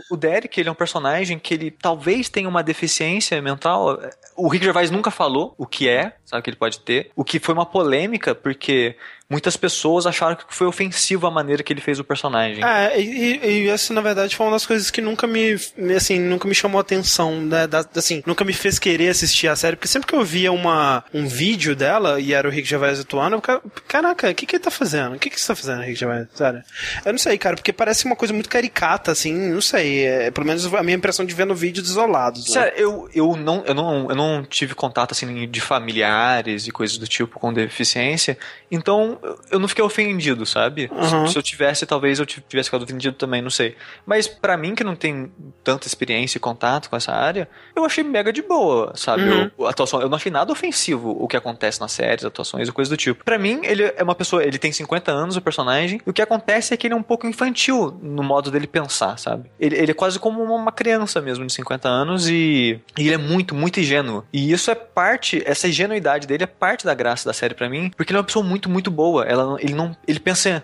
O, 0.09 0.15
o 0.15 0.17
Derek, 0.17 0.59
ele 0.59 0.67
é 0.69 0.71
um 0.71 0.75
personagem 0.75 1.37
que 1.39 1.53
ele 1.53 1.71
talvez 1.71 2.27
tenha 2.29 2.49
uma 2.49 2.63
deficiência 2.63 3.41
mental. 3.41 3.99
O 4.35 4.47
Rick 4.47 4.65
Gervais 4.65 4.89
nunca 4.91 5.11
falou 5.11 5.53
o 5.57 5.65
que 5.65 5.87
é, 5.87 6.13
sabe, 6.25 6.43
que 6.43 6.49
ele 6.49 6.57
pode 6.57 6.79
ter. 6.79 7.11
O 7.15 7.23
que 7.23 7.39
foi 7.39 7.53
uma 7.53 7.65
polêmica, 7.65 8.33
porque 8.35 8.95
muitas 9.29 9.57
pessoas 9.57 10.05
acharam 10.07 10.35
que 10.35 10.43
foi 10.49 10.67
ofensivo 10.67 11.27
a 11.27 11.31
maneira 11.31 11.61
que 11.61 11.73
ele 11.73 11.81
fez 11.81 11.99
o 11.99 12.03
personagem. 12.03 12.63
É, 12.63 12.99
e, 12.99 13.65
e- 13.65 13.69
essa, 13.69 13.93
na 13.93 14.01
verdade, 14.01 14.35
foi 14.35 14.45
uma 14.45 14.53
das 14.53 14.65
coisas 14.65 14.89
que 14.89 15.01
nunca 15.01 15.27
me, 15.27 15.55
assim, 15.95 16.17
nunca 16.19 16.47
me 16.47 16.55
chamou 16.55 16.79
atenção, 16.79 17.41
né, 17.41 17.67
da- 17.67 17.85
assim, 17.95 18.23
nunca 18.25 18.45
me 18.45 18.53
fez 18.53 18.79
querer 18.79 19.09
assistir 19.09 19.47
a 19.47 19.55
série, 19.55 19.75
porque 19.75 19.87
sempre 19.87 20.07
que 20.07 20.15
eu 20.15 20.23
via 20.23 20.51
uma, 20.51 21.03
um 21.13 21.27
vídeo 21.27 21.75
dela, 21.75 22.19
e 22.21 22.33
era 22.33 22.47
o 22.47 22.51
Rick 22.51 22.67
Gervais 22.67 22.99
atuando, 22.99 23.35
eu 23.35 23.39
ficava, 23.41 23.61
caraca, 23.87 24.29
o 24.29 24.35
que 24.35 24.45
que 24.45 24.55
ele 24.55 24.63
tá 24.63 24.71
fazendo? 24.71 25.15
O 25.15 25.19
que 25.19 25.29
que 25.29 25.39
você 25.39 25.47
tá 25.47 25.55
fazendo, 25.55 25.81
Rick 25.81 25.99
Gervais? 25.99 26.27
Sério. 26.33 26.63
Eu 27.05 27.11
não 27.11 27.19
sei, 27.19 27.37
cara, 27.37 27.55
porque 27.55 27.73
parece 27.73 28.05
uma 28.05 28.15
coisa 28.15 28.33
muito 28.33 28.49
caricata, 28.49 29.11
assim, 29.11 29.33
não 29.33 29.61
sei, 29.61 30.05
é, 30.05 30.31
pelo 30.31 30.47
menos 30.47 30.65
a 30.73 30.83
minha 30.83 30.95
impressão 30.95 31.25
de 31.25 31.33
vendo 31.33 31.53
vídeos 31.53 31.89
isolados, 31.89 32.47
né? 32.47 32.53
Sério, 32.53 32.73
eu, 32.77 33.09
eu, 33.13 33.35
não, 33.35 33.63
eu, 33.65 33.73
não, 33.73 34.09
eu 34.09 34.15
não 34.15 34.43
tive 34.45 34.73
contato 34.73 35.11
assim 35.11 35.47
de 35.49 35.59
familiares 35.61 36.65
e 36.67 36.71
coisas 36.71 36.97
do 36.97 37.07
tipo 37.07 37.39
com 37.39 37.51
deficiência, 37.53 38.37
então 38.71 39.16
eu- 39.23 39.39
eu 39.51 39.59
não 39.59 39.67
fiquei 39.67 39.83
ofendido, 39.83 40.45
sabe? 40.45 40.89
Uhum. 40.91 41.27
Se, 41.27 41.33
se 41.33 41.37
eu 41.39 41.43
tivesse, 41.43 41.85
talvez 41.85 42.19
eu 42.19 42.25
tivesse 42.25 42.69
ficado 42.69 42.83
ofendido 42.83 43.15
também, 43.15 43.41
não 43.41 43.49
sei. 43.49 43.75
Mas 44.05 44.27
pra 44.27 44.57
mim, 44.57 44.75
que 44.75 44.83
não 44.83 44.95
tem 44.95 45.31
tanta 45.63 45.87
experiência 45.87 46.37
e 46.37 46.41
contato 46.41 46.89
com 46.89 46.95
essa 46.95 47.11
área, 47.11 47.47
eu 47.75 47.85
achei 47.85 48.03
mega 48.03 48.31
de 48.31 48.41
boa, 48.41 48.93
sabe? 48.95 49.23
Uhum. 49.23 49.51
Eu, 49.57 49.67
a 49.67 49.69
atuação, 49.69 50.01
eu 50.01 50.09
não 50.09 50.15
achei 50.17 50.31
nada 50.31 50.51
ofensivo 50.51 51.15
o 51.19 51.27
que 51.27 51.37
acontece 51.37 51.79
nas 51.79 51.91
séries, 51.91 52.25
atuações 52.25 52.67
e 52.67 52.71
coisas 52.71 52.89
do 52.89 52.97
tipo. 52.97 53.23
Pra 53.23 53.37
mim, 53.37 53.61
ele 53.63 53.83
é 53.83 54.03
uma 54.03 54.15
pessoa, 54.15 54.43
ele 54.43 54.57
tem 54.57 54.71
50 54.71 55.11
anos, 55.11 55.35
o 55.35 55.41
personagem, 55.41 56.01
e 56.05 56.09
o 56.09 56.13
que 56.13 56.21
acontece 56.21 56.73
é 56.73 56.77
que 56.77 56.87
ele 56.87 56.93
é 56.93 56.97
um 56.97 57.03
pouco 57.03 57.27
infantil 57.27 57.97
no 58.01 58.23
modo 58.23 58.51
dele 58.51 58.67
pensar, 58.67 59.17
sabe? 59.17 59.49
Ele, 59.59 59.75
ele 59.77 59.91
é 59.91 59.93
quase 59.93 60.19
como 60.19 60.43
uma 60.43 60.71
criança 60.71 61.21
mesmo 61.21 61.45
de 61.45 61.53
50 61.53 61.87
anos 61.87 62.27
e, 62.27 62.79
e 62.97 63.05
ele 63.07 63.13
é 63.13 63.17
muito, 63.17 63.53
muito 63.55 63.79
ingênuo. 63.79 64.23
E 64.33 64.51
isso 64.51 64.69
é 64.71 64.75
parte, 64.75 65.41
essa 65.45 65.67
ingenuidade 65.67 66.27
dele 66.27 66.43
é 66.43 66.47
parte 66.47 66.85
da 66.85 66.93
graça 66.93 67.25
da 67.27 67.33
série 67.33 67.53
pra 67.53 67.69
mim, 67.69 67.91
porque 67.95 68.11
ele 68.11 68.17
é 68.17 68.21
uma 68.21 68.25
pessoa 68.25 68.43
muito, 68.43 68.69
muito 68.69 68.89
boa. 68.91 69.06
Ela, 69.25 69.43
não- 69.45 69.59
ele 69.59 69.73
não, 69.73 69.95
ele 70.07 70.19
pensa 70.19 70.63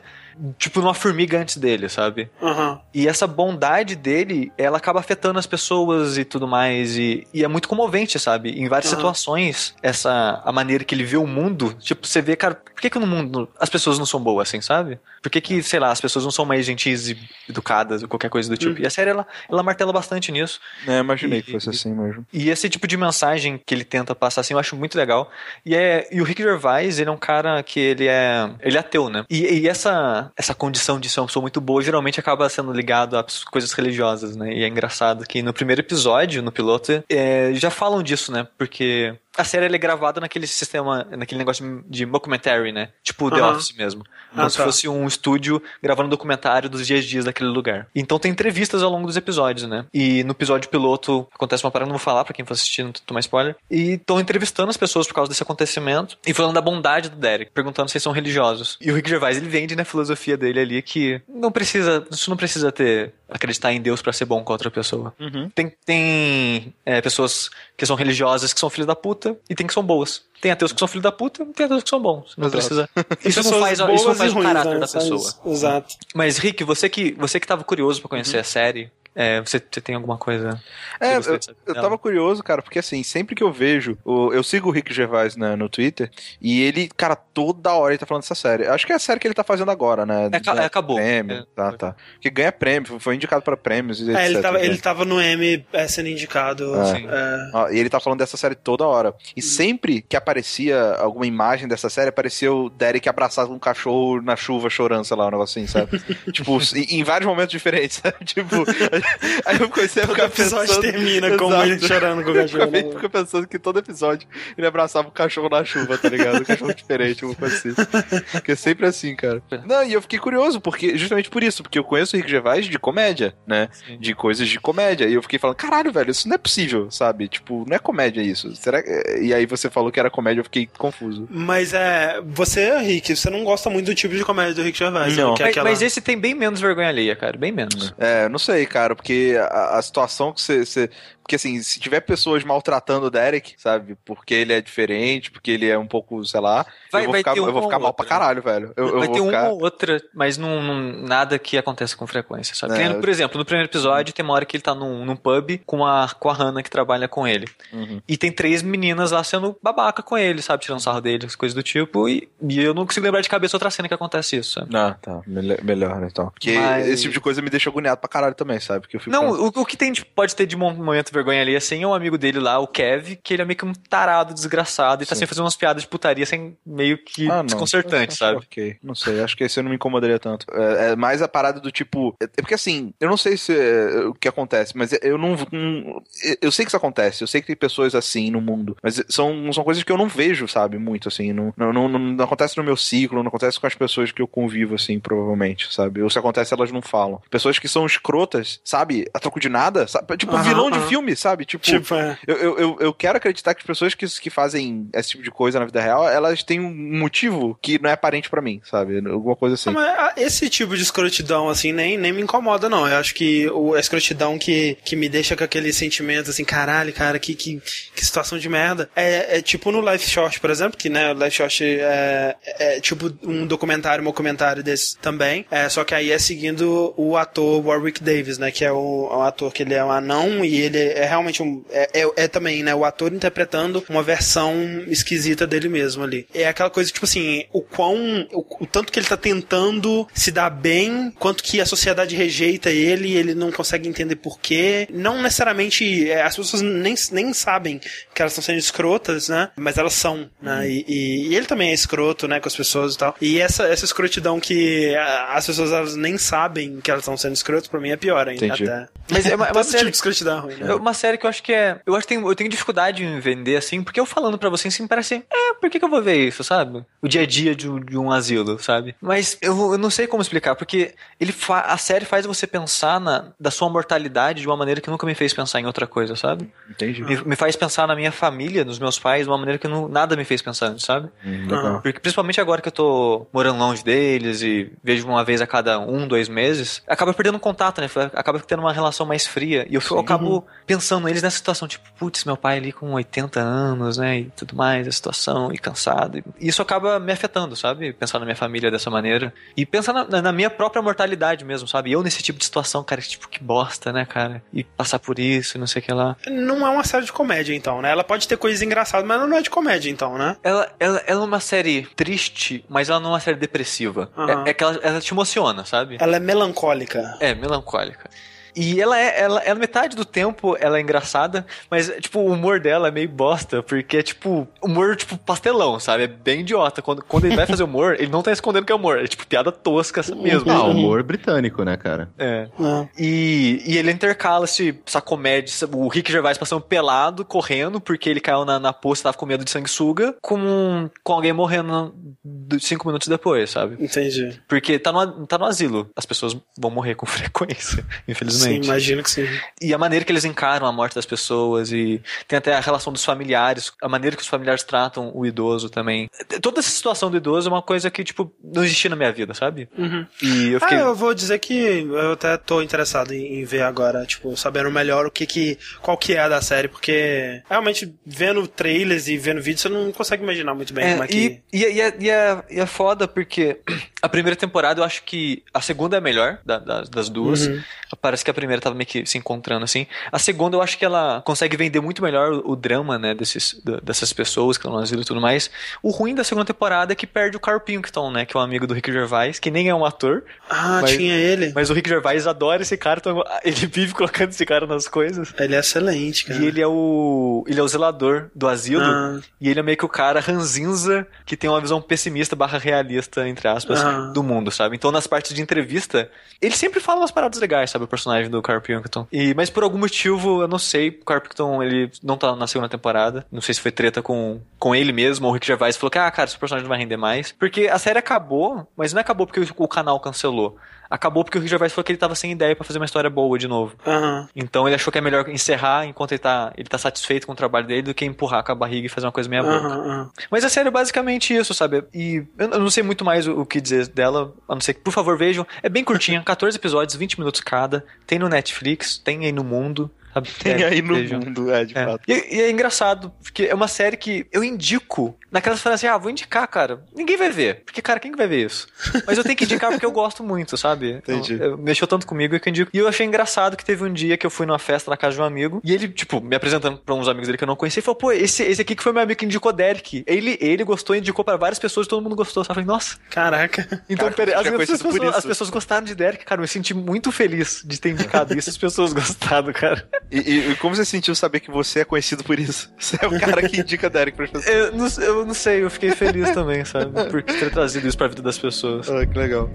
tipo 0.58 0.80
numa 0.82 0.96
formiga 0.96 1.39
antes 1.39 1.58
dele, 1.58 1.88
sabe? 1.88 2.30
Aham. 2.41 2.80
E 2.94 3.08
essa 3.08 3.28
bondade 3.28 3.96
dele, 3.96 4.52
ela 4.58 4.78
acaba 4.78 5.00
afetando 5.00 5.38
as 5.38 5.46
pessoas 5.46 6.18
e 6.18 6.26
tudo 6.26 6.48
mais. 6.48 6.98
E, 6.98 7.28
e 7.34 7.44
é 7.44 7.48
muito 7.48 7.68
comovente, 7.70 8.18
sabe? 8.20 8.50
Em 8.52 8.68
várias 8.68 8.91
Aham. 8.91 8.98
situações, 9.00 9.76
essa 9.82 10.41
a 10.44 10.52
maneira 10.52 10.84
que 10.84 10.96
ele 10.96 11.04
vê 11.04 11.18
o 11.18 11.28
mundo. 11.28 11.76
Tipo, 11.80 12.08
você 12.08 12.22
vê, 12.22 12.36
cara, 12.36 12.60
que, 12.84 12.89
que 12.89 12.99
no 12.99 13.07
mundo 13.07 13.47
as 13.59 13.69
pessoas 13.69 13.97
não 13.97 14.05
são 14.05 14.19
boas 14.19 14.47
assim, 14.49 14.61
sabe? 14.61 14.99
Por 15.21 15.29
que, 15.29 15.39
que 15.41 15.63
sei 15.63 15.79
lá, 15.79 15.91
as 15.91 16.01
pessoas 16.01 16.23
não 16.25 16.31
são 16.31 16.45
mais 16.45 16.65
gentis 16.65 17.09
e 17.09 17.17
educadas 17.49 18.01
ou 18.03 18.07
qualquer 18.09 18.29
coisa 18.29 18.49
do 18.49 18.57
tipo? 18.57 18.81
E 18.81 18.86
a 18.86 18.89
série, 18.89 19.09
ela, 19.11 19.25
ela 19.49 19.63
martela 19.63 19.93
bastante 19.93 20.31
nisso. 20.31 20.59
É, 20.88 20.99
imaginei 20.99 21.39
E- 21.39 21.43
que 21.43 21.51
fosse 21.53 21.67
e- 21.67 21.71
assim 21.71 21.93
mesmo. 21.93 22.25
E 22.34 22.49
esse 22.49 22.69
tipo 22.69 22.86
de 22.88 22.97
mensagem 22.97 23.59
que 23.65 23.73
ele 23.73 23.84
tenta 23.84 24.13
passar 24.13 24.41
assim, 24.41 24.53
eu 24.53 24.59
acho 24.59 24.75
muito 24.75 24.97
legal. 24.97 25.31
E, 25.65 25.75
é, 25.75 26.07
e 26.11 26.19
o 26.21 26.23
Rick 26.23 26.41
Gervais, 26.43 26.99
ele 26.99 27.09
é 27.09 27.11
um 27.13 27.17
cara 27.17 27.61
que 27.63 27.79
ele 27.79 28.07
é, 28.07 28.49
ele 28.61 28.75
é 28.77 28.79
ateu, 28.79 29.09
né? 29.09 29.25
E, 29.29 29.59
e 29.59 29.67
essa, 29.67 30.31
essa 30.36 30.53
condição 30.53 30.99
de 30.99 31.09
ser 31.09 31.19
uma 31.21 31.27
pessoa 31.27 31.41
muito 31.41 31.61
boa 31.61 31.81
geralmente 31.81 32.19
acaba 32.19 32.47
sendo 32.49 32.73
ligado 32.73 33.17
a 33.17 33.25
coisas 33.51 33.71
religiosas, 33.71 34.36
né? 34.36 34.53
E 34.53 34.63
é 34.63 34.67
engraçado 34.67 35.25
que 35.25 35.41
no 35.41 35.53
primeiro 35.53 35.81
episódio, 35.81 36.41
no 36.41 36.51
piloto, 36.51 37.03
é, 37.09 37.51
já 37.53 37.69
falam 37.69 38.03
disso, 38.03 38.31
né? 38.31 38.47
Porque 38.57 39.15
a 39.38 39.43
série 39.43 39.65
é 39.73 39.77
gravada 39.77 40.19
naquele 40.21 40.45
sistema, 40.47 41.05
naquele 41.17 41.39
negócio 41.39 41.84
de 41.88 42.05
mockumentary, 42.05 42.71
né? 42.71 42.89
Tipo 43.03 43.29
The 43.31 43.39
Aham. 43.39 43.51
Office 43.51 43.73
mesmo. 43.75 44.03
Como 44.31 44.45
Ah, 44.45 44.49
se 44.49 44.57
tá. 44.57 44.63
fosse 44.63 44.88
um 44.88 45.07
estúdio 45.07 45.61
gravando 45.81 46.07
um 46.07 46.09
documentário 46.09 46.69
dos 46.69 46.86
dias 46.86 47.03
a 47.05 47.07
dias 47.07 47.25
daquele 47.25 47.49
lugar. 47.49 47.88
Então 47.95 48.17
tem 48.19 48.31
entrevistas 48.31 48.81
ao 48.84 48.89
longo 48.91 49.07
dos 49.07 49.17
episódios, 49.17 49.67
né? 49.67 49.86
E 49.93 50.23
no 50.23 50.31
episódio 50.31 50.69
piloto 50.69 51.27
acontece 51.34 51.63
uma 51.65 51.71
parada, 51.71 51.88
não 51.89 51.97
vou 51.97 52.03
falar 52.03 52.23
pra 52.23 52.34
quem 52.34 52.45
for 52.45 52.53
assistir, 52.53 52.84
não 52.84 52.91
tomar 52.91 53.19
spoiler. 53.21 53.55
E 53.69 53.93
estão 53.93 54.19
entrevistando 54.19 54.69
as 54.69 54.77
pessoas 54.77 55.07
por 55.07 55.13
causa 55.13 55.29
desse 55.29 55.43
acontecimento 55.43 56.17
e 56.25 56.34
falando 56.34 56.55
da 56.55 56.61
bondade 56.61 57.09
do 57.09 57.15
Derek, 57.15 57.51
perguntando 57.51 57.89
se 57.89 57.97
eles 57.97 58.03
são 58.03 58.11
religiosos. 58.13 58.77
E 58.81 58.91
o 58.91 58.95
Rick 58.95 59.09
Gervais, 59.09 59.38
ele 59.38 59.47
vende 59.49 59.75
na 59.75 59.86
filosofia 59.86 60.38
dele 60.38 60.59
ali 60.59 60.81
que 60.81 61.21
não 61.27 61.51
precisa, 61.51 62.05
isso 62.11 62.29
não 62.29 62.38
precisa 62.38 62.71
ter 62.71 63.13
acreditar 63.34 63.73
em 63.73 63.81
Deus 63.81 64.01
pra 64.01 64.13
ser 64.13 64.25
bom 64.25 64.43
com 64.43 64.53
a 64.53 64.55
outra 64.55 64.69
pessoa. 64.69 65.13
Tem, 65.55 65.73
tem 65.86 66.73
é, 66.86 67.01
pessoas 67.01 67.49
que 67.75 67.86
são 67.86 67.95
religiosas 67.95 68.53
que 68.53 68.59
são 68.59 68.69
filhos 68.69 68.86
da 68.86 68.95
puta 68.95 69.36
e 69.49 69.55
tem 69.55 69.65
que 69.65 69.73
são 69.73 69.84
boas. 69.84 70.23
Tem 70.39 70.51
ateus 70.51 70.71
que 70.71 70.79
são 70.79 70.88
filhos 70.88 71.03
da 71.03 71.11
puta 71.11 71.43
e 71.43 71.45
tem 71.47 71.65
ateus 71.65 71.84
que 71.84 71.89
são 71.89 72.01
bons. 72.01 72.36
Não 72.38 72.47
Exato. 72.47 72.51
precisa. 72.51 72.89
Isso 73.25 73.43
não 73.43 73.59
faz, 73.59 73.79
isso 73.79 74.07
não 74.07 74.15
faz 74.15 74.34
e 74.34 74.38
o 74.38 74.41
caráter 74.41 74.73
né? 74.73 74.79
da 74.79 74.88
pessoa. 74.88 75.34
Exato. 75.45 75.95
Mas, 76.13 76.38
Rick, 76.38 76.63
você 76.63 76.88
que, 76.88 77.13
você 77.13 77.39
que 77.39 77.47
tava 77.47 77.63
curioso 77.63 78.01
pra 78.01 78.09
conhecer 78.09 78.38
a 78.38 78.43
série, 78.43 78.91
é, 79.16 79.39
você, 79.41 79.61
você 79.72 79.82
tem 79.82 79.95
alguma 79.95 80.18
coisa? 80.18 80.61
É, 80.99 81.18
eu, 81.18 81.22
eu 81.68 81.76
tava 81.76 81.97
curioso, 81.97 82.41
cara, 82.43 82.61
porque 82.61 82.80
assim, 82.80 83.03
sempre 83.03 83.36
que 83.36 83.43
eu 83.43 83.51
vejo, 83.51 83.97
o- 84.03 84.32
eu 84.34 84.43
sigo 84.43 84.70
o 84.70 84.72
Rick 84.72 84.93
Gervais 84.93 85.36
né, 85.36 85.55
no 85.55 85.70
Twitter, 85.70 86.09
e 86.41 86.61
ele, 86.64 86.89
cara, 86.95 87.16
toda 87.16 87.72
hora 87.74 87.93
ele 87.93 87.97
tá 87.99 88.05
falando 88.05 88.24
dessa 88.24 88.36
série. 88.36 88.66
Acho 88.68 88.86
que 88.86 88.91
é 88.93 88.95
a 88.95 88.99
série 88.99 89.20
que 89.20 89.28
ele 89.28 89.34
tá 89.34 89.43
fazendo 89.43 89.70
agora, 89.72 90.05
né? 90.05 90.26
É, 90.32 90.39
Ganha 90.39 90.61
é, 90.61 90.66
acabou. 90.66 90.95
Prêmio, 90.95 91.38
É, 91.38 91.45
tá, 91.55 91.72
tá. 91.74 91.95
Que 92.22 92.30
ganha 92.30 92.51
prêmio, 92.51 92.99
foi 92.99 93.16
indicado 93.16 93.41
pra 93.41 93.57
prêmios 93.57 93.99
e 94.01 94.16
É, 94.16 94.26
ele 94.26 94.41
tava, 94.41 94.57
né? 94.57 94.66
ele 94.66 94.78
tava 94.78 95.05
no 95.05 95.20
M 95.22 95.66
é, 95.74 95.88
sendo 95.88 96.09
indicado. 96.09 96.74
É. 96.76 96.86
Sim. 96.95 97.07
é, 97.09 97.74
E 97.76 97.80
ele 97.80 97.89
tá 97.89 97.99
falando 97.99 98.20
dessa 98.20 98.38
série 98.38 98.55
toda 98.55 98.86
hora. 98.86 99.14
E 99.36 99.41
sempre 99.41 100.01
que 100.01 100.16
aparecia 100.16 100.95
alguma 100.99 101.26
imagem 101.28 101.68
dessa 101.68 101.89
série, 101.89 102.09
aparecia 102.09 102.51
o 102.53 102.70
Derek 102.70 103.07
abraçado 103.07 103.49
com 103.49 103.55
um 103.55 103.59
cachorro 103.59 104.22
na 104.22 104.36
chuva 104.36 104.70
chorando, 104.70 105.05
sei 105.05 105.18
lá, 105.18 105.28
um 105.28 105.32
negócio 105.32 105.61
assim, 105.61 105.68
sabe? 105.68 105.99
tipo, 106.32 106.57
em, 106.76 106.99
em 106.99 107.03
vários 107.03 107.28
momentos 107.28 107.51
diferentes, 107.51 107.97
sabe? 108.03 108.24
Tipo, 108.26 108.64
aí 109.45 109.60
eu 109.60 109.70
comecei 109.70 110.04
a 110.04 110.08
Todo 110.08 110.16
ficar 110.16 110.28
episódio 110.28 110.68
pensando... 110.68 110.82
termina 110.82 111.38
com 111.38 111.47
Exato. 111.47 111.64
ele 111.68 111.88
chorando 111.88 112.24
com 112.24 112.32
o 112.32 112.36
Eu 112.36 112.41
cachorro. 112.41 112.72
né? 112.72 112.84
fico 112.84 113.10
pensando 113.10 113.47
que 113.47 113.60
todo 113.60 113.80
episódio 113.80 114.28
ele 114.58 114.68
abraçava 114.68 115.08
um 115.08 115.12
cachorro 115.12 115.49
na 115.49 115.64
chuva, 115.64 115.97
tá 115.97 116.10
ligado? 116.10 116.41
Um 116.41 116.43
cachorro 116.43 116.74
diferente, 116.74 117.24
alguma 117.24 117.39
coisa 117.39 117.56
assim. 117.56 118.22
Porque 118.32 118.51
é 118.51 118.56
sempre 118.56 118.86
assim, 118.86 119.16
cara. 119.16 119.41
Não, 119.66 119.84
e 119.84 119.93
eu 119.93 120.01
fiquei 120.01 120.20
curioso, 120.20 120.60
porque 120.62 120.97
justamente 120.97 121.30
por 121.30 121.43
isso, 121.43 121.64
porque 121.64 121.78
eu 121.80 121.84
conheço 121.84 122.16
o 122.16 122.20
Rick 122.20 122.30
Gervais 122.30 122.66
de 122.66 122.78
comédia, 122.80 123.34
né? 123.45 123.70
Sim. 123.72 123.97
De 123.99 124.14
coisas 124.16 124.47
de 124.47 124.60
comédia. 124.60 125.06
E 125.08 125.14
eu 125.14 125.22
fiquei 125.22 125.39
falando, 125.39 125.56
caralho, 125.58 125.91
velho, 125.91 126.12
isso 126.12 126.28
não 126.28 126.36
é 126.36 126.38
possível, 126.38 126.89
sabe? 126.91 127.28
Tipo, 127.28 127.66
não 127.68 127.76
é 127.76 127.80
comédia 127.80 128.22
isso. 128.22 128.56
Será 128.56 128.82
que... 128.82 128.89
E 129.22 129.34
aí 129.34 129.45
você 129.45 129.70
falou 129.70 129.91
que 129.91 129.99
era 129.99 130.10
comédia, 130.10 130.39
eu 130.41 130.45
fiquei 130.45 130.70
confuso. 130.78 131.28
Mas 131.30 131.74
é. 131.74 132.22
Você, 132.26 132.78
Rick, 132.80 133.16
você 133.16 133.30
não 133.30 133.43
gosta 133.43 133.70
muito 133.70 133.86
do 133.88 133.95
tipo 133.95 134.16
de 134.16 134.24
comédia 134.24 134.54
do 134.56 134.62
Rick 134.64 134.78
Gervais. 134.78 135.16
Não. 135.18 135.32
né? 135.32 135.36
Que 135.38 135.43
é 135.43 135.45
Mas, 135.45 135.51
aquela... 135.51 135.70
mas 135.70 135.82
esse 135.82 136.01
tem 136.01 136.18
bem 136.18 136.34
menos 136.34 136.60
vergonha 136.62 136.88
alheia, 136.89 137.16
cara. 137.16 137.38
Bem 137.38 137.51
menos. 137.51 137.93
É, 137.97 138.28
não 138.30 138.39
sei, 138.39 138.66
cara, 138.66 138.93
porque 138.96 139.36
a, 139.50 139.78
a 139.78 139.82
situação 139.82 140.32
que 140.34 140.41
você. 140.41 140.66
você- 140.66 140.89
Porque 141.24 141.38
assim, 141.38 141.62
se 141.64 141.80
tiver 141.80 142.02
pessoas 142.02 142.44
maltratando 142.44 143.06
o 143.06 143.10
Derek, 143.10 143.54
sabe? 143.58 143.96
Porque 144.04 144.34
ele 144.34 144.52
é 144.52 144.60
diferente, 144.60 145.32
porque 145.32 145.52
ele 145.52 145.70
é 145.70 145.78
um 145.78 145.88
pouco, 145.88 146.22
sei 146.26 146.41
lá, 146.41 146.66
Vai- 146.91 147.04
eu 147.04 147.06
vou 147.06 147.12
vai 147.14 147.20
ficar, 147.22 147.38
eu 147.38 147.50
vou 147.54 147.62
ficar 147.64 147.80
mal 147.80 147.94
pra 147.94 148.04
outra. 148.04 148.06
caralho, 148.20 148.41
velho. 148.41 148.74
Eu, 148.76 148.88
eu 148.88 149.00
Vai 149.00 149.08
vou 149.08 149.16
ter 149.16 149.24
ficar... 149.24 149.44
uma 149.44 149.50
ou 149.52 149.62
outra, 149.64 150.02
mas 150.14 150.38
não, 150.38 150.62
não- 150.62 151.08
nada 151.08 151.39
que 151.39 151.58
aconteça 151.58 151.96
com 151.96 152.06
frequência, 152.06 152.54
sabe? 152.54 152.78
É. 152.78 152.94
Por 152.94 153.08
exemplo, 153.08 153.38
no 153.38 153.46
primeiro 153.46 153.70
episódio 153.70 154.14
tem 154.14 154.22
uma 154.26 154.34
hora 154.34 154.46
que 154.46 154.58
ele 154.58 154.64
tá 154.64 154.76
num, 154.76 155.06
num 155.06 155.16
pub 155.16 155.62
com 155.66 155.86
a, 155.86 156.10
com 156.20 156.30
a 156.30 156.34
Hannah 156.34 156.62
que 156.62 156.70
trabalha 156.70 157.08
com 157.08 157.26
ele. 157.26 157.48
Uhum. 157.72 158.02
E 158.06 158.18
tem 158.18 158.30
três 158.30 158.62
meninas 158.62 159.12
lá 159.12 159.24
sendo 159.24 159.58
babaca 159.64 160.04
com 160.04 160.18
ele, 160.18 160.41
sabe? 160.41 160.62
Tirando 160.64 160.82
sarro 160.82 161.00
dele, 161.00 161.26
coisas 161.38 161.56
do 161.56 161.64
tipo. 161.64 162.10
E, 162.10 162.28
e 162.50 162.62
eu 162.62 162.74
não 162.74 162.86
consigo 162.86 163.06
lembrar 163.06 163.22
de 163.22 163.30
cabeça 163.30 163.56
outra 163.56 163.70
cena 163.72 163.88
que 163.88 163.94
acontece 163.94 164.36
isso, 164.36 164.60
sabe? 164.60 164.76
Ah, 164.76 164.98
tá. 165.02 165.22
Melhor, 165.26 166.04
então. 166.04 166.30
Porque 166.32 166.52
Mas- 166.58 166.86
esse 166.88 167.04
tipo 167.04 167.14
de 167.14 167.22
coisa 167.22 167.41
me 167.41 167.50
deixa 167.50 167.70
agoniado 167.70 168.02
pra 168.02 168.10
caralho 168.10 168.36
também, 168.36 168.60
sabe? 168.60 168.82
Porque 168.84 168.95
eu 168.97 168.99
fico 168.99 169.11
Não, 169.11 169.31
pensando- 169.31 169.57
o, 169.57 169.61
o 169.61 169.65
que 169.65 169.75
tem 169.77 169.91
de- 169.91 170.03
pode 170.05 170.36
ter 170.36 170.45
de 170.45 170.55
mo- 170.55 170.73
momento 170.73 171.11
vergonha 171.11 171.41
ali 171.41 171.55
assim 171.55 171.84
é 171.84 171.88
um 171.88 171.93
amigo 171.93 172.17
dele 172.17 172.39
lá, 172.39 172.59
o 172.59 172.67
Kev, 172.67 173.15
que 173.23 173.34
ele 173.34 173.41
é 173.41 173.45
meio 173.45 173.57
que 173.57 173.65
um 173.65 173.73
tarado 173.73 174.34
desgraçado 174.34 175.03
e 175.03 175.05
tá 175.05 175.15
Sim. 175.15 175.19
sempre 175.19 175.29
fazendo 175.29 175.45
umas 175.45 175.55
piadas 175.55 175.81
de 175.84 175.88
putaria 175.88 176.23
assim, 176.23 176.55
meio 176.65 176.97
que 176.97 177.29
Ah, 177.29 177.41
desconcertante, 177.43 178.15
sabe? 178.15 178.38
Ok, 178.38 178.77
não 178.84 178.93
sei, 178.95 179.21
acho 179.21 179.36
que 179.36 179.43
esse 179.43 179.59
eu 179.59 179.63
não 179.63 179.69
me 179.69 179.75
incomodaria 179.75 180.19
tanto. 180.19 180.45
É, 180.53 180.91
é 180.91 180.95
mais 180.95 181.21
a 181.21 181.27
parada 181.27 181.59
do 181.59 181.71
tipo. 181.71 182.15
É 182.21 182.25
é 182.25 182.41
porque 182.41 182.53
assim, 182.55 182.93
eu 182.99 183.07
não 183.09 183.17
sei 183.17 183.38
se 183.38 183.55
é, 183.57 184.05
o 184.05 184.13
que 184.13 184.27
acontece, 184.27 184.75
mas 184.77 184.91
eu 185.01 185.17
não, 185.17 185.36
não- 185.51 186.01
Eu 186.41 186.51
sei 186.51 186.65
que 186.65 186.69
isso 186.69 186.77
acontece, 186.77 187.23
eu 187.23 187.27
sei 187.27 187.41
que 187.41 187.47
tem 187.47 187.55
pessoas 187.55 187.95
assim 187.95 188.29
no 188.31 188.41
mundo, 188.41 188.75
mas 188.84 189.01
são, 189.09 189.51
são 189.53 189.63
coisas 189.63 189.84
que 189.84 189.91
eu 189.91 189.97
não 189.97 190.07
vejo, 190.07 190.47
sabe, 190.47 190.77
muito 190.77 191.07
assim. 191.07 191.31
Não, 191.31 191.53
não, 191.55 191.71
não, 191.73 191.88
não 191.89 192.25
acontece 192.25 192.57
no 192.57 192.63
meu 192.63 192.75
ciclo, 192.75 193.21
não 193.23 193.29
acontece 193.29 193.59
com 193.59 193.67
as 193.67 193.75
pessoas 193.75 194.11
que 194.11 194.21
eu 194.21 194.27
convivo, 194.27 194.75
assim, 194.75 194.99
provavelmente, 194.99 195.73
sabe? 195.73 196.01
Ou 196.01 196.09
se 196.09 196.19
acontece, 196.19 196.53
elas 196.53 196.71
não 196.71 196.81
falam. 196.81 197.21
Pessoas 197.29 197.57
que 197.59 197.67
são 197.67 197.86
escrotas, 197.86 198.59
sabe? 198.74 199.05
A 199.13 199.19
troco 199.19 199.39
de 199.39 199.49
nada, 199.49 199.88
sabe? 199.88 200.17
Tipo, 200.17 200.34
Aham, 200.34 200.43
vilão 200.43 200.71
de 200.71 200.80
filme, 200.88 201.15
sabe? 201.15 201.45
Tipo, 201.45 201.63
Tipo, 201.63 201.93
é. 201.93 202.17
eu, 202.26 202.57
eu, 202.57 202.78
eu, 202.80 202.93
quero 202.93 203.17
acreditar 203.17 203.53
que 203.53 203.61
as 203.61 203.67
pessoas 203.67 203.93
que, 203.93 204.07
que 204.07 204.30
fazem 204.32 204.89
esse 204.93 205.09
tipo 205.09 205.24
de 205.24 205.30
coisa 205.30 205.59
na 205.59 205.65
vida 205.65 205.80
real, 205.80 206.09
elas 206.09 206.41
têm 206.41 206.59
um 206.59 206.97
motivo 206.97 207.57
que 207.61 207.80
não 207.80 207.89
é 207.89 207.93
aparente 207.93 208.32
pra 208.32 208.41
mim, 208.41 208.61
sabe? 208.63 208.97
Alguma 209.07 209.36
coisa 209.36 209.53
assim. 209.53 209.69
Não, 209.69 209.76
mas 209.76 209.88
ah, 209.95 210.13
esse 210.17 210.49
tipo 210.49 210.76
de 210.76 210.82
escrotidão, 210.82 211.49
assim, 211.49 211.71
nem, 211.71 211.99
nem 211.99 212.11
me 212.11 212.21
incomoda, 212.24 212.67
não. 212.67 212.88
Eu 212.88 212.97
acho 212.97 213.13
que 213.13 213.47
o, 213.49 213.76
a 213.76 213.80
escrotidão 213.80 214.39
que, 214.39 214.76
que 214.84 214.95
me 214.95 215.07
deixa 215.07 215.36
com 215.36 215.43
aquele 215.43 215.71
sentimento, 215.71 216.32
assim, 216.32 216.43
caralho, 216.43 216.91
cara, 216.91 217.19
que, 217.19 217.36
que, 217.36 217.61
que 217.95 218.03
situação 218.03 218.39
de 218.39 218.49
merda. 218.49 218.89
É, 218.95 219.38
é 219.38 219.41
tipo 219.41 219.71
no 219.71 219.88
Life 219.88 220.09
Short, 220.09 220.39
por 220.39 220.49
exemplo, 220.49 220.78
que, 220.78 220.89
né, 220.89 221.11
o 221.11 221.13
Life 221.13 221.38
Short 221.38 221.63
é, 221.63 222.36
é 222.43 222.80
tipo 222.80 223.13
um 223.21 223.45
documentário, 223.45 224.01
um 224.01 224.05
documentário 224.05 224.63
desse 224.63 224.97
também. 224.97 225.45
É, 225.51 225.69
só 225.69 225.84
que 225.84 225.93
aí 225.93 226.11
é 226.11 226.17
seguindo 226.17 226.91
o 226.97 227.15
ator 227.15 227.63
Warwick 227.63 228.03
Davis, 228.03 228.39
né, 228.39 228.49
que 228.49 228.62
é 228.64 228.72
o, 228.72 229.09
um 229.11 229.22
ator 229.22 229.51
que 229.53 229.64
ele 229.64 229.74
é 229.74 229.84
um 229.84 229.91
anão 229.91 230.43
e 230.43 230.61
ele 230.61 230.78
é 230.80 231.05
realmente 231.05 231.41
um... 231.43 231.64
É, 231.70 232.01
é, 232.01 232.11
é 232.24 232.28
também, 232.28 232.64
né, 232.64 232.74
o 232.74 232.86
ator 232.86 233.14
interpretando 233.14 233.84
uma 233.89 234.03
versão 234.03 234.53
esquisita 234.88 235.45
dele 235.45 235.70
mesmo 235.70 236.03
ali. 236.03 236.28
É 236.34 236.47
aquela 236.47 236.70
coisa, 236.70 236.91
tipo 236.91 237.05
assim, 237.05 237.45
o 237.51 237.61
quão... 237.61 238.28
O, 238.32 238.64
o 238.64 238.66
tanto 238.66 238.91
que 238.91 238.99
ele 238.99 239.07
tá 239.07 239.18
tentando 239.18 240.07
se 240.14 240.32
dar 240.32 240.49
bem, 240.49 241.11
quanto 241.20 241.43
que 241.43 241.59
a 241.61 241.66
sociedade 241.66 242.16
rejeita 242.16 242.70
ele 242.70 243.09
e 243.09 243.18
ele 243.18 243.34
não 243.36 243.51
consegue 243.51 243.88
entender 243.88 244.16
por 244.16 244.39
quê. 244.39 244.88
Não 244.91 245.22
necessariamente... 245.22 246.09
é, 246.09 246.22
as 246.24 246.36
pessoas 246.36 246.61
nem, 246.61 246.95
nem 247.11 247.34
sabem 247.34 247.80
que 248.14 248.22
elas 248.22 248.32
estão 248.34 248.43
sendo 248.43 248.59
escrotas, 248.59 249.30
né? 249.30 249.49
Mas 249.55 249.78
elas 249.78 249.93
são, 249.93 250.30
né? 250.41 250.68
E, 250.70 250.86
e- 250.88 251.28
e 251.28 251.36
ele 251.36 251.45
também 251.45 251.70
é 251.72 251.74
escroto, 251.74 252.28
né? 252.28 252.39
Com 252.39 252.47
as 252.47 252.55
pessoas 252.55 252.95
e 252.95 252.97
tal. 252.97 253.16
E 253.22 253.39
essa, 253.39 253.64
essa 253.68 253.86
escrotidão 253.86 254.39
que 254.39 254.93
as 255.30 255.45
pessoas 255.45 255.72
elas 255.72 255.95
nem 255.95 256.18
sabem 256.18 256.80
que 256.82 256.89
elas 256.89 257.03
estão 257.03 257.18
sendo 257.18 257.34
escrotas, 257.34 257.68
pra 257.68 257.80
mim 257.80 257.89
é 257.91 257.97
pior 257.97 258.28
ainda. 258.28 258.43
Entendi. 258.46 258.66
Mas 259.12 259.26
é 259.26 259.36
uma, 259.36 259.48
é 259.48 259.52
uma 259.52 259.54
Todo 259.54 259.64
série 259.66 259.91
tipo 259.91 260.12
de 260.12 260.30
ruim, 260.30 260.56
né? 260.56 260.72
É 260.72 260.76
uma 260.76 260.94
série 260.94 261.18
que 261.18 261.26
eu 261.26 261.30
acho 261.30 261.44
que 261.44 261.54
é. 261.54 261.80
Eu 261.86 261.96
acho 261.96 262.08
que 262.08 262.16
eu 262.16 262.36
tenho 262.36 262.50
dificuldade 262.50 263.04
em 263.04 263.20
vender 263.20 263.58
assim, 263.58 263.84
porque 263.84 264.00
eu 264.00 264.06
falando 264.06 264.38
pra 264.38 264.50
você 264.50 264.68
assim, 264.68 264.88
parece. 264.88 265.24
É, 265.32 265.54
por 265.54 265.70
que, 265.70 265.80
que 265.80 265.86
eu 265.86 265.89
vou 265.89 266.02
ver 266.02 266.16
isso, 266.16 266.44
sabe? 266.44 266.86
O 267.02 267.08
dia 267.08 267.22
a 267.22 267.26
dia 267.26 267.56
de, 267.56 267.70
um- 267.70 267.80
de 267.80 267.98
um 267.98 268.12
asilo, 268.12 268.58
sabe? 268.60 268.96
Mas 269.02 269.38
eu, 269.41 269.74
eu 269.74 269.78
não 269.78 269.89
sei 269.89 270.08
como 270.08 270.22
explicar, 270.22 270.56
porque 270.56 270.94
ele 271.20 271.34
a 271.50 271.78
série 271.78 272.06
faz 272.06 272.26
você 272.26 272.48
pensar 272.48 273.00
na, 273.00 273.32
da 273.39 273.52
sua 273.52 273.70
mortalidade 273.70 274.41
de 274.41 274.48
uma 274.48 274.58
maneira 274.58 274.80
que 274.82 274.89
nunca 274.89 275.06
me 275.06 275.16
fez 275.16 275.34
pensar 275.34 275.60
em 275.60 275.66
outra 275.66 275.86
coisa, 275.86 276.16
sabe? 276.16 276.50
Entendi. 276.70 277.04
Me, 277.04 277.22
me 277.26 277.36
faz 277.36 277.56
pensar 277.56 277.88
na 277.88 277.96
minha 277.96 278.12
família, 278.12 278.64
nos 278.64 278.80
meus 278.80 278.98
pais, 279.00 279.24
de 279.24 279.30
uma 279.30 279.38
maneira 279.38 279.58
que 279.58 279.68
não, 279.68 279.88
nada 279.88 280.16
me 280.16 280.24
fez 280.24 280.41
pensar 280.41 280.74
sabe? 280.80 281.10
Hum, 281.26 281.48
legal. 281.48 281.82
Porque 281.82 282.00
principalmente 282.00 282.39
agora 282.39 282.62
que 282.62 282.68
eu 282.68 282.72
tô 282.72 283.28
morando 283.34 283.60
longe 283.60 283.84
deles 283.84 284.41
e 284.41 284.72
vejo 284.84 285.08
uma 285.08 285.24
vez 285.24 285.41
a 285.41 285.48
cada 285.48 285.80
um, 285.80 286.08
dois 286.08 286.30
meses, 286.30 286.82
acaba 286.88 287.14
perdendo 287.14 287.39
contato, 287.39 287.82
né? 287.82 287.88
Acaba 288.14 288.32
tendo 288.41 288.59
uma 288.59 288.73
relação 288.73 289.05
mais 289.05 289.25
fria. 289.25 289.65
E 289.69 289.75
eu 289.75 289.81
fico- 289.81 289.99
acabo 289.99 290.45
pensando 290.65 291.05
neles 291.05 291.21
nessa 291.21 291.38
situação, 291.38 291.67
tipo, 291.67 291.88
putz, 291.97 292.23
meu 292.25 292.36
pai 292.38 292.57
ali 292.57 292.71
com 292.71 292.91
80 292.93 293.39
anos, 293.39 293.97
né? 293.97 294.19
E 294.19 294.23
tudo 294.36 294.55
mais, 294.55 294.88
a 294.88 294.91
situação, 294.91 295.51
e 295.53 295.57
cansado. 295.57 296.17
E 296.17 296.23
isso 296.47 296.61
acaba 296.61 296.99
me 296.99 297.11
afetando, 297.11 297.55
sabe? 297.55 297.93
Pensar 297.93 298.19
na 298.19 298.25
minha 298.25 298.36
família 298.36 298.69
dessa 298.71 298.89
maneira. 298.89 299.34
E 299.55 299.65
pensar 299.65 299.93
na, 299.93 300.21
na 300.21 300.31
minha 300.31 300.49
própria 300.49 300.81
mortalidade 300.81 301.43
mesmo, 301.45 301.67
sabe? 301.67 301.91
Eu 301.91 302.01
nesse 302.03 302.21
tipo 302.23 302.39
de 302.39 302.45
situação, 302.45 302.84
cara, 302.84 303.01
tipo, 303.01 303.27
que 303.27 303.43
bosta, 303.43 303.91
né, 303.91 304.05
cara? 304.05 304.43
E 304.53 304.63
passar 304.63 304.99
por 304.99 305.19
isso, 305.19 305.57
e 305.57 305.59
não 305.59 305.67
sei 305.67 305.81
o 305.81 305.86
que 305.86 305.93
lá. 305.93 306.15
Não 306.27 306.65
é 306.65 306.69
uma 306.69 306.84
série 306.84 307.05
de 307.05 307.11
comédia, 307.11 307.53
então, 307.55 307.81
né? 307.81 307.91
Ela 307.91 308.03
pode 308.03 308.27
ter 308.27 308.38
coisas 308.38 308.61
engraçadas, 308.61 309.05
mas 309.07 309.17
ela 309.17 309.27
não 309.27 309.38
é 309.38 309.41
de 309.41 309.49
comédia, 309.49 309.89
então, 309.89 310.17
né? 310.17 310.38
Ela, 310.43 310.71
ela, 310.79 311.03
ela 311.05 311.21
é 311.21 311.25
uma 311.25 311.39
série 311.39 311.84
triste, 311.95 312.63
mas 312.69 312.89
ela 312.89 312.99
não 312.99 313.09
é 313.09 313.13
uma 313.13 313.19
série 313.19 313.38
depressiva. 313.38 314.09
Aham. 314.17 314.43
É, 314.45 314.49
é 314.49 314.53
que 314.53 314.63
ela, 314.63 314.79
ela 314.81 314.99
te 315.01 315.13
emociona, 315.13 315.65
sabe? 315.65 315.97
Ela 315.99 316.15
é 316.17 316.19
melancólica. 316.19 317.17
É, 317.19 317.34
melancólica. 317.34 318.09
E 318.56 318.80
ela 318.82 318.99
é, 318.99 319.22
ela, 319.22 319.39
ela, 319.41 319.60
metade 319.60 319.95
do 319.95 320.06
tempo 320.06 320.56
ela 320.60 320.78
é 320.78 320.82
engraçada, 320.82 321.45
mas, 321.70 321.91
tipo, 322.01 322.20
o 322.20 322.32
humor 322.32 322.60
dela 322.60 322.88
é 322.88 322.91
meio 322.91 323.10
bosta, 323.10 323.64
porque 323.64 323.97
é, 323.97 324.04
tipo, 324.04 324.47
humor, 324.62 324.95
tipo, 324.95 325.18
pastelão, 325.18 325.80
sabe? 325.80 326.04
É 326.04 326.08
bem 326.08 326.41
idiota. 326.41 326.82
Quando, 326.82 327.04
quando 327.04 327.26
ele 327.26 327.36
vai 327.36 327.45
fazer 327.47 327.64
humor, 327.64 327.95
ele 327.99 328.12
não 328.12 328.22
tá 328.22 328.32
escondendo 328.32 328.66
que 328.66 328.72
é 328.72 328.76
humor. 328.76 328.99
É, 328.99 329.08
tipo, 329.08 329.26
piada 329.26 329.51
tosca 329.51 330.01
mesmo. 330.16 330.51
Ah, 330.51 330.64
humor 330.64 331.01
britânico, 331.04 331.64
né, 331.64 331.78
cara? 331.78 332.10
É. 332.18 332.47
É. 332.60 332.88
E, 332.97 333.62
e 333.66 333.78
ele 333.78 333.91
intercala 333.91 334.45
esse, 334.45 334.80
essa 334.86 335.01
comédia, 335.01 335.54
o 335.72 335.88
Rick 335.88 336.12
Gervais 336.12 336.38
passando 336.38 336.62
pelado, 336.62 337.26
correndo, 337.26 337.80
porque 337.82 338.10
ele 338.10 338.20
caiu 338.20 338.45
na, 338.45 338.60
na 338.60 338.74
poça 338.74 339.01
e 339.01 339.04
tava 339.04 339.18
com 339.18 339.26
medo 339.26 339.43
de 339.43 339.51
sanguessuga, 339.51 340.16
com, 340.22 340.89
com 341.04 341.14
alguém 341.14 341.34
morrendo 341.34 341.93
do- 342.24 342.60
cinco 342.60 342.88
minutos 342.88 343.08
depois, 343.08 343.49
sabe? 343.49 343.84
Entendi. 343.84 344.39
Porque 344.47 344.78
tá 344.78 344.91
no, 344.91 345.26
tá 345.26 345.38
no 345.38 345.45
asilo. 345.45 345.89
As 345.95 346.06
pessoas 346.06 346.36
vão 346.58 346.70
morrer 346.72 346.95
com 346.95 347.06
frequência, 347.08 347.86
infelizmente. 348.08 348.43
Sim, 348.44 348.62
imagino 348.64 349.04
que 349.04 349.10
sim. 349.12 349.28
E 349.62 349.74
a 349.74 349.78
maneira 349.78 350.04
que 350.06 350.12
eles 350.12 350.26
encaram 350.26 350.66
a 350.68 350.72
morte 350.72 350.96
das 350.96 351.06
pessoas 351.06 351.72
e 351.72 352.02
tem 352.28 352.38
até 352.38 352.54
a 352.54 352.60
relação 352.60 352.91
dos 352.94 353.04
familiares, 353.04 353.72
a 353.82 353.89
maneira 353.89 354.16
que 354.16 354.22
os 354.22 354.28
familiares 354.28 354.64
tratam 354.64 355.12
o 355.14 355.26
idoso 355.26 355.70
também. 355.70 356.10
Toda 356.41 356.60
essa 356.60 356.70
situação 356.70 357.10
do 357.10 357.18
idoso 357.18 357.48
é 357.50 357.52
uma 357.52 357.62
coisa 357.62 357.89
que, 357.91 358.04
tipo, 358.04 358.32
não 358.44 358.64
existia 358.64 358.89
na 358.89 358.96
minha 358.96 359.12
vida, 359.12 359.34
sabe? 359.34 359.68
Uhum. 359.78 360.06
E 360.22 360.50
eu 360.54 360.60
fiquei... 360.60 360.78
Ah, 360.78 360.82
eu 360.82 360.96
vou 360.96 361.14
dizer 361.14 361.39
que 361.39 361.54
eu 361.82 362.12
até 362.14 362.38
tô 362.38 362.62
interessado 362.62 363.14
em, 363.14 363.44
ver 363.46 363.62
agora, 363.64 364.06
tipo, 364.06 364.36
sabendo 364.38 364.72
melhor 364.72 365.06
o 365.06 365.12
que 365.12 365.26
que, 365.26 365.58
qual 365.82 365.98
que 365.98 366.14
é 366.14 366.20
a 366.20 366.30
da 366.30 366.41
série, 366.41 366.68
porque 366.68 367.41
realmente 367.50 367.94
vendo 368.06 368.48
trailers 368.48 369.08
e 369.08 369.18
vendo 369.18 369.41
vídeos 369.41 369.62
você 369.62 369.70
não 369.70 369.91
consegue 369.91 370.24
imaginar 370.24 370.54
muito 370.54 370.74
bem 370.74 370.86
É, 370.86 370.91
como 370.91 371.04
é 371.04 371.08
que... 371.08 371.41
e, 371.52 371.58
e, 371.60 371.66
é- 371.66 371.72
e, 371.74 371.82
é, 371.82 371.96
e, 372.00 372.10
é, 372.10 372.44
e 372.52 372.60
é 372.60 372.66
foda 372.66 373.08
porque 373.08 373.60
a 374.02 374.10
primeira 374.10 374.36
temporada 374.36 374.82
eu 374.82 374.86
acho 374.86 375.04
que 375.04 375.44
a 375.54 375.62
segunda 375.62 375.98
é 375.98 376.00
a 376.00 376.02
melhor 376.02 376.39
da- 376.46 376.60
das- 376.60 376.89
das 376.89 377.10
duas. 377.10 377.48
Uhum. 377.48 377.62
Parece 378.02 378.24
que 378.26 378.32
a 378.34 378.36
primeira 378.36 378.61
tava 378.61 378.75
meio 378.75 378.88
que 378.88 379.05
se 379.05 379.17
encontrando 379.17 379.63
assim. 379.63 379.88
A 380.11 380.19
segunda 380.19 380.57
eu 380.57 380.61
acho 380.61 380.77
que 380.77 380.84
ela 380.86 381.21
consegue 381.25 381.55
vender 381.55 381.79
muito 381.79 382.01
melhor 382.03 382.31
o, 382.34 382.51
o 382.51 382.55
drama, 382.55 382.97
né, 382.99 383.13
desses, 383.13 383.61
dessas 383.84 384.11
pessoas 384.11 384.57
que 384.57 384.61
estão 384.61 384.73
no 384.77 384.84
asilo 384.84 385.01
e 385.01 385.05
tudo 385.05 385.21
mais. 385.21 385.49
O 385.81 385.89
ruim 385.91 386.13
da 386.15 386.23
segunda 386.23 386.45
temporada 386.45 386.91
é 386.93 386.95
que 386.95 387.07
perde 387.07 387.38
o 387.38 387.39
Carl 387.39 387.59
Pilkington, 387.59 388.11
né, 388.11 388.25
que 388.25 388.36
é 388.36 388.39
um 388.39 388.43
amigo 388.43 388.67
do 388.67 388.73
Rick 388.73 388.91
Gervais, 388.91 389.39
que 389.39 389.49
nem 389.51 389.69
é 389.69 389.75
um 389.75 389.86
ator, 389.86 390.23
Ah, 390.49 390.79
Mas- 390.81 390.91
tinha 390.91 391.15
ele. 391.15 391.51
mas 391.55 391.69
o 391.69 391.73
Rick 391.73 391.88
Gervais 391.89 392.27
adora 392.27 392.61
esse 392.61 392.75
cara, 392.77 392.99
então 392.99 393.23
ele 393.43 393.65
vive 393.67 393.93
colocando 393.93 394.29
esse 394.29 394.45
cara 394.45 394.65
nas 394.67 394.88
coisas. 394.88 395.34
Ele 395.39 395.55
é 395.55 395.59
excelente, 395.59 396.25
cara. 396.25 396.39
E 396.41 396.45
ele 396.47 396.61
é 396.61 396.67
o. 396.67 397.43
Ele 397.47 397.59
é 397.59 397.63
o 397.63 397.67
zelador 397.67 398.29
do 398.36 398.47
asilo. 398.47 398.84
Ah. 398.84 399.19
E 399.39 399.49
ele 399.49 399.59
é 399.59 399.63
meio 399.63 399.77
que 399.77 399.86
o 399.86 399.89
cara 399.89 400.19
ranzinza 400.19 401.07
que 401.25 401.36
tem 401.38 401.49
uma 401.49 401.61
visão 401.61 401.81
pessimista 401.81 402.36
barra 402.36 402.57
realista, 402.57 403.27
entre 403.27 403.47
aspas, 403.47 403.81
Ah. 403.84 404.11
do 404.13 404.21
mundo, 404.23 404.51
sabe? 404.51 404.75
Então 404.75 404.91
nas 404.91 405.07
partes 405.07 405.34
de 405.34 405.41
entrevista, 405.41 406.09
ele 406.41 406.55
sempre 406.55 406.79
fala 406.79 406.99
umas 407.01 407.11
paradas 407.11 407.39
legais, 407.39 407.69
sabe? 407.71 407.86
O 407.86 407.88
personagem 407.88 408.22
do 408.30 408.41
Carl 408.41 408.61
Pilkington. 408.61 409.07
E, 409.11 409.34
mas 409.34 409.49
por 409.49 409.63
algum 409.63 409.78
motivo, 409.78 410.41
eu 410.41 410.47
não 410.47 410.59
sei, 410.59 410.89
o 410.89 411.05
Carl 411.05 411.21
Pilkington, 411.21 411.61
ele 411.61 411.91
não 412.01 412.17
tá 412.17 412.36
na 412.36 412.47
segunda 412.47 412.69
temporada. 412.69 413.26
Não 413.32 413.41
sei 413.41 413.53
se 413.53 413.61
foi 413.61 413.71
treta 413.71 414.01
com, 414.01 414.39
com 414.59 414.76
ele 414.76 414.91
mesmo, 414.91 415.26
ou 415.26 415.32
o 415.32 415.34
Rick 415.34 415.45
Gervais 415.45 415.78
falou 415.78 415.91
que, 415.91 415.97
ah, 415.97 416.09
cara, 416.11 416.28
esse 416.28 416.38
personagem 416.38 416.63
não 416.63 416.69
vai 416.69 416.80
render 416.80 416.97
mais. 416.97 417.32
Porque 417.32 417.67
a 417.67 417.78
série 417.78 417.99
acabou, 417.99 418.67
mas 418.76 418.93
não 418.93 419.01
acabou 419.01 419.28
porque 419.28 419.45
o 419.55 419.67
canal 419.67 419.99
cancelou. 419.99 420.57
Acabou 420.94 421.24
porque 421.24 421.39
o 421.39 421.41
Rick 421.41 421.50
Gervais 421.50 421.74
falou 421.74 421.84
que 421.84 421.91
ele 421.91 421.98
tava 421.98 422.14
sem 422.14 422.32
ideia 422.32 422.56
pra 422.56 422.64
fazer 422.64 422.78
uma 422.78 422.86
história 422.86 423.10
boa 423.10 423.36
de 423.39 423.48
novo. 423.48 423.76
Aham. 423.84 424.30
Então 424.36 424.68
ele 424.68 424.76
achou 424.76 424.91
que 424.91 425.00
é 425.00 425.02
melhor 425.02 425.28
encerrar 425.28 425.88
enquanto 425.88 426.12
ele 426.12 426.20
tá, 426.20 426.54
ele 426.56 426.70
tá 426.70 426.78
satisfeito 426.78 427.26
com 427.26 427.34
o 427.34 427.36
trabalho 427.36 427.66
dele 427.66 427.82
do 427.82 427.96
que 427.96 428.06
empurrar 428.06 428.44
com 428.44 428.52
a 428.52 428.56
barriga 428.56 428.86
e 428.86 428.89
fazer 428.89 429.08
uma 429.08 429.12
coisa 429.12 429.28
meia 429.28 429.41
boca. 429.41 429.56
Aham. 429.56 430.12
Mas 430.30 430.46
a 430.46 430.50
série 430.50 430.68
é 430.68 430.72
basicamente 430.72 431.34
isso, 431.36 431.52
sabe? 431.52 431.84
E 431.91 432.24
eu 432.38 432.52
eu 432.52 432.60
não 432.60 432.70
sei 432.70 432.84
muito 432.84 433.04
mais 433.04 433.28
o, 433.28 433.41
o 433.41 433.46
que 433.46 433.60
dizer 433.60 433.88
dela, 433.88 434.32
a 434.48 434.54
não 434.54 434.62
ser 434.62 434.76
que, 434.76 434.82
por 434.82 434.94
favor, 434.94 435.18
vejam. 435.18 435.48
É 435.64 435.68
bem 435.68 435.84
curtinha, 435.84 436.22
14 436.24 436.58
episódios, 436.58 436.96
20 436.96 437.18
minutos 437.18 437.41
cada. 437.41 437.84
Tem 438.06 438.20
no 438.20 438.30
Netflix, 438.30 439.00
tem 439.00 439.26
aí 439.26 439.32
no 439.32 439.44
mundo. 439.44 439.89
Tem 440.22 440.64
aí 440.64 440.82
no 440.82 440.95
vejam. 440.95 441.20
mundo, 441.20 441.51
é, 441.53 441.66
de 441.66 441.78
É. 441.78 441.86
fato. 441.86 442.01
E, 442.07 442.36
e 442.38 442.41
é 442.41 442.49
engraçado, 442.51 443.11
porque 443.22 443.43
é 443.43 443.53
uma 443.55 443.68
série 443.68 443.97
que 443.97 444.26
eu 444.32 444.43
indico. 444.43 445.18
Naquelas 445.32 445.61
falam 445.61 445.74
assim, 445.76 445.88
ah, 445.88 445.97
vou 445.97 446.11
indicar, 446.11 446.47
cara. 446.47 446.84
Ninguém 446.95 447.18
vai 447.18 447.32
ver. 447.32 447.64
Porque, 447.66 447.82
cara, 447.82 447.99
quem 447.99 448.11
que 448.11 448.18
vai 448.18 448.28
ver 448.28 448.45
isso? 448.45 448.68
Mas 449.07 449.18
eu 449.18 449.24
tenho 449.24 449.36
que 449.36 449.45
indicar 449.45 449.72
porque 449.72 449.86
eu 449.86 449.91
gosto 449.91 450.24
muito, 450.24 450.55
sabe? 450.57 450.91
Entendi. 451.03 451.34
Eu- 451.34 451.51
eu- 451.51 451.57
mexeu 451.57 451.88
tanto 451.88 452.05
comigo 452.05 452.39
que 452.39 452.47
eu 452.47 452.51
indico. 452.51 452.70
E 452.74 452.78
eu 452.78 452.88
achei 452.88 453.05
engraçado 453.05 453.57
que 453.57 453.66
teve 453.66 453.84
um 453.84 453.91
dia 453.91 454.16
que 454.16 454.26
eu 454.26 454.30
fui 454.30 454.45
numa 454.45 454.59
festa 454.59 454.91
na 454.91 454.97
casa 454.97 455.16
de 455.16 455.22
um 455.22 455.26
amigo. 455.26 455.59
E 455.64 455.74
ele, 455.74 455.88
tipo, 455.89 456.22
me 456.22 456.36
apresentando 456.36 456.78
pra 456.78 456.93
uns 456.93 457.07
amigos 457.07 457.28
dele 457.28 457.38
que 457.39 457.43
eu 457.43 457.47
não 457.47 457.55
conhecia. 457.55 457.80
E 457.80 457.84
falou, 457.84 457.95
pô, 457.97 458.11
esse, 458.11 458.43
esse 458.43 458.61
aqui 458.61 458.76
que 458.76 458.84
foi 458.84 458.91
meu 458.93 459.01
amigo 459.01 459.18
que 459.18 459.26
indicou 459.26 459.51
Derek. 459.51 460.03
Ele, 460.05 460.38
ele 460.39 460.64
gostou 460.64 460.95
e 460.95 460.99
indicou 460.99 461.26
pra 461.26 461.36
várias 461.36 461.57
pessoas 461.57 461.88
e 461.88 461.89
todo 461.89 462.01
mundo 462.03 462.16
gostou. 462.16 462.43
Sabe? 462.43 462.51
Eu 462.59 462.64
falei, 462.64 462.68
nossa. 462.68 462.97
Caraca. 463.09 463.68
Então, 463.89 464.11
Cara, 464.11 464.16
peraí, 464.16 464.34
as, 464.36 464.68
pessoas, 464.68 465.16
as 465.16 465.26
pessoas 465.26 465.49
gostaram 465.49 465.84
de 465.86 465.95
Derek, 465.95 466.24
cara. 466.26 466.39
Eu 466.39 466.43
me 466.43 466.47
senti 466.47 466.76
muito 466.76 467.11
feliz 467.11 467.64
de 467.66 467.82
ter 467.82 467.89
indicado 467.89 468.38
isso. 468.38 468.51
As 468.51 468.57
pessoas 468.57 468.93
gostaram, 468.93 469.51
cara. 469.51 469.88
E, 470.12 470.51
e- 470.51 470.56
como 470.58 470.76
você 470.76 470.86
sentiu 470.86 471.16
saber 471.16 471.39
que 471.39 471.49
você 471.49 471.80
é 471.80 471.86
conhecido 471.86 472.24
por 472.24 472.38
isso? 472.39 472.72
Você 472.78 472.97
é 473.01 473.08
o 473.08 473.20
cara 473.20 473.47
que 473.49 473.60
indica 473.60 473.89
Derek 473.89 474.16
pra 474.16 474.28
pessoas. 474.28 474.47
Eu 474.47 474.72
não, 474.72 474.88
eu 475.06 475.26
não 475.26 475.34
sei, 475.34 475.64
eu 475.64 475.70
fiquei 475.72 475.91
feliz 475.91 476.30
também, 476.32 476.64
sabe? 476.66 476.91
Por 477.10 477.24
ter 477.24 477.49
trazido 477.49 477.88
isso 477.88 477.97
pra 477.97 478.08
vida 478.08 478.22
das 478.22 478.38
pessoas. 478.38 478.88
Ah, 478.93 479.06
que 479.06 479.18
legal. 479.18 479.49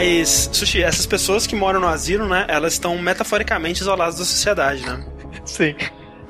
Mas, 0.00 0.48
Sushi, 0.52 0.80
essas 0.80 1.06
pessoas 1.06 1.44
que 1.44 1.56
moram 1.56 1.80
no 1.80 1.88
asilo, 1.88 2.28
né? 2.28 2.44
Elas 2.48 2.74
estão 2.74 2.96
metaforicamente 2.98 3.80
isoladas 3.80 4.16
da 4.16 4.24
sociedade, 4.24 4.86
né? 4.86 5.04
Sim. 5.44 5.74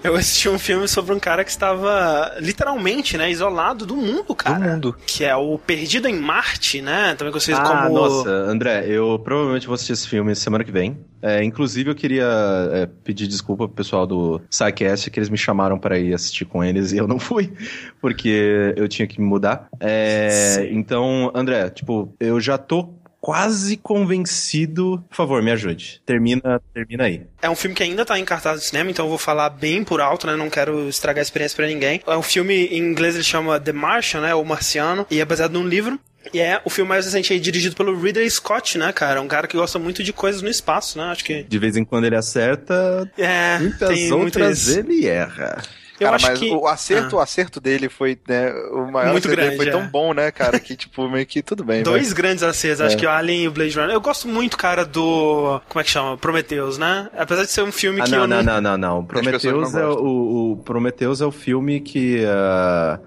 Eu 0.03 0.15
assisti 0.15 0.49
um 0.49 0.59
filme 0.61 0.87
sobre 0.87 1.13
um 1.13 1.19
cara 1.19 1.45
que 1.45 1.51
estava 1.51 2.33
literalmente, 2.41 3.19
né, 3.19 3.29
isolado 3.33 3.85
do 3.85 3.97
mundo, 3.97 4.33
cara. 4.33 4.59
Do 4.59 4.71
mundo. 4.71 4.97
Que 5.05 5.25
é 5.25 5.35
o 5.35 5.59
Perdido 5.59 6.07
em 6.09 6.15
Marte, 6.17 6.81
né? 6.81 7.17
Também 7.17 7.33
conhecido 7.33 7.59
Ah, 7.59 7.83
como. 7.89 7.99
nossa, 7.99 8.31
André, 8.31 8.87
eu 8.87 9.19
provavelmente 9.19 9.67
vou 9.67 9.75
assistir 9.75 9.95
esse 9.95 10.09
filme 10.09 10.35
semana 10.37 10.63
que 10.63 10.71
vem. 10.71 10.97
É, 11.21 11.43
inclusive, 11.43 11.91
eu 11.91 11.97
queria 11.97 12.29
é, 12.73 12.87
pedir 12.87 13.27
desculpa 13.27 13.67
pro 13.67 13.75
pessoal 13.75 14.07
do 14.07 14.41
SciCast, 14.49 15.11
que 15.11 15.19
eles 15.19 15.29
me 15.29 15.37
chamaram 15.37 15.77
para 15.77 15.99
ir 15.99 16.15
assistir 16.15 16.45
com 16.45 16.63
eles 16.63 16.93
e 16.93 16.97
eu 16.97 17.09
não 17.09 17.19
fui, 17.19 17.53
porque 18.01 18.73
eu 18.77 18.87
tinha 18.87 19.07
que 19.09 19.21
me 19.21 19.27
mudar. 19.27 19.67
É, 19.81 20.31
Sim. 20.61 20.79
então, 20.79 21.33
André, 21.35 21.71
tipo, 21.71 22.15
eu 22.21 22.41
já 22.41 22.57
tô 22.57 22.85
quase 23.21 23.77
convencido. 23.77 25.03
Por 25.09 25.17
favor, 25.17 25.43
me 25.43 25.51
ajude. 25.51 26.01
Termina, 26.05 26.61
termina 26.73 27.05
aí. 27.05 27.23
É 27.43 27.49
um 27.51 27.57
filme 27.57 27.75
que 27.75 27.83
ainda 27.83 28.05
tá 28.05 28.19
em 28.19 28.25
cartaz 28.25 28.61
de 28.61 28.67
cinema, 28.67 28.91
então 28.91 29.05
eu 29.05 29.09
vou 29.09 29.19
falar 29.19 29.51
bem 29.51 29.83
por 29.85 30.01
alto, 30.01 30.27
né? 30.27 30.37
Não 30.37 30.51
quero 30.51 30.89
estragar 30.89 31.21
a 31.21 31.23
experiência 31.23 31.57
pra 31.57 31.67
ninguém. 31.67 32.01
É 32.07 32.17
um 32.17 32.23
filme, 32.23 32.67
em 32.67 32.79
inglês 32.79 33.15
ele 33.15 33.25
chama 33.25 33.59
The 33.61 33.73
Martian, 33.73 34.21
né? 34.21 34.35
O 34.35 34.45
Marciano, 34.45 35.07
e 35.11 35.21
é 35.21 35.25
baseado 35.25 35.53
num 35.53 35.67
livro. 35.67 35.99
E 36.35 36.41
é 36.41 36.61
o 36.65 36.69
filme 36.69 36.89
mais 36.89 37.07
recente 37.07 37.33
aí, 37.33 37.41
dirigido 37.41 37.75
pelo 37.75 37.99
Ridley 37.99 38.29
Scott, 38.29 38.77
né, 38.77 38.93
cara? 38.93 39.21
Um 39.23 39.29
cara 39.29 39.47
que 39.47 39.57
gosta 39.57 39.79
muito 39.79 40.03
de 40.03 40.13
coisas 40.13 40.43
no 40.43 40.49
espaço, 40.49 40.99
né? 40.99 41.05
Acho 41.05 41.25
que. 41.25 41.43
De 41.45 41.59
vez 41.59 41.77
em 41.77 41.85
quando 41.85 42.05
ele 42.05 42.17
acerta, 42.17 43.11
É, 43.17 43.59
muitas 43.59 44.11
outras 44.11 44.67
isso. 44.69 44.79
ele 44.81 45.07
erra. 45.07 45.63
Eu 46.01 46.07
cara, 46.07 46.17
acho 46.17 46.27
mas 46.27 46.39
que. 46.39 46.51
o 46.51 46.67
acerto, 46.67 47.17
Ah. 47.17 47.19
o 47.19 47.23
acerto 47.23 47.61
dele 47.61 47.89
foi, 47.89 48.19
né, 48.29 48.53
o 48.73 48.91
maior 48.91 49.13
Muito 49.13 49.29
grande, 49.29 49.57
foi 49.57 49.69
é. 49.69 49.71
tão 49.71 49.87
bom, 49.89 50.13
né, 50.15 50.31
cara, 50.31 50.59
que 50.61 50.77
tipo, 50.77 51.09
meio 51.09 51.27
que 51.27 51.43
tudo 51.43 51.65
bem, 51.65 51.83
Dois 51.83 52.13
grandes 52.13 52.43
acertos, 52.43 52.81
acho 52.81 52.97
É. 52.97 52.99
que 52.99 53.07
o 53.07 53.11
Alien 53.11 53.45
e 53.45 53.49
o 53.49 53.51
Blade 53.51 53.77
Runner. 53.79 53.95
Eu 53.95 54.01
gosto 54.01 54.29
muito, 54.29 54.57
cara, 54.57 54.85
do. 54.85 55.61
Como 55.69 55.81
é 55.81 55.85
que 55.85 55.91
chama? 55.91 56.17
Prometheus, 56.17 56.79
né? 56.79 57.09
Apesar 57.17 57.45
de 57.45 57.51
ser 57.51 57.63
um 57.63 57.73
filme 57.73 58.01
Ah, 58.01 58.05
que 58.05 58.11
não, 58.11 58.19
eu 58.21 58.27
não, 58.29 58.43
não, 58.43 58.61
não, 58.61 58.77
não. 58.79 59.05
pessoas 59.05 59.25
Prometheus 59.25 59.73
não 59.73 59.81
é 59.81 59.87
o, 59.87 60.53
o 60.53 60.57
Prometheus 60.65 61.21
é 61.21 61.27
o 61.27 61.33
filme 61.33 61.81
que 61.81 62.25
ah, 62.27 62.99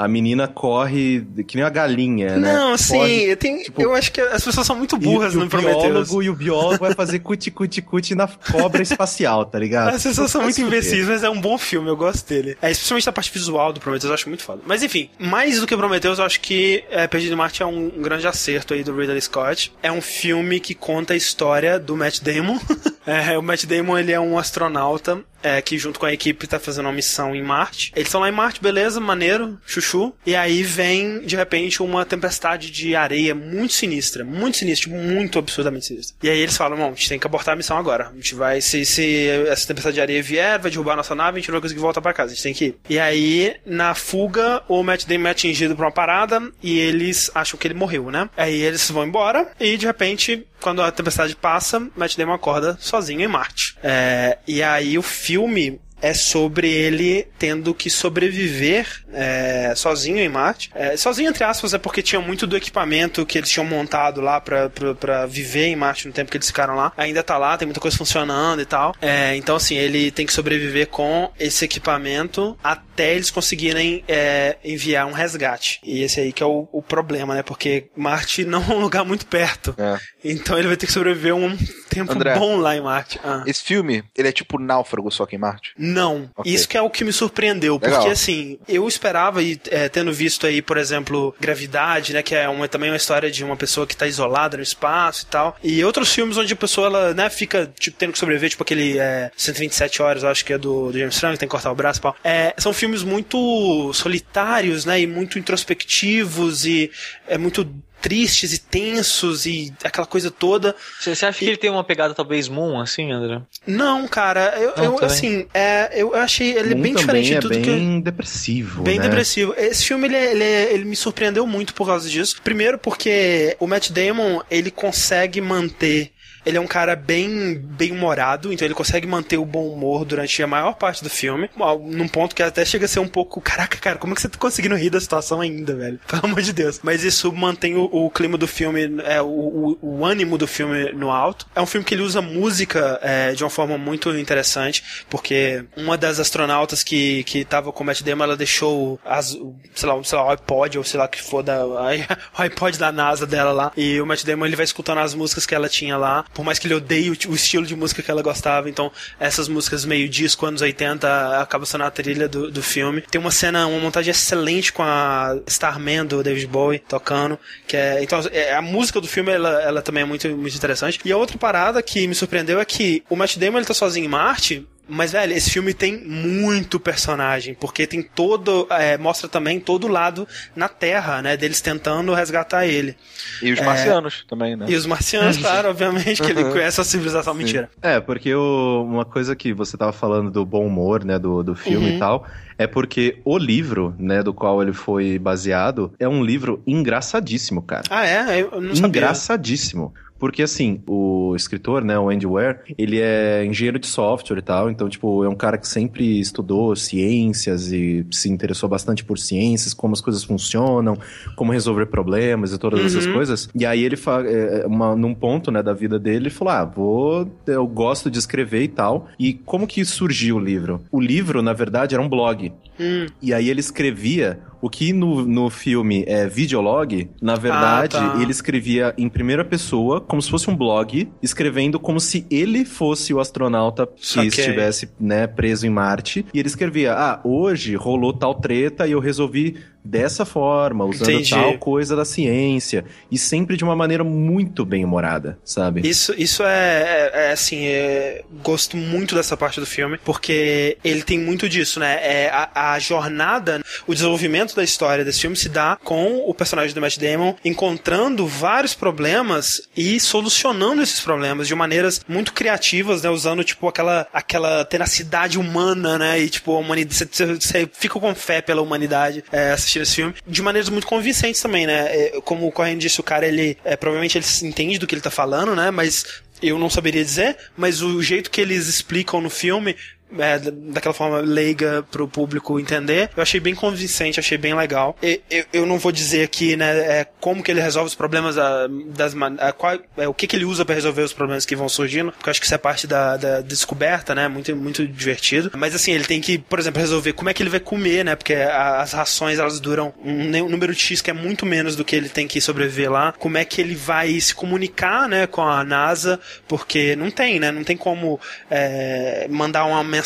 a 0.00 0.08
menina 0.08 0.48
corre 0.48 1.26
que 1.46 1.56
nem 1.56 1.62
a 1.62 1.68
galinha, 1.68 2.38
né? 2.38 2.54
Não, 2.54 2.78
sim, 2.78 2.96
eu, 2.96 3.36
tenho, 3.36 3.62
tipo, 3.62 3.82
eu 3.82 3.94
acho 3.94 4.10
que 4.10 4.18
as 4.18 4.42
pessoas 4.42 4.66
são 4.66 4.74
muito 4.74 4.96
burras 4.96 5.34
e, 5.34 5.36
no 5.36 5.44
o 5.44 5.48
Prometheus. 5.48 5.82
biólogo, 5.82 6.22
e 6.22 6.30
o 6.30 6.34
biólogo 6.34 6.78
vai 6.78 6.94
fazer 6.94 7.18
cuti-cuti-cuti 7.18 8.14
na 8.14 8.26
cobra 8.26 8.80
espacial, 8.82 9.44
tá 9.44 9.58
ligado? 9.58 9.94
As 9.94 10.02
pessoas 10.02 10.30
são 10.30 10.40
muito 10.40 10.58
imbecis, 10.58 11.06
mas 11.06 11.22
é 11.22 11.28
um 11.28 11.38
bom 11.38 11.58
filme, 11.58 11.90
eu 11.90 11.96
gosto 11.98 12.26
dele. 12.26 12.56
É, 12.62 12.70
especialmente 12.70 13.04
da 13.04 13.12
parte 13.12 13.30
visual 13.30 13.74
do 13.74 13.80
Prometheus, 13.80 14.08
eu 14.08 14.14
acho 14.14 14.26
muito 14.26 14.42
foda. 14.42 14.62
Mas 14.64 14.82
enfim, 14.82 15.10
mais 15.18 15.60
do 15.60 15.66
que 15.66 15.76
Prometheus, 15.76 16.18
eu 16.18 16.24
acho 16.24 16.40
que 16.40 16.82
é, 16.90 17.06
Perdido 17.06 17.34
em 17.34 17.36
Marte 17.36 17.62
é 17.62 17.66
um, 17.66 17.92
um 17.94 18.00
grande 18.00 18.26
acerto 18.26 18.72
aí 18.72 18.82
do 18.82 18.96
Ridley 18.96 19.20
Scott. 19.20 19.70
É 19.82 19.92
um 19.92 20.00
filme 20.00 20.60
que 20.60 20.74
conta 20.74 21.12
a 21.12 21.16
história 21.16 21.78
do 21.78 21.94
Matt 21.94 22.20
Damon. 22.22 22.58
É, 23.06 23.36
o 23.36 23.42
Matt 23.42 23.64
Damon, 23.64 23.98
ele 23.98 24.12
é 24.12 24.20
um 24.20 24.38
astronauta 24.38 25.24
é, 25.42 25.60
que 25.60 25.78
junto 25.78 25.98
com 25.98 26.06
a 26.06 26.12
equipe 26.12 26.46
tá 26.46 26.58
fazendo 26.58 26.86
uma 26.86 26.92
missão 26.92 27.34
em 27.34 27.42
Marte. 27.42 27.92
Eles 27.94 28.08
estão 28.08 28.20
lá 28.20 28.28
em 28.28 28.32
Marte, 28.32 28.60
beleza, 28.62 29.00
maneiro, 29.00 29.58
chuchu. 29.66 29.89
E 30.26 30.34
aí 30.34 30.62
vem, 30.62 31.20
de 31.20 31.36
repente, 31.36 31.82
uma 31.82 32.04
tempestade 32.04 32.70
de 32.70 32.94
areia 32.94 33.34
muito 33.34 33.72
sinistra, 33.72 34.24
muito 34.24 34.58
sinistra, 34.58 34.90
tipo, 34.90 35.02
muito 35.02 35.38
absurdamente 35.38 35.86
sinistra. 35.86 36.16
E 36.22 36.28
aí 36.28 36.38
eles 36.38 36.56
falam, 36.56 36.78
não, 36.78 36.86
a 36.86 36.90
gente 36.90 37.08
tem 37.08 37.18
que 37.18 37.26
abortar 37.26 37.54
a 37.54 37.56
missão 37.56 37.76
agora. 37.76 38.08
A 38.08 38.14
gente 38.14 38.34
vai, 38.34 38.60
se, 38.60 38.84
se 38.84 39.28
essa 39.48 39.66
tempestade 39.66 39.94
de 39.94 40.00
areia 40.00 40.22
vier, 40.22 40.58
vai 40.58 40.70
derrubar 40.70 40.94
a 40.94 40.96
nossa 40.96 41.14
nave, 41.14 41.38
a 41.38 41.40
gente 41.40 41.48
não 41.48 41.54
vai 41.54 41.62
conseguir 41.62 41.80
voltar 41.80 42.00
pra 42.00 42.12
casa, 42.12 42.32
a 42.32 42.34
gente 42.34 42.42
tem 42.42 42.54
que 42.54 42.64
ir. 42.66 42.76
E 42.88 42.98
aí, 42.98 43.56
na 43.64 43.94
fuga, 43.94 44.62
o 44.68 44.82
Matt 44.82 45.06
Damon 45.06 45.28
é 45.28 45.30
atingido 45.30 45.74
por 45.74 45.84
uma 45.84 45.92
parada 45.92 46.40
e 46.62 46.78
eles 46.78 47.30
acham 47.34 47.58
que 47.58 47.66
ele 47.66 47.74
morreu, 47.74 48.10
né? 48.10 48.28
Aí 48.36 48.60
eles 48.62 48.90
vão 48.90 49.04
embora 49.04 49.50
e, 49.58 49.76
de 49.76 49.86
repente, 49.86 50.46
quando 50.60 50.82
a 50.82 50.90
tempestade 50.90 51.34
passa, 51.34 51.80
Matt 51.96 52.16
Damon 52.16 52.34
acorda 52.34 52.76
sozinho 52.80 53.22
em 53.22 53.28
Marte. 53.28 53.76
É, 53.82 54.38
e 54.46 54.62
aí 54.62 54.98
o 54.98 55.02
filme 55.02 55.80
é 56.00 56.14
sobre 56.14 56.70
ele 56.70 57.26
tendo 57.38 57.74
que 57.74 57.90
sobreviver 57.90 58.86
é, 59.12 59.72
sozinho 59.76 60.18
em 60.18 60.28
Marte. 60.28 60.70
É, 60.74 60.96
sozinho, 60.96 61.28
entre 61.28 61.44
aspas, 61.44 61.74
é 61.74 61.78
porque 61.78 62.02
tinha 62.02 62.20
muito 62.20 62.46
do 62.46 62.56
equipamento 62.56 63.24
que 63.26 63.38
eles 63.38 63.50
tinham 63.50 63.66
montado 63.66 64.20
lá 64.20 64.40
pra 64.40 65.26
viver 65.26 65.66
em 65.66 65.76
Marte 65.76 66.06
no 66.06 66.12
tempo 66.12 66.30
que 66.30 66.36
eles 66.36 66.46
ficaram 66.46 66.74
lá. 66.74 66.92
Ainda 66.96 67.22
tá 67.22 67.36
lá, 67.38 67.56
tem 67.56 67.66
muita 67.66 67.80
coisa 67.80 67.96
funcionando 67.96 68.60
e 68.60 68.66
tal. 68.66 68.94
É, 69.00 69.34
então, 69.36 69.56
assim, 69.56 69.76
ele 69.76 70.10
tem 70.10 70.26
que 70.26 70.32
sobreviver 70.32 70.88
com 70.88 71.30
esse 71.38 71.64
equipamento 71.64 72.56
até 72.62 73.14
eles 73.14 73.30
conseguirem 73.30 74.04
é, 74.06 74.56
enviar 74.64 75.06
um 75.06 75.12
resgate. 75.12 75.80
E 75.82 76.02
esse 76.02 76.20
aí 76.20 76.32
que 76.32 76.42
é 76.42 76.46
o, 76.46 76.68
o 76.72 76.82
problema, 76.82 77.34
né? 77.34 77.42
Porque 77.42 77.88
Marte 77.96 78.44
não 78.44 78.62
é 78.62 78.74
um 78.74 78.80
lugar 78.80 79.04
muito 79.04 79.26
perto. 79.26 79.74
É. 79.78 79.98
Então 80.24 80.58
ele 80.58 80.68
vai 80.68 80.76
ter 80.76 80.86
que 80.86 80.92
sobreviver 80.92 81.34
um 81.34 81.56
tempo 81.88 82.12
André. 82.12 82.38
bom 82.38 82.56
lá 82.56 82.76
em 82.76 82.80
Marte. 82.80 83.18
Ah. 83.24 83.42
Esse 83.46 83.62
filme, 83.62 84.04
ele 84.16 84.28
é 84.28 84.32
tipo 84.32 84.58
náufrago 84.58 85.10
só 85.10 85.26
que 85.26 85.36
em 85.36 85.38
Marte? 85.38 85.72
Não. 85.90 86.30
Ok. 86.36 86.52
Isso 86.52 86.68
que 86.68 86.76
é 86.76 86.82
o 86.82 86.90
que 86.90 87.04
me 87.04 87.12
surpreendeu. 87.12 87.78
Legal. 87.80 88.00
Porque, 88.00 88.12
assim, 88.12 88.58
eu 88.68 88.86
esperava, 88.86 89.42
e 89.42 89.60
é, 89.70 89.88
tendo 89.88 90.12
visto 90.12 90.46
aí, 90.46 90.62
por 90.62 90.76
exemplo, 90.76 91.34
Gravidade, 91.40 92.12
né? 92.12 92.22
Que 92.22 92.34
é 92.34 92.48
uma, 92.48 92.68
também 92.68 92.90
uma 92.90 92.96
história 92.96 93.30
de 93.30 93.44
uma 93.44 93.56
pessoa 93.56 93.86
que 93.86 93.96
tá 93.96 94.06
isolada 94.06 94.56
no 94.56 94.62
espaço 94.62 95.24
e 95.24 95.26
tal. 95.26 95.56
E 95.62 95.84
outros 95.84 96.12
filmes 96.12 96.36
onde 96.36 96.52
a 96.52 96.56
pessoa, 96.56 96.86
ela, 96.86 97.14
né, 97.14 97.28
fica, 97.30 97.70
tipo, 97.78 97.96
tendo 97.96 98.12
que 98.12 98.18
sobreviver, 98.18 98.50
tipo 98.50 98.62
aquele 98.62 98.98
é, 98.98 99.30
127 99.36 100.02
horas, 100.02 100.22
eu 100.22 100.28
acho 100.28 100.44
que 100.44 100.52
é 100.52 100.58
do, 100.58 100.90
do 100.90 100.98
James 100.98 101.18
Franco, 101.18 101.38
tem 101.38 101.48
que 101.48 101.50
cortar 101.50 101.70
o 101.70 101.74
braço 101.74 102.00
e 102.00 102.02
tal. 102.02 102.16
É, 102.22 102.54
são 102.58 102.72
filmes 102.72 103.02
muito 103.02 103.92
solitários, 103.92 104.84
né? 104.84 105.00
E 105.00 105.06
muito 105.06 105.38
introspectivos 105.38 106.64
e 106.64 106.90
é 107.26 107.38
muito 107.38 107.64
tristes 108.00 108.52
e 108.52 108.58
tensos 108.58 109.46
e 109.46 109.72
aquela 109.84 110.06
coisa 110.06 110.30
toda. 110.30 110.74
Você 110.98 111.14
você 111.14 111.26
acha 111.26 111.38
que 111.38 111.44
ele 111.44 111.56
tem 111.56 111.70
uma 111.70 111.84
pegada 111.84 112.14
talvez 112.14 112.48
Moon, 112.48 112.80
assim, 112.80 113.12
André? 113.12 113.40
Não, 113.66 114.08
cara, 114.08 114.54
eu, 114.58 114.72
Não, 114.76 114.98
eu 114.98 115.04
assim, 115.04 115.46
é, 115.52 115.90
eu 115.94 116.14
achei 116.14 116.56
ele 116.56 116.74
Um 116.74 116.82
bem 116.82 116.94
diferente 116.94 117.26
de 117.26 117.34
é 117.34 117.40
tudo 117.40 117.60
que 117.60 117.68
eu... 117.68 117.74
bem 117.74 118.00
depressivo, 118.00 118.82
Bem 118.82 118.98
né? 118.98 119.04
depressivo. 119.04 119.54
Esse 119.56 119.84
filme, 119.84 120.06
ele, 120.06 120.16
ele, 120.16 120.44
ele 120.44 120.84
me 120.84 120.96
surpreendeu 120.96 121.46
muito 121.46 121.74
por 121.74 121.86
causa 121.86 122.08
disso. 122.08 122.40
Primeiro 122.42 122.78
porque 122.78 123.56
o 123.60 123.66
Matt 123.66 123.90
Damon, 123.90 124.40
ele 124.50 124.70
consegue 124.70 125.40
manter... 125.40 126.12
Ele 126.44 126.56
é 126.56 126.60
um 126.60 126.66
cara 126.66 126.96
bem 126.96 127.58
bem 127.58 127.92
humorado, 127.92 128.52
então 128.52 128.66
ele 128.66 128.74
consegue 128.74 129.06
manter 129.06 129.38
o 129.38 129.44
bom 129.44 129.68
humor 129.68 130.04
durante 130.04 130.42
a 130.42 130.46
maior 130.46 130.74
parte 130.74 131.02
do 131.02 131.10
filme. 131.10 131.50
Num 131.86 132.08
ponto 132.08 132.34
que 132.34 132.42
até 132.42 132.64
chega 132.64 132.84
a 132.84 132.88
ser 132.88 133.00
um 133.00 133.08
pouco. 133.08 133.40
Caraca, 133.40 133.78
cara, 133.78 133.98
como 133.98 134.12
é 134.12 134.14
que 134.14 134.22
você 134.22 134.28
tá 134.28 134.38
conseguindo 134.38 134.74
rir 134.74 134.90
da 134.90 135.00
situação 135.00 135.40
ainda, 135.40 135.74
velho? 135.74 136.00
Pelo 136.06 136.26
amor 136.26 136.42
de 136.42 136.52
Deus. 136.52 136.80
Mas 136.82 137.04
isso 137.04 137.32
mantém 137.32 137.76
o, 137.76 137.84
o 137.84 138.10
clima 138.10 138.36
do 138.36 138.46
filme, 138.46 139.00
é, 139.04 139.20
o, 139.20 139.26
o, 139.26 139.78
o 139.80 140.04
ânimo 140.04 140.38
do 140.38 140.46
filme 140.46 140.92
no 140.92 141.10
alto. 141.10 141.46
É 141.54 141.60
um 141.60 141.66
filme 141.66 141.84
que 141.84 141.94
ele 141.94 142.02
usa 142.02 142.20
música 142.20 142.98
é, 143.02 143.32
de 143.32 143.44
uma 143.44 143.50
forma 143.50 143.76
muito 143.78 144.10
interessante, 144.16 145.04
porque 145.08 145.64
uma 145.76 145.96
das 145.96 146.18
astronautas 146.18 146.82
que, 146.82 147.24
que 147.24 147.44
tava 147.44 147.72
com 147.72 147.82
o 147.82 147.86
Matt 147.86 148.02
Damon, 148.02 148.24
ela 148.24 148.36
deixou 148.36 148.98
as, 149.04 149.36
sei 149.74 149.88
lá, 149.88 150.02
sei 150.04 150.18
lá, 150.18 150.26
o 150.26 150.30
iPod 150.30 150.78
ou 150.78 150.84
sei 150.84 150.98
lá 150.98 151.08
que 151.08 151.20
for 151.20 151.42
da, 151.42 151.64
o 151.66 152.42
iPod 152.42 152.78
da 152.78 152.92
NASA 152.92 153.26
dela 153.26 153.52
lá. 153.52 153.72
E 153.76 154.00
o 154.00 154.06
Matt 154.06 154.24
Damon 154.24 154.46
ele 154.46 154.56
vai 154.56 154.64
escutando 154.64 154.98
as 154.98 155.14
músicas 155.14 155.46
que 155.46 155.54
ela 155.54 155.68
tinha 155.68 155.96
lá, 155.96 156.24
por 156.32 156.44
mais 156.44 156.58
que 156.58 156.66
ele 156.66 156.74
odeie 156.74 157.10
o, 157.10 157.16
o 157.28 157.34
estilo 157.34 157.66
de 157.66 157.74
música 157.74 158.02
que 158.02 158.10
ela 158.10 158.22
gostava. 158.22 158.68
Então, 158.68 158.90
essas 159.18 159.48
músicas 159.48 159.84
meio 159.84 160.08
disco, 160.08 160.46
anos 160.46 160.62
80, 160.62 161.40
acabam 161.40 161.66
sendo 161.66 161.84
a 161.84 161.90
trilha 161.90 162.28
do, 162.28 162.50
do 162.50 162.62
filme. 162.62 163.02
Tem 163.02 163.20
uma 163.20 163.30
cena, 163.30 163.66
uma 163.66 163.80
montagem 163.80 164.10
excelente 164.10 164.72
com 164.72 164.82
a 164.82 165.38
Starman 165.46 166.06
do 166.06 166.22
David 166.22 166.46
Bowie 166.46 166.78
tocando, 166.78 167.38
que 167.66 167.76
é, 167.76 168.02
então, 168.02 168.20
é, 168.32 168.54
a 168.54 168.62
música 168.62 169.00
do 169.00 169.06
filme, 169.06 169.32
ela, 169.32 169.62
ela 169.62 169.82
também 169.82 170.02
é 170.02 170.06
muito, 170.06 170.28
muito 170.28 170.56
interessante. 170.56 171.00
E 171.04 171.12
a 171.12 171.16
outra 171.16 171.36
parada 171.38 171.82
que 171.82 172.06
me 172.06 172.14
surpreendeu 172.14 172.60
é 172.60 172.64
que 172.64 173.02
o 173.08 173.16
Matt 173.16 173.36
Damon, 173.36 173.58
ele 173.58 173.66
tá 173.66 173.74
sozinho 173.74 174.04
em 174.04 174.08
Marte, 174.08 174.66
Mas, 174.90 175.12
velho, 175.12 175.32
esse 175.32 175.50
filme 175.50 175.72
tem 175.72 175.96
muito 176.04 176.78
personagem, 176.80 177.54
porque 177.54 177.86
tem 177.86 178.02
todo. 178.02 178.66
é, 178.70 178.98
mostra 178.98 179.28
também 179.28 179.58
todo 179.60 179.84
o 179.84 179.88
lado 179.88 180.26
na 180.54 180.68
Terra, 180.68 181.22
né? 181.22 181.36
Deles 181.36 181.60
tentando 181.60 182.12
resgatar 182.12 182.66
ele. 182.66 182.96
E 183.42 183.52
os 183.52 183.58
É. 183.58 183.64
marcianos 183.64 184.24
também, 184.28 184.56
né? 184.56 184.66
E 184.68 184.74
os 184.74 184.86
marcianos, 184.86 185.36
claro, 185.38 185.68
obviamente, 185.70 186.20
que 186.22 186.30
ele 186.30 186.44
conhece 186.44 186.80
a 186.80 186.84
civilização. 186.84 187.32
Mentira. 187.34 187.70
É, 187.80 188.00
porque 188.00 188.34
o- 188.34 188.84
uma 188.86 189.04
coisa 189.04 189.34
que 189.36 189.52
você 189.52 189.76
tava 189.76 189.92
falando 189.92 190.30
do 190.30 190.44
bom 190.44 190.66
humor, 190.66 191.04
né, 191.04 191.18
do, 191.18 191.42
do 191.42 191.54
filme 191.54 191.90
Uhum. 191.90 191.96
e 191.96 191.98
tal, 191.98 192.26
é 192.58 192.66
porque 192.66 193.18
o 193.24 193.38
livro, 193.38 193.94
né, 193.98 194.22
do 194.22 194.34
qual 194.34 194.60
ele 194.62 194.72
foi 194.72 195.18
baseado, 195.18 195.92
é 195.98 196.08
um 196.08 196.22
livro 196.24 196.62
engraçadíssimo, 196.66 197.62
cara. 197.62 197.84
Ah, 197.88 198.06
é? 198.06 198.40
Eu 198.42 198.60
não 198.60 198.74
sabia. 198.74 198.88
engraçadíssimo. 198.88 199.94
Porque, 200.20 200.42
assim, 200.42 200.80
o 200.86 201.34
escritor, 201.34 201.82
né, 201.82 201.98
o 201.98 202.10
Andy 202.10 202.26
Ware, 202.26 202.58
ele 202.78 203.00
é 203.00 203.44
engenheiro 203.44 203.78
de 203.78 203.86
software 203.86 204.38
e 204.38 204.42
tal, 204.42 204.70
então, 204.70 204.88
tipo, 204.88 205.24
é 205.24 205.28
um 205.28 205.34
cara 205.34 205.56
que 205.58 205.66
sempre 205.66 206.20
estudou 206.20 206.76
ciências 206.76 207.72
e 207.72 208.06
se 208.10 208.28
interessou 208.30 208.68
bastante 208.68 209.02
por 209.02 209.18
ciências, 209.18 209.72
como 209.72 209.94
as 209.94 210.00
coisas 210.00 210.22
funcionam, 210.22 210.96
como 211.36 211.52
resolver 211.52 211.86
problemas 211.86 212.52
e 212.52 212.58
todas 212.58 212.84
essas 212.84 213.06
Uhum. 213.06 213.12
coisas. 213.14 213.48
E 213.54 213.64
aí 213.64 213.82
ele, 213.82 213.96
fa 213.96 214.22
é, 214.26 214.66
uma, 214.66 214.94
num 214.94 215.14
ponto, 215.14 215.50
né, 215.50 215.62
da 215.62 215.72
vida 215.72 215.98
dele, 215.98 216.24
ele 216.24 216.30
falou, 216.30 216.52
ah, 216.52 216.64
vou, 216.66 217.30
eu 217.46 217.66
gosto 217.66 218.10
de 218.10 218.18
escrever 218.18 218.62
e 218.62 218.68
tal. 218.68 219.08
E 219.18 219.32
como 219.32 219.66
que 219.66 219.82
surgiu 219.84 220.36
o 220.36 220.38
livro? 220.38 220.82
O 220.92 221.00
livro, 221.00 221.40
na 221.40 221.54
verdade, 221.54 221.94
era 221.94 222.02
um 222.02 222.08
blog. 222.08 222.52
Hum, 222.80 223.06
E 223.20 223.34
aí 223.34 223.50
ele 223.50 223.60
escrevia 223.60 224.40
o 224.62 224.68
que 224.68 224.92
no, 224.92 225.24
no 225.24 225.48
filme 225.50 226.04
é 226.06 226.26
videolog, 226.26 227.08
na 227.20 227.34
verdade, 227.34 227.96
tá. 227.96 228.18
ele 228.20 228.30
escrevia 228.30 228.94
em 228.98 229.08
primeira 229.08 229.44
pessoa, 229.44 230.00
como 230.00 230.20
se 230.20 230.30
fosse 230.30 230.50
um 230.50 230.56
blog, 230.56 231.08
escrevendo 231.22 231.78
como 231.78 231.98
se 232.00 232.26
ele 232.30 232.64
fosse 232.64 233.12
o 233.14 233.20
astronauta 233.20 233.86
que 233.86 234.06
Saquei. 234.06 234.28
estivesse, 234.28 234.90
né, 234.98 235.26
preso 235.26 235.66
em 235.66 235.70
Marte. 235.70 236.24
E 236.32 236.38
ele 236.38 236.48
escrevia: 236.48 236.94
"Ah, 236.94 237.20
hoje 237.24 237.74
rolou 237.74 238.12
tal 238.12 238.34
treta 238.34 238.86
e 238.86 238.92
eu 238.92 239.00
resolvi 239.00 239.56
dessa 239.84 240.24
forma, 240.24 240.84
usando 240.84 241.10
Entendi. 241.10 241.30
tal 241.30 241.58
coisa 241.58 241.96
da 241.96 242.04
ciência, 242.04 242.84
e 243.10 243.18
sempre 243.18 243.56
de 243.56 243.64
uma 243.64 243.74
maneira 243.74 244.04
muito 244.04 244.64
bem 244.64 244.84
humorada, 244.84 245.38
sabe? 245.44 245.86
Isso, 245.88 246.14
isso 246.16 246.42
é, 246.42 246.50
é- 246.82 247.10
é, 247.28 247.32
assim, 247.32 247.64
é- 247.66 248.22
gosto 248.42 248.76
muito 248.76 249.14
dessa 249.14 249.36
parte 249.36 249.58
do 249.60 249.66
filme, 249.66 249.98
porque 250.04 250.76
ele 250.84 251.02
tem 251.02 251.18
muito 251.18 251.48
disso, 251.48 251.80
né? 251.80 251.98
É, 252.02 252.30
a, 252.30 252.72
a 252.74 252.78
jornada, 252.78 253.60
o 253.86 253.94
desenvolvimento 253.94 254.54
da 254.54 254.62
história 254.62 255.04
desse 255.04 255.20
filme 255.20 255.36
se 255.36 255.48
dá 255.48 255.76
com 255.82 256.18
o 256.28 256.34
personagem 256.34 256.74
do 256.74 256.80
Matt 256.80 256.98
Damon 256.98 257.34
encontrando 257.44 258.26
vários 258.26 258.74
problemas 258.74 259.62
e 259.76 259.98
solucionando 259.98 260.82
esses 260.82 261.00
problemas 261.00 261.48
de 261.48 261.54
maneiras 261.54 262.00
muito 262.08 262.32
criativas, 262.32 263.02
né? 263.02 263.10
Usando, 263.10 263.42
tipo, 263.44 263.66
aquela, 263.68 264.06
aquela 264.12 264.64
tenacidade 264.64 265.38
humana, 265.38 265.98
né? 265.98 266.20
E, 266.20 266.28
tipo, 266.28 266.52
a 266.54 266.58
humanidade, 266.58 267.08
você- 267.40 267.68
fica 267.72 267.98
com 267.98 268.14
fé 268.14 268.40
pela 268.40 268.60
humanidade 268.62 269.24
é, 269.32 269.56
assistindo 269.70 269.82
esse 269.82 269.94
filme, 269.94 270.14
de 270.26 270.42
maneiras 270.42 270.68
muito 270.68 270.86
convincentes 270.86 271.40
também, 271.40 271.66
né? 271.66 271.86
É, 271.90 272.20
como 272.24 272.46
o 272.46 272.52
Corrêa 272.52 272.76
disse, 272.76 273.00
o 273.00 273.04
cara, 273.04 273.26
ele, 273.26 273.56
é, 273.64 273.76
provavelmente 273.76 274.18
ele 274.18 274.26
entende 274.42 274.78
do 274.78 274.86
que 274.86 274.94
ele 274.94 275.02
tá 275.02 275.10
falando, 275.10 275.54
né? 275.54 275.70
Mas 275.70 276.04
eu 276.42 276.58
não 276.58 276.70
saberia 276.70 277.04
dizer, 277.04 277.36
mas 277.56 277.82
o 277.82 278.02
jeito 278.02 278.30
que 278.30 278.40
eles 278.40 278.66
explicam 278.66 279.20
no 279.20 279.30
filme 279.30 279.76
é, 280.18 280.38
da- 280.38 280.50
daquela 280.72 280.94
forma 280.94 281.18
leiga 281.20 281.84
pro 281.90 282.06
público 282.08 282.58
entender, 282.58 283.10
eu 283.16 283.22
achei 283.22 283.40
bem 283.40 283.54
convincente, 283.54 284.18
achei 284.20 284.36
bem 284.38 284.54
legal. 284.54 284.96
E- 285.02 285.20
eu, 285.30 285.44
eu 285.52 285.66
não 285.66 285.78
vou 285.78 285.92
dizer 285.92 286.22
aqui, 286.24 286.56
né, 286.56 286.78
é, 287.00 287.06
como 287.20 287.42
que 287.42 287.50
ele 287.50 287.60
resolve 287.60 287.88
os 287.88 287.94
problemas, 287.94 288.36
ah, 288.38 288.66
das, 288.94 289.14
man- 289.14 289.36
ah, 289.38 289.52
qual, 289.52 289.78
é, 289.96 290.08
o 290.08 290.14
que 290.14 290.26
que 290.26 290.36
ele 290.36 290.44
usa 290.44 290.64
pra 290.64 290.74
resolver 290.74 291.02
os 291.02 291.12
problemas 291.12 291.44
que 291.46 291.54
vão 291.56 291.68
surgindo, 291.68 292.12
porque 292.12 292.28
eu 292.28 292.30
acho 292.30 292.40
que 292.40 292.46
isso 292.46 292.54
é 292.54 292.58
parte 292.58 292.86
da, 292.86 293.16
da 293.16 293.40
descoberta, 293.40 294.14
né, 294.14 294.28
muito, 294.28 294.54
muito 294.56 294.86
divertido. 294.86 295.50
Mas 295.56 295.74
assim, 295.74 295.92
ele 295.92 296.04
tem 296.04 296.20
que, 296.20 296.38
por 296.38 296.58
exemplo, 296.58 296.80
resolver 296.80 297.12
como 297.12 297.28
é 297.30 297.34
que 297.34 297.42
ele 297.42 297.50
vai 297.50 297.60
comer, 297.60 298.04
né, 298.04 298.16
porque 298.16 298.34
a- 298.34 298.80
as 298.80 298.92
rações, 298.92 299.38
elas 299.38 299.60
duram 299.60 299.92
um, 300.04 300.36
um 300.44 300.48
número 300.48 300.74
de 300.74 300.80
X 300.80 301.00
que 301.00 301.10
é 301.10 301.14
muito 301.14 301.44
menos 301.46 301.76
do 301.76 301.84
que 301.84 301.94
ele 301.94 302.08
tem 302.08 302.26
que 302.26 302.40
sobreviver 302.40 302.90
lá. 302.90 303.12
Como 303.18 303.38
é 303.38 303.44
que 303.44 303.60
ele 303.60 303.74
vai 303.74 304.18
se 304.20 304.34
comunicar, 304.34 305.08
né, 305.08 305.26
com 305.26 305.42
a 305.42 305.62
NASA, 305.64 306.18
porque 306.48 306.96
não 306.96 307.10
tem, 307.10 307.38
né, 307.38 307.50
não 307.52 307.62
tem 307.64 307.76
como 307.76 308.18
é, 308.50 309.26
mandar 309.30 309.64
uma 309.64 309.82
mensagem 309.84 309.99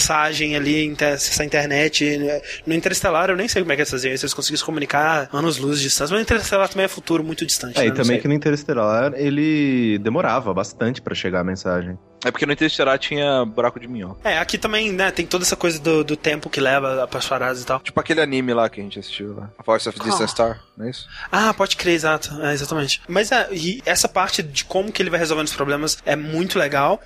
ali, 0.57 0.85
inter- 0.85 1.15
acessar 1.15 1.43
a 1.43 1.47
internet. 1.47 2.17
né? 2.19 2.41
No 2.67 2.75
Interestelar 2.75 3.31
eu 3.31 3.37
nem 3.37 3.49
sei 3.49 3.63
como 3.63 3.73
é 3.73 3.77
que 3.77 3.83
eles 3.83 3.91
faziam 3.91 4.13
isso, 4.15 4.25
eles 4.25 4.35
conseguiam 4.35 4.59
se 4.59 4.65
comunicar 4.65 5.29
anos-luz 5.33 5.79
de 5.79 5.85
distância, 5.85 6.13
mas 6.15 6.21
no 6.21 6.23
Interestelar 6.23 6.69
também 6.69 6.85
é 6.85 6.89
futuro 6.89 7.23
muito 7.25 7.45
distante. 7.47 7.79
É, 7.79 7.83
né? 7.83 7.87
e 7.89 7.91
também 7.91 8.05
sei. 8.07 8.19
que 8.21 8.29
no 8.29 8.35
Interestelar 8.35 9.13
ele 9.17 9.99
demorava 9.99 10.53
bastante 10.55 11.01
pra 11.03 11.15
chegar 11.15 11.41
a 11.41 11.45
mensagem. 11.45 11.99
É 12.25 12.31
porque 12.31 12.47
no 12.47 12.53
Interestelar 12.53 12.99
tinha 12.99 13.45
buraco 13.45 13.79
de 13.79 13.87
minhoca. 13.87 14.29
É, 14.29 14.39
aqui 14.39 14.57
também, 14.57 14.93
né, 14.93 15.11
tem 15.11 15.27
toda 15.27 15.45
essa 15.45 15.57
coisa 15.57 15.79
do, 15.79 16.03
do 16.03 16.17
tempo 16.17 16.49
que 16.49 16.61
leva 16.61 17.07
para 17.07 17.19
as 17.19 17.27
paradas 17.27 17.63
e 17.63 17.67
tal. 17.67 17.81
Tipo 17.81 18.01
aquele 18.01 18.21
anime 18.21 18.55
lá 18.55 18.69
que 18.69 18.81
a 18.81 18.83
gente 18.83 18.99
assistiu 18.99 19.35
lá. 19.35 19.51
A 19.59 19.63
Voice 19.63 19.89
of 19.89 19.99
Distant. 20.01 20.31
Star, 20.31 20.61
não 20.77 20.87
é 20.87 20.91
isso? 20.91 21.07
Ah, 21.31 21.53
pode 21.53 21.77
crer, 21.77 21.95
exato. 21.95 22.31
É, 22.43 22.53
exatamente. 22.53 23.01
Mas 23.07 23.31
é, 23.31 23.49
e 23.53 23.83
essa 23.85 24.09
parte 24.09 24.43
de 24.43 24.65
como 24.65 24.91
que 24.91 25.03
ele 25.03 25.11
vai 25.11 25.19
resolvendo 25.19 25.47
os 25.47 25.55
problemas 25.55 25.99
é 26.05 26.17
muito 26.17 26.59
legal. 26.59 27.01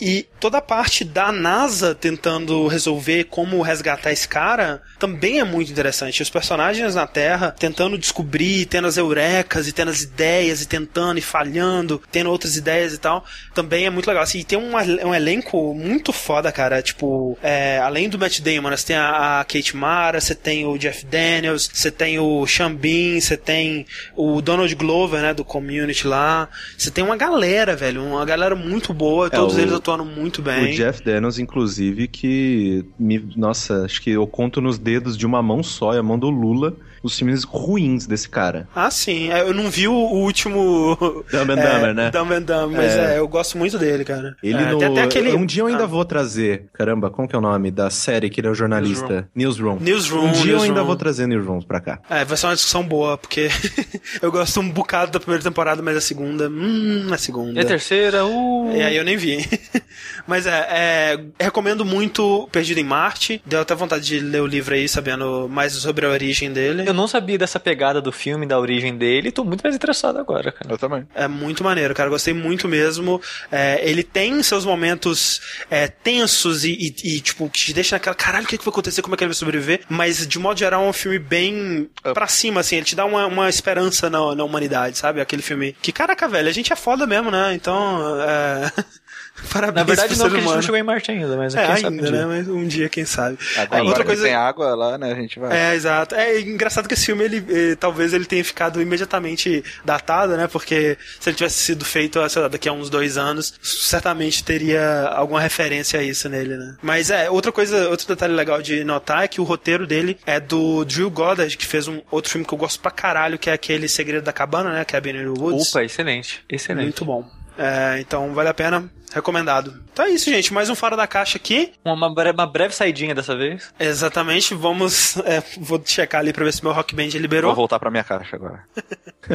E 0.00 0.26
toda 0.40 0.58
a 0.58 0.62
parte 0.62 1.04
da 1.04 1.30
NASA 1.30 1.94
tentando 1.94 2.66
resolver 2.66 3.24
como 3.24 3.62
resgatar 3.62 4.10
esse 4.10 4.26
cara 4.26 4.82
também 4.98 5.38
é 5.38 5.44
muito 5.44 5.70
interessante. 5.70 6.20
Os 6.20 6.30
personagens 6.30 6.96
na 6.96 7.06
Terra 7.06 7.54
tentando 7.56 7.96
descobrir, 7.96 8.66
tendo 8.66 8.88
as 8.88 8.96
eurecas 8.96 9.68
e 9.68 9.72
tendo 9.72 9.90
as 9.90 10.02
ideias 10.02 10.62
e 10.62 10.66
tentando 10.66 11.18
e 11.18 11.22
falhando, 11.22 12.02
tendo 12.10 12.28
outras 12.28 12.56
ideias 12.56 12.92
e 12.92 12.98
tal, 12.98 13.24
também 13.54 13.86
é 13.86 13.90
muito 13.90 14.08
legal. 14.08 14.24
Assim, 14.24 14.40
e 14.40 14.44
tem 14.44 14.58
um, 14.58 14.63
um 15.04 15.14
elenco 15.14 15.74
muito 15.74 16.12
foda, 16.12 16.50
cara. 16.52 16.80
Tipo, 16.82 17.36
é, 17.42 17.78
além 17.78 18.08
do 18.08 18.18
Matt 18.18 18.40
Damon, 18.40 18.70
você 18.70 18.86
tem 18.86 18.96
a, 18.96 19.40
a 19.40 19.44
Kate 19.44 19.76
Mara, 19.76 20.20
você 20.20 20.34
tem 20.34 20.64
o 20.66 20.76
Jeff 20.78 21.04
Daniels, 21.04 21.68
você 21.72 21.90
tem 21.90 22.18
o 22.18 22.44
Bean, 22.78 23.20
você 23.20 23.36
tem 23.36 23.86
o 24.16 24.40
Donald 24.40 24.74
Glover, 24.74 25.20
né, 25.20 25.34
do 25.34 25.44
Community 25.44 26.06
lá. 26.06 26.48
Você 26.76 26.90
tem 26.90 27.02
uma 27.04 27.16
galera, 27.16 27.74
velho, 27.76 28.02
uma 28.04 28.24
galera 28.24 28.54
muito 28.54 28.92
boa, 28.94 29.28
todos 29.30 29.56
o- 29.56 29.60
eles 29.60 29.72
atuando 29.72 30.04
muito 30.04 30.40
bem. 30.42 30.72
O 30.72 30.74
Jeff 30.76 31.02
Daniels, 31.02 31.38
inclusive, 31.38 32.08
que 32.08 32.84
me, 32.98 33.18
nossa, 33.36 33.84
acho 33.84 34.00
que 34.02 34.10
eu 34.10 34.26
conto 34.26 34.60
nos 34.60 34.78
dedos 34.78 35.16
de 35.16 35.26
uma 35.26 35.42
mão 35.42 35.62
só, 35.62 35.92
é 35.94 35.98
a 35.98 36.02
mão 36.02 36.18
do 36.18 36.30
Lula, 36.30 36.74
os 37.04 37.16
filmes 37.18 37.44
ruins 37.44 38.06
desse 38.06 38.28
cara. 38.28 38.66
Ah, 38.74 38.90
sim. 38.90 39.30
É, 39.30 39.42
Eu 39.42 39.54
não 39.54 39.70
vi 39.70 39.86
o 39.86 39.92
último. 39.92 40.96
Dumb 41.30 41.52
and 41.52 41.58
é, 41.60 41.72
Dumber, 41.74 41.94
né? 41.94 42.10
Dumb 42.10 42.32
and 42.34 42.42
Dumber, 42.42 42.70
mas 42.78 42.92
É. 42.96 43.14
é, 43.14 43.18
eu 43.18 43.28
gosto 43.28 43.56
muito 43.58 43.78
dele, 43.78 44.04
cara. 44.04 44.34
Ele 44.42 44.56
é, 44.58 44.70
no. 44.72 44.84
até 44.84 45.02
aquele. 45.02 45.34
Um 45.34 45.44
dia 45.46 45.62
eu 45.62 45.66
ainda 45.66 45.84
Ah, 45.84 45.86
vou 45.86 46.04
trazer. 46.04 46.64
Caramba, 46.72 47.10
como 47.10 47.28
que 47.28 47.36
é 47.36 47.38
o 47.38 47.42
nome 47.42 47.70
da 47.70 47.90
série 47.90 48.30
que 48.30 48.40
ele 48.40 48.48
é 48.48 48.50
o 48.50 48.54
jornalista? 48.54 49.28
Newsroom. 49.34 49.78
Newsroom, 49.80 50.28
Um 50.28 50.32
dia 50.32 50.52
eu 50.52 50.56
ainda 50.56 50.66
Newsroom. 50.66 50.86
vou 50.86 50.96
trazer 50.96 51.26
Newsroom 51.26 51.60
pra 51.60 51.80
cá. 51.80 52.00
É, 52.08 52.24
vai 52.24 52.36
ser 52.36 52.46
uma 52.46 52.54
discussão 52.54 52.82
boa, 52.82 53.18
porque 53.18 53.48
eu 54.22 54.32
gosto 54.32 54.58
um 54.60 54.70
bocado 54.70 55.12
da 55.12 55.20
primeira 55.20 55.42
temporada, 55.44 55.82
mas 55.82 55.96
a 55.96 56.00
segunda. 56.00 56.48
Hum, 56.48 57.08
a 57.12 57.18
segunda. 57.18 57.60
E 57.60 57.62
a 57.62 57.66
terceira, 57.66 58.24
uh... 58.24 58.72
E 58.74 58.82
aí 58.82 58.96
eu 58.96 59.04
nem 59.04 59.16
vi. 59.16 59.44
Mas 60.26 60.46
é, 60.46 60.66
é, 60.70 61.20
recomendo 61.38 61.84
muito 61.84 62.48
Perdido 62.50 62.80
em 62.80 62.84
Marte. 62.84 63.42
Deu 63.44 63.60
até 63.60 63.74
vontade 63.74 64.04
de 64.04 64.20
ler 64.20 64.40
o 64.40 64.46
livro 64.46 64.74
aí, 64.74 64.88
sabendo 64.88 65.48
mais 65.50 65.72
sobre 65.74 66.06
a 66.06 66.08
origem 66.08 66.50
dele. 66.52 66.84
Eu 66.86 66.93
não 66.94 67.06
sabia 67.08 67.36
dessa 67.36 67.60
pegada 67.60 68.00
do 68.00 68.10
filme, 68.12 68.46
da 68.46 68.58
origem 68.58 68.96
dele, 68.96 69.28
e 69.28 69.32
tô 69.32 69.44
muito 69.44 69.62
mais 69.62 69.74
interessado 69.76 70.18
agora, 70.18 70.52
cara. 70.52 70.72
Eu 70.72 70.78
também. 70.78 71.06
É 71.14 71.26
muito 71.28 71.62
maneiro, 71.64 71.94
cara. 71.94 72.08
Gostei 72.08 72.32
muito 72.34 72.68
mesmo. 72.68 73.20
É, 73.50 73.80
ele 73.88 74.02
tem 74.02 74.42
seus 74.42 74.64
momentos 74.64 75.40
é, 75.70 75.88
tensos 75.88 76.64
e, 76.64 76.70
e- 76.72 77.16
e, 77.16 77.20
tipo, 77.20 77.48
que 77.50 77.58
te 77.58 77.72
deixa 77.72 77.96
naquela, 77.96 78.14
caralho, 78.14 78.44
o 78.44 78.48
que, 78.48 78.56
que 78.58 78.64
vai 78.64 78.72
acontecer? 78.72 79.02
Como 79.02 79.14
é 79.14 79.18
que 79.18 79.24
ele 79.24 79.28
vai 79.30 79.34
sobreviver? 79.34 79.80
Mas, 79.88 80.26
de 80.26 80.38
modo 80.38 80.58
geral, 80.58 80.84
é 80.84 80.88
um 80.88 80.92
filme 80.92 81.18
bem 81.18 81.88
pra 82.14 82.26
cima, 82.26 82.60
assim. 82.60 82.76
Ele 82.76 82.84
te 82.86 82.96
dá 82.96 83.04
uma, 83.04 83.26
uma 83.26 83.48
esperança 83.48 84.08
na, 84.08 84.34
na 84.34 84.44
humanidade, 84.44 84.96
sabe? 84.98 85.20
Aquele 85.20 85.42
filme 85.42 85.74
que, 85.82 85.92
caraca, 85.92 86.28
velho, 86.28 86.48
a 86.48 86.52
gente 86.52 86.72
é 86.72 86.76
foda 86.76 87.06
mesmo, 87.06 87.30
né? 87.30 87.52
Então, 87.54 88.20
é... 88.22 88.72
Parabéns 89.52 89.76
Na 89.76 89.84
verdade, 89.84 90.16
não, 90.18 90.24
porque 90.26 90.36
a 90.36 90.40
gente 90.40 90.44
não 90.44 90.50
humano. 90.52 90.62
chegou 90.62 90.76
em 90.78 90.82
Marte 90.82 91.10
ainda, 91.10 91.36
mas 91.36 91.54
É, 91.54 91.66
quem 91.74 91.84
um 91.84 91.88
ainda, 91.88 92.02
dia. 92.02 92.10
né? 92.12 92.26
Mas 92.26 92.48
um 92.48 92.66
dia, 92.66 92.88
quem 92.88 93.04
sabe. 93.04 93.38
Agora, 93.56 93.80
Aí, 93.82 93.86
outra 93.86 94.02
agora 94.02 94.04
coisa... 94.04 94.22
tem 94.24 94.34
água 94.34 94.74
lá, 94.74 94.98
né? 94.98 95.12
A 95.12 95.14
gente 95.14 95.38
vai. 95.38 95.56
É, 95.56 95.74
exato. 95.74 96.14
É 96.14 96.40
engraçado 96.40 96.88
que 96.88 96.94
esse 96.94 97.06
filme, 97.06 97.24
ele, 97.24 97.44
eh, 97.48 97.76
talvez 97.76 98.12
ele 98.12 98.24
tenha 98.24 98.44
ficado 98.44 98.80
imediatamente 98.80 99.62
datado, 99.84 100.36
né? 100.36 100.46
Porque 100.48 100.96
se 101.20 101.28
ele 101.30 101.36
tivesse 101.36 101.58
sido 101.58 101.84
feito, 101.84 102.26
sei 102.28 102.42
lá, 102.42 102.48
daqui 102.48 102.68
a 102.68 102.72
uns 102.72 102.88
dois 102.90 103.16
anos, 103.16 103.54
certamente 103.62 104.42
teria 104.44 105.08
alguma 105.08 105.40
referência 105.40 106.00
a 106.00 106.02
isso 106.02 106.28
nele, 106.28 106.56
né? 106.56 106.76
Mas 106.82 107.10
é, 107.10 107.28
outra 107.30 107.52
coisa, 107.52 107.88
outro 107.88 108.06
detalhe 108.08 108.32
legal 108.34 108.60
de 108.62 108.84
notar 108.84 109.24
é 109.24 109.28
que 109.28 109.40
o 109.40 109.44
roteiro 109.44 109.86
dele 109.86 110.18
é 110.26 110.40
do 110.40 110.84
Drew 110.84 111.10
Goddard, 111.10 111.56
que 111.56 111.66
fez 111.66 111.86
um 111.88 112.00
outro 112.10 112.30
filme 112.30 112.46
que 112.46 112.52
eu 112.54 112.58
gosto 112.58 112.80
pra 112.80 112.90
caralho, 112.90 113.38
que 113.38 113.50
é 113.50 113.52
aquele 113.52 113.88
Segredo 113.88 114.24
da 114.24 114.32
Cabana, 114.32 114.72
né? 114.72 114.84
Cabin 114.84 115.10
in 115.10 115.34
the 115.34 115.40
Woods. 115.40 115.68
Opa, 115.70 115.84
excelente. 115.84 116.42
Excelente. 116.48 116.84
Muito 116.84 117.04
bom. 117.04 117.28
É, 117.56 117.98
então 118.00 118.32
vale 118.34 118.48
a 118.48 118.54
pena. 118.54 118.90
Recomendado. 119.14 119.74
Então 119.92 120.04
é 120.04 120.10
isso, 120.10 120.28
gente. 120.28 120.52
Mais 120.52 120.68
um 120.68 120.74
Fora 120.74 120.96
da 120.96 121.06
Caixa 121.06 121.38
aqui. 121.38 121.72
Uma, 121.84 122.12
bre- 122.12 122.32
uma 122.32 122.46
breve 122.46 122.74
saidinha 122.74 123.14
dessa 123.14 123.36
vez. 123.36 123.72
Exatamente. 123.78 124.54
Vamos. 124.54 125.16
é, 125.24 125.40
vou 125.58 125.80
checar 125.84 126.20
ali 126.20 126.32
pra 126.32 126.44
ver 126.44 126.52
se 126.52 126.64
meu 126.64 126.72
Rock 126.72 126.94
Band 126.96 127.06
liberou. 127.14 127.50
Vou 127.50 127.56
voltar 127.62 127.78
pra 127.78 127.90
minha 127.92 128.02
caixa 128.02 128.34
agora. 128.34 128.64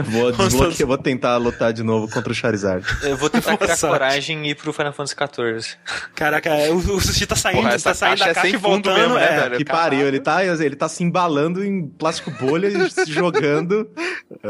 vou 0.04 0.32
desbloquear, 0.36 0.86
vou 0.88 0.98
tentar 0.98 1.38
lutar 1.38 1.72
de 1.72 1.82
novo 1.82 2.12
contra 2.12 2.30
o 2.32 2.36
Charizard. 2.36 2.86
Eu 3.04 3.16
vou 3.16 3.30
tentar 3.30 3.56
criar 3.56 3.78
sorte. 3.78 3.94
coragem 3.94 4.46
e 4.48 4.50
ir 4.52 4.56
pro 4.56 4.74
Final 4.74 4.92
Fantasy 4.92 5.16
XIV. 5.16 5.78
Caraca, 6.14 6.50
é, 6.50 6.70
o, 6.72 6.76
o 6.78 7.00
Sushi 7.00 7.26
tá 7.26 7.38
saindo, 7.38 7.62
Porra, 7.62 7.80
tá 7.80 7.94
saindo 7.94 8.20
da 8.20 8.34
caixa 8.34 8.48
é 8.48 8.52
e 8.52 8.58
voltando. 8.58 8.98
mesmo, 9.00 9.16
né, 9.16 9.24
é. 9.24 9.40
velho? 9.42 9.58
Que 9.58 9.64
Caralho. 9.64 9.90
pariu, 9.92 10.08
ele 10.08 10.20
tá, 10.20 10.44
ele 10.44 10.76
tá 10.76 10.90
se 10.90 11.04
embalando 11.06 11.64
em 11.64 11.88
plástico 11.88 12.32
bolha 12.32 12.68
e 12.68 12.90
se 12.92 13.06
jogando. 13.12 13.90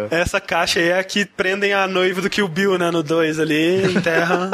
Essa 0.10 0.42
caixa 0.42 0.80
aí 0.80 0.88
é 0.90 0.98
a 1.00 1.04
que 1.04 1.24
prendem 1.24 1.72
a 1.72 1.88
noiva 1.88 2.20
do 2.20 2.30
Kill 2.32 2.48
Bill, 2.48 2.80
né? 2.80 2.90
No 2.90 3.04
2 3.04 3.40
ali, 3.40 3.84
em 3.96 4.02
terra. 4.02 4.50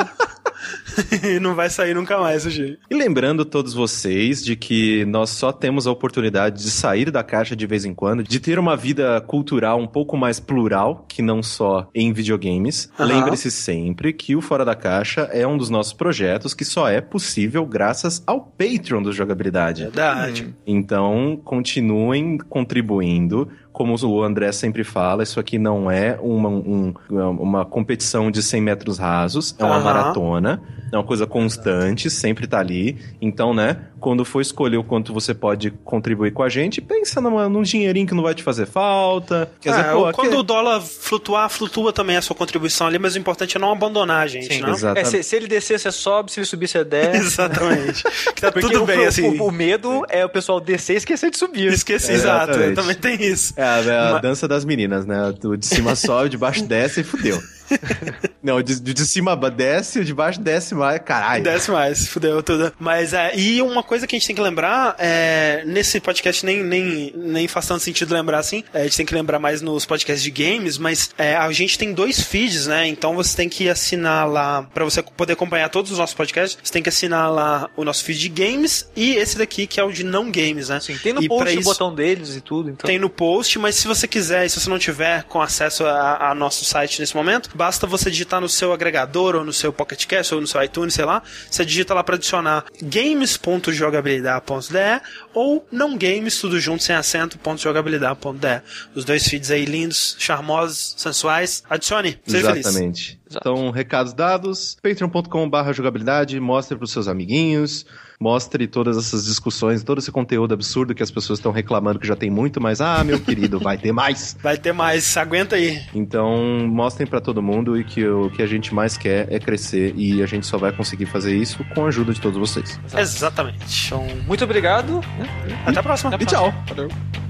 E 1.23 1.39
não 1.41 1.55
vai 1.55 1.69
sair 1.69 1.93
nunca 1.93 2.17
mais, 2.17 2.43
Sushi. 2.43 2.77
E 2.89 2.95
lembrando 2.95 3.45
todos 3.45 3.73
vocês 3.73 4.43
de 4.43 4.55
que 4.55 5.05
nós 5.05 5.30
só 5.30 5.51
temos 5.51 5.88
a 5.88 5.91
oportunidade 5.91 6.63
de 6.63 6.72
sair 6.72 7.11
da 7.11 7.23
caixa 7.23 7.55
de 7.55 7.67
vez 7.67 7.85
em 7.85 7.93
quando, 7.93 8.23
de 8.23 8.39
ter 8.39 8.59
uma 8.59 8.76
vida 8.76 9.22
cultural 9.22 9.80
um 9.80 9.88
pouco 9.88 10.17
mais 10.17 10.39
plural, 10.39 11.05
que 11.07 11.22
não 11.22 11.41
só 11.41 11.89
em 11.93 12.13
videogames. 12.13 12.89
Aham. 12.99 13.07
Lembre-se 13.07 13.51
sempre 13.51 14.13
que 14.13 14.35
o 14.35 14.41
Fora 14.41 14.65
da 14.65 14.76
Caixa 14.76 15.22
é 15.31 15.45
um 15.45 15.57
dos 15.57 15.69
nossos 15.69 15.93
projetos 15.93 16.53
que 16.53 16.65
só 16.65 16.88
é 16.88 17.01
possível 17.01 17.65
graças 17.65 18.23
ao 18.26 18.41
Patreon 18.41 19.01
do 19.01 19.11
Jogabilidade. 19.11 19.84
Verdade. 19.84 20.53
Então, 20.65 21.39
continuem 21.43 22.38
contribuindo. 22.38 23.49
Como 23.76 23.93
o 23.93 24.23
André 24.23 24.52
sempre 24.53 24.85
fala, 24.85 25.22
isso 25.22 25.38
aqui 25.38 25.60
não 25.60 25.91
é 25.91 26.18
uma, 26.22 26.47
um- 26.47 26.93
uma 27.10 27.65
competição 27.65 28.31
de 28.31 28.41
100 28.41 28.61
metros 28.61 28.97
rasos, 28.97 29.53
é 29.60 29.65
uma 29.65 29.76
Aham. 29.76 29.84
maratona, 29.84 30.61
é 30.93 30.95
uma 30.97 31.03
coisa 31.03 31.27
constante, 31.27 32.10
sempre 32.10 32.47
tá 32.47 32.57
ali. 32.60 32.97
Então, 33.22 33.53
né, 33.53 33.77
quando 34.06 34.23
for 34.23 34.40
escolher 34.40 34.77
o 34.77 34.84
quanto 34.84 35.11
você 35.11 35.34
pode 35.34 35.72
contribuir 35.84 36.30
com 36.32 36.44
a 36.44 36.48
gente, 36.49 36.80
pensa 36.80 37.19
numa, 37.19 37.49
num 37.49 37.64
dinheirinho 37.64 38.06
que 38.06 38.14
não 38.14 38.22
vai 38.22 38.36
te 38.36 38.44
fazer 38.44 38.68
falta. 38.68 39.49
Quer 39.60 39.69
dizer, 39.72 39.82
É, 39.86 39.91
pô, 39.94 40.11
quando 40.14 40.27
aqui- 40.27 40.38
o 40.38 40.44
dólar 40.44 40.80
flutuar, 40.80 41.49
flutua 41.49 41.91
também 41.91 42.15
a 42.15 42.22
sua 42.22 42.36
contribuição 42.36 42.86
ali, 42.86 42.99
mas 42.99 43.15
o 43.15 43.18
importante 43.18 43.57
é 43.57 43.60
não 43.60 43.72
abandonar 43.72 44.22
a 44.23 44.27
gente, 44.27 44.53
Sim, 44.53 44.61
não? 44.61 44.69
exato. 44.73 44.99
É, 44.99 45.03
se, 45.06 45.23
se 45.23 45.36
ele 45.36 45.48
descer, 45.48 45.80
você 45.80 45.91
sobe, 45.91 46.32
se 46.32 46.40
ele 46.40 46.45
subir, 46.45 46.68
você 46.68 46.84
desce. 46.84 47.18
Exatamente. 47.26 48.03
Que 48.36 48.41
tá 48.41 48.52
Porque 48.53 48.68
tudo 48.68 48.84
o, 48.84 48.86
bem, 48.86 48.99
o- 48.99 49.07
assim. 49.07 49.40
o, 49.40 49.48
o 49.48 49.52
medo 49.52 50.06
é 50.07 50.23
o 50.23 50.30
pessoal 50.30 50.60
descer 50.60 50.94
e 50.94 50.98
esquecer 50.98 51.32
de 51.32 51.38
subir. 51.40 51.73
Esqueci, 51.73 52.11
exato. 52.11 52.52
Exatamente. 52.52 52.76
Também 52.76 52.95
tem 52.95 53.23
isso. 53.26 53.53
É 53.57 53.64
a, 53.64 53.77
é 53.80 53.99
a 54.10 54.11
Ma- 54.14 54.19
dança 54.19 54.48
das 54.48 54.64
meninas, 54.64 55.03
né? 55.07 55.34
O 55.44 55.56
de 55.57 55.65
cima 55.65 55.95
sobe, 55.98 56.27
o 56.27 56.30
de 56.30 56.38
baixo 56.38 56.64
desce 56.64 57.02
e 57.02 57.03
fudeu. 57.03 57.41
Não, 58.41 58.57
o 58.57 58.63
de, 58.63 58.79
de 58.79 59.05
cima 59.05 59.35
desce, 59.35 59.99
o 59.99 60.05
de 60.05 60.13
baixo 60.13 60.39
desce 60.39 60.75
mais. 60.75 60.99
Caralho. 61.03 61.43
Desce 61.43 61.71
mais, 61.71 62.07
fudeu 62.07 62.43
tudo. 62.43 62.71
Mas 62.79 63.13
é, 63.13 63.35
e 63.35 63.61
uma 63.61 63.81
coisa 63.81 64.05
que 64.05 64.15
a 64.15 64.19
gente 64.19 64.27
tem 64.27 64.35
que 64.35 64.41
lembrar, 64.41 64.95
é, 64.99 65.63
nesse 65.65 65.99
podcast 65.99 66.45
nem, 66.45 66.63
nem, 66.63 67.11
nem 67.15 67.47
faz 67.47 67.67
tanto 67.67 67.81
sentido 67.83 68.13
lembrar 68.13 68.39
assim, 68.39 68.63
é, 68.73 68.81
a 68.81 68.83
gente 68.83 68.97
tem 68.97 69.05
que 69.05 69.15
lembrar 69.15 69.39
mais 69.39 69.61
nos 69.61 69.85
podcasts 69.85 70.21
de 70.23 70.29
games, 70.29 70.77
mas 70.77 71.09
é, 71.17 71.35
a 71.35 71.51
gente 71.51 71.77
tem 71.77 71.91
dois 71.93 72.21
feeds, 72.21 72.67
né? 72.67 72.87
Então 72.87 73.15
você 73.15 73.35
tem 73.35 73.49
que 73.49 73.67
assinar 73.67 74.29
lá, 74.29 74.63
pra 74.73 74.83
você 74.85 75.01
poder 75.01 75.33
acompanhar 75.33 75.69
todos 75.69 75.91
os 75.91 75.97
nossos 75.97 76.15
podcasts, 76.15 76.57
você 76.63 76.71
tem 76.71 76.83
que 76.83 76.89
assinar 76.89 77.31
lá 77.31 77.69
o 77.75 77.83
nosso 77.83 78.03
feed 78.03 78.19
de 78.19 78.29
games 78.29 78.87
e 78.95 79.15
esse 79.15 79.37
daqui 79.37 79.65
que 79.65 79.79
é 79.79 79.83
o 79.83 79.91
de 79.91 80.03
não 80.03 80.29
games, 80.31 80.69
né? 80.69 80.79
Sim, 80.79 80.95
tem 80.97 81.13
no 81.13 81.23
E 81.23 81.27
post 81.27 81.43
pra 81.45 81.51
o 81.55 81.59
isso- 81.59 81.69
botão 81.69 81.93
deles 81.95 82.35
e 82.35 82.41
tudo. 82.41 82.69
Então. 82.69 82.87
Tem 82.87 82.99
no 82.99 83.09
post, 83.09 83.57
mas 83.57 83.75
se 83.75 83.87
você 83.87 84.07
quiser, 84.07 84.45
e 84.45 84.49
se 84.49 84.59
você 84.59 84.69
não 84.69 84.77
tiver 84.77 85.23
com 85.23 85.41
acesso 85.41 85.83
a, 85.85 86.29
a 86.31 86.35
nosso 86.35 86.63
site 86.63 86.99
nesse 86.99 87.15
momento, 87.15 87.49
basta 87.56 87.88
você 87.88 88.11
digitar 88.11 88.41
no 88.41 88.49
seu 88.49 88.73
agregador, 88.73 89.36
ou 89.36 89.44
no 89.44 89.53
seu 89.53 89.73
Pocket 89.73 90.06
Cast, 90.06 90.36
ou 90.36 90.41
no 90.41 90.48
seu 90.48 90.61
iTunes, 90.64 90.94
sei 90.94 91.06
lá. 91.06 91.23
Você 91.49 91.65
digita 91.65 91.94
lá 91.94 92.03
para 92.03 92.15
adicionar 92.15 92.65
games.jogabilidade.de 92.82 95.02
ou 95.34 95.65
não 95.72 95.98
games, 95.98 96.38
tudo 96.40 96.60
junto, 96.60 96.84
sem 96.84 96.95
acento, 96.95 97.40
ponto 97.40 97.61
jogabilidade.de. 97.61 98.61
Os 98.94 99.06
dois 99.06 99.27
feeds 99.27 99.49
aí 99.52 99.65
lindos, 99.65 100.15
charmosos, 100.19 100.95
sensuais. 100.98 101.64
Adicione, 101.69 102.19
seja 102.26 102.49
feliz. 102.49 102.65
Exatamente. 102.65 103.19
Então, 103.30 103.69
recados 103.72 104.14
dados, 104.14 104.77
patreon.com.br 104.82 105.73
jogabilidade, 105.73 106.40
mostre 106.40 106.77
pros 106.77 106.91
seus 106.91 107.07
amiguinhos, 107.07 107.86
mostre 108.19 108.67
todas 108.67 108.97
essas 108.97 109.25
discussões, 109.25 109.83
todo 109.83 109.99
esse 109.99 110.11
conteúdo 110.11 110.53
absurdo 110.53 110.93
que 110.95 111.03
as 111.03 111.11
pessoas 111.11 111.39
estão 111.39 111.51
reclamando 111.51 111.99
que 111.99 112.07
já 112.07 112.15
tem 112.15 112.29
muito, 112.29 112.61
mas, 112.61 112.81
ah, 112.81 113.03
meu 113.03 113.19
querido, 113.19 113.59
vai 113.59 113.77
ter 113.77 113.91
mais. 113.91 114.35
Vai 114.41 114.57
ter 114.57 114.73
mais, 114.73 115.15
aguenta 115.17 115.55
aí. 115.55 115.81
Então, 115.93 116.67
mostrem 116.67 117.07
pra 117.07 117.19
todo 117.19 117.41
mundo 117.41 117.77
e 117.79 117.83
que 117.83 118.05
o 118.07 118.29
que 118.29 118.41
a 118.41 118.47
gente 118.47 118.73
mais 118.73 118.97
quer 118.97 119.31
é 119.31 119.39
crescer 119.39 119.93
e 119.95 120.21
a 120.21 120.25
gente 120.25 120.45
só 120.45 120.57
vai 120.57 120.71
conseguir 120.71 121.05
fazer 121.07 121.35
isso 121.35 121.63
com 121.73 121.85
a 121.85 121.87
ajuda 121.87 122.13
de 122.13 122.21
todos 122.21 122.37
vocês. 122.37 122.79
Exatamente. 122.95 123.87
Então, 123.87 124.05
muito 124.27 124.43
obrigado. 124.43 124.99
né? 125.17 125.63
Até 125.65 125.79
a 125.79 125.83
próxima. 125.83 126.09
Até 126.13 126.23
a 126.23 126.23
E 126.23 126.25
tchau. 126.27 126.51
próxima. 126.51 126.75
Valeu. 126.89 127.24